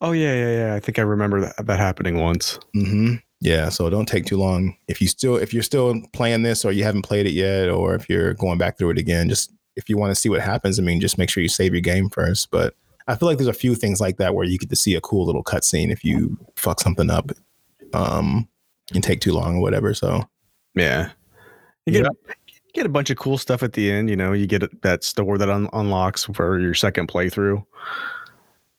Oh 0.00 0.12
yeah, 0.12 0.34
yeah, 0.34 0.56
yeah. 0.56 0.74
I 0.74 0.80
think 0.80 0.98
I 0.98 1.02
remember 1.02 1.40
that, 1.40 1.66
that 1.66 1.78
happening 1.78 2.18
once. 2.18 2.58
Mm-hmm. 2.74 3.14
Yeah, 3.40 3.68
so 3.68 3.90
don't 3.90 4.06
take 4.06 4.24
too 4.24 4.38
long. 4.38 4.76
If 4.88 5.00
you 5.00 5.08
still 5.08 5.36
if 5.36 5.52
you're 5.52 5.62
still 5.62 6.00
playing 6.12 6.42
this 6.42 6.64
or 6.64 6.72
you 6.72 6.84
haven't 6.84 7.02
played 7.02 7.26
it 7.26 7.32
yet, 7.32 7.68
or 7.68 7.94
if 7.94 8.08
you're 8.08 8.34
going 8.34 8.58
back 8.58 8.78
through 8.78 8.90
it 8.90 8.98
again, 8.98 9.28
just 9.28 9.52
if 9.76 9.88
you 9.88 9.98
want 9.98 10.10
to 10.10 10.14
see 10.14 10.28
what 10.28 10.40
happens, 10.40 10.78
I 10.78 10.82
mean, 10.82 11.00
just 11.00 11.18
make 11.18 11.28
sure 11.28 11.42
you 11.42 11.48
save 11.48 11.72
your 11.72 11.82
game 11.82 12.08
first. 12.08 12.50
But 12.50 12.74
I 13.08 13.14
feel 13.14 13.28
like 13.28 13.38
there's 13.38 13.48
a 13.48 13.52
few 13.52 13.74
things 13.74 14.00
like 14.00 14.16
that 14.16 14.34
where 14.34 14.46
you 14.46 14.58
get 14.58 14.70
to 14.70 14.76
see 14.76 14.94
a 14.94 15.00
cool 15.00 15.26
little 15.26 15.44
cutscene 15.44 15.90
if 15.90 16.04
you 16.04 16.38
fuck 16.56 16.80
something 16.80 17.10
up, 17.10 17.30
um, 17.92 18.48
and 18.94 19.04
take 19.04 19.20
too 19.20 19.32
long 19.32 19.56
or 19.56 19.60
whatever. 19.60 19.92
So 19.92 20.24
yeah, 20.74 21.10
you 21.84 21.92
get 21.92 22.04
yeah. 22.04 22.34
you 22.48 22.72
get 22.72 22.86
a 22.86 22.90
bunch 22.90 23.10
of 23.10 23.18
cool 23.18 23.36
stuff 23.36 23.62
at 23.62 23.74
the 23.74 23.90
end. 23.90 24.08
You 24.08 24.16
know, 24.16 24.32
you 24.32 24.46
get 24.46 24.82
that 24.82 25.04
store 25.04 25.36
that 25.36 25.50
un- 25.50 25.68
unlocks 25.74 26.24
for 26.24 26.58
your 26.58 26.74
second 26.74 27.08
playthrough. 27.08 27.64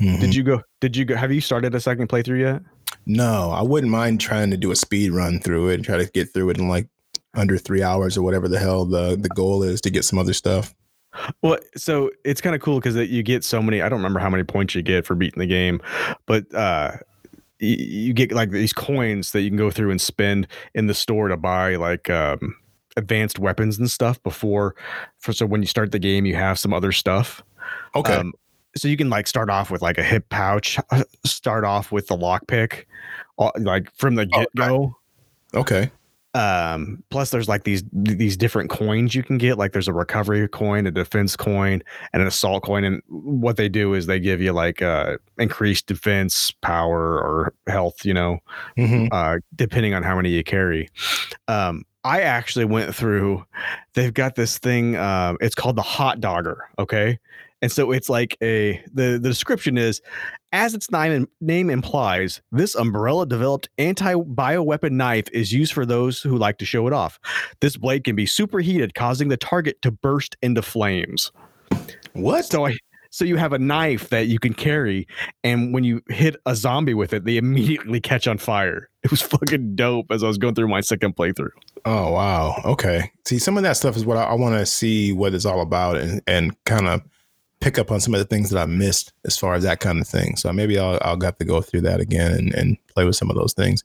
Mm-hmm. 0.01 0.21
Did 0.21 0.35
you 0.35 0.43
go? 0.43 0.61
Did 0.79 0.95
you 0.95 1.05
go? 1.05 1.15
Have 1.15 1.31
you 1.31 1.41
started 1.41 1.73
a 1.73 1.79
second 1.79 2.09
playthrough 2.09 2.39
yet? 2.39 2.61
No, 3.05 3.51
I 3.51 3.61
wouldn't 3.61 3.91
mind 3.91 4.21
trying 4.21 4.51
to 4.51 4.57
do 4.57 4.71
a 4.71 4.75
speed 4.75 5.11
run 5.11 5.39
through 5.39 5.69
it 5.69 5.75
and 5.75 5.85
try 5.85 5.97
to 5.97 6.05
get 6.11 6.33
through 6.33 6.51
it 6.51 6.57
in 6.57 6.67
like 6.67 6.87
under 7.33 7.57
three 7.57 7.83
hours 7.83 8.17
or 8.17 8.21
whatever 8.21 8.47
the 8.47 8.59
hell 8.59 8.85
the 8.85 9.15
the 9.15 9.29
goal 9.29 9.63
is 9.63 9.81
to 9.81 9.89
get 9.89 10.05
some 10.05 10.19
other 10.19 10.33
stuff. 10.33 10.75
Well, 11.41 11.57
so 11.75 12.11
it's 12.23 12.41
kind 12.41 12.55
of 12.55 12.61
cool 12.61 12.79
because 12.79 12.95
you 12.95 13.23
get 13.23 13.43
so 13.43 13.61
many. 13.61 13.81
I 13.81 13.89
don't 13.89 13.99
remember 13.99 14.19
how 14.19 14.29
many 14.29 14.43
points 14.43 14.75
you 14.75 14.83
get 14.83 15.05
for 15.05 15.15
beating 15.15 15.39
the 15.39 15.47
game, 15.47 15.81
but 16.27 16.53
uh, 16.53 16.97
you, 17.59 17.75
you 17.77 18.13
get 18.13 18.31
like 18.31 18.51
these 18.51 18.73
coins 18.73 19.31
that 19.31 19.41
you 19.41 19.49
can 19.49 19.57
go 19.57 19.71
through 19.71 19.91
and 19.91 19.99
spend 19.99 20.47
in 20.75 20.87
the 20.87 20.93
store 20.93 21.27
to 21.27 21.37
buy 21.37 21.75
like 21.75 22.09
um, 22.09 22.55
advanced 22.97 23.39
weapons 23.39 23.79
and 23.79 23.89
stuff 23.89 24.21
before. 24.21 24.75
For 25.19 25.33
so 25.33 25.45
when 25.45 25.61
you 25.61 25.67
start 25.67 25.91
the 25.91 25.99
game, 25.99 26.25
you 26.25 26.35
have 26.35 26.59
some 26.59 26.73
other 26.73 26.91
stuff. 26.91 27.41
Okay. 27.95 28.13
Um, 28.13 28.33
so 28.77 28.87
you 28.87 28.97
can 28.97 29.09
like 29.09 29.27
start 29.27 29.49
off 29.49 29.71
with 29.71 29.81
like 29.81 29.97
a 29.97 30.03
hip 30.03 30.29
pouch, 30.29 30.79
uh, 30.91 31.03
start 31.25 31.63
off 31.63 31.91
with 31.91 32.07
the 32.07 32.17
lockpick, 32.17 32.85
like 33.59 33.91
from 33.95 34.15
the 34.15 34.25
get 34.25 34.47
go. 34.55 34.95
Oh, 35.53 35.59
okay. 35.59 35.91
Um, 36.33 37.03
plus 37.09 37.31
there's 37.31 37.47
like 37.47 37.63
these 37.63 37.83
these 37.91 38.37
different 38.37 38.69
coins 38.69 39.15
you 39.15 39.23
can 39.23 39.39
get. 39.39 39.57
Like 39.57 39.71
there's 39.71 39.87
a 39.87 39.93
recovery 39.93 40.47
coin, 40.47 40.85
a 40.85 40.91
defense 40.91 41.35
coin, 41.35 41.81
and 42.13 42.21
an 42.21 42.27
assault 42.27 42.63
coin. 42.63 42.83
And 42.83 43.01
what 43.07 43.57
they 43.57 43.67
do 43.67 43.95
is 43.95 44.05
they 44.05 44.19
give 44.19 44.39
you 44.39 44.51
like 44.51 44.81
uh 44.81 45.17
increased 45.39 45.87
defense, 45.87 46.51
power, 46.61 46.99
or 46.99 47.53
health. 47.67 48.05
You 48.05 48.13
know, 48.13 48.39
mm-hmm. 48.77 49.07
uh, 49.11 49.37
depending 49.55 49.95
on 49.95 50.03
how 50.03 50.15
many 50.15 50.29
you 50.29 50.43
carry. 50.43 50.89
Um, 51.47 51.85
I 52.03 52.21
actually 52.21 52.65
went 52.65 52.93
through. 52.93 53.43
They've 53.93 54.13
got 54.13 54.35
this 54.35 54.59
thing. 54.59 54.95
Uh, 54.95 55.35
it's 55.41 55.55
called 55.55 55.75
the 55.75 55.81
hot 55.81 56.19
dogger. 56.21 56.69
Okay, 56.77 57.17
and 57.61 57.71
so 57.71 57.91
it's 57.91 58.09
like 58.09 58.37
a 58.41 58.83
the, 58.93 59.19
the 59.21 59.29
description 59.29 59.77
is 59.77 60.01
as 60.53 60.73
its 60.73 60.89
name, 60.91 61.27
name 61.41 61.69
implies, 61.69 62.41
this 62.51 62.73
umbrella 62.75 63.25
developed 63.25 63.69
anti 63.77 64.13
bioweapon 64.13 64.91
knife 64.91 65.25
is 65.33 65.51
used 65.51 65.73
for 65.73 65.85
those 65.85 66.21
who 66.21 66.37
like 66.37 66.57
to 66.59 66.65
show 66.65 66.87
it 66.87 66.93
off. 66.93 67.19
This 67.59 67.77
blade 67.77 68.03
can 68.03 68.15
be 68.15 68.25
superheated, 68.25 68.95
causing 68.95 69.27
the 69.27 69.37
target 69.37 69.81
to 69.81 69.91
burst 69.91 70.37
into 70.41 70.61
flames. 70.61 71.31
What? 72.13 72.45
So 72.45 72.65
I 72.65 72.77
so 73.09 73.25
you 73.25 73.37
have 73.37 73.53
a 73.53 73.59
knife 73.59 74.09
that 74.09 74.27
you 74.27 74.37
can 74.37 74.53
carry, 74.53 75.07
and 75.43 75.73
when 75.73 75.83
you 75.83 76.01
hit 76.09 76.35
a 76.45 76.55
zombie 76.55 76.93
with 76.93 77.13
it, 77.13 77.25
they 77.25 77.37
immediately 77.37 77.99
catch 77.99 78.27
on 78.27 78.37
fire. 78.37 78.89
It 79.03 79.11
was 79.11 79.21
fucking 79.21 79.75
dope 79.75 80.11
as 80.11 80.23
I 80.23 80.27
was 80.27 80.37
going 80.37 80.55
through 80.55 80.67
my 80.67 80.81
second 80.81 81.15
playthrough. 81.15 81.51
Oh 81.85 82.11
wow. 82.11 82.61
Okay. 82.65 83.11
See, 83.25 83.39
some 83.39 83.57
of 83.57 83.63
that 83.63 83.77
stuff 83.77 83.95
is 83.95 84.05
what 84.05 84.17
I, 84.17 84.23
I 84.23 84.33
want 84.33 84.55
to 84.55 84.65
see 84.65 85.13
what 85.13 85.33
it's 85.33 85.45
all 85.45 85.61
about 85.61 85.97
and 85.97 86.21
and 86.27 86.63
kind 86.65 86.87
of 86.87 87.01
pick 87.59 87.77
up 87.77 87.91
on 87.91 87.99
some 87.99 88.13
of 88.13 88.19
the 88.19 88.25
things 88.25 88.49
that 88.49 88.61
I 88.61 88.65
missed 88.65 89.13
as 89.25 89.37
far 89.37 89.55
as 89.55 89.63
that 89.63 89.79
kind 89.79 89.99
of 89.99 90.07
thing. 90.07 90.35
So 90.35 90.51
maybe 90.53 90.77
I'll 90.77 90.99
I'll 91.01 91.19
have 91.21 91.37
to 91.37 91.45
go 91.45 91.61
through 91.61 91.81
that 91.81 91.99
again 91.99 92.33
and, 92.33 92.53
and 92.53 92.77
play 92.93 93.05
with 93.05 93.15
some 93.15 93.29
of 93.29 93.35
those 93.35 93.53
things. 93.53 93.83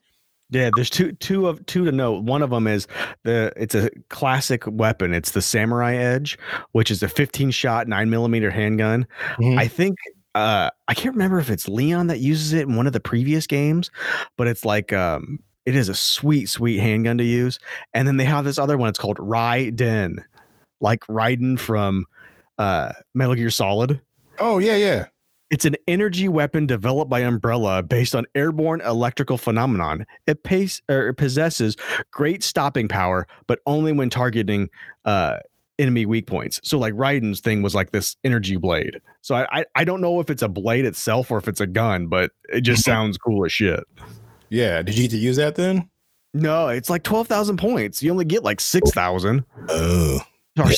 Yeah, 0.50 0.68
there's 0.74 0.90
two 0.90 1.12
two 1.12 1.48
of 1.48 1.64
two 1.64 1.84
to 1.86 1.92
note. 1.92 2.24
One 2.24 2.42
of 2.42 2.50
them 2.50 2.66
is 2.66 2.86
the 3.22 3.52
it's 3.56 3.74
a 3.74 3.90
classic 4.10 4.64
weapon. 4.66 5.14
It's 5.14 5.30
the 5.30 5.40
Samurai 5.40 5.94
Edge, 5.94 6.38
which 6.72 6.90
is 6.90 7.02
a 7.02 7.08
15 7.08 7.50
shot 7.50 7.88
nine 7.88 8.10
millimeter 8.10 8.50
handgun. 8.50 9.06
Mm-hmm. 9.38 9.58
I 9.58 9.66
think 9.66 9.96
uh, 10.34 10.70
I 10.88 10.94
can't 10.94 11.14
remember 11.14 11.38
if 11.38 11.50
it's 11.50 11.68
Leon 11.68 12.08
that 12.08 12.20
uses 12.20 12.52
it 12.52 12.68
in 12.68 12.76
one 12.76 12.86
of 12.86 12.92
the 12.92 13.00
previous 13.00 13.46
games, 13.46 13.90
but 14.36 14.46
it's 14.46 14.64
like 14.64 14.92
um, 14.92 15.38
it 15.64 15.74
is 15.74 15.88
a 15.88 15.94
sweet 15.94 16.50
sweet 16.50 16.80
handgun 16.80 17.16
to 17.16 17.24
use. 17.24 17.58
And 17.94 18.06
then 18.06 18.18
they 18.18 18.24
have 18.24 18.44
this 18.44 18.58
other 18.58 18.76
one. 18.76 18.90
It's 18.90 18.98
called 18.98 19.18
Raiden, 19.18 20.22
like 20.82 21.00
Raiden 21.06 21.58
from 21.58 22.04
uh 22.62 22.92
Metal 23.14 23.34
Gear 23.34 23.50
Solid. 23.50 24.00
Oh 24.38 24.58
yeah, 24.58 24.76
yeah. 24.76 25.06
It's 25.50 25.64
an 25.66 25.76
energy 25.86 26.28
weapon 26.28 26.66
developed 26.66 27.10
by 27.10 27.20
Umbrella 27.20 27.82
based 27.82 28.14
on 28.14 28.24
airborne 28.34 28.80
electrical 28.80 29.36
phenomenon. 29.36 30.06
It, 30.26 30.44
pace, 30.44 30.80
or 30.88 31.08
it 31.08 31.14
possesses 31.14 31.76
great 32.10 32.42
stopping 32.42 32.88
power, 32.88 33.26
but 33.46 33.58
only 33.66 33.92
when 33.92 34.08
targeting 34.08 34.70
uh, 35.04 35.40
enemy 35.78 36.06
weak 36.06 36.26
points. 36.26 36.58
So 36.64 36.78
like 36.78 36.94
Raiden's 36.94 37.40
thing 37.40 37.60
was 37.60 37.74
like 37.74 37.90
this 37.90 38.16
energy 38.24 38.56
blade. 38.56 39.00
So 39.20 39.34
I, 39.34 39.46
I 39.60 39.64
I 39.74 39.84
don't 39.84 40.00
know 40.00 40.20
if 40.20 40.30
it's 40.30 40.42
a 40.42 40.48
blade 40.48 40.86
itself 40.86 41.30
or 41.30 41.38
if 41.38 41.48
it's 41.48 41.60
a 41.60 41.66
gun, 41.66 42.06
but 42.06 42.30
it 42.48 42.62
just 42.62 42.84
sounds 42.84 43.18
cool 43.18 43.44
as 43.44 43.52
shit. 43.52 43.84
Yeah. 44.48 44.82
Did 44.82 44.96
you 44.96 45.02
get 45.02 45.10
to 45.10 45.18
use 45.18 45.36
that 45.36 45.56
then? 45.56 45.90
No, 46.32 46.68
it's 46.68 46.88
like 46.88 47.02
twelve 47.02 47.28
thousand 47.28 47.58
points. 47.58 48.02
You 48.02 48.10
only 48.10 48.24
get 48.24 48.42
like 48.44 48.60
six 48.60 48.90
thousand. 48.92 49.44
Oh. 49.68 50.20
Or, 50.58 50.70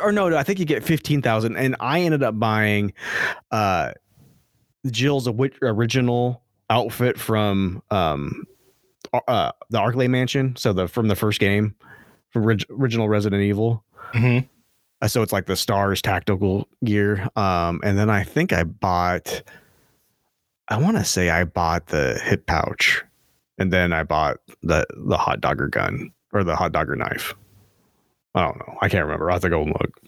or 0.00 0.12
no, 0.12 0.28
no, 0.28 0.36
I 0.36 0.42
think 0.42 0.58
you 0.58 0.64
get 0.64 0.84
fifteen 0.84 1.20
thousand. 1.22 1.56
And 1.56 1.74
I 1.80 2.00
ended 2.02 2.22
up 2.22 2.38
buying 2.38 2.92
uh 3.50 3.92
Jill's 4.90 5.26
original 5.62 6.42
outfit 6.70 7.18
from 7.18 7.82
um 7.90 8.44
uh 9.28 9.52
the 9.70 9.78
Arklay 9.78 10.08
Mansion. 10.08 10.54
So 10.56 10.72
the 10.72 10.86
from 10.88 11.08
the 11.08 11.16
first 11.16 11.40
game, 11.40 11.74
from 12.30 12.44
orig- 12.44 12.66
original 12.70 13.08
Resident 13.08 13.42
Evil. 13.42 13.82
hmm 14.12 14.38
Uh, 15.02 15.08
so 15.08 15.22
it's 15.22 15.32
like 15.32 15.46
the 15.46 15.56
stars 15.56 16.00
tactical 16.00 16.66
gear 16.84 17.28
um 17.36 17.80
and 17.84 17.98
then 17.98 18.08
i 18.08 18.22
think 18.22 18.52
i 18.52 18.62
bought 18.64 19.42
i 20.68 20.76
want 20.78 20.96
to 20.96 21.04
say 21.04 21.28
i 21.28 21.44
bought 21.44 21.88
the 21.88 22.18
hip 22.24 22.46
pouch 22.46 23.02
and 23.58 23.70
then 23.72 23.92
i 23.92 24.02
bought 24.02 24.38
the 24.62 24.86
the 24.96 25.18
hot 25.18 25.40
dogger 25.42 25.68
gun 25.68 26.10
or 26.32 26.42
the 26.44 26.56
hot 26.56 26.72
dogger 26.72 26.96
knife 26.96 27.34
i 28.36 28.42
don't 28.42 28.58
know 28.58 28.78
i 28.80 28.88
can't 28.88 29.04
remember 29.04 29.28
i 29.30 29.34
have 29.34 29.42
to 29.42 29.50
go 29.50 29.62
and 29.62 29.74
look 29.80 30.00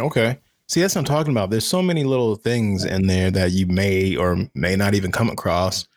Okay. 0.00 0.38
See, 0.66 0.80
that's 0.80 0.94
what 0.94 1.00
I'm 1.00 1.04
talking 1.06 1.32
about. 1.32 1.50
There's 1.50 1.66
so 1.66 1.82
many 1.82 2.04
little 2.04 2.36
things 2.36 2.84
in 2.84 3.06
there 3.06 3.30
that 3.30 3.52
you 3.52 3.66
may 3.66 4.16
or 4.16 4.48
may 4.54 4.76
not 4.76 4.94
even 4.94 5.10
come 5.10 5.30
across 5.30 5.88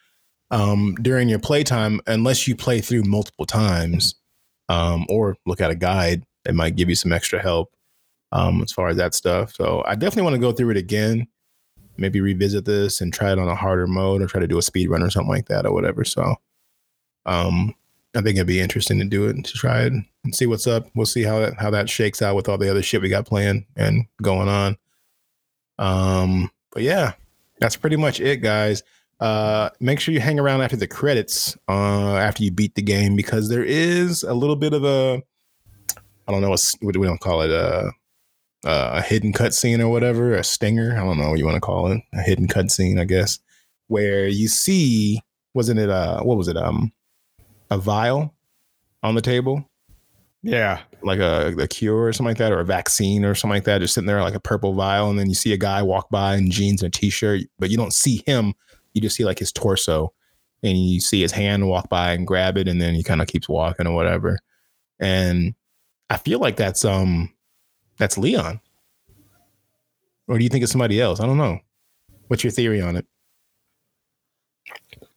um, 0.50 0.96
during 1.02 1.30
your 1.30 1.40
playtime, 1.40 2.02
unless 2.08 2.48
you 2.48 2.56
play 2.56 2.80
through 2.80 3.04
multiple 3.04 3.46
times 3.46 4.16
um, 4.70 5.06
or 5.10 5.38
look 5.46 5.62
at 5.62 5.72
a 5.72 5.76
guide 5.76 6.24
that 6.46 6.56
might 6.56 6.76
give 6.76 6.90
you 6.90 6.96
some 6.96 7.12
extra 7.12 7.42
help 7.42 7.74
um, 8.32 8.62
as 8.62 8.72
far 8.72 8.88
as 8.88 8.98
that 8.98 9.14
stuff. 9.14 9.54
So 9.54 9.84
I 9.86 9.96
definitely 9.96 10.24
want 10.24 10.36
to 10.36 10.42
go 10.42 10.54
through 10.54 10.72
it 10.72 10.78
again, 10.78 11.28
maybe 11.98 12.22
revisit 12.22 12.66
this 12.66 13.02
and 13.02 13.14
try 13.14 13.32
it 13.32 13.40
on 13.40 13.50
a 13.50 13.56
harder 13.56 13.88
mode 13.88 14.22
or 14.22 14.28
try 14.28 14.40
to 14.40 14.48
do 14.48 14.58
a 14.58 14.62
speed 14.62 14.90
run 14.90 15.04
or 15.04 15.10
something 15.10 15.32
like 15.32 15.48
that 15.48 15.66
or 15.66 15.74
whatever. 15.74 16.06
So 16.06 16.36
um, 17.26 17.76
I 18.16 18.22
think 18.22 18.36
it'd 18.36 18.48
be 18.48 18.60
interesting 18.60 19.00
to 19.00 19.06
do 19.06 19.28
it 19.28 19.46
to 19.46 19.54
try 19.54 19.84
it 19.84 19.94
and 20.24 20.36
see 20.36 20.46
what's 20.46 20.68
up. 20.68 20.88
We'll 20.96 21.06
see 21.06 21.24
how 21.24 21.40
that 21.40 21.54
how 21.58 21.70
that 21.72 21.90
shakes 21.90 22.22
out 22.22 22.36
with 22.36 22.50
all 22.50 22.58
the 22.58 22.70
other 22.70 22.82
shit 22.82 23.02
we 23.02 23.10
got 23.10 23.26
playing 23.26 23.66
and 23.76 24.06
going 24.22 24.50
on. 24.50 24.78
Um, 25.80 26.52
but 26.72 26.84
yeah, 26.84 27.14
that's 27.60 27.76
pretty 27.76 27.96
much 27.96 28.20
it, 28.20 28.38
guys. 28.38 28.84
Uh, 29.20 29.70
make 29.80 30.00
sure 30.00 30.14
you 30.14 30.20
hang 30.20 30.40
around 30.40 30.62
after 30.62 30.76
the 30.76 30.88
credits, 30.88 31.56
uh, 31.70 32.16
after 32.16 32.44
you 32.44 32.52
beat 32.52 32.74
the 32.76 32.82
game, 32.82 33.16
because 33.16 33.50
there 33.50 33.64
is 33.64 34.24
a 34.24 34.34
little 34.34 34.56
bit 34.56 34.74
of 34.74 34.84
a, 34.84 35.22
I 36.28 36.32
don't 36.32 36.42
know, 36.42 36.54
a, 36.54 36.58
what 36.82 36.98
we 36.98 37.06
don't 37.06 37.22
call 37.22 37.42
it, 37.42 37.52
a, 37.52 37.92
a 38.64 39.02
hidden 39.02 39.32
cutscene 39.32 39.80
or 39.80 39.90
whatever, 39.90 40.34
a 40.34 40.44
stinger. 40.44 40.94
I 40.94 41.04
don't 41.04 41.20
know 41.20 41.30
what 41.30 41.38
you 41.38 41.46
want 41.46 41.56
to 41.56 41.62
call 41.62 41.92
it, 41.92 42.02
a 42.14 42.22
hidden 42.22 42.48
cutscene, 42.48 43.00
I 43.00 43.06
guess, 43.06 43.38
where 43.88 44.28
you 44.28 44.48
see, 44.48 45.22
wasn't 45.54 45.80
it, 45.80 45.90
uh, 45.90 46.22
what 46.24 46.38
was 46.38 46.48
it, 46.48 46.58
um, 46.58 46.92
a 47.72 47.78
vial 47.78 48.36
on 49.02 49.16
the 49.16 49.22
table 49.22 49.68
yeah 50.44 50.82
like 51.04 51.20
a, 51.20 51.54
a 51.58 51.68
cure 51.68 52.04
or 52.04 52.14
something 52.14 52.30
like 52.30 52.38
that, 52.38 52.52
or 52.52 52.60
a 52.60 52.66
vaccine 52.66 53.26
or 53.26 53.36
something 53.36 53.56
like 53.56 53.64
that, 53.66 53.82
just 53.82 53.94
sitting 53.94 54.08
there 54.08 54.22
like 54.22 54.36
a 54.36 54.40
purple 54.40 54.74
vial, 54.74 55.10
and 55.10 55.18
then 55.18 55.30
you 55.30 55.36
see 55.36 55.54
a 55.54 55.58
guy 55.58 55.82
walk 55.82 56.10
by 56.10 56.36
in 56.36 56.52
jeans 56.52 56.82
and 56.82 56.94
a 56.94 56.98
t-shirt, 56.98 57.42
but 57.60 57.70
you 57.70 57.78
don't 57.78 57.94
see 57.94 58.24
him. 58.26 58.54
You 58.94 59.02
just 59.02 59.16
see 59.16 59.26
like 59.26 59.40
his 59.40 59.52
torso, 59.52 60.14
and 60.64 60.78
you 60.78 61.00
see 61.00 61.22
his 61.22 61.32
hand 61.32 61.68
walk 61.68 61.90
by 61.90 62.12
and 62.12 62.28
grab 62.28 62.58
it, 62.58 62.68
and 62.68 62.82
then 62.82 62.94
he 62.94 63.04
kind 63.04 63.22
of 63.22 63.28
keeps 63.28 63.50
walking 63.50 63.88
or 63.88 63.96
whatever. 63.96 64.40
And 65.00 65.56
I 66.10 66.18
feel 66.18 66.40
like 66.40 66.58
that's 66.58 66.86
um 66.86 67.34
that's 67.98 68.18
Leon, 68.18 68.60
or 70.28 70.38
do 70.38 70.44
you 70.44 70.50
think 70.50 70.64
it's 70.64 70.72
somebody 70.72 71.02
else? 71.02 71.20
I 71.20 71.26
don't 71.26 71.38
know. 71.38 71.60
What's 72.28 72.44
your 72.44 72.52
theory 72.52 72.82
on 72.82 72.96
it? 72.96 73.06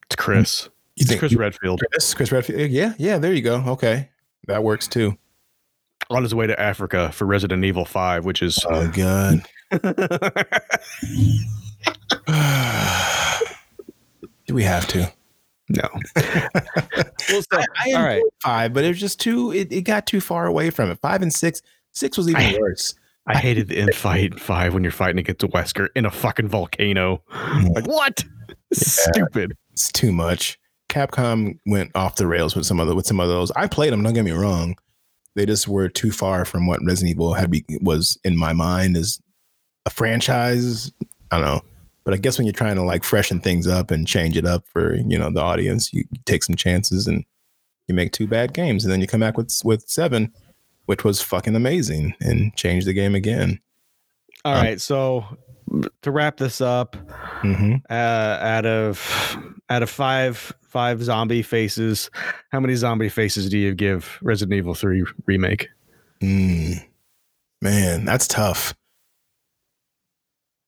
it's 0.07 0.17
chris 0.17 0.69
You 0.97 1.07
think 1.07 1.19
chris 1.19 1.35
redfield 1.35 1.83
Chris, 1.93 2.15
Chris 2.15 2.33
Redfield? 2.33 2.71
Yeah, 2.71 2.95
yeah. 2.99 3.19
There 3.19 3.33
you 3.33 3.43
go. 3.43 3.57
Okay, 3.67 4.11
that 4.47 4.63
works 4.63 4.87
too. 4.87 5.17
on 6.11 6.23
his 6.23 6.35
way 6.35 6.47
to 6.47 6.59
africa 6.61 7.11
for 7.13 7.27
resident 7.27 7.65
evil 7.65 7.85
5 7.85 8.25
which 8.25 8.43
is 8.43 8.59
Oh 8.69 8.89
God. 8.89 9.43
Do 14.47 14.55
we 14.55 14.63
have 14.63 14.87
to? 14.89 15.13
no 15.69 15.83
well, 16.17 17.43
so, 17.43 17.47
I, 17.53 17.65
I 17.87 17.93
all 17.95 18.03
right 18.05 18.17
enjoyed 18.17 18.31
five, 18.43 18.75
but 18.75 18.85
it 18.85 18.89
was 18.89 19.01
just 19.01 19.19
too. 19.19 19.51
It, 19.53 19.73
it 19.73 19.83
got 19.83 20.07
too 20.07 20.21
far 20.21 20.47
away 20.47 20.69
from 20.71 20.91
it. 20.91 20.99
Five 21.01 21.23
and 21.23 21.33
six. 21.33 21.63
Six 21.93 22.19
was 22.19 22.29
even 22.29 22.43
I- 22.43 22.59
worse. 22.61 22.95
i 23.27 23.39
hated 23.39 23.69
the 23.69 23.79
end 23.79 23.95
fight 23.95 24.33
in 24.33 24.39
5 24.39 24.75
when 24.75 24.83
you're 24.83 24.93
fighting 24.93 25.19
against 25.19 25.41
wesker 25.41 25.89
in 25.97 26.05
a 26.05 26.11
fucking 26.11 26.49
volcano 26.49 27.23
mm. 27.31 27.75
like 27.75 27.87
what 27.87 28.23
stupid 28.73 29.57
It's 29.73 29.91
too 29.91 30.13
much. 30.13 30.59
Capcom 30.95 31.59
went 31.67 31.91
off 31.97 32.15
the 32.15 32.27
rails 32.27 32.55
with 32.55 32.67
some 32.67 32.79
of 32.79 32.87
the, 32.87 32.95
with 32.95 33.07
some 33.07 33.19
of 33.19 33.29
those. 33.29 33.51
I 33.53 33.67
played 33.67 33.93
them. 33.93 34.03
Don't 34.03 34.15
get 34.15 34.25
me 34.25 34.31
wrong. 34.31 34.77
They 35.35 35.45
just 35.45 35.67
were 35.67 35.89
too 35.89 36.13
far 36.13 36.45
from 36.45 36.69
what 36.69 36.81
Resident 36.85 37.11
Evil 37.11 37.35
had 37.35 37.51
be, 37.51 37.65
was 37.81 38.17
in 38.25 38.37
my 38.37 38.53
mind 38.53 38.97
as 38.97 39.21
a 39.87 39.91
franchise. 39.91 40.93
I 41.33 41.39
don't 41.39 41.47
know, 41.47 41.61
but 42.05 42.15
I 42.15 42.19
guess 42.19 42.39
when 42.39 42.47
you're 42.47 42.53
trying 42.53 42.77
to 42.77 42.83
like 42.83 43.03
freshen 43.03 43.41
things 43.41 43.67
up 43.67 43.91
and 43.91 44.07
change 44.07 44.37
it 44.37 44.47
up 44.47 44.65
for 44.69 44.95
you 44.95 45.19
know 45.19 45.31
the 45.31 45.41
audience, 45.41 45.93
you, 45.93 46.05
you 46.13 46.21
take 46.25 46.45
some 46.45 46.55
chances 46.55 47.09
and 47.09 47.25
you 47.89 47.95
make 47.95 48.13
two 48.13 48.29
bad 48.29 48.55
games, 48.55 48.85
and 48.85 48.93
then 48.93 49.01
you 49.01 49.09
come 49.09 49.21
back 49.21 49.37
with 49.37 49.53
with 49.65 49.89
seven, 49.89 50.33
which 50.87 51.03
was 51.03 51.21
fucking 51.21 51.57
amazing, 51.57 52.15
and 52.21 52.55
change 52.55 52.85
the 52.85 52.93
game 52.93 53.17
again. 53.17 53.59
All 54.45 54.55
Um, 54.55 54.63
right, 54.63 54.81
so 54.81 55.25
to 56.03 56.11
wrap 56.13 56.37
this 56.37 56.61
up, 56.61 56.95
hmm 57.41 57.75
uh, 57.91 58.39
out 58.41 58.67
of 58.67 59.37
out 59.69 59.83
of 59.83 59.91
five 59.91 60.53
five 60.75 61.05
zombie 61.05 61.41
faces, 61.41 62.11
how 62.51 62.59
many 62.59 62.75
zombie 62.75 63.09
faces 63.09 63.49
do 63.49 63.57
you 63.57 63.73
give 63.73 64.19
Resident 64.23 64.59
Evil 64.59 64.75
Three 64.75 65.05
remake? 65.25 65.69
Mm, 66.21 66.85
man, 67.63 68.05
that's 68.05 68.27
tough. 68.27 68.75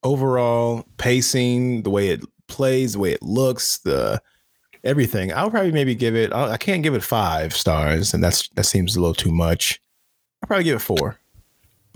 Overall 0.05 0.87
pacing, 0.97 1.83
the 1.83 1.91
way 1.91 2.11
it 2.11 2.21
plays, 2.47 2.93
the 2.93 3.01
way 3.01 3.11
it 3.11 3.23
looks, 3.23 3.79
the 3.79 4.23
everything. 4.85 5.33
I'll 5.33 5.51
probably 5.51 5.73
maybe 5.73 5.97
give 5.97 6.15
it. 6.15 6.33
I 6.33 6.57
can't 6.57 6.85
give 6.85 6.95
it 6.95 7.03
five 7.03 7.53
stars, 7.53 8.15
and 8.15 8.23
that's 8.23 8.49
that 8.51 8.65
seems 8.65 8.95
a 8.95 9.01
little 9.01 9.13
too 9.13 9.33
much. 9.33 9.81
I'll 10.41 10.47
probably 10.47 10.65
give 10.65 10.77
it 10.77 10.85
four. 10.85 11.19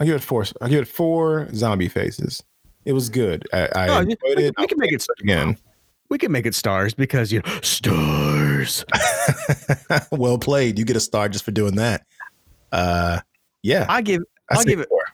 I'll 0.01 0.07
give 0.07 0.17
it 0.17 0.23
four. 0.23 0.45
I'll 0.61 0.69
give 0.69 0.81
it 0.81 0.89
four 0.89 1.49
zombie 1.55 1.89
faces. 1.89 2.43
It 2.85 2.93
was 2.93 3.09
good. 3.09 3.47
I, 3.53 3.69
I 3.77 4.01
enjoyed 4.01 4.19
we, 4.37 4.45
it. 4.47 4.55
we 4.59 4.67
can 4.67 4.79
make 4.79 4.93
it 4.93 5.07
again. 5.21 5.57
We 6.11 6.19
can 6.19 6.33
make 6.33 6.45
it 6.45 6.55
stars 6.55 6.93
because 6.93 7.33
you 7.33 7.41
know 7.41 7.61
stars. 7.63 8.85
well 10.11 10.39
played. 10.39 10.79
You 10.79 10.85
get 10.85 10.97
a 10.97 11.01
star 11.01 11.29
just 11.29 11.45
for 11.45 11.53
doing 11.53 11.77
that. 11.77 12.05
Uh, 12.73 13.21
yeah, 13.63 13.87
I 13.89 14.03
give 14.03 14.23
I 14.51 14.57
I'll 14.57 14.65
give 14.65 14.81
it 14.81 14.89
four. 14.89 15.05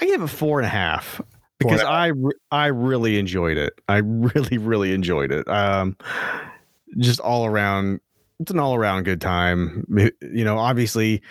I 0.00 0.06
give 0.06 0.22
it 0.22 0.28
four 0.28 0.60
and 0.60 0.66
a 0.66 0.70
half 0.70 1.20
because 1.58 1.82
I 1.82 2.12
I 2.50 2.66
really 2.66 3.18
enjoyed 3.18 3.58
it. 3.58 3.74
I 3.88 3.98
really 3.98 4.56
really 4.56 4.94
enjoyed 4.94 5.32
it. 5.32 5.46
Um, 5.48 5.96
just 6.98 7.20
all 7.20 7.46
around, 7.46 8.00
it's 8.38 8.50
an 8.50 8.58
all 8.58 8.74
around 8.74 9.04
good 9.04 9.20
time. 9.20 9.84
You 10.20 10.44
know, 10.44 10.58
obviously, 10.58 11.22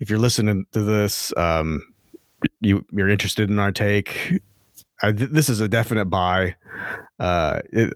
if 0.00 0.10
you're 0.10 0.18
listening 0.18 0.66
to 0.72 0.82
this, 0.82 1.32
um, 1.36 1.82
you 2.60 2.84
you're 2.92 3.08
interested 3.08 3.48
in 3.48 3.58
our 3.58 3.72
take. 3.72 4.40
I, 5.02 5.12
this 5.12 5.48
is 5.48 5.60
a 5.60 5.68
definite 5.68 6.06
buy. 6.06 6.56
Uh, 7.18 7.60
it, 7.72 7.94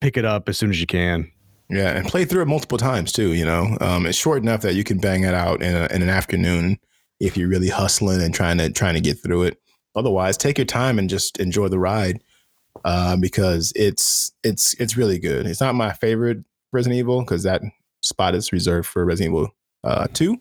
pick 0.00 0.16
it 0.16 0.24
up 0.24 0.48
as 0.48 0.58
soon 0.58 0.70
as 0.70 0.80
you 0.80 0.86
can. 0.86 1.30
Yeah, 1.68 1.90
and 1.96 2.06
play 2.06 2.24
through 2.24 2.42
it 2.42 2.48
multiple 2.48 2.78
times 2.78 3.12
too. 3.12 3.32
You 3.32 3.46
know, 3.46 3.76
um, 3.80 4.06
it's 4.06 4.18
short 4.18 4.42
enough 4.42 4.60
that 4.62 4.74
you 4.74 4.84
can 4.84 4.98
bang 4.98 5.24
it 5.24 5.34
out 5.34 5.62
in, 5.62 5.74
a, 5.74 5.86
in 5.94 6.02
an 6.02 6.10
afternoon 6.10 6.78
if 7.18 7.36
you're 7.36 7.48
really 7.48 7.68
hustling 7.68 8.20
and 8.20 8.34
trying 8.34 8.58
to 8.58 8.70
trying 8.70 8.94
to 8.94 9.00
get 9.00 9.22
through 9.22 9.44
it. 9.44 9.58
Otherwise, 9.94 10.36
take 10.36 10.58
your 10.58 10.66
time 10.66 10.98
and 10.98 11.08
just 11.08 11.38
enjoy 11.38 11.68
the 11.68 11.78
ride 11.78 12.22
uh, 12.84 13.16
because 13.16 13.72
it's 13.74 14.32
it's 14.42 14.74
it's 14.74 14.96
really 14.96 15.18
good. 15.18 15.46
It's 15.46 15.60
not 15.60 15.74
my 15.74 15.92
favorite 15.92 16.38
Resident 16.72 16.98
Evil 16.98 17.20
because 17.20 17.42
that 17.44 17.62
spot 18.02 18.34
is 18.34 18.52
reserved 18.52 18.88
for 18.88 19.04
Resident 19.04 19.34
Evil 19.34 19.48
uh, 19.84 20.08
Two, 20.12 20.38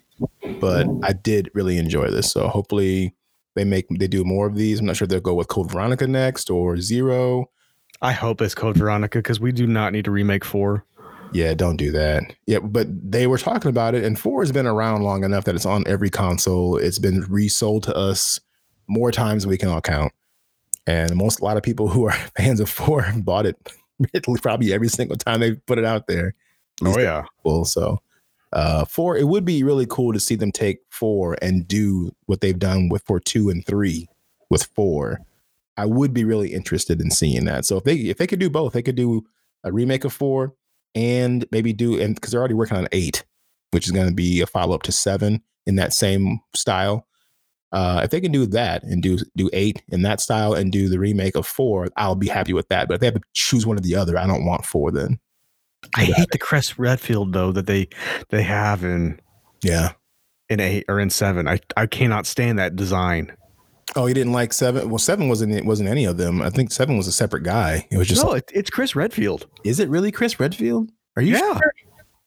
but 0.59 0.87
I 1.03 1.13
did 1.13 1.49
really 1.53 1.77
enjoy 1.77 2.09
this. 2.09 2.31
So 2.31 2.47
hopefully 2.47 3.15
they 3.55 3.63
make 3.63 3.87
they 3.89 4.07
do 4.07 4.23
more 4.23 4.47
of 4.47 4.55
these. 4.55 4.79
I'm 4.79 4.85
not 4.85 4.97
sure 4.97 5.05
if 5.05 5.09
they'll 5.09 5.21
go 5.21 5.35
with 5.35 5.47
Code 5.47 5.71
Veronica 5.71 6.07
next 6.07 6.49
or 6.49 6.77
Zero. 6.77 7.49
I 8.01 8.11
hope 8.13 8.41
it's 8.41 8.55
Code 8.55 8.77
Veronica 8.77 9.19
because 9.19 9.39
we 9.39 9.51
do 9.51 9.67
not 9.67 9.93
need 9.93 10.05
to 10.05 10.11
remake 10.11 10.43
four. 10.43 10.85
Yeah, 11.33 11.53
don't 11.53 11.77
do 11.77 11.91
that. 11.91 12.23
Yeah, 12.45 12.59
but 12.59 12.87
they 12.89 13.27
were 13.27 13.37
talking 13.37 13.69
about 13.69 13.95
it, 13.95 14.03
and 14.03 14.19
four 14.19 14.41
has 14.41 14.51
been 14.51 14.65
around 14.65 15.03
long 15.03 15.23
enough 15.23 15.45
that 15.45 15.55
it's 15.55 15.65
on 15.65 15.83
every 15.87 16.09
console. 16.09 16.77
It's 16.77 16.99
been 16.99 17.21
resold 17.29 17.83
to 17.83 17.95
us 17.95 18.39
more 18.87 19.11
times 19.11 19.43
than 19.43 19.49
we 19.49 19.57
can 19.57 19.69
all 19.69 19.81
count. 19.81 20.11
And 20.87 21.15
most 21.15 21.39
a 21.39 21.43
lot 21.45 21.57
of 21.57 21.63
people 21.63 21.87
who 21.87 22.05
are 22.05 22.11
fans 22.37 22.59
of 22.59 22.69
four 22.69 23.05
bought 23.17 23.45
it 23.45 23.55
probably 24.41 24.73
every 24.73 24.89
single 24.89 25.17
time 25.17 25.39
they 25.39 25.53
put 25.53 25.77
it 25.77 25.85
out 25.85 26.07
there. 26.07 26.35
Oh 26.83 26.99
yeah. 26.99 27.25
Well, 27.43 27.65
so 27.65 28.01
uh 28.51 28.85
four, 28.85 29.15
it 29.15 29.27
would 29.27 29.45
be 29.45 29.63
really 29.63 29.85
cool 29.85 30.11
to 30.11 30.19
see 30.19 30.35
them 30.35 30.51
take 30.51 30.79
four 30.89 31.37
and 31.41 31.67
do 31.67 32.11
what 32.25 32.41
they've 32.41 32.57
done 32.57 32.89
with 32.89 33.03
for 33.05 33.19
two 33.19 33.49
and 33.49 33.65
three 33.65 34.07
with 34.49 34.63
four. 34.75 35.19
I 35.77 35.85
would 35.85 36.13
be 36.13 36.23
really 36.23 36.53
interested 36.53 37.01
in 37.01 37.11
seeing 37.11 37.45
that. 37.45 37.65
So 37.65 37.77
if 37.77 37.83
they 37.83 37.95
if 37.95 38.17
they 38.17 38.27
could 38.27 38.39
do 38.39 38.49
both, 38.49 38.73
they 38.73 38.81
could 38.81 38.95
do 38.95 39.23
a 39.63 39.71
remake 39.71 40.03
of 40.03 40.13
four 40.13 40.53
and 40.95 41.45
maybe 41.51 41.73
do 41.73 41.99
and 41.99 42.15
because 42.15 42.31
they're 42.31 42.39
already 42.39 42.53
working 42.53 42.77
on 42.77 42.87
eight, 42.91 43.23
which 43.71 43.85
is 43.85 43.91
going 43.91 44.07
to 44.07 44.13
be 44.13 44.41
a 44.41 44.47
follow 44.47 44.75
up 44.75 44.83
to 44.83 44.91
seven 44.91 45.41
in 45.65 45.75
that 45.75 45.93
same 45.93 46.39
style. 46.55 47.07
Uh, 47.71 48.01
if 48.03 48.09
they 48.09 48.19
can 48.19 48.33
do 48.33 48.45
that 48.45 48.83
and 48.83 49.01
do 49.01 49.17
do 49.37 49.49
eight 49.53 49.81
in 49.89 50.01
that 50.01 50.19
style 50.19 50.53
and 50.53 50.73
do 50.73 50.89
the 50.89 50.99
remake 50.99 51.35
of 51.35 51.47
four, 51.47 51.87
I'll 51.95 52.15
be 52.15 52.27
happy 52.27 52.53
with 52.53 52.67
that. 52.67 52.87
But 52.87 52.95
if 52.95 52.99
they 52.99 53.07
have 53.07 53.15
to 53.15 53.21
choose 53.33 53.65
one 53.65 53.77
or 53.77 53.81
the 53.81 53.95
other, 53.95 54.17
I 54.17 54.27
don't 54.27 54.45
want 54.45 54.65
four. 54.65 54.91
Then 54.91 55.19
I 55.95 56.03
hate 56.03 56.29
the 56.31 56.37
Chris 56.37 56.77
Redfield 56.77 57.33
though 57.33 57.53
that 57.53 57.67
they 57.67 57.87
they 58.29 58.43
have 58.43 58.83
in 58.83 59.19
yeah 59.63 59.93
in 60.49 60.59
eight 60.59 60.85
or 60.89 60.99
in 60.99 61.09
seven. 61.09 61.47
I 61.47 61.59
I 61.77 61.85
cannot 61.85 62.25
stand 62.25 62.59
that 62.59 62.75
design. 62.75 63.31
Oh, 63.95 64.05
he 64.05 64.13
didn't 64.13 64.33
like 64.33 64.53
seven. 64.53 64.89
Well, 64.89 64.99
seven 64.99 65.27
wasn't 65.27 65.53
it 65.53 65.65
wasn't 65.65 65.89
any 65.89 66.05
of 66.05 66.17
them. 66.17 66.41
I 66.41 66.49
think 66.49 66.71
seven 66.71 66.97
was 66.97 67.07
a 67.07 67.11
separate 67.11 67.43
guy. 67.43 67.87
It 67.91 67.97
was 67.97 68.07
just 68.07 68.23
no. 68.23 68.31
Like, 68.31 68.51
it's 68.53 68.69
Chris 68.69 68.95
Redfield. 68.95 69.47
Is 69.63 69.79
it 69.79 69.89
really 69.89 70.11
Chris 70.11 70.39
Redfield? 70.39 70.91
Are 71.15 71.21
you 71.21 71.33
yeah. 71.33 71.57
sure? 71.57 71.73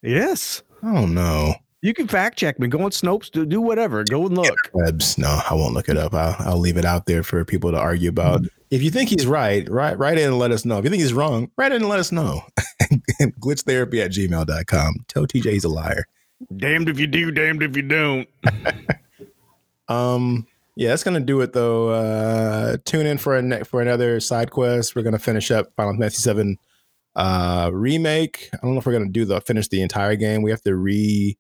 Yes. 0.03 0.63
Oh 0.83 1.07
no. 1.07 1.55
You 1.81 1.93
can 1.93 2.09
fact 2.09 2.39
check 2.39 2.59
me. 2.59 2.67
Go 2.67 2.81
on 2.81 2.91
Snopes. 2.91 3.31
Do, 3.31 3.45
do 3.45 3.61
whatever. 3.61 4.05
Go 4.05 4.27
and 4.27 4.35
look. 4.35 4.57
Webs. 4.73 5.19
No, 5.19 5.43
I 5.51 5.53
won't 5.53 5.75
look 5.75 5.91
it 5.91 5.99
up. 5.99 6.15
I'll, 6.15 6.35
I'll 6.39 6.59
leave 6.59 6.79
it 6.79 6.87
out 6.87 7.05
there 7.05 7.23
for 7.23 7.45
people 7.45 7.71
to 7.73 7.79
argue 7.79 8.09
about. 8.09 8.41
Mm-hmm. 8.41 8.61
If 8.71 8.83
you 8.83 8.91
think 8.91 9.11
he's 9.11 9.27
right, 9.27 9.69
right, 9.69 9.97
write 9.99 10.17
in 10.17 10.29
and 10.29 10.39
let 10.39 10.51
us 10.51 10.65
know. 10.65 10.79
If 10.79 10.85
you 10.85 10.91
think 10.91 11.03
he's 11.03 11.13
wrong, 11.13 11.51
write 11.59 11.73
in 11.73 11.83
and 11.83 11.89
let 11.91 12.01
us 12.01 12.11
know. 12.11 12.43
Glitchtherapy 13.21 14.03
at 14.03 14.13
gmail.com. 14.13 15.05
Tell 15.09 15.27
TJ 15.27 15.53
he's 15.53 15.65
a 15.65 15.69
liar. 15.69 16.07
Damned 16.57 16.89
if 16.89 16.99
you 16.99 17.07
do, 17.07 17.31
damned 17.31 17.63
if 17.63 17.77
you 17.77 17.83
don't. 17.83 18.29
um, 19.89 20.47
yeah, 20.77 20.89
that's 20.89 21.05
gonna 21.05 21.21
do 21.21 21.41
it 21.41 21.53
though. 21.53 21.91
Uh, 21.91 22.77
tune 22.85 23.07
in 23.07 23.19
for 23.19 23.37
a 23.37 23.43
ne- 23.43 23.63
for 23.63 23.81
another 23.81 24.19
side 24.21 24.51
quest. 24.51 24.97
We're 24.97 25.03
gonna 25.03 25.19
finish 25.19 25.51
up 25.51 25.73
Final 25.77 25.93
Fantasy 25.93 26.33
VII 26.33 26.59
uh, 27.15 27.71
remake. 27.73 28.51
I 28.53 28.59
don't 28.59 28.73
know 28.73 28.81
if 28.81 28.87
we're 28.87 28.93
gonna 28.93 29.09
do 29.09 29.25
the 29.25 29.41
finish 29.41 29.69
the 29.69 29.83
entire 29.83 30.17
game. 30.17 30.43
We 30.43 30.51
have 30.51 30.63
to 30.63 30.75
re 30.75 31.39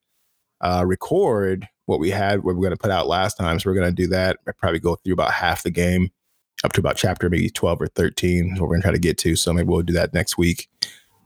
uh, 0.60 0.84
record 0.86 1.68
what 1.86 1.98
we 2.00 2.10
had, 2.10 2.44
what 2.44 2.56
we're 2.56 2.62
gonna 2.62 2.76
put 2.76 2.92
out 2.92 3.08
last 3.08 3.36
time. 3.36 3.58
So 3.58 3.70
we're 3.70 3.76
gonna 3.76 3.92
do 3.92 4.06
that. 4.08 4.38
I 4.46 4.52
probably 4.52 4.78
go 4.78 4.94
through 4.96 5.14
about 5.14 5.32
half 5.32 5.64
the 5.64 5.70
game, 5.70 6.10
up 6.62 6.72
to 6.74 6.80
about 6.80 6.96
chapter 6.96 7.28
maybe 7.28 7.50
twelve 7.50 7.80
or 7.80 7.88
thirteen. 7.88 8.54
What 8.54 8.68
we're 8.68 8.76
gonna 8.76 8.82
try 8.82 8.92
to 8.92 8.98
get 8.98 9.18
to. 9.18 9.34
So 9.34 9.52
maybe 9.52 9.68
we'll 9.68 9.82
do 9.82 9.94
that 9.94 10.14
next 10.14 10.38
week, 10.38 10.68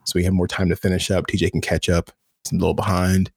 so 0.04 0.12
we 0.14 0.24
have 0.24 0.32
more 0.32 0.48
time 0.48 0.70
to 0.70 0.76
finish 0.76 1.10
up. 1.10 1.26
TJ 1.26 1.52
can 1.52 1.60
catch 1.60 1.90
up. 1.90 2.10
He's 2.44 2.52
a 2.52 2.60
little 2.60 2.74
behind. 2.74 3.30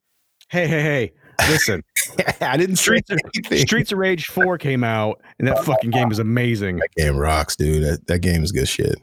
Hey, 0.49 0.67
hey, 0.67 0.81
hey! 0.81 1.13
Listen, 1.49 1.83
I 2.41 2.57
didn't 2.57 2.77
Streets 2.77 3.09
of, 3.09 3.19
Streets 3.59 3.91
of 3.91 3.97
Rage 3.97 4.27
4 4.27 4.57
came 4.57 4.83
out, 4.83 5.21
and 5.39 5.47
that 5.47 5.63
fucking 5.63 5.91
game 5.91 6.11
is 6.11 6.19
amazing. 6.19 6.77
That 6.77 6.89
game 6.95 7.17
rocks, 7.17 7.55
dude. 7.55 7.83
That, 7.83 8.07
that 8.07 8.19
game 8.19 8.43
is 8.43 8.51
good 8.51 8.67
shit. 8.67 8.95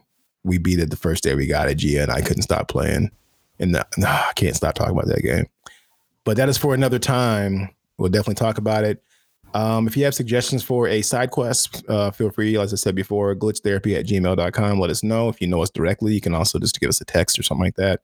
We 0.45 0.59
beat 0.59 0.79
it 0.79 0.91
the 0.91 0.97
first 0.97 1.25
day 1.25 1.35
we 1.35 1.47
got 1.47 1.69
it, 1.69 1.77
Gia, 1.77 2.03
and 2.03 2.13
I 2.13 2.21
couldn't 2.21 2.43
stop 2.43 2.69
playing. 2.69 3.11
And 3.59 3.75
the, 3.75 3.87
no, 3.97 4.09
I 4.09 4.33
can't 4.37 4.57
stop 4.57 4.75
talking 4.75 4.93
about 4.93 5.09
that 5.09 5.23
game. 5.23 5.47
But 6.25 6.37
that 6.37 6.49
is 6.49 6.59
for 6.59 6.75
another 6.75 6.99
time. 6.99 7.71
We'll 7.97 8.11
definitely 8.11 8.35
talk 8.35 8.59
about 8.59 8.85
it. 8.85 9.03
Um, 9.55 9.87
if 9.87 9.97
you 9.97 10.05
have 10.05 10.15
suggestions 10.15 10.63
for 10.63 10.87
a 10.87 11.03
side 11.03 11.31
quest, 11.31 11.83
uh, 11.89 12.11
feel 12.11 12.31
free, 12.31 12.57
as 12.59 12.73
I 12.73 12.77
said 12.77 12.95
before, 12.95 13.35
glitchtherapy 13.35 13.99
at 13.99 14.07
gmail.com. 14.07 14.79
Let 14.79 14.91
us 14.91 15.03
know. 15.03 15.29
If 15.29 15.41
you 15.41 15.47
know 15.47 15.63
us 15.63 15.71
directly, 15.71 16.15
you 16.15 16.21
can 16.21 16.35
also 16.35 16.59
just 16.59 16.79
give 16.79 16.89
us 16.89 17.01
a 17.01 17.05
text 17.05 17.39
or 17.39 17.43
something 17.43 17.65
like 17.65 17.77
that. 17.77 18.01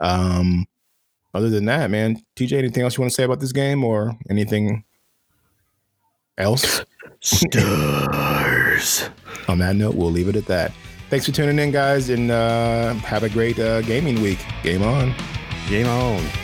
Um, 0.00 0.66
other 1.34 1.50
than 1.50 1.64
that, 1.66 1.90
man, 1.90 2.22
TJ, 2.36 2.52
anything 2.56 2.82
else 2.82 2.96
you 2.96 3.02
want 3.02 3.10
to 3.10 3.14
say 3.14 3.24
about 3.24 3.40
this 3.40 3.52
game 3.52 3.84
or 3.84 4.16
anything 4.30 4.84
else? 6.38 6.84
Stars. 7.20 9.10
On 9.48 9.58
that 9.58 9.76
note, 9.76 9.94
we'll 9.94 10.10
leave 10.10 10.28
it 10.28 10.36
at 10.36 10.46
that. 10.46 10.72
Thanks 11.10 11.26
for 11.26 11.32
tuning 11.32 11.58
in, 11.58 11.70
guys, 11.70 12.08
and 12.08 12.30
uh, 12.30 12.94
have 12.94 13.22
a 13.22 13.28
great 13.28 13.58
uh, 13.58 13.82
gaming 13.82 14.22
week. 14.22 14.44
Game 14.62 14.82
on. 14.82 15.14
Game 15.68 15.86
on. 15.86 16.43